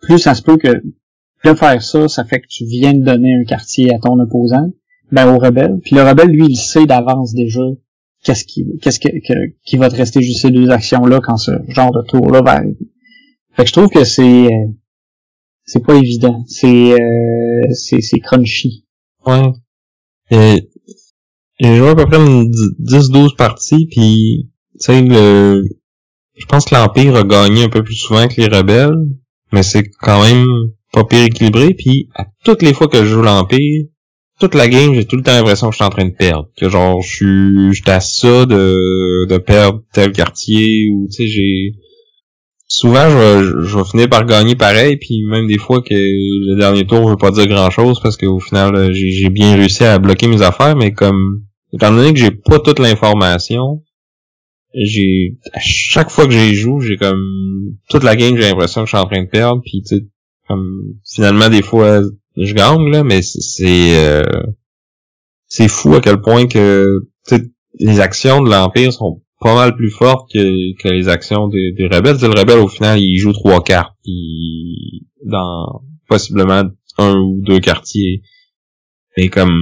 plus 0.00 0.18
ça 0.18 0.34
se 0.34 0.42
peut 0.42 0.56
que 0.56 0.82
de 1.44 1.54
faire 1.54 1.82
ça, 1.82 2.08
ça 2.08 2.24
fait 2.24 2.40
que 2.40 2.46
tu 2.48 2.64
viens 2.64 2.94
de 2.94 3.04
donner 3.04 3.34
un 3.34 3.44
quartier 3.44 3.92
à 3.94 3.98
ton 3.98 4.18
opposant, 4.18 4.70
ben 5.10 5.34
au 5.34 5.38
rebelle. 5.38 5.80
Puis 5.82 5.96
le 5.96 6.02
rebelle, 6.02 6.30
lui, 6.30 6.46
il 6.48 6.56
sait 6.56 6.86
d'avance 6.86 7.34
déjà 7.34 7.62
qu'est-ce 8.22 8.44
qui 8.44 8.64
qu'est-ce 8.80 9.00
que, 9.00 9.08
qui 9.64 9.76
va 9.76 9.88
te 9.88 9.96
rester 9.96 10.22
juste 10.22 10.42
ces 10.42 10.50
deux 10.50 10.70
actions-là 10.70 11.20
quand 11.20 11.36
ce 11.36 11.52
genre 11.68 11.92
de 11.92 12.02
tour-là 12.08 12.42
va 12.42 12.52
arriver. 12.52 12.76
Fait 13.54 13.62
que 13.62 13.68
je 13.68 13.72
trouve 13.72 13.88
que 13.88 14.04
c'est 14.04 14.46
euh, 14.46 14.72
c'est 15.64 15.84
pas 15.84 15.94
évident. 15.94 16.44
C'est 16.46 16.92
euh, 16.92 17.62
c'est 17.72 18.00
c'est 18.00 18.18
crunchy. 18.18 18.86
Ouais. 19.26 19.52
Et 20.30 20.68
j'ai 21.60 21.76
joué 21.76 21.90
à 21.90 21.94
peu 21.94 22.06
près 22.06 22.18
10-12 22.18 23.36
parties, 23.36 23.86
puis 23.90 24.50
tu 24.80 24.84
sais, 24.86 25.02
le... 25.02 25.62
je 26.34 26.46
pense 26.46 26.64
que 26.64 26.74
l'Empire 26.74 27.14
a 27.16 27.24
gagné 27.24 27.64
un 27.64 27.68
peu 27.68 27.84
plus 27.84 27.94
souvent 27.94 28.26
que 28.26 28.40
les 28.40 28.48
rebelles, 28.48 28.96
mais 29.52 29.62
c'est 29.62 29.84
quand 30.00 30.22
même 30.22 30.46
pas 30.92 31.04
pire 31.04 31.24
équilibré, 31.24 31.74
puis 31.74 32.08
à 32.14 32.26
toutes 32.44 32.62
les 32.62 32.72
fois 32.72 32.88
que 32.88 33.04
je 33.04 33.10
joue 33.10 33.22
l'Empire, 33.22 33.84
toute 34.42 34.56
la 34.56 34.68
game, 34.68 34.92
j'ai 34.92 35.04
tout 35.04 35.14
le 35.14 35.22
temps 35.22 35.32
l'impression 35.32 35.68
que 35.68 35.72
je 35.72 35.76
suis 35.76 35.84
en 35.84 35.90
train 35.90 36.04
de 36.04 36.14
perdre. 36.14 36.48
Que 36.56 36.68
genre, 36.68 37.00
je 37.00 37.08
suis, 37.08 37.74
j'étais 37.74 37.92
à 37.92 38.00
ça 38.00 38.44
de, 38.44 39.24
de 39.26 39.38
perdre 39.38 39.82
tel 39.92 40.10
quartier, 40.10 40.88
ou 40.90 41.06
tu 41.06 41.12
sais, 41.12 41.26
j'ai... 41.28 41.74
Souvent, 42.66 43.08
je 43.08 43.64
je 43.64 43.76
vais 43.76 43.84
finir 43.84 44.08
par 44.08 44.24
gagner 44.24 44.56
pareil, 44.56 44.96
puis 44.96 45.22
même 45.28 45.46
des 45.46 45.58
fois 45.58 45.82
que 45.82 45.94
le 45.94 46.58
dernier 46.58 46.86
tour 46.86 47.06
veut 47.08 47.18
pas 47.18 47.30
dire 47.30 47.46
grand-chose, 47.46 48.00
parce 48.02 48.16
qu'au 48.16 48.40
final, 48.40 48.92
j'ai 48.92 49.28
bien 49.28 49.54
réussi 49.54 49.84
à 49.84 49.98
bloquer 49.98 50.26
mes 50.26 50.42
affaires, 50.42 50.74
mais 50.74 50.92
comme 50.92 51.42
étant 51.72 51.92
donné 51.92 52.12
que 52.12 52.18
j'ai 52.18 52.30
pas 52.30 52.58
toute 52.58 52.78
l'information, 52.78 53.84
j'ai 54.74 55.36
à 55.52 55.60
chaque 55.60 56.10
fois 56.10 56.26
que 56.26 56.32
j'y 56.32 56.54
joue, 56.54 56.80
j'ai 56.80 56.96
comme 56.96 57.22
toute 57.90 58.04
la 58.04 58.16
game, 58.16 58.36
j'ai 58.36 58.48
l'impression 58.48 58.80
que 58.80 58.86
je 58.86 58.96
suis 58.96 59.04
en 59.04 59.06
train 59.06 59.22
de 59.22 59.28
perdre, 59.28 59.60
puis 59.62 59.82
tu 59.82 59.96
sais 59.96 60.02
comme 60.48 60.66
finalement 61.04 61.48
des 61.50 61.62
fois 61.62 62.00
je 62.36 62.54
gagne 62.54 62.90
là, 62.90 63.04
mais 63.04 63.22
c'est 63.22 63.96
euh, 63.96 64.22
c'est 65.46 65.68
fou 65.68 65.94
à 65.94 66.00
quel 66.00 66.20
point 66.20 66.46
que 66.46 66.86
les 67.78 68.00
actions 68.00 68.42
de 68.42 68.50
l'empire 68.50 68.92
sont 68.92 69.22
pas 69.40 69.54
mal 69.54 69.74
plus 69.74 69.90
fortes 69.90 70.30
que, 70.32 70.88
les 70.88 71.08
actions 71.08 71.48
des, 71.48 71.74
rebelles. 71.90 72.16
le 72.20 72.38
rebelle 72.38 72.58
au 72.58 72.68
final 72.68 73.00
il 73.00 73.16
joue 73.16 73.32
trois 73.32 73.62
cartes, 73.62 73.96
puis 74.02 75.06
dans 75.24 75.82
possiblement 76.08 76.64
un 76.98 77.14
ou 77.16 77.40
deux 77.42 77.60
quartiers, 77.60 78.22
mais 79.16 79.28
comme 79.28 79.56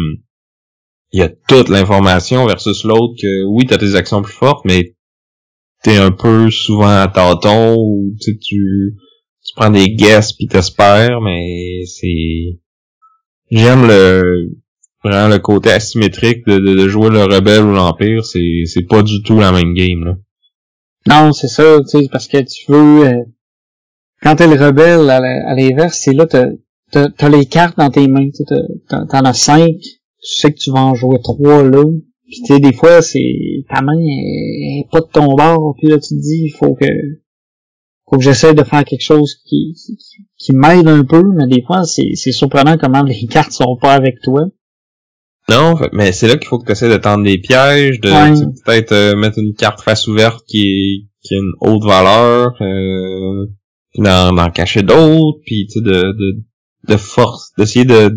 il 1.13 1.21
y 1.21 1.23
a 1.23 1.29
toute 1.29 1.69
l'information 1.69 2.47
versus 2.47 2.85
l'autre 2.85 3.15
que 3.21 3.45
oui, 3.47 3.67
t'as 3.67 3.79
tes 3.79 3.95
actions 3.95 4.23
plus 4.23 4.33
fortes, 4.33 4.65
mais 4.65 4.95
t'es 5.83 5.97
un 5.97 6.13
peu 6.13 6.51
souvent 6.51 7.01
à 7.01 7.09
tâton 7.09 7.77
ou 7.77 8.15
tu 8.21 8.97
tu 9.51 9.57
prends 9.57 9.71
des 9.71 9.91
guesses 9.91 10.33
puis 10.33 10.47
t'espères, 10.47 11.21
mais 11.21 11.83
c'est 11.85 12.61
j'aime 13.51 13.87
le 13.87 14.53
vraiment 15.03 15.29
le 15.29 15.41
côté 15.41 15.71
asymétrique 15.71 16.47
de, 16.47 16.59
de, 16.59 16.89
jouer 16.89 17.11
le 17.11 17.25
rebelle 17.25 17.65
ou 17.65 17.73
l'empire, 17.73 18.25
c'est 18.25 18.63
c'est 18.67 18.87
pas 18.87 19.03
du 19.03 19.23
tout 19.23 19.41
la 19.41 19.51
même 19.51 19.75
game 19.75 20.05
là. 20.05 20.17
Non, 21.07 21.33
c'est 21.33 21.49
ça, 21.49 21.79
tu 21.81 21.99
sais, 21.99 22.09
parce 22.13 22.29
que 22.29 22.39
tu 22.39 22.71
veux 22.71 23.07
euh, 23.09 23.25
quand 24.23 24.37
t'es 24.37 24.47
le 24.47 24.63
rebelle 24.63 25.11
à 25.11 25.55
l'inverse, 25.55 25.99
c'est 26.01 26.13
là 26.13 26.27
t'as 26.27 26.47
t'as 26.93 27.29
les 27.29 27.47
cartes 27.47 27.77
dans 27.77 27.91
tes 27.91 28.07
mains, 28.07 28.29
t'en 28.89 29.25
as 29.25 29.33
cinq 29.33 29.75
tu 30.23 30.39
sais 30.39 30.53
que 30.53 30.59
tu 30.59 30.71
vas 30.71 30.85
en 30.85 30.95
jouer 30.95 31.19
trois 31.23 31.63
là. 31.63 31.83
Puis 32.27 32.43
tu 32.47 32.55
sais, 32.55 32.61
des 32.61 32.73
fois, 32.73 33.03
c'est 33.03 33.65
ta 33.69 33.83
main 33.83 33.99
est, 33.99 34.87
pas 34.93 35.01
de 35.01 35.09
ton 35.13 35.35
bord, 35.35 35.75
puis 35.79 35.89
là 35.89 35.97
tu 35.97 36.15
te 36.15 36.21
dis 36.21 36.45
il 36.45 36.55
faut 36.57 36.75
que 36.75 36.87
faut 38.11 38.17
que 38.17 38.25
j'essaie 38.25 38.55
de 38.55 38.65
faire 38.65 38.85
quelque 38.85 39.05
chose 39.05 39.37
qui, 39.47 39.75
qui, 40.37 40.53
m'aide 40.53 40.89
un 40.89 41.05
peu, 41.05 41.23
mais 41.23 41.47
des 41.47 41.63
fois 41.63 41.85
c'est, 41.85 42.15
c'est 42.15 42.33
surprenant 42.33 42.77
comment 42.77 43.03
les 43.03 43.27
cartes 43.31 43.53
sont 43.53 43.77
pas 43.81 43.95
avec 43.95 44.17
toi. 44.23 44.47
Non, 45.49 45.77
mais 45.93 46.13
c'est 46.13 46.29
là 46.29 46.37
qu'il 46.37 46.47
faut 46.47 46.59
que 46.59 46.67
tu 46.67 46.73
essaies 46.73 46.91
de 46.91 46.97
tendre 46.97 47.25
des 47.25 47.39
pièges, 47.39 48.01
de 48.01 48.11
peut-être 48.65 48.93
euh, 48.93 49.17
mettre 49.17 49.39
une 49.39 49.55
carte 49.55 49.81
face 49.81 50.07
ouverte 50.07 50.45
qui, 50.47 51.09
qui 51.23 51.35
a 51.35 51.39
une 51.39 51.53
haute 51.61 51.85
valeur, 51.85 52.55
euh, 52.61 53.47
puis 53.93 54.03
d'en, 54.03 54.51
cacher 54.51 54.83
d'autres, 54.83 55.39
puis 55.45 55.67
tu 55.67 55.79
sais, 55.79 55.81
de, 55.81 55.91
de, 55.91 56.43
de 56.89 56.97
force, 56.97 57.53
d'essayer 57.57 57.85
de 57.85 58.17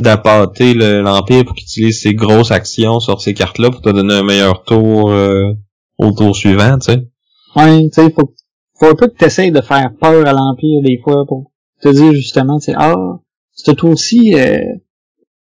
d'appâter 0.00 0.74
l'Empire 0.74 1.44
pour 1.44 1.54
qu'il 1.54 1.64
utilise 1.64 2.02
ses 2.02 2.14
grosses 2.14 2.50
actions 2.50 2.98
sur 2.98 3.20
ces 3.20 3.32
cartes-là 3.32 3.70
pour 3.70 3.80
te 3.80 3.90
donner 3.90 4.14
un 4.14 4.24
meilleur 4.24 4.64
tour 4.64 5.10
euh, 5.10 5.52
au 5.98 6.10
tour 6.10 6.34
suivant, 6.34 6.78
tu 6.78 6.92
sais. 6.92 7.08
Ouais, 7.54 7.84
tu 7.84 8.02
sais, 8.02 8.10
faut, 8.10 8.34
faut 8.78 8.86
un 8.86 8.94
peu 8.94 9.08
que 9.08 9.16
tu 9.16 9.24
essayes 9.24 9.52
de 9.52 9.60
faire 9.60 9.92
peur 10.00 10.26
à 10.26 10.32
l'Empire 10.32 10.82
des 10.82 11.00
fois 11.02 11.24
pour 11.26 11.52
te 11.80 11.88
dire 11.88 12.12
justement, 12.12 12.58
tu 12.58 12.66
sais, 12.66 12.74
ah, 12.76 13.20
ce 13.52 13.70
tour-ci, 13.70 14.34
euh, 14.34 14.58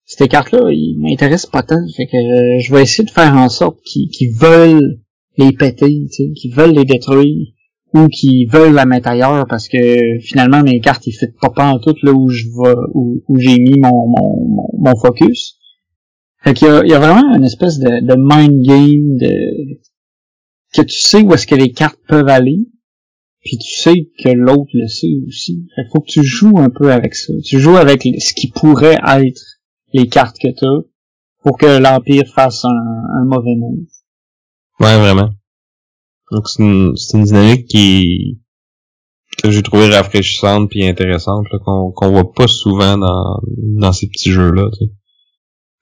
ces 0.05 0.27
cartes-là, 0.27 0.71
ils 0.71 0.97
m'intéressent 0.99 1.51
pas 1.51 1.63
tant, 1.63 1.85
fait 1.95 2.07
que 2.07 2.17
euh, 2.17 2.59
je 2.59 2.73
vais 2.73 2.81
essayer 2.81 3.05
de 3.05 3.11
faire 3.11 3.35
en 3.35 3.49
sorte 3.49 3.79
qu'ils 3.81 4.33
veulent 4.35 4.99
les 5.37 5.51
péter, 5.53 6.07
qu'ils 6.35 6.53
veulent 6.53 6.73
les 6.73 6.85
détruire 6.85 7.47
ou 7.93 8.07
qui 8.07 8.45
veulent 8.45 8.73
la 8.73 8.85
mettre 8.85 9.09
ailleurs 9.09 9.45
parce 9.49 9.67
que 9.67 10.19
finalement 10.21 10.63
mes 10.63 10.79
cartes 10.79 11.05
ils 11.07 11.13
fit 11.13 11.27
pas 11.41 11.65
en 11.65 11.79
tout 11.79 11.95
là 12.03 12.11
où 12.11 12.29
je 12.29 12.45
vais 12.45 12.75
où, 12.93 13.21
où 13.27 13.37
j'ai 13.37 13.57
mis 13.57 13.79
mon, 13.79 14.07
mon, 14.07 14.71
mon, 14.77 14.95
focus. 14.95 15.57
Fait 16.41 16.53
qu'il 16.53 16.67
y 16.67 16.71
a, 16.71 16.83
il 16.83 16.89
y 16.89 16.93
a 16.93 16.99
vraiment 16.99 17.35
une 17.35 17.43
espèce 17.43 17.79
de, 17.79 18.05
de 18.05 18.15
mind 18.17 18.65
game 18.65 19.17
de 19.17 19.77
que 20.73 20.81
tu 20.81 20.99
sais 20.99 21.21
où 21.21 21.33
est-ce 21.33 21.45
que 21.45 21.55
les 21.55 21.71
cartes 21.71 21.99
peuvent 22.07 22.29
aller, 22.29 22.59
puis 23.41 23.57
tu 23.57 23.81
sais 23.81 24.09
que 24.23 24.29
l'autre 24.29 24.69
le 24.73 24.87
sait 24.87 25.15
aussi. 25.27 25.67
Fait 25.75 25.81
faut 25.91 26.01
que 26.01 26.11
tu 26.11 26.23
joues 26.23 26.57
un 26.57 26.69
peu 26.69 26.91
avec 26.91 27.15
ça. 27.15 27.33
Tu 27.43 27.59
joues 27.59 27.75
avec 27.75 28.03
ce 28.03 28.33
qui 28.33 28.51
pourrait 28.51 28.99
être 29.03 29.41
les 29.93 30.07
cartes 30.07 30.37
que 30.39 30.51
tu 30.55 30.65
as 30.65 30.87
pour 31.43 31.57
que 31.57 31.79
l'Empire 31.79 32.27
fasse 32.33 32.63
un, 32.65 33.25
mauvais 33.25 33.55
move. 33.55 33.87
Ouais, 34.79 34.97
vraiment. 34.97 35.31
Donc 36.31 36.47
c'est 36.47 36.61
une, 36.63 36.93
une, 37.13 37.23
dynamique 37.23 37.67
qui 37.67 38.39
que 39.41 39.49
j'ai 39.49 39.63
trouvé 39.63 39.89
rafraîchissante 39.89 40.69
puis 40.69 40.85
intéressante 40.85 41.47
qu'on 41.65 41.91
qu'on 41.91 42.11
voit 42.11 42.31
pas 42.31 42.47
souvent 42.47 42.97
dans 42.97 43.41
dans 43.79 43.91
ces 43.91 44.07
petits 44.07 44.31
jeux 44.31 44.51
là. 44.51 44.69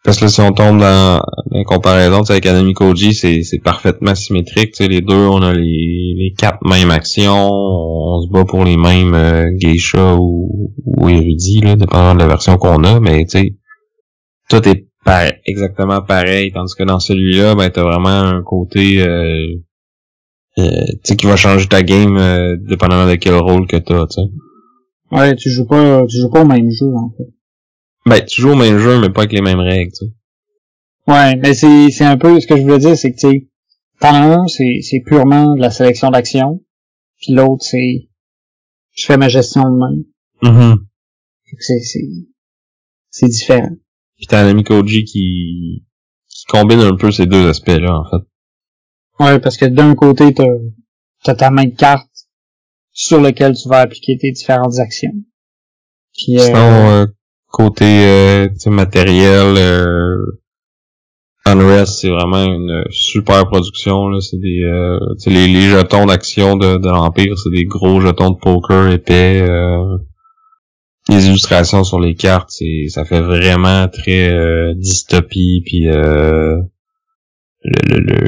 Parce 0.04 0.18
que 0.18 0.26
là, 0.26 0.30
si 0.30 0.40
on 0.42 0.54
tombe 0.54 0.80
dans, 0.80 1.22
la 1.52 1.64
comparaison 1.66 2.22
avec 2.22 2.46
Anami 2.46 2.74
Koji, 2.74 3.14
c'est, 3.14 3.60
parfaitement 3.64 4.16
symétrique. 4.16 4.76
sais 4.76 4.88
les 4.88 5.02
deux, 5.02 5.14
on 5.14 5.42
a 5.42 5.54
les, 5.54 6.16
les 6.18 6.34
quatre 6.38 6.66
mêmes 6.66 6.92
actions, 6.92 7.50
on, 7.52 8.22
se 8.22 8.32
bat 8.32 8.46
pour 8.46 8.64
les 8.64 8.78
mêmes 8.78 9.14
euh, 9.14 9.50
geisha 9.58 10.16
ou, 10.16 10.74
ou 10.86 11.10
érudits, 11.10 11.62
là, 11.62 11.76
dépendant 11.76 12.16
de 12.16 12.20
la 12.20 12.28
version 12.28 12.58
qu'on 12.58 12.84
a, 12.84 13.00
mais 13.00 13.26
tu 13.26 13.58
tout 14.50 14.68
est 14.68 14.90
exactement 15.46 16.02
pareil, 16.02 16.52
tandis 16.52 16.76
que 16.76 16.84
dans 16.84 17.00
celui-là, 17.00 17.56
ben 17.56 17.70
t'as 17.70 17.84
vraiment 17.84 18.10
un 18.10 18.44
côté 18.44 19.02
euh, 19.02 19.56
euh, 20.58 20.86
tu 21.04 21.16
qui 21.16 21.26
va 21.26 21.36
changer 21.36 21.68
ta 21.68 21.84
game 21.84 22.18
euh, 22.18 22.56
dépendamment 22.68 23.10
de 23.10 23.16
quel 23.16 23.36
rôle 23.36 23.68
que 23.68 23.78
t'as, 23.78 24.06
tu 24.08 24.22
sais. 24.22 24.30
Ouais, 25.12 25.36
tu 25.36 25.50
joues 25.50 25.66
pas, 25.66 26.06
tu 26.08 26.20
joues 26.20 26.30
pas 26.30 26.44
au 26.44 26.48
même 26.48 26.70
jeu, 26.70 26.88
en 26.96 27.10
fait. 27.18 27.32
Ben, 28.06 28.24
tu 28.26 28.42
joues 28.42 28.52
au 28.52 28.56
même 28.56 28.78
jeu, 28.78 29.00
mais 29.00 29.10
pas 29.10 29.22
avec 29.22 29.34
les 29.34 29.42
mêmes 29.42 29.60
règles, 29.60 29.92
tu 29.92 30.06
sais. 30.06 30.12
Ouais, 31.08 31.36
mais 31.38 31.54
c'est, 31.54 31.90
c'est 31.90 32.06
un 32.06 32.18
peu, 32.18 32.40
ce 32.40 32.48
que 32.48 32.56
je 32.56 32.62
voulais 32.62 32.80
dire, 32.80 32.96
c'est 32.96 33.12
que, 33.12 33.20
tu 33.20 33.28
sais, 33.28 33.48
pendant 34.00 34.42
un, 34.42 34.48
c'est, 34.48 34.80
c'est 34.82 35.02
purement 35.02 35.56
de 35.56 35.62
la 35.62 35.72
sélection 35.72 36.12
d'action, 36.12 36.64
puis 37.20 37.34
l'autre, 37.34 37.64
c'est, 37.64 38.10
je 38.92 39.06
fais 39.06 39.18
ma 39.18 39.28
gestion 39.28 39.64
de 39.64 39.78
main. 39.78 39.96
Mm 40.42 40.76
C'est, 41.60 41.80
c'est, 41.80 42.08
c'est 43.10 43.28
différent. 43.28 43.76
Puis 44.18 44.28
t'as 44.28 44.44
un 44.44 44.50
ami 44.50 44.64
Koji 44.64 45.04
qui, 45.06 45.86
qui 46.28 46.46
combine 46.48 46.80
un 46.80 46.96
peu 46.96 47.12
ces 47.12 47.26
deux 47.26 47.48
aspects-là, 47.50 47.98
en 47.98 48.04
fait. 48.10 49.24
Ouais, 49.24 49.40
parce 49.40 49.58
que 49.58 49.66
d'un 49.66 49.96
côté, 49.96 50.34
t'as 50.34 50.46
as 51.26 51.36
ta 51.36 51.50
main 51.50 51.66
de 51.66 51.76
carte 51.76 52.08
sur 52.92 53.20
lequel 53.22 53.56
tu 53.56 53.68
vas 53.68 53.80
appliquer 53.80 54.18
tes 54.18 54.32
différentes 54.32 54.80
actions. 54.80 55.14
Puis, 56.14 56.38
euh, 56.38 56.46
Sinon, 56.46 56.90
euh, 56.92 57.06
côté 57.52 57.86
euh, 57.86 58.48
matériel, 58.68 59.56
euh, 59.58 60.40
Unrest, 61.46 62.00
c'est 62.02 62.10
vraiment 62.10 62.44
une 62.44 62.84
super 62.92 63.48
production. 63.48 64.10
Là. 64.10 64.20
C'est 64.22 64.38
des 64.38 64.62
euh, 64.64 65.00
les, 65.26 65.48
les 65.48 65.70
jetons 65.70 66.06
d'action 66.06 66.56
de, 66.56 66.78
de 66.78 66.90
l'Empire, 66.90 67.38
c'est 67.38 67.50
des 67.52 67.66
gros 67.66 68.02
jetons 68.02 68.32
de 68.32 68.38
poker 68.38 68.90
épais. 68.90 69.42
Euh, 69.42 69.98
les 71.08 71.28
illustrations 71.28 71.84
sur 71.84 72.00
les 72.00 72.14
cartes, 72.14 72.50
c'est 72.52 72.88
ça 72.90 73.04
fait 73.04 73.22
vraiment 73.22 73.88
très 73.88 74.32
euh, 74.32 74.74
dystopie, 74.76 75.64
puis 75.66 75.88
euh, 75.88 76.58
le, 77.64 77.82
le, 77.88 78.00
le, 78.00 78.28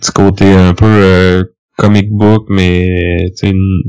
petit 0.00 0.12
côté 0.12 0.52
un 0.52 0.72
peu 0.72 0.86
euh, 0.86 1.42
comic 1.76 2.10
book, 2.10 2.46
mais 2.48 3.26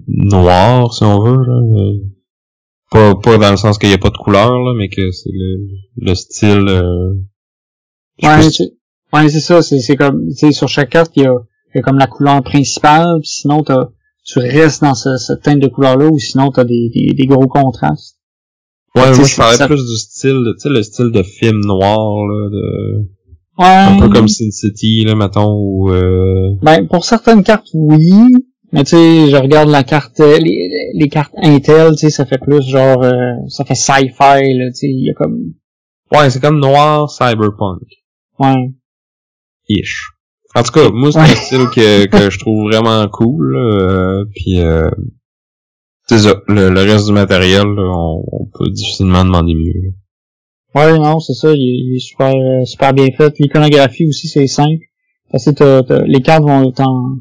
noir 0.07 0.93
si 0.93 1.03
on 1.03 1.23
veut. 1.23 1.37
Là. 1.45 1.93
Pas, 2.91 3.15
pas 3.15 3.37
dans 3.37 3.51
le 3.51 3.57
sens 3.57 3.77
qu'il 3.77 3.89
n'y 3.89 3.95
a 3.95 3.97
pas 3.97 4.11
de 4.11 4.17
couleur, 4.17 4.51
là, 4.51 4.73
mais 4.77 4.89
que 4.89 5.11
c'est 5.11 5.31
le, 5.33 5.67
le 5.97 6.15
style. 6.15 6.67
Euh, 6.67 7.13
ouais, 8.21 8.49
c'est, 8.49 8.73
ouais, 9.11 9.29
c'est 9.29 9.39
ça. 9.39 9.61
C'est, 9.61 9.79
c'est 9.79 9.95
comme, 9.95 10.27
tu 10.29 10.35
sais, 10.35 10.51
sur 10.51 10.67
chaque 10.67 10.91
carte, 10.91 11.11
il 11.15 11.23
y 11.23 11.25
a, 11.25 11.33
il 11.73 11.77
y 11.77 11.79
a 11.79 11.81
comme 11.81 11.97
la 11.97 12.07
couleur 12.07 12.43
principale, 12.43 13.19
puis 13.21 13.29
sinon 13.29 13.63
t'as, 13.63 13.89
tu 14.23 14.39
restes 14.39 14.81
dans 14.81 14.93
ce, 14.93 15.17
cette 15.17 15.41
teinte 15.41 15.59
de 15.59 15.67
couleur-là, 15.67 16.07
ou 16.07 16.19
sinon 16.19 16.51
t'as 16.51 16.63
des, 16.63 16.89
des, 16.93 17.13
des 17.13 17.25
gros 17.25 17.47
contrastes. 17.47 18.17
Ouais, 18.95 19.13
moi 19.13 19.25
je 19.25 19.35
parlais 19.35 19.65
plus 19.65 19.85
du 19.85 19.97
style, 19.97 20.53
tu 20.53 20.59
sais, 20.59 20.69
le 20.69 20.83
style 20.83 21.11
de 21.11 21.23
film 21.23 21.59
noir, 21.65 22.25
là, 22.27 22.49
de... 22.49 23.09
Ouais. 23.57 23.65
Un 23.65 23.99
peu 23.99 24.09
comme 24.09 24.27
Sin 24.27 24.51
City, 24.51 25.03
là, 25.05 25.15
mettons, 25.15 25.53
ou... 25.53 25.89
Euh... 25.89 26.55
Ben, 26.61 26.87
pour 26.87 27.03
certaines 27.03 27.43
cartes, 27.43 27.67
oui, 27.73 28.13
mais 28.75 28.83
tu 28.83 28.89
sais, 28.89 29.29
je 29.29 29.37
regarde 29.37 29.69
la 29.69 29.85
carte, 29.85 30.19
euh, 30.19 30.37
les, 30.37 30.69
les 30.93 31.07
cartes 31.07 31.33
Intel, 31.37 31.91
tu 31.91 31.97
sais, 31.99 32.09
ça 32.09 32.25
fait 32.25 32.37
plus 32.37 32.61
genre, 32.67 33.01
euh, 33.03 33.31
ça 33.47 33.63
fait 33.63 33.73
sci-fi, 33.73 34.17
là, 34.19 34.69
tu 34.71 34.75
sais, 34.75 34.87
il 34.87 35.05
y 35.05 35.11
a 35.11 35.13
comme... 35.13 35.53
Ouais, 36.11 36.29
c'est 36.29 36.41
comme 36.41 36.59
noir 36.59 37.09
cyberpunk. 37.09 37.87
Ouais. 38.37 38.73
Ish. 39.69 40.09
En 40.55 40.63
tout 40.63 40.73
cas, 40.73 40.89
moi, 40.89 41.09
c'est 41.13 41.19
un 41.19 41.25
style 41.27 41.67
que, 41.73 42.05
que 42.07 42.29
je 42.29 42.37
trouve 42.37 42.69
vraiment 42.69 43.07
cool, 43.07 43.55
euh, 43.55 44.25
puis 44.35 44.59
euh, 44.59 44.89
c'est 46.07 46.19
ça, 46.19 46.35
le, 46.49 46.69
le, 46.69 46.81
reste 46.81 47.05
du 47.05 47.13
matériel, 47.13 47.63
on, 47.65 48.25
on, 48.29 48.45
peut 48.59 48.69
difficilement 48.71 49.23
demander 49.23 49.53
mieux. 49.53 49.93
Ouais, 50.73 50.99
non, 50.99 51.21
c'est 51.21 51.33
ça, 51.33 51.53
il, 51.53 51.95
est 51.95 51.99
super 51.99 52.35
euh, 52.35 52.65
super 52.65 52.93
bien 52.93 53.07
fait. 53.15 53.39
L'iconographie 53.39 54.05
aussi, 54.05 54.27
c'est 54.27 54.47
simple. 54.47 54.83
Parce 55.31 55.45
que 55.45 55.51
t'as, 55.81 56.01
les 56.05 56.21
cartes 56.21 56.43
vont 56.43 56.69
être 56.69 56.81
en, 56.81 57.19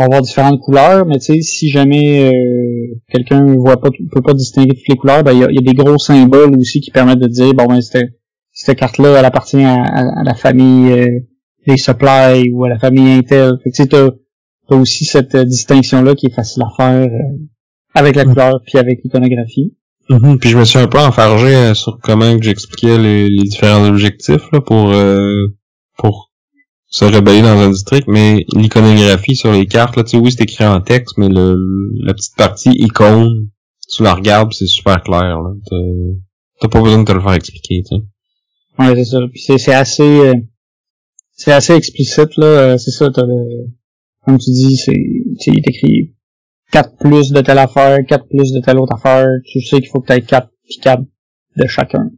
vont 0.00 0.06
avoir 0.06 0.22
différentes 0.22 0.60
couleurs, 0.60 1.06
mais 1.06 1.18
tu 1.18 1.34
sais, 1.34 1.42
si 1.42 1.70
jamais 1.70 2.30
euh, 2.30 2.96
quelqu'un 3.12 3.44
voit 3.56 3.80
pas, 3.80 3.90
peut 3.90 4.22
pas 4.22 4.34
distinguer 4.34 4.74
toutes 4.74 4.88
les 4.88 4.96
couleurs, 4.96 5.22
ben 5.22 5.32
il 5.32 5.40
y 5.40 5.44
a, 5.44 5.50
y 5.50 5.58
a, 5.58 5.60
des 5.60 5.74
gros 5.74 5.98
symboles 5.98 6.56
aussi 6.58 6.80
qui 6.80 6.90
permettent 6.90 7.18
de 7.18 7.28
dire 7.28 7.54
bon 7.54 7.66
ben 7.66 7.80
cette, 7.80 8.10
cette 8.52 8.78
carte-là, 8.78 9.18
elle 9.18 9.24
appartient 9.24 9.62
à, 9.62 9.82
à, 9.82 10.22
la 10.24 10.34
famille 10.34 10.92
euh, 10.92 11.06
des 11.66 11.76
supply 11.76 12.50
ou 12.52 12.64
à 12.64 12.68
la 12.68 12.78
famille 12.78 13.10
Intel. 13.12 13.52
Fait 13.62 13.70
que 13.70 13.76
tu 13.76 13.82
sais, 13.82 13.88
t'as, 13.88 14.08
aussi 14.74 15.04
cette 15.04 15.34
euh, 15.34 15.44
distinction-là 15.44 16.14
qui 16.14 16.26
est 16.26 16.34
facile 16.34 16.62
à 16.62 16.70
faire 16.76 17.08
euh, 17.08 17.38
avec 17.94 18.16
la 18.16 18.24
mm. 18.24 18.28
couleur 18.28 18.60
puis 18.64 18.78
avec 18.78 19.00
l'iconographie. 19.02 19.74
Mm-hmm. 20.08 20.38
Puis 20.38 20.50
je 20.50 20.58
me 20.58 20.64
suis 20.64 20.78
un 20.78 20.86
peu 20.86 20.98
enfargé 20.98 21.74
sur 21.74 21.98
comment 22.00 22.40
j'expliquais 22.40 22.98
les, 22.98 23.28
les, 23.28 23.42
différents 23.42 23.86
objectifs 23.86 24.50
là, 24.52 24.60
pour 24.60 24.92
pour 25.96 26.29
se 26.90 27.04
rebeller 27.04 27.42
dans 27.42 27.56
un 27.56 27.70
district, 27.70 28.08
mais 28.08 28.44
l'iconographie 28.54 29.36
sur 29.36 29.52
les 29.52 29.66
cartes, 29.66 29.96
là, 29.96 30.02
tu 30.02 30.10
sais, 30.10 30.16
oui, 30.18 30.32
c'est 30.32 30.42
écrit 30.42 30.66
en 30.66 30.80
texte, 30.80 31.16
mais 31.18 31.28
le, 31.28 31.56
la 32.04 32.12
petite 32.12 32.36
partie 32.36 32.70
icône, 32.70 33.48
tu 33.88 34.02
la 34.02 34.14
regardes, 34.14 34.52
c'est 34.52 34.66
super 34.66 35.02
clair, 35.02 35.40
là. 35.40 35.50
T'as 36.60 36.68
pas 36.68 36.82
besoin 36.82 36.98
de 36.98 37.04
te 37.04 37.12
le 37.12 37.20
faire 37.20 37.32
expliquer, 37.32 37.82
tu 37.82 37.96
sais. 37.96 38.02
Ouais, 38.78 38.94
c'est 38.96 39.04
ça. 39.04 39.18
Puis 39.30 39.40
c'est 39.58 39.72
assez, 39.72 40.02
euh, 40.02 40.32
c'est 41.32 41.52
assez 41.52 41.74
explicite, 41.74 42.36
là. 42.36 42.46
Euh, 42.46 42.78
c'est 42.78 42.90
ça, 42.90 43.08
t'as 43.10 43.24
le, 43.24 43.68
comme 44.26 44.38
tu 44.38 44.50
dis, 44.50 44.76
c'est, 44.76 44.92
tu 45.40 45.50
il 45.50 45.58
écrit 45.60 46.14
4 46.72 46.96
plus 46.98 47.30
de 47.30 47.40
telle 47.40 47.58
affaire, 47.58 47.98
4 48.06 48.26
plus 48.28 48.52
de 48.52 48.60
telle 48.64 48.78
autre 48.78 48.94
affaire. 48.94 49.26
Tu 49.44 49.60
sais 49.60 49.80
qu'il 49.80 49.88
faut 49.88 50.00
que 50.00 50.08
t'aies 50.08 50.22
4 50.22 50.48
puis 50.64 50.78
4 50.82 51.02
de 51.56 51.66
chacun. 51.66 52.10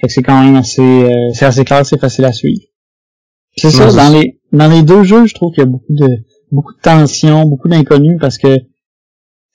Fait 0.00 0.06
que 0.06 0.12
c'est 0.12 0.22
quand 0.22 0.42
même 0.42 0.56
assez, 0.56 0.80
euh, 0.82 1.30
c'est 1.34 1.44
assez 1.44 1.64
clair, 1.64 1.84
c'est 1.84 2.00
facile 2.00 2.24
à 2.24 2.32
suivre. 2.32 2.62
C'est 3.56 3.70
ça, 3.70 3.90
dans 3.92 4.10
les, 4.18 4.40
dans 4.52 4.68
les 4.68 4.82
deux 4.82 5.02
jeux, 5.02 5.26
je 5.26 5.34
trouve 5.34 5.52
qu'il 5.52 5.62
y 5.62 5.66
a 5.66 5.70
beaucoup 5.70 5.92
de, 5.92 6.08
beaucoup 6.50 6.74
de 6.74 6.80
tension, 6.80 7.44
beaucoup 7.44 7.68
d'inconnus 7.68 8.18
parce 8.20 8.38
que, 8.38 8.58
tu 8.58 8.64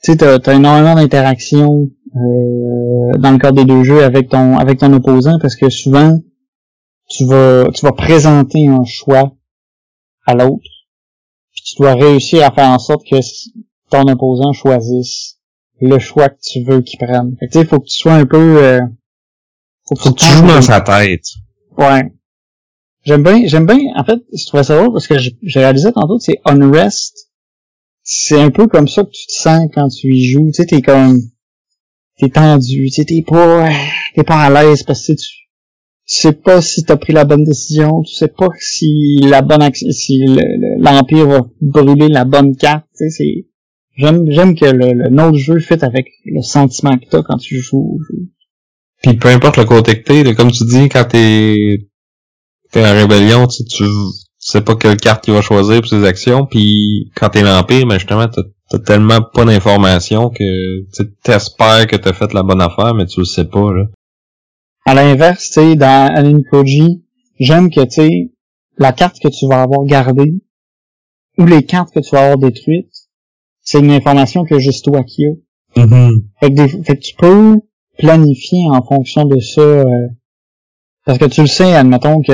sais, 0.01 0.17
t'as, 0.17 0.37
as 0.37 0.53
énormément 0.53 0.95
d'interactions, 0.95 1.89
euh, 2.15 3.17
dans 3.17 3.31
le 3.31 3.37
cadre 3.37 3.57
des 3.57 3.65
deux 3.65 3.83
jeux 3.83 4.03
avec 4.03 4.29
ton, 4.29 4.57
avec 4.57 4.79
ton 4.79 4.91
opposant 4.93 5.37
parce 5.39 5.55
que 5.55 5.69
souvent, 5.69 6.17
tu 7.09 7.25
vas, 7.25 7.65
tu 7.73 7.85
vas 7.85 7.91
présenter 7.91 8.67
un 8.67 8.83
choix 8.85 9.35
à 10.25 10.33
l'autre. 10.33 10.63
Puis 11.53 11.63
tu 11.63 11.75
dois 11.77 11.93
réussir 11.95 12.45
à 12.45 12.51
faire 12.51 12.69
en 12.69 12.79
sorte 12.79 13.05
que 13.09 13.17
ton 13.89 14.07
opposant 14.07 14.53
choisisse 14.53 15.39
le 15.81 15.99
choix 15.99 16.29
que 16.29 16.39
tu 16.41 16.63
veux 16.63 16.81
qu'il 16.81 16.99
prenne. 16.99 17.35
Fait 17.39 17.47
que, 17.47 17.51
tu 17.51 17.59
sais, 17.59 17.65
faut 17.65 17.79
que 17.79 17.85
tu 17.85 17.99
sois 17.99 18.13
un 18.13 18.25
peu, 18.25 18.63
euh, 18.63 18.79
faut 19.87 19.95
que, 19.95 20.01
faut 20.01 20.13
que 20.13 20.19
tu 20.19 20.25
joues 20.25 20.47
dans 20.47 20.61
sa 20.61 20.81
tête. 20.81 21.25
Ouais. 21.77 22.13
J'aime 23.05 23.21
bien, 23.21 23.45
j'aime 23.45 23.67
bien, 23.67 23.77
en 23.95 24.03
fait, 24.03 24.19
je 24.33 24.45
trouvais 24.47 24.63
ça 24.63 24.77
drôle 24.77 24.91
parce 24.91 25.07
que 25.07 25.15
j'ai 25.19 25.59
réalisé 25.59 25.91
tantôt 25.91 26.17
que 26.17 26.23
c'est 26.23 26.41
Unrest. 26.45 27.29
C'est 28.01 28.39
un 28.39 28.49
peu 28.49 28.67
comme 28.67 28.87
ça 28.87 29.03
que 29.03 29.11
tu 29.11 29.27
te 29.27 29.31
sens 29.31 29.67
quand 29.73 29.87
tu 29.89 30.07
y 30.13 30.31
joues. 30.31 30.47
Tu 30.47 30.53
sais, 30.53 30.65
t'es 30.65 30.81
comme, 30.81 31.19
t'es 32.17 32.29
tendu, 32.29 32.85
tu 32.85 32.89
sais, 32.89 33.05
t'es 33.05 33.23
pas, 33.25 33.69
t'es 34.15 34.23
pas 34.23 34.41
à 34.41 34.49
l'aise 34.49 34.83
parce 34.83 35.05
que 35.05 35.13
tu, 35.13 35.27
tu 36.07 36.19
sais 36.21 36.33
pas 36.33 36.61
si 36.61 36.83
t'as 36.83 36.97
pris 36.97 37.13
la 37.13 37.25
bonne 37.25 37.43
décision, 37.43 38.01
tu 38.01 38.13
sais 38.13 38.27
pas 38.27 38.49
si 38.59 39.19
la 39.21 39.41
bonne 39.41 39.67
si 39.73 40.19
l'empire 40.79 41.27
va 41.27 41.41
brûler 41.61 42.09
la 42.09 42.25
bonne 42.25 42.55
carte, 42.55 42.85
tu 42.97 43.09
sais, 43.09 43.09
c'est, 43.09 43.47
j'aime, 43.97 44.25
j'aime 44.29 44.55
que 44.55 44.65
le, 44.65 44.93
le 44.93 45.23
autre 45.23 45.37
jeu 45.37 45.59
fait 45.59 45.83
avec 45.83 46.07
le 46.25 46.41
sentiment 46.41 46.97
que 46.97 47.05
t'as 47.09 47.23
quand 47.23 47.37
tu 47.37 47.59
joues 47.59 47.99
Puis 49.03 49.13
peu 49.15 49.29
importe 49.29 49.57
le 49.57 49.65
côté 49.65 50.01
que 50.01 50.23
t'es, 50.23 50.35
comme 50.35 50.51
tu 50.51 50.63
dis, 50.65 50.89
quand 50.89 51.05
t'es 51.05 51.87
t'es 52.75 52.85
en 52.85 52.93
rébellion, 52.93 53.47
tu, 53.47 53.63
tu 53.63 53.85
sais 54.37 54.59
pas 54.59 54.75
quelle 54.75 54.97
carte 54.97 55.23
tu 55.23 55.31
vas 55.31 55.41
choisir 55.41 55.79
pour 55.79 55.89
ses 55.89 56.03
actions, 56.03 56.45
puis 56.45 57.09
quand 57.15 57.29
t'es 57.29 57.41
l'Empire, 57.41 57.87
mais 57.87 57.99
justement, 57.99 58.27
t'as, 58.27 58.41
t'as 58.69 58.79
tellement 58.79 59.21
pas 59.21 59.45
d'informations 59.45 60.29
que 60.29 60.83
tu 60.93 61.09
t'espères 61.23 61.87
que 61.87 61.95
t'as 61.95 62.11
fait 62.11 62.33
la 62.33 62.43
bonne 62.43 62.61
affaire, 62.61 62.93
mais 62.93 63.05
tu 63.05 63.21
le 63.21 63.25
sais 63.25 63.45
pas, 63.45 63.71
là. 63.71 63.85
À 64.85 64.93
l'inverse, 64.93 65.45
tu 65.45 65.53
sais, 65.53 65.75
dans 65.75 66.13
Anin 66.13 66.41
Koji, 66.51 67.05
j'aime 67.39 67.69
que, 67.69 67.81
tu 67.85 67.91
sais, 67.91 68.31
la 68.77 68.91
carte 68.91 69.19
que 69.21 69.29
tu 69.29 69.47
vas 69.47 69.61
avoir 69.61 69.85
gardée, 69.85 70.33
ou 71.37 71.45
les 71.45 71.63
cartes 71.63 71.93
que 71.93 72.01
tu 72.01 72.09
vas 72.11 72.25
avoir 72.25 72.37
détruites, 72.37 73.07
c'est 73.61 73.79
une 73.79 73.91
information 73.91 74.43
que 74.43 74.59
juste 74.59 74.83
toi 74.83 75.03
qui 75.05 75.23
as. 75.25 75.79
Mm-hmm. 75.79 76.11
Fait, 76.41 76.53
que 76.53 76.67
fait 76.83 76.95
que 76.97 77.01
tu 77.01 77.15
peux 77.15 77.55
planifier 77.97 78.65
en 78.69 78.85
fonction 78.85 79.23
de 79.23 79.39
ça, 79.39 79.61
euh, 79.61 80.07
parce 81.05 81.17
que 81.17 81.25
tu 81.25 81.39
le 81.39 81.47
sais, 81.47 81.73
admettons 81.73 82.21
que 82.21 82.33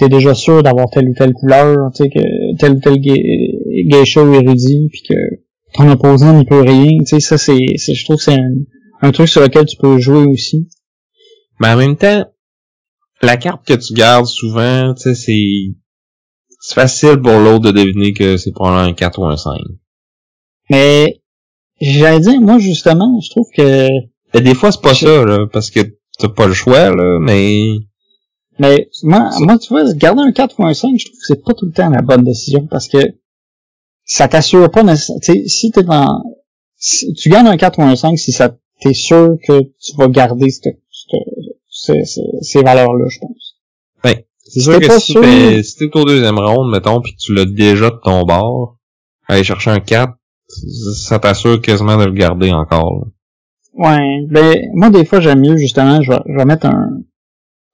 t'es 0.00 0.08
déjà 0.08 0.34
sûr 0.34 0.62
d'avoir 0.62 0.88
telle 0.90 1.10
ou 1.10 1.14
telle 1.14 1.34
couleur, 1.34 1.76
tu 1.94 2.04
sais, 2.04 2.08
que 2.08 2.56
tel 2.58 2.72
ou 2.72 2.80
tel 2.80 2.96
geisha 2.98 4.24
ou 4.24 4.32
érudit, 4.32 4.88
puis 4.90 5.02
que 5.06 5.14
ton 5.74 5.90
opposant 5.90 6.32
n'y 6.32 6.46
peut 6.46 6.62
rien, 6.62 6.98
tu 7.00 7.06
sais, 7.06 7.20
ça 7.20 7.36
c'est, 7.36 7.58
je 7.58 8.04
trouve 8.04 8.16
que 8.16 8.22
c'est 8.22 8.38
un, 9.02 9.10
truc 9.12 9.28
sur 9.28 9.42
lequel 9.42 9.66
tu 9.66 9.76
peux 9.76 9.98
jouer 9.98 10.24
aussi. 10.24 10.68
Mais 11.60 11.68
en 11.68 11.76
même 11.76 11.96
temps, 11.96 12.24
la 13.20 13.36
carte 13.36 13.66
que 13.66 13.74
tu 13.74 13.92
gardes 13.92 14.24
souvent, 14.24 14.94
tu 14.94 15.02
sais, 15.02 15.14
c'est, 15.14 15.76
c'est 16.60 16.74
facile 16.74 17.20
pour 17.20 17.38
l'autre 17.38 17.70
de 17.70 17.72
deviner 17.72 18.14
que 18.14 18.38
c'est 18.38 18.52
probablement 18.52 18.88
un 18.88 18.94
4 18.94 19.18
ou 19.18 19.26
un 19.26 19.36
5. 19.36 19.58
Mais, 20.70 21.20
j'allais 21.78 22.20
dire, 22.20 22.40
moi, 22.40 22.58
justement, 22.58 23.20
je 23.22 23.30
trouve 23.30 23.48
que... 23.54 23.88
Et 24.32 24.40
des 24.40 24.54
fois, 24.54 24.72
c'est 24.72 24.80
pas 24.80 24.94
ça, 24.94 25.24
là, 25.26 25.46
parce 25.52 25.70
que 25.70 25.80
t'as 26.18 26.28
pas 26.28 26.46
le 26.46 26.54
choix, 26.54 26.90
là, 26.90 27.18
mais 27.20 27.80
mais 28.60 28.90
moi, 29.04 29.30
moi, 29.38 29.56
tu 29.56 29.70
vois, 29.70 29.90
garder 29.94 30.20
un 30.20 30.32
4 30.32 30.60
ou 30.60 30.66
un 30.66 30.74
5, 30.74 30.90
je 30.98 31.06
trouve 31.06 31.18
que 31.18 31.24
c'est 31.26 31.42
pas 31.42 31.54
tout 31.54 31.64
le 31.64 31.72
temps 31.72 31.88
la 31.88 32.02
bonne 32.02 32.24
décision 32.24 32.66
parce 32.70 32.88
que 32.88 32.98
ça 34.04 34.28
t'assure 34.28 34.70
pas 34.70 34.82
nécessairement. 34.82 35.22
Si 35.46 35.70
t'es 35.70 35.82
dans. 35.82 36.22
Si 36.76 37.14
tu 37.14 37.30
gardes 37.30 37.46
un 37.46 37.56
4 37.56 37.78
ou 37.78 37.82
un 37.82 37.96
5 37.96 38.18
si 38.18 38.32
ça 38.32 38.54
t'es 38.82 38.92
sûr 38.92 39.30
que 39.48 39.62
tu 39.62 39.96
vas 39.96 40.08
garder 40.08 40.50
cette, 40.50 40.78
cette, 41.70 42.04
ces, 42.04 42.20
ces 42.42 42.62
valeurs-là, 42.62 43.06
je 43.08 43.18
pense. 43.20 43.56
Ben, 44.04 44.16
c'est 44.46 44.60
sûr 44.60 44.78
que 44.78 44.98
si 44.98 45.14
t'es 45.14 45.62
si 45.62 45.76
t'es 45.76 45.96
au 45.96 46.04
deuxième 46.04 46.38
round, 46.38 46.70
mettons, 46.70 47.00
puis 47.00 47.16
tu 47.16 47.32
l'as 47.32 47.46
déjà 47.46 47.88
de 47.88 48.00
ton 48.04 48.24
bord, 48.24 48.76
aller 49.26 49.42
chercher 49.42 49.70
un 49.70 49.80
4, 49.80 50.12
ça 50.96 51.18
t'assure 51.18 51.62
quasiment 51.62 51.96
de 51.96 52.04
le 52.04 52.12
garder 52.12 52.52
encore. 52.52 53.06
Ouais, 53.72 54.26
ben 54.28 54.54
moi 54.74 54.90
des 54.90 55.06
fois 55.06 55.20
j'aime 55.20 55.40
mieux 55.40 55.56
justement, 55.56 56.02
je 56.02 56.10
vais, 56.10 56.20
je 56.26 56.36
vais 56.36 56.44
mettre 56.44 56.66
un 56.66 56.90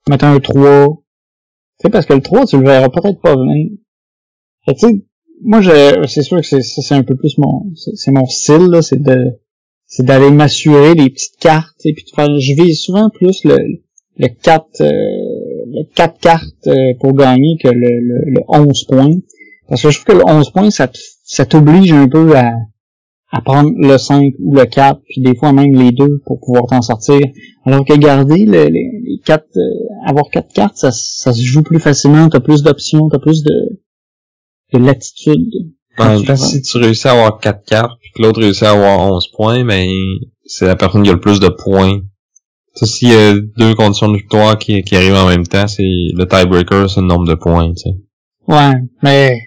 mettre 0.09 0.25
un 0.25 0.39
3. 0.39 0.87
Tu 1.79 1.83
sais, 1.83 1.91
parce 1.91 2.07
que 2.07 2.15
le 2.15 2.23
3, 2.23 2.47
tu 2.47 2.59
le 2.59 2.65
verras 2.65 2.89
peut-être 2.89 3.21
pas 3.21 3.35
venir. 3.35 3.71
tu 4.69 4.75
sais, 4.77 5.05
moi, 5.43 5.61
c'est 6.07 6.23
sûr 6.23 6.39
que 6.39 6.47
c'est, 6.47 6.63
c'est 6.63 6.95
un 6.95 7.03
peu 7.03 7.17
plus 7.17 7.37
mon, 7.39 7.71
c'est 7.75 8.11
mon 8.11 8.27
style, 8.27 8.69
là, 8.71 8.83
c'est 8.83 9.03
de, 9.03 9.39
c'est 9.87 10.05
d'aller 10.05 10.31
m'assurer 10.31 10.95
des 10.95 11.11
petites 11.11 11.39
cartes, 11.39 11.85
et 11.85 11.93
puis 11.93 12.05
de 12.05 12.11
faire, 12.15 12.29
je 12.39 12.53
vise 12.55 12.81
souvent 12.81 13.11
plus 13.11 13.45
le, 13.45 13.57
le 14.19 14.29
4, 14.29 14.65
euh, 14.81 14.91
le 14.91 15.95
4 15.95 16.19
cartes 16.21 16.67
euh, 16.67 16.95
pour 17.01 17.13
gagner 17.15 17.57
que 17.63 17.69
le, 17.69 18.01
le, 18.01 18.19
le 18.27 18.41
11 18.49 18.85
points. 18.85 19.17
Parce 19.69 19.83
que 19.83 19.91
je 19.91 20.01
trouve 20.01 20.17
que 20.17 20.23
le 20.23 20.31
11 20.31 20.51
points, 20.51 20.71
ça, 20.71 20.89
ça 21.25 21.45
t'oblige 21.45 21.93
un 21.93 22.09
peu 22.09 22.37
à, 22.37 22.53
à 23.31 23.41
prendre 23.43 23.71
le 23.77 23.99
5 23.99 24.33
ou 24.39 24.55
le 24.55 24.65
4, 24.65 25.01
puis 25.09 25.21
des 25.21 25.37
fois 25.37 25.53
même 25.53 25.75
les 25.75 25.91
deux 25.91 26.23
pour 26.25 26.41
pouvoir 26.41 26.67
t'en 26.67 26.83
sortir. 26.83 27.21
Alors 27.65 27.85
que 27.85 27.95
garder 27.95 28.45
le, 28.45 28.67
les, 28.69 28.96
4, 29.25 29.45
euh, 29.57 29.61
avoir 30.07 30.31
4 30.31 30.53
cartes, 30.53 30.77
ça, 30.77 30.91
ça 30.93 31.33
se 31.33 31.43
joue 31.43 31.63
plus 31.63 31.81
facilement, 31.81 32.29
t'as 32.29 32.41
plus 32.41 32.63
d'options, 32.63 33.09
t'as 33.09 33.19
plus 33.19 33.43
de, 33.43 33.81
de 34.73 34.79
latitude. 34.79 35.51
En 35.99 36.23
temps, 36.23 36.37
si 36.37 36.61
tu 36.63 36.77
réussis 36.79 37.09
à 37.09 37.13
avoir 37.13 37.39
4 37.39 37.65
cartes, 37.65 37.99
puis 38.01 38.11
que 38.15 38.23
l'autre 38.23 38.41
réussit 38.41 38.65
à 38.65 38.73
avoir 38.73 39.01
11 39.13 39.29
points, 39.35 39.65
mais 39.65 39.89
c'est 40.45 40.67
la 40.67 40.77
personne 40.77 41.03
qui 41.03 41.11
a 41.11 41.15
le 41.15 41.21
plus 41.21 41.41
de 41.41 41.49
points. 41.49 42.01
S'il 42.75 43.09
y 43.09 43.15
a 43.15 43.35
deux 43.57 43.75
conditions 43.75 44.09
de 44.09 44.19
victoire 44.19 44.59
qui, 44.59 44.83
qui 44.83 44.97
arrivent 44.97 45.15
en 45.15 45.29
même 45.29 45.47
temps, 45.47 45.67
c'est 45.67 45.83
le 45.83 46.27
tiebreaker, 46.27 46.91
c'est 46.91 47.01
le 47.01 47.07
nombre 47.07 47.27
de 47.27 47.35
points, 47.35 47.73
tu 47.73 47.91
sais. 47.91 47.97
Ouais, 48.47 48.75
mais 49.03 49.41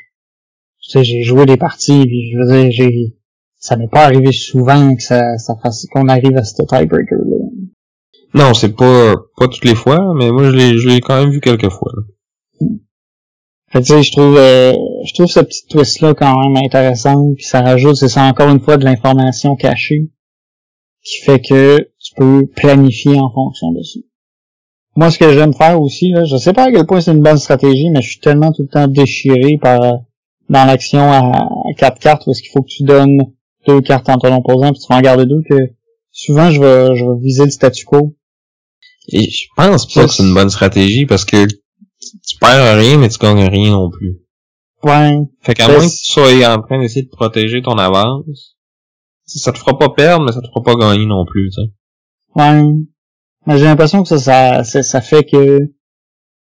tu 0.82 0.90
sais, 0.92 1.04
j'ai 1.04 1.22
joué 1.22 1.46
des 1.46 1.58
parties, 1.58 2.06
puis 2.06 2.32
je 2.32 2.38
veux 2.40 2.62
dire, 2.62 2.72
j'ai 2.72 3.14
ça 3.60 3.76
m'est 3.76 3.90
pas 3.90 4.06
arrivé 4.06 4.32
souvent 4.32 4.96
que 4.96 5.04
ça, 5.04 5.38
ça 5.38 5.56
fasse 5.62 5.86
qu'on 5.92 6.08
arrive 6.08 6.38
à 6.38 6.44
ce 6.44 6.64
tiebreaker 6.64 7.20
là. 7.26 7.49
Non, 8.34 8.54
c'est 8.54 8.76
pas 8.76 9.16
pas 9.38 9.48
toutes 9.48 9.66
les 9.66 9.76
fois, 9.76 10.14
mais 10.16 10.32
moi 10.32 10.44
je 10.44 10.56
l'ai 10.56 10.78
je 10.78 10.88
l'ai 10.88 11.02
quand 11.02 11.20
même 11.20 11.32
vu 11.32 11.40
quelques 11.40 11.70
fois. 11.70 11.92
Fait 13.72 13.84
je 13.84 14.12
trouve 14.12 14.38
euh, 14.38 14.74
je 15.06 15.14
trouve 15.14 15.28
ce 15.28 15.40
petit 15.40 15.66
twist 15.68 16.02
là 16.02 16.14
quand 16.14 16.40
même 16.40 16.64
intéressant, 16.64 17.34
puis 17.36 17.44
ça 17.44 17.62
rajoute 17.62 17.96
c'est 17.96 18.20
encore 18.20 18.50
une 18.50 18.60
fois 18.60 18.78
de 18.78 18.86
l'information 18.86 19.56
cachée 19.56 20.10
qui 21.04 21.22
fait 21.24 21.40
que 21.40 21.78
tu 22.00 22.14
peux 22.16 22.48
planifier 22.56 23.18
en 23.20 23.32
fonction 23.32 23.72
de 23.72 23.82
ça. 23.84 24.00
Moi, 24.96 25.12
ce 25.12 25.20
que 25.20 25.32
j'aime 25.32 25.54
faire 25.54 25.80
aussi, 25.82 26.10
là, 26.10 26.26
je 26.26 26.36
sais 26.36 26.52
pas 26.52 26.66
à 26.66 26.72
quel 26.72 26.86
point 26.86 27.00
c'est 27.00 27.12
une 27.12 27.22
bonne 27.22 27.38
stratégie, 27.38 27.90
mais 27.90 28.02
je 28.02 28.10
suis 28.10 28.20
tellement 28.20 28.52
tout 28.52 28.64
le 28.64 28.68
temps 28.68 28.88
déchiré 28.88 29.58
par 29.62 29.82
euh, 29.82 29.94
dans 30.50 30.66
l'action 30.66 31.00
à, 31.00 31.20
à 31.20 31.74
quatre 31.78 32.00
cartes 32.00 32.26
où 32.28 32.32
est-ce 32.32 32.42
qu'il 32.42 32.52
faut 32.52 32.62
que 32.62 32.70
tu 32.70 32.84
donnes 32.84 33.20
deux 33.68 33.82
cartes 33.82 34.10
en 34.10 34.18
ton 34.18 34.36
opposant 34.36 34.72
puis 34.72 34.82
tu 34.82 34.88
vas 34.92 34.98
en 34.98 35.02
garder 35.02 35.26
deux 35.26 35.42
que 35.48 35.56
souvent 36.12 36.50
je 36.50 36.60
vais 36.60 36.96
je 36.96 37.06
vais 37.06 37.20
viser 37.22 37.46
le 37.46 37.52
statu 37.52 37.86
quo. 37.86 38.16
Et 39.12 39.30
je 39.30 39.48
pense 39.56 39.92
pas 39.92 40.06
que 40.06 40.12
c'est 40.12 40.24
une 40.24 40.34
bonne 40.34 40.50
stratégie 40.50 41.06
parce 41.06 41.26
que 41.26 41.46
tu 41.46 42.38
perds 42.40 42.78
rien, 42.78 42.98
mais 42.98 43.10
tu 43.10 43.18
gagnes 43.18 43.48
rien 43.48 43.72
non 43.72 43.90
plus. 43.90 44.20
Ouais. 44.84 45.18
Fait 45.42 45.54
qu'à 45.54 45.68
moins 45.68 45.80
que 45.80 45.92
tu 45.92 46.12
sois 46.12 46.54
en 46.54 46.62
train 46.62 46.80
d'essayer 46.80 47.04
de 47.04 47.10
protéger 47.10 47.62
ton 47.62 47.78
avance, 47.78 48.56
ça 49.26 49.52
te 49.52 49.58
fera 49.58 49.78
pas 49.78 49.90
perdre, 49.90 50.26
mais 50.26 50.32
ça 50.32 50.42
te 50.42 50.48
fera 50.48 50.64
pas 50.64 50.76
gagner 50.76 51.06
non 51.06 51.26
plus, 51.26 51.50
tu 51.50 51.62
sais. 51.62 51.72
Ouais. 52.36 52.64
Mais 53.46 53.58
j'ai 53.58 53.66
l'impression 53.66 54.04
que 54.04 54.10
ça, 54.10 54.18
ça, 54.18 54.64
ça, 54.64 54.84
ça 54.84 55.02
fait 55.02 55.24
que 55.24 55.60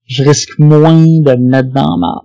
je 0.06 0.22
risque 0.22 0.58
moins 0.58 1.04
de 1.04 1.36
me 1.36 1.50
mettre 1.50 1.70
dans 1.72 1.98
ma... 1.98 2.22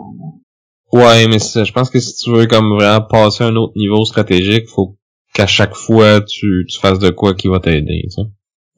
Ouais, 0.94 1.28
mais 1.28 1.40
je 1.40 1.72
pense 1.74 1.90
que 1.90 2.00
si 2.00 2.16
tu 2.16 2.32
veux 2.32 2.48
comme 2.48 2.74
vraiment 2.76 3.06
passer 3.06 3.44
à 3.44 3.48
un 3.48 3.56
autre 3.56 3.74
niveau 3.76 4.06
stratégique, 4.06 4.68
faut 4.68 4.98
qu'à 5.34 5.48
chaque 5.48 5.76
fois 5.76 6.22
tu, 6.22 6.66
tu 6.70 6.80
fasses 6.80 7.00
de 7.00 7.10
quoi 7.10 7.34
qui 7.34 7.50
va 7.50 7.60
t'aider, 7.60 8.04
tu 8.04 8.10
sais. 8.10 8.22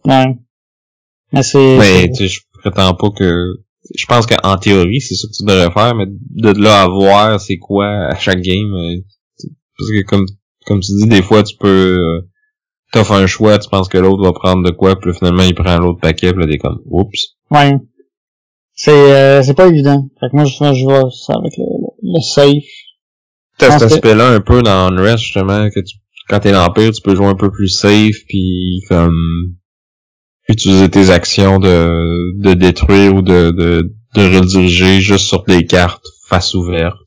Ouais. 0.06 0.38
Mais 1.34 1.44
c'est... 1.44 1.78
Mais 1.78 2.10
tu 2.12 2.16
sais, 2.16 2.28
je 2.28 2.40
prétends 2.60 2.94
pas 2.94 3.10
que 3.12 3.56
je 3.96 4.06
pense 4.06 4.26
qu'en 4.28 4.58
théorie, 4.58 5.02
c'est 5.02 5.16
ça 5.16 5.28
que 5.28 5.34
tu 5.38 5.44
devrais 5.46 5.72
faire, 5.72 5.96
mais 5.96 6.06
de 6.08 6.62
là 6.62 6.84
à 6.84 6.88
voir 6.88 7.40
c'est 7.40 7.58
quoi 7.58 7.88
à 8.08 8.16
chaque 8.18 8.42
game. 8.42 8.74
euh, 8.74 8.98
Parce 9.78 9.92
que 9.92 10.04
comme 10.06 10.26
comme 10.66 10.80
tu 10.82 10.92
dis, 10.96 11.08
des 11.08 11.22
fois 11.22 11.42
tu 11.44 11.56
peux 11.58 11.98
euh, 11.98 12.28
t'offres 12.92 13.14
un 13.14 13.26
choix, 13.26 13.58
tu 13.58 13.70
penses 13.70 13.88
que 13.88 13.98
l'autre 13.98 14.22
va 14.24 14.34
prendre 14.34 14.64
de 14.64 14.72
quoi, 14.72 15.00
puis 15.00 15.10
là, 15.12 15.18
finalement 15.18 15.44
il 15.44 15.56
prend 15.56 15.78
l'autre 15.80 16.00
paquet, 16.02 16.34
puis 16.34 16.42
là 16.44 16.52
t'es 16.52 16.58
comme 16.58 16.80
oups. 16.86 17.36
Ouais. 17.52 17.74
C'est 18.74 18.92
euh, 18.92 19.42
c'est 19.44 19.56
pas 19.56 19.68
évident. 19.68 20.08
Fait 20.20 20.28
que 20.30 20.36
moi, 20.36 20.46
je, 20.46 20.52
je 20.52 20.84
vois 20.86 21.10
ça 21.12 21.34
avec 21.34 21.52
le, 21.58 21.64
le, 21.66 22.14
le 22.16 22.22
safe. 22.22 22.64
T'as 23.58 23.78
cet 23.78 23.92
aspect-là 23.92 24.30
un 24.30 24.40
peu 24.40 24.62
dans 24.62 24.88
Unrest, 24.88 25.24
justement, 25.24 25.68
que 25.70 25.82
tu, 25.82 25.98
quand 26.30 26.40
t'es 26.40 26.52
l'Empire, 26.54 26.92
tu 26.92 27.02
peux 27.02 27.14
jouer 27.16 27.26
un 27.26 27.36
peu 27.36 27.52
plus 27.52 27.68
safe, 27.68 28.16
puis 28.28 28.82
comme 28.88 29.18
utiliser 30.50 30.90
tes 30.90 31.10
actions 31.12 31.60
de, 31.60 32.40
de 32.42 32.54
détruire 32.54 33.16
ou 33.16 33.22
de, 33.22 33.52
de, 33.52 33.94
de 34.16 34.38
rediriger 34.38 35.00
juste 35.00 35.26
sur 35.28 35.44
des 35.46 35.66
cartes 35.66 36.06
face 36.28 36.54
ouverte. 36.54 36.98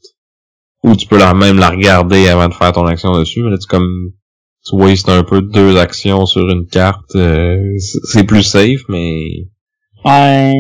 Ou 0.83 0.97
tu 0.97 1.07
peux 1.07 1.19
la, 1.19 1.35
même 1.35 1.59
la 1.59 1.71
regarder 1.71 2.29
avant 2.29 2.49
de 2.49 2.55
faire 2.55 2.73
ton 2.73 2.87
action 2.87 3.13
dessus, 3.13 3.43
mais 3.43 3.51
là, 3.51 3.59
tu 3.59 3.67
comme 3.67 4.11
tu 4.65 4.77
wastes 4.77 5.09
un 5.09 5.25
peu 5.25 5.43
deux 5.43 5.77
actions 5.77 6.25
sur 6.25 6.49
une 6.49 6.67
carte. 6.67 7.15
euh, 7.17 7.59
c'est 7.79 8.25
plus 8.25 8.43
safe, 8.43 8.83
mais 8.89 9.49
Ouais. 10.05 10.55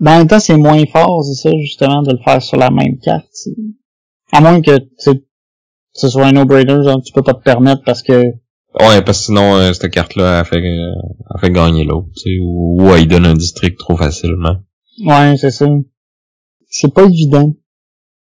Ben, 0.00 0.12
en 0.12 0.18
même 0.18 0.26
temps, 0.28 0.40
c'est 0.40 0.56
moins 0.56 0.84
fort, 0.92 1.24
c'est 1.24 1.48
ça, 1.48 1.56
justement, 1.60 2.02
de 2.02 2.12
le 2.12 2.18
faire 2.24 2.42
sur 2.42 2.56
la 2.56 2.70
même 2.70 2.98
carte. 3.02 3.26
À 4.32 4.40
moins 4.40 4.60
que 4.60 4.78
ce 5.92 6.08
soit 6.08 6.26
un 6.26 6.32
no-brainer, 6.32 6.82
genre, 6.84 7.00
tu 7.02 7.12
peux 7.12 7.22
pas 7.22 7.34
te 7.34 7.42
permettre 7.42 7.82
parce 7.84 8.02
que... 8.02 8.22
Ouais, 8.80 9.02
parce 9.02 9.18
que 9.18 9.24
sinon, 9.26 9.56
euh, 9.56 9.72
cette 9.72 9.90
carte-là, 9.90 10.40
elle 10.40 10.44
fait, 10.46 10.56
euh, 10.56 10.92
elle 11.34 11.40
fait 11.40 11.50
gagner 11.50 11.84
l'autre, 11.84 12.08
tu 12.16 12.22
sais, 12.22 12.38
ou, 12.42 12.82
ou 12.82 12.94
elle 12.94 13.06
donne 13.06 13.26
un 13.26 13.34
district 13.34 13.78
trop 13.78 13.96
facilement. 13.96 14.56
Ouais, 15.04 15.36
c'est 15.36 15.50
ça. 15.50 15.66
C'est 16.68 16.92
pas 16.92 17.04
évident. 17.04 17.54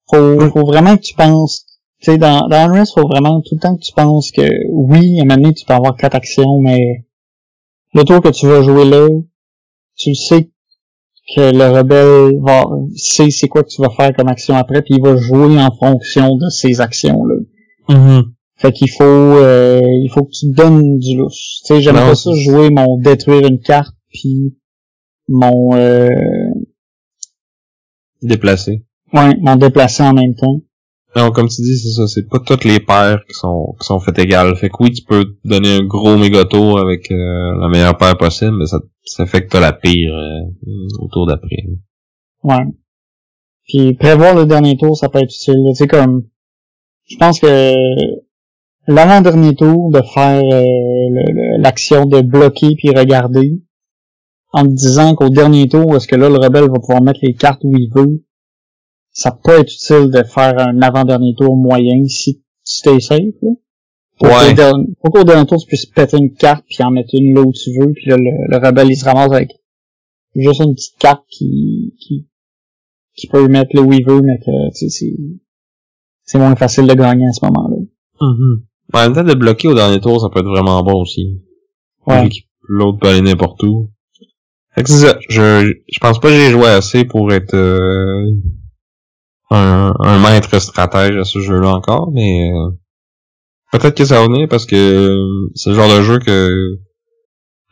Faut, 0.10 0.40
faut 0.50 0.66
vraiment 0.66 0.98
que 0.98 1.02
tu 1.02 1.16
penses... 1.16 1.66
Tu 2.02 2.12
sais, 2.12 2.18
dans, 2.18 2.48
dans 2.50 2.70
Unrest, 2.70 2.94
faut 2.94 3.08
vraiment 3.08 3.42
tout 3.42 3.56
le 3.56 3.62
temps 3.62 3.76
que 3.76 3.82
tu 3.82 3.94
penses 3.94 4.32
que, 4.32 4.48
oui, 4.72 5.20
à 5.20 5.24
un 5.24 5.26
moment 5.26 5.42
donné, 5.42 5.54
tu 5.54 5.66
peux 5.66 5.74
avoir 5.74 5.96
quatre 5.96 6.16
actions, 6.16 6.60
mais 6.62 7.06
le 7.94 8.04
tour 8.04 8.22
que 8.22 8.30
tu 8.30 8.46
vas 8.46 8.62
jouer 8.62 8.84
là, 8.84 9.08
tu 9.96 10.10
le 10.10 10.16
sais 10.16 10.52
que 11.34 11.52
le 11.52 11.72
rebelle 11.76 12.38
va 12.42 12.66
sait 12.96 13.32
c'est 13.32 13.48
quoi 13.48 13.64
que 13.64 13.70
tu 13.70 13.82
vas 13.82 13.90
faire 13.90 14.14
comme 14.16 14.28
action 14.28 14.56
après, 14.56 14.82
puis 14.82 14.96
il 14.96 15.02
va 15.02 15.16
jouer 15.16 15.58
en 15.58 15.72
fonction 15.72 16.36
de 16.36 16.50
ces 16.50 16.82
actions-là. 16.82 17.36
Fait 18.66 18.72
qu'il 18.72 18.90
faut 18.90 19.04
euh, 19.04 19.80
il 19.84 20.10
faut 20.12 20.24
que 20.24 20.32
tu 20.32 20.50
te 20.50 20.56
donnes 20.56 20.98
du 20.98 21.16
lousse. 21.16 21.62
Tu 21.68 21.76
sais, 21.76 21.82
j'aime 21.82 21.94
pas 21.94 22.16
ça 22.16 22.32
jouer 22.34 22.72
mon 22.72 22.98
détruire 22.98 23.46
une 23.46 23.60
carte 23.60 23.94
puis 24.10 24.58
mon 25.30 25.76
euh, 25.76 26.10
Déplacé. 28.24 28.84
ouais, 29.14 29.36
mon 29.40 29.56
déplacer 29.58 30.02
en 30.02 30.14
même 30.14 30.34
temps. 30.34 30.62
Non, 31.16 31.30
comme 31.30 31.48
tu 31.48 31.62
dis, 31.62 31.78
c'est 31.78 31.90
ça, 31.92 32.08
c'est 32.08 32.28
pas 32.28 32.40
toutes 32.40 32.64
les 32.64 32.80
paires 32.80 33.24
qui 33.28 33.36
sont 33.36 33.76
qui 33.80 33.86
sont 33.86 34.00
faites 34.00 34.18
égales. 34.18 34.56
Fait 34.56 34.70
que 34.70 34.78
oui, 34.80 34.92
tu 34.94 35.04
peux 35.04 35.26
donner 35.44 35.76
un 35.76 35.86
gros 35.86 36.18
méga 36.18 36.44
tour 36.46 36.80
avec 36.80 37.12
euh, 37.12 37.60
la 37.62 37.70
meilleure 37.70 37.98
paire 37.98 38.18
possible, 38.18 38.58
mais 38.58 38.66
ça, 38.66 38.80
ça 39.04 39.28
fait 39.28 39.44
que 39.44 39.50
t'as 39.50 39.60
la 39.60 39.74
pire 39.74 40.12
euh, 40.12 40.88
au 41.00 41.08
tour 41.10 41.28
d'après. 41.28 41.68
Ouais. 42.42 42.66
Puis 43.68 43.94
prévoir 43.94 44.34
le 44.36 44.48
dernier 44.48 44.76
tour, 44.76 44.98
ça 44.98 45.08
peut 45.08 45.20
être 45.20 45.26
utile. 45.36 45.64
Tu 45.70 45.76
sais 45.76 45.88
comme 45.88 46.24
je 47.08 47.18
pense 47.18 47.40
que 47.40 48.25
l'avant-dernier 48.88 49.56
tour 49.56 49.92
de 49.92 50.02
faire 50.14 50.42
euh, 50.44 50.62
le- 50.64 51.34
le- 51.34 51.62
l'action 51.62 52.06
de 52.06 52.22
bloquer 52.22 52.76
puis 52.78 52.90
regarder 52.90 53.62
en 54.54 54.64
te 54.64 54.74
disant 54.74 55.16
qu'au 55.16 55.30
dernier 55.30 55.68
tour, 55.68 55.96
est-ce 55.96 56.08
que 56.08 56.16
là 56.16 56.30
le 56.30 56.36
rebelle 56.38 56.70
va 56.70 56.80
pouvoir 56.80 57.02
mettre 57.02 57.20
les 57.24 57.34
cartes 57.34 57.62
où 57.64 57.74
il 57.78 57.90
veut, 57.94 58.24
ça 59.12 59.32
peut 59.44 59.60
être 59.60 59.72
utile 59.74 60.12
de 60.12 60.24
faire 60.24 60.58
un 60.60 60.82
avant-dernier 60.82 61.34
tour 61.38 61.56
moyen 61.58 62.04
si 62.08 62.44
tu 62.66 62.82
t'es 62.84 63.00
safe. 63.00 63.20
Là. 63.42 63.50
Faut 64.18 64.28
Ouais. 64.28 64.56
qu'au 65.02 65.24
dernier- 65.24 65.46
tour, 65.46 65.58
tu 65.60 65.68
puisses 65.68 65.86
péter 65.88 66.18
une 66.18 66.34
carte 66.34 66.64
puis 66.68 66.84
en 66.84 66.92
mettre 66.92 67.10
une 67.14 67.34
là 67.36 67.42
où 67.42 67.52
tu 67.52 67.72
veux, 67.78 67.92
puis 67.92 68.06
là, 68.10 68.18
le, 68.18 68.32
le 68.50 68.58
rebelle 68.66 68.90
il 68.90 68.96
se 68.96 69.04
ramasse 69.06 69.32
avec 69.32 69.50
juste 70.36 70.62
une 70.64 70.74
petite 70.74 70.98
carte 71.00 71.24
qui, 71.30 71.96
qui, 72.00 72.28
qui 73.16 73.28
peut 73.28 73.48
mettre 73.48 73.76
là 73.76 73.82
où 73.82 73.92
il 73.92 74.06
veut, 74.06 74.22
mais 74.22 74.38
que 74.40 74.70
tu 74.70 74.76
sais, 74.76 74.90
c'est, 74.90 75.16
c'est 76.24 76.38
moins 76.38 76.56
facile 76.56 76.88
de 76.88 76.94
gagner 76.94 77.26
à 77.28 77.34
ce 77.34 77.46
moment-là. 77.46 77.78
En 78.94 79.02
même 79.02 79.14
temps, 79.14 79.24
de 79.24 79.34
bloquer 79.34 79.68
au 79.68 79.74
dernier 79.74 80.00
tour, 80.00 80.22
ça 80.22 80.30
peut 80.30 80.40
être 80.40 80.46
vraiment 80.48 80.82
bon 80.84 81.02
aussi. 81.02 81.42
Ouais. 82.08 82.30
L'autre 82.68 83.00
peut 83.00 83.08
aller 83.10 83.22
n'importe 83.22 83.62
où. 83.64 83.92
Fait 84.74 84.84
que 84.84 84.90
c'est 84.90 85.06
ça. 85.08 85.18
Je, 85.30 85.74
je 85.92 86.00
pense 86.00 86.20
pas 86.20 86.30
que 86.30 86.36
j'ai 86.36 86.52
joué 86.52 86.68
assez 86.68 87.06
pour 87.06 87.32
être 87.32 87.54
euh, 87.54 88.26
un, 89.50 89.94
un 90.00 90.20
maître 90.20 90.60
stratège 90.60 91.18
à 91.18 91.24
ce 91.24 91.40
jeu-là 91.40 91.70
encore, 91.76 92.12
mais 92.12 92.52
euh, 92.52 92.72
peut-être 93.72 93.96
que 93.96 94.06
ça 94.06 94.20
va 94.20 94.28
venir 94.28 94.48
parce 94.50 94.66
que 94.66 94.76
euh, 94.76 95.50
c'est 95.56 95.70
le 95.70 95.76
genre 95.76 95.90
de 95.90 96.02
jeu 96.02 96.20
que 96.20 96.78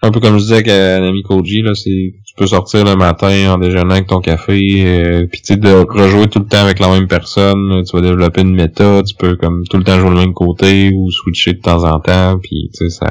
un 0.03 0.11
peu 0.11 0.19
comme 0.19 0.37
je 0.37 0.43
disais 0.43 0.55
avec 0.55 0.67
un 0.67 1.01
ami 1.01 1.23
Koji, 1.23 1.61
là, 1.61 1.73
c'est 1.75 2.13
tu 2.25 2.35
peux 2.35 2.45
sortir 2.45 2.83
le 2.83 2.95
matin 2.95 3.53
en 3.53 3.57
déjeunant 3.57 3.91
avec 3.91 4.07
ton 4.07 4.19
café, 4.19 4.83
euh, 4.85 5.25
puis 5.31 5.41
tu 5.41 5.53
sais, 5.53 5.55
de 5.55 5.71
rejouer 5.71 6.27
tout 6.27 6.39
le 6.39 6.45
temps 6.45 6.63
avec 6.63 6.79
la 6.79 6.89
même 6.89 7.07
personne, 7.07 7.83
tu 7.87 7.95
vas 7.95 8.01
développer 8.01 8.41
une 8.41 8.53
méta, 8.53 9.01
tu 9.03 9.15
peux 9.15 9.37
comme 9.37 9.63
tout 9.69 9.77
le 9.77 9.83
temps 9.85 9.97
jouer 9.97 10.09
le 10.09 10.17
même 10.17 10.33
côté 10.33 10.91
ou 10.93 11.09
switcher 11.09 11.53
de 11.53 11.61
temps 11.61 11.85
en 11.85 12.01
temps, 12.01 12.37
puis 12.41 12.69
tu 12.73 12.89
sais, 12.89 12.89
ça 12.89 13.07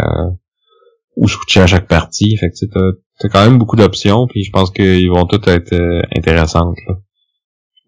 ou 1.16 1.28
switcher 1.28 1.60
à 1.60 1.66
chaque 1.66 1.88
partie, 1.88 2.36
fait 2.36 2.50
que 2.50 2.56
tu 2.58 2.68
t'as 2.68 3.28
quand 3.28 3.44
même 3.44 3.58
beaucoup 3.58 3.76
d'options, 3.76 4.26
puis 4.26 4.44
je 4.44 4.50
pense 4.50 4.70
qu'ils 4.70 5.10
vont 5.10 5.24
toutes 5.24 5.48
être 5.48 5.72
euh, 5.72 6.02
intéressantes. 6.14 6.76
Là. 6.86 6.94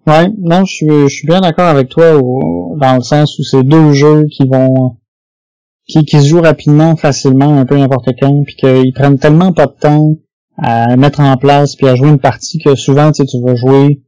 Ouais, 0.06 0.28
non, 0.38 0.64
je 0.64 0.74
suis, 0.74 1.08
je 1.08 1.14
suis 1.14 1.26
bien 1.26 1.40
d'accord 1.40 1.68
avec 1.68 1.90
toi 1.90 2.12
dans 2.12 2.96
le 2.96 3.02
sens 3.02 3.38
où 3.38 3.42
c'est 3.42 3.64
deux 3.64 3.92
jeux 3.92 4.24
qui 4.30 4.46
vont 4.46 4.96
qui, 5.86 6.04
qui 6.04 6.20
se 6.20 6.26
jouent 6.28 6.40
rapidement, 6.42 6.96
facilement, 6.96 7.58
un 7.58 7.66
peu 7.66 7.76
n'importe 7.76 8.08
quand, 8.20 8.42
puis 8.44 8.56
qu'ils 8.56 8.92
prennent 8.94 9.18
tellement 9.18 9.52
pas 9.52 9.66
de 9.66 9.74
temps 9.78 10.14
à 10.56 10.96
mettre 10.96 11.20
en 11.20 11.36
place 11.36 11.74
puis 11.76 11.88
à 11.88 11.96
jouer 11.96 12.08
une 12.08 12.18
partie 12.20 12.58
que 12.58 12.74
souvent 12.76 13.10
tu 13.10 13.22
sais, 13.22 13.26
tu 13.26 13.40
vas 13.44 13.54
jouer 13.56 14.02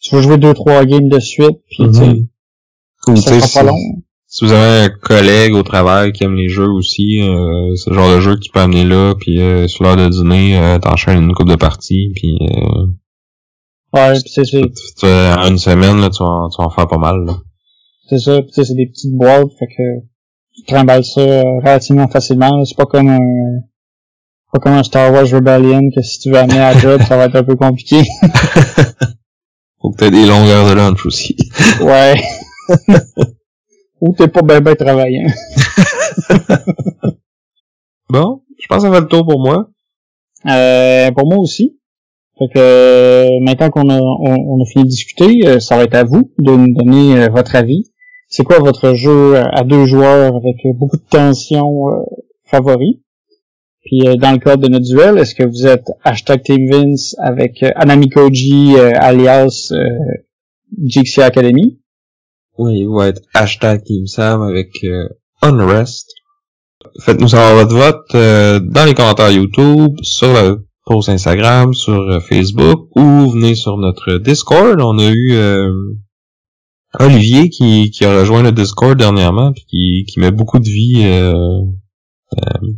tu 0.00 0.14
vas 0.14 0.22
jouer 0.22 0.36
deux 0.38 0.54
trois 0.54 0.84
games 0.84 1.08
de 1.08 1.18
suite 1.18 1.58
puis 1.68 1.88
tu 1.88 1.94
sais, 1.94 2.06
Mhm. 2.06 2.26
Ou, 3.08 3.16
ça 3.16 3.30
tu 3.32 3.36
sera 3.40 3.46
si, 3.48 3.54
pas 3.54 3.62
long. 3.64 3.78
si 4.26 4.44
vous 4.44 4.52
avez 4.52 4.84
un 4.84 4.88
collègue 4.88 5.54
au 5.54 5.62
travail 5.62 6.12
qui 6.12 6.24
aime 6.24 6.34
les 6.36 6.48
jeux 6.48 6.68
aussi, 6.70 7.20
euh, 7.20 7.74
c'est 7.76 7.90
le 7.90 7.96
genre 7.96 8.14
de 8.14 8.20
jeu 8.20 8.34
que 8.36 8.40
tu 8.40 8.50
peux 8.52 8.60
amener 8.60 8.84
là, 8.84 9.14
puis 9.18 9.40
euh, 9.40 9.66
sur 9.68 9.84
l'heure 9.84 9.96
de 9.96 10.08
dîner, 10.08 10.56
euh, 10.58 10.78
t'enchaînes 10.78 11.22
une 11.22 11.32
coupe 11.34 11.48
de 11.48 11.56
parties, 11.56 12.10
puis 12.14 12.38
euh, 12.42 12.86
Ouais, 13.92 14.14
c'est 14.26 14.44
c'est 14.44 14.60
tu- 14.60 14.94
tu- 14.98 15.06
en 15.06 15.48
une 15.48 15.58
semaine, 15.58 16.00
là, 16.00 16.10
tu 16.10 16.22
vas, 16.22 16.48
tu 16.54 16.60
vas 16.60 16.66
en 16.66 16.70
faire 16.70 16.86
pas 16.88 16.98
mal. 16.98 17.24
Là. 17.26 17.36
c'est 18.08 18.18
ça, 18.18 18.40
puis 18.42 18.50
tu 18.50 18.54
sais, 18.54 18.64
c'est 18.64 18.74
des 18.74 18.86
petites 18.86 19.14
boîtes 19.14 19.48
fait 19.58 19.66
que 19.66 20.06
tu 20.56 20.62
trimbales 20.64 21.04
ça 21.04 21.20
euh, 21.20 21.42
relativement 21.60 22.08
facilement, 22.08 22.64
c'est 22.64 22.76
pas 22.76 22.86
comme 22.86 23.08
un 23.08 23.18
pas 24.52 24.60
comme 24.60 24.72
un 24.72 24.82
Star 24.82 25.12
Wars 25.12 25.26
Rebellion 25.26 25.90
que 25.94 26.02
si 26.02 26.20
tu 26.20 26.30
veux 26.30 26.38
amener 26.38 26.60
à 26.60 26.76
job, 26.78 27.00
ça 27.02 27.16
va 27.16 27.26
être 27.26 27.36
un 27.36 27.44
peu 27.44 27.56
compliqué. 27.56 28.02
Faut 29.80 29.90
que 29.90 29.98
t'aies 29.98 30.10
des 30.10 30.26
longueurs 30.26 30.68
de 30.68 30.74
lunch 30.74 31.04
aussi. 31.06 31.36
Ouais. 31.80 32.14
Ou 34.00 34.14
t'es 34.16 34.28
pas 34.28 34.42
ben 34.42 34.60
ben 34.60 34.74
travaillant. 34.74 35.28
Bon, 38.08 38.42
je 38.60 38.66
pense 38.68 38.82
que 38.82 38.88
ça 38.88 38.94
fait 38.94 39.00
le 39.00 39.08
tour 39.08 39.26
pour 39.26 39.40
moi. 39.40 39.68
Euh, 40.46 41.10
pour 41.12 41.26
moi 41.26 41.38
aussi. 41.38 41.78
Fait 42.38 42.48
que 42.52 42.58
euh, 42.58 43.40
maintenant 43.40 43.70
qu'on 43.70 43.88
a 43.88 43.98
on, 43.98 44.58
on 44.58 44.62
a 44.62 44.66
fini 44.66 44.84
de 44.84 44.88
discuter, 44.88 45.46
euh, 45.46 45.58
ça 45.58 45.76
va 45.76 45.84
être 45.84 45.94
à 45.94 46.04
vous 46.04 46.30
de 46.38 46.52
nous 46.52 46.74
donner 46.74 47.28
votre 47.28 47.56
avis. 47.56 47.90
C'est 48.36 48.44
quoi 48.44 48.58
votre 48.58 48.92
jeu 48.92 49.34
à 49.34 49.64
deux 49.64 49.86
joueurs 49.86 50.36
avec 50.36 50.56
beaucoup 50.76 50.98
de 50.98 51.08
tension 51.08 51.88
euh, 51.88 52.02
favori? 52.44 53.02
Puis 53.82 54.06
euh, 54.06 54.16
dans 54.16 54.32
le 54.32 54.36
cadre 54.36 54.62
de 54.62 54.68
notre 54.68 54.84
duel, 54.84 55.16
est-ce 55.16 55.34
que 55.34 55.42
vous 55.42 55.66
êtes 55.66 55.86
hashtag 56.04 56.42
Team 56.42 56.70
Vince 56.70 57.16
avec 57.18 57.62
euh, 57.62 57.70
Anami 57.76 58.10
Koji 58.10 58.76
euh, 58.76 58.92
alias 58.94 59.72
GXC 60.70 61.20
Academy? 61.20 61.80
Oui, 62.58 62.84
va 62.84 63.08
être 63.08 63.22
hashtag 63.32 63.82
Team 63.84 64.06
Sam 64.06 64.42
avec 64.42 64.84
Unrest. 65.40 66.12
Faites-nous 67.00 67.28
savoir 67.28 67.54
votre 67.54 67.74
vote 67.74 68.14
euh, 68.14 68.60
dans 68.60 68.84
les 68.84 68.92
commentaires 68.92 69.30
YouTube, 69.30 69.96
sur 70.02 70.28
le 70.28 70.66
post 70.84 71.08
Instagram, 71.08 71.72
sur 71.72 72.22
Facebook, 72.22 72.90
ou 72.96 73.30
venez 73.30 73.54
sur 73.54 73.78
notre 73.78 74.18
Discord. 74.18 74.78
On 74.82 74.98
a 74.98 75.10
eu 75.10 75.38
Olivier 76.98 77.48
qui, 77.50 77.90
qui 77.90 78.04
a 78.04 78.20
rejoint 78.20 78.42
le 78.42 78.52
Discord 78.52 78.96
dernièrement, 78.96 79.52
puis 79.52 79.64
qui, 79.68 80.04
qui 80.08 80.20
met 80.20 80.30
beaucoup 80.30 80.58
de 80.58 80.68
vie 80.68 81.02
euh, 81.04 81.60
euh, 82.34 82.68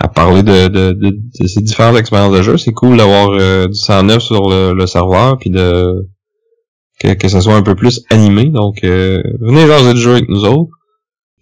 à 0.00 0.08
parler 0.08 0.42
de, 0.42 0.68
de, 0.68 1.20
ses 1.32 1.60
différentes 1.60 1.96
expériences 1.96 2.36
de 2.36 2.42
jeu. 2.42 2.56
C'est 2.56 2.72
cool 2.72 2.96
d'avoir 2.96 3.30
euh, 3.30 3.68
du 3.68 3.74
109 3.74 4.22
sur 4.22 4.48
le, 4.48 4.72
le 4.72 4.86
serveur, 4.86 5.38
puis 5.38 5.50
de 5.50 6.08
que, 6.98 7.14
que 7.14 7.28
ça 7.28 7.40
soit 7.40 7.54
un 7.54 7.62
peu 7.62 7.74
plus 7.74 8.04
animé. 8.10 8.46
Donc, 8.46 8.84
euh, 8.84 9.22
venez 9.40 9.66
jaser 9.66 9.94
de 9.94 9.98
jeu 9.98 10.12
avec 10.12 10.28
nous 10.28 10.44
autres. 10.44 10.72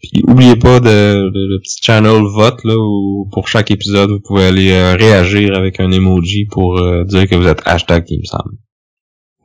Puis, 0.02 0.22
oubliez 0.26 0.56
pas 0.56 0.80
de, 0.80 1.30
le 1.32 1.58
petit 1.60 1.78
channel 1.82 2.22
vote, 2.22 2.64
là, 2.64 2.74
où 2.76 3.28
pour 3.32 3.48
chaque 3.48 3.70
épisode, 3.70 4.10
vous 4.10 4.20
pouvez 4.20 4.44
aller 4.44 4.72
réagir 4.94 5.54
avec 5.54 5.78
un 5.78 5.92
emoji 5.92 6.46
pour 6.46 6.80
dire 7.04 7.28
que 7.28 7.34
vous 7.34 7.46
êtes 7.46 7.60
hashtag 7.66 8.06
Team 8.06 8.24
Sam. 8.24 8.56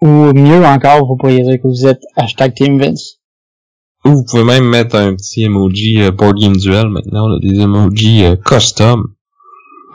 Ou 0.05 0.33
mieux 0.33 0.63
encore, 0.65 1.07
vous 1.07 1.17
pourriez 1.17 1.41
dire 1.43 1.55
que 1.61 1.67
vous 1.67 1.87
êtes 1.87 2.01
hashtag 2.15 2.53
Team 2.53 2.79
Vince. 2.79 3.19
Ou 4.05 4.09
vous 4.11 4.23
pouvez 4.29 4.43
même 4.43 4.65
mettre 4.69 4.95
un 4.97 5.15
petit 5.15 5.43
emoji 5.45 6.01
euh, 6.01 6.11
Board 6.11 6.37
Game 6.39 6.55
Duel. 6.55 6.89
Maintenant, 6.89 7.27
a 7.35 7.39
des 7.39 7.59
emojis 7.59 8.23
euh, 8.23 8.35
custom. 8.35 9.15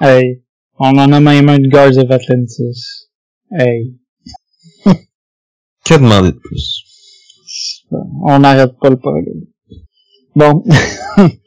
Hey, 0.00 0.42
on 0.78 0.98
en 0.98 1.12
a 1.12 1.20
même 1.20 1.48
un 1.48 1.58
de 1.60 1.68
Guards 1.68 1.96
of 1.98 2.10
Atlantis. 2.10 3.08
Hey, 3.52 3.94
Que 5.84 5.94
demander 5.94 6.32
de 6.32 6.38
plus? 6.38 6.86
on 8.24 8.38
n'arrête 8.40 8.78
pas 8.80 8.90
le 8.90 8.96
programme. 8.96 9.44
Bon. 10.36 10.64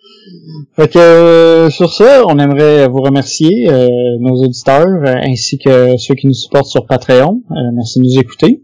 fait 0.76 0.88
que 0.94 1.00
euh, 1.00 1.70
sur 1.70 1.94
ça, 1.94 2.24
on 2.28 2.38
aimerait 2.40 2.88
vous 2.88 3.02
remercier, 3.02 3.68
euh, 3.70 3.88
nos 4.20 4.36
auditeurs, 4.44 4.86
euh, 5.06 5.16
ainsi 5.24 5.58
que 5.58 5.96
ceux 5.98 6.16
qui 6.16 6.28
nous 6.28 6.34
supportent 6.34 6.68
sur 6.68 6.86
Patreon. 6.86 7.42
Euh, 7.52 7.56
merci 7.76 8.00
de 8.00 8.06
nous 8.06 8.20
écouter. 8.20 8.62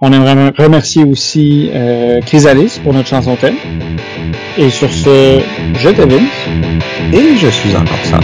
On 0.00 0.12
aimerait 0.12 0.50
remercier 0.58 1.04
aussi 1.04 1.70
euh, 1.72 2.20
Chrysalis 2.20 2.80
pour 2.82 2.92
notre 2.92 3.08
chanson 3.08 3.34
thème. 3.36 3.56
Et 4.58 4.70
sur 4.70 4.90
ce, 4.90 5.40
je 5.74 5.88
te 5.90 6.02
Vince, 6.02 7.14
Et 7.14 7.36
je 7.36 7.48
suis 7.48 7.74
encore 7.76 8.04
Sam. 8.04 8.20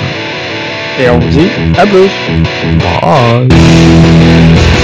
et 1.03 1.09
on 1.09 1.19
vous 1.19 1.29
dit 1.31 1.49
à 1.79 1.87
plus. 1.87 2.11
Bye! 3.01 4.82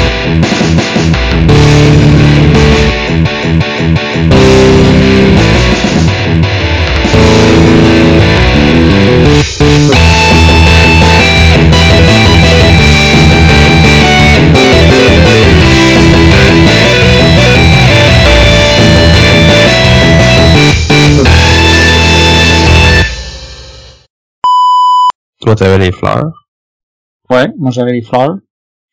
T'avais 25.59 25.79
les 25.79 25.93
fleurs? 25.93 26.49
Ouais, 27.31 27.49
moi 27.59 27.71
j'avais 27.71 27.93
les 27.93 28.03
fleurs. 28.03 28.39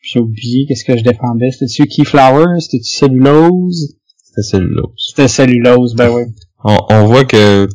J'ai 0.01 0.19
oublié 0.19 0.65
qu'est-ce 0.67 0.85
que 0.85 0.97
je 0.97 1.03
défendais. 1.03 1.51
C'était-tu 1.51 1.87
Keyflower? 1.87 2.59
C'était-tu 2.59 2.89
cellulose? 2.89 3.95
C'était 4.23 4.43
cellulose. 4.43 4.93
C'était 4.97 5.27
cellulose, 5.27 5.95
ben 5.95 6.09
oui. 6.09 6.23
On, 6.67 6.77
on 6.89 7.05
voit 7.05 7.25
que 7.25 7.67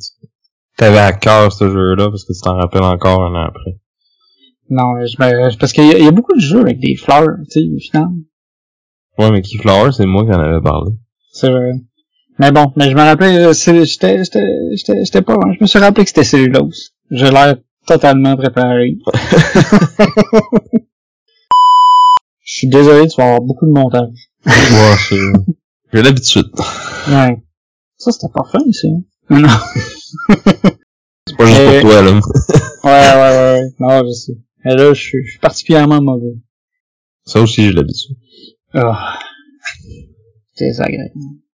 t'avais 0.76 0.98
à 0.98 1.12
cœur 1.12 1.52
ce 1.52 1.68
jeu-là 1.68 2.08
parce 2.10 2.24
que 2.24 2.32
tu 2.32 2.40
t'en 2.40 2.56
rappelles 2.56 2.82
encore 2.82 3.22
un 3.22 3.34
an 3.34 3.46
après. 3.46 3.78
Non, 4.68 5.04
je, 5.06 5.16
ben, 5.16 5.48
parce 5.60 5.72
qu'il 5.72 5.84
y, 5.84 6.02
y 6.02 6.08
a 6.08 6.10
beaucoup 6.10 6.34
de 6.34 6.40
jeux 6.40 6.60
avec 6.60 6.80
des 6.80 6.96
fleurs, 6.96 7.36
tu 7.52 7.60
sais, 7.60 7.66
au 7.72 7.78
final. 7.78 8.08
Ouais, 9.16 9.30
mais 9.30 9.42
Keyflower, 9.42 9.92
c'est 9.92 10.06
moi 10.06 10.24
qui 10.24 10.30
en 10.30 10.40
avais 10.40 10.60
parlé. 10.60 10.92
C'est 11.32 11.50
vrai. 11.50 11.72
Mais 12.40 12.50
bon, 12.52 12.72
mais 12.74 12.90
je 12.90 12.96
me 12.96 13.00
rappelais, 13.02 13.44
euh, 13.44 13.52
j'étais, 13.52 15.22
pas, 15.22 15.36
je 15.54 15.60
me 15.60 15.66
suis 15.66 15.78
rappelé 15.78 16.04
que 16.04 16.08
c'était 16.08 16.24
cellulose. 16.24 16.94
J'ai 17.10 17.30
l'air 17.30 17.56
totalement 17.90 18.36
préparé. 18.36 18.96
Je 22.42 22.52
suis 22.58 22.68
désolé, 22.68 23.08
tu 23.08 23.16
vas 23.16 23.24
avoir 23.26 23.40
beaucoup 23.40 23.66
de 23.66 23.72
montage. 23.72 24.30
Ouais, 24.46 24.96
c'est... 25.08 25.16
J'ai 25.92 26.02
l'habitude. 26.02 26.46
Ouais. 27.08 27.42
Ça, 27.96 28.12
c'était 28.12 28.32
pas 28.32 28.44
fun, 28.44 28.60
ça. 28.70 28.88
Non. 29.30 29.48
C'est 31.26 31.36
pas 31.36 31.46
juste 31.46 31.58
Mais- 31.60 31.80
pour 31.80 31.90
toi, 31.90 32.02
là. 32.02 32.12
Ouais, 32.82 32.90
ouais, 32.90 33.14
ouais, 33.14 33.60
ouais. 33.60 33.74
Non, 33.78 34.02
je 34.08 34.12
sais. 34.12 34.32
Mais 34.64 34.74
là, 34.74 34.94
je 34.94 35.00
suis, 35.02 35.18
je 35.26 35.30
suis 35.32 35.38
particulièrement 35.40 36.00
mauvais. 36.00 36.34
Ça 37.26 37.40
aussi, 37.42 37.62
j'ai 37.64 37.72
l'habitude. 37.72 38.16
Ah. 38.72 39.18
Désagréable. 40.58 41.12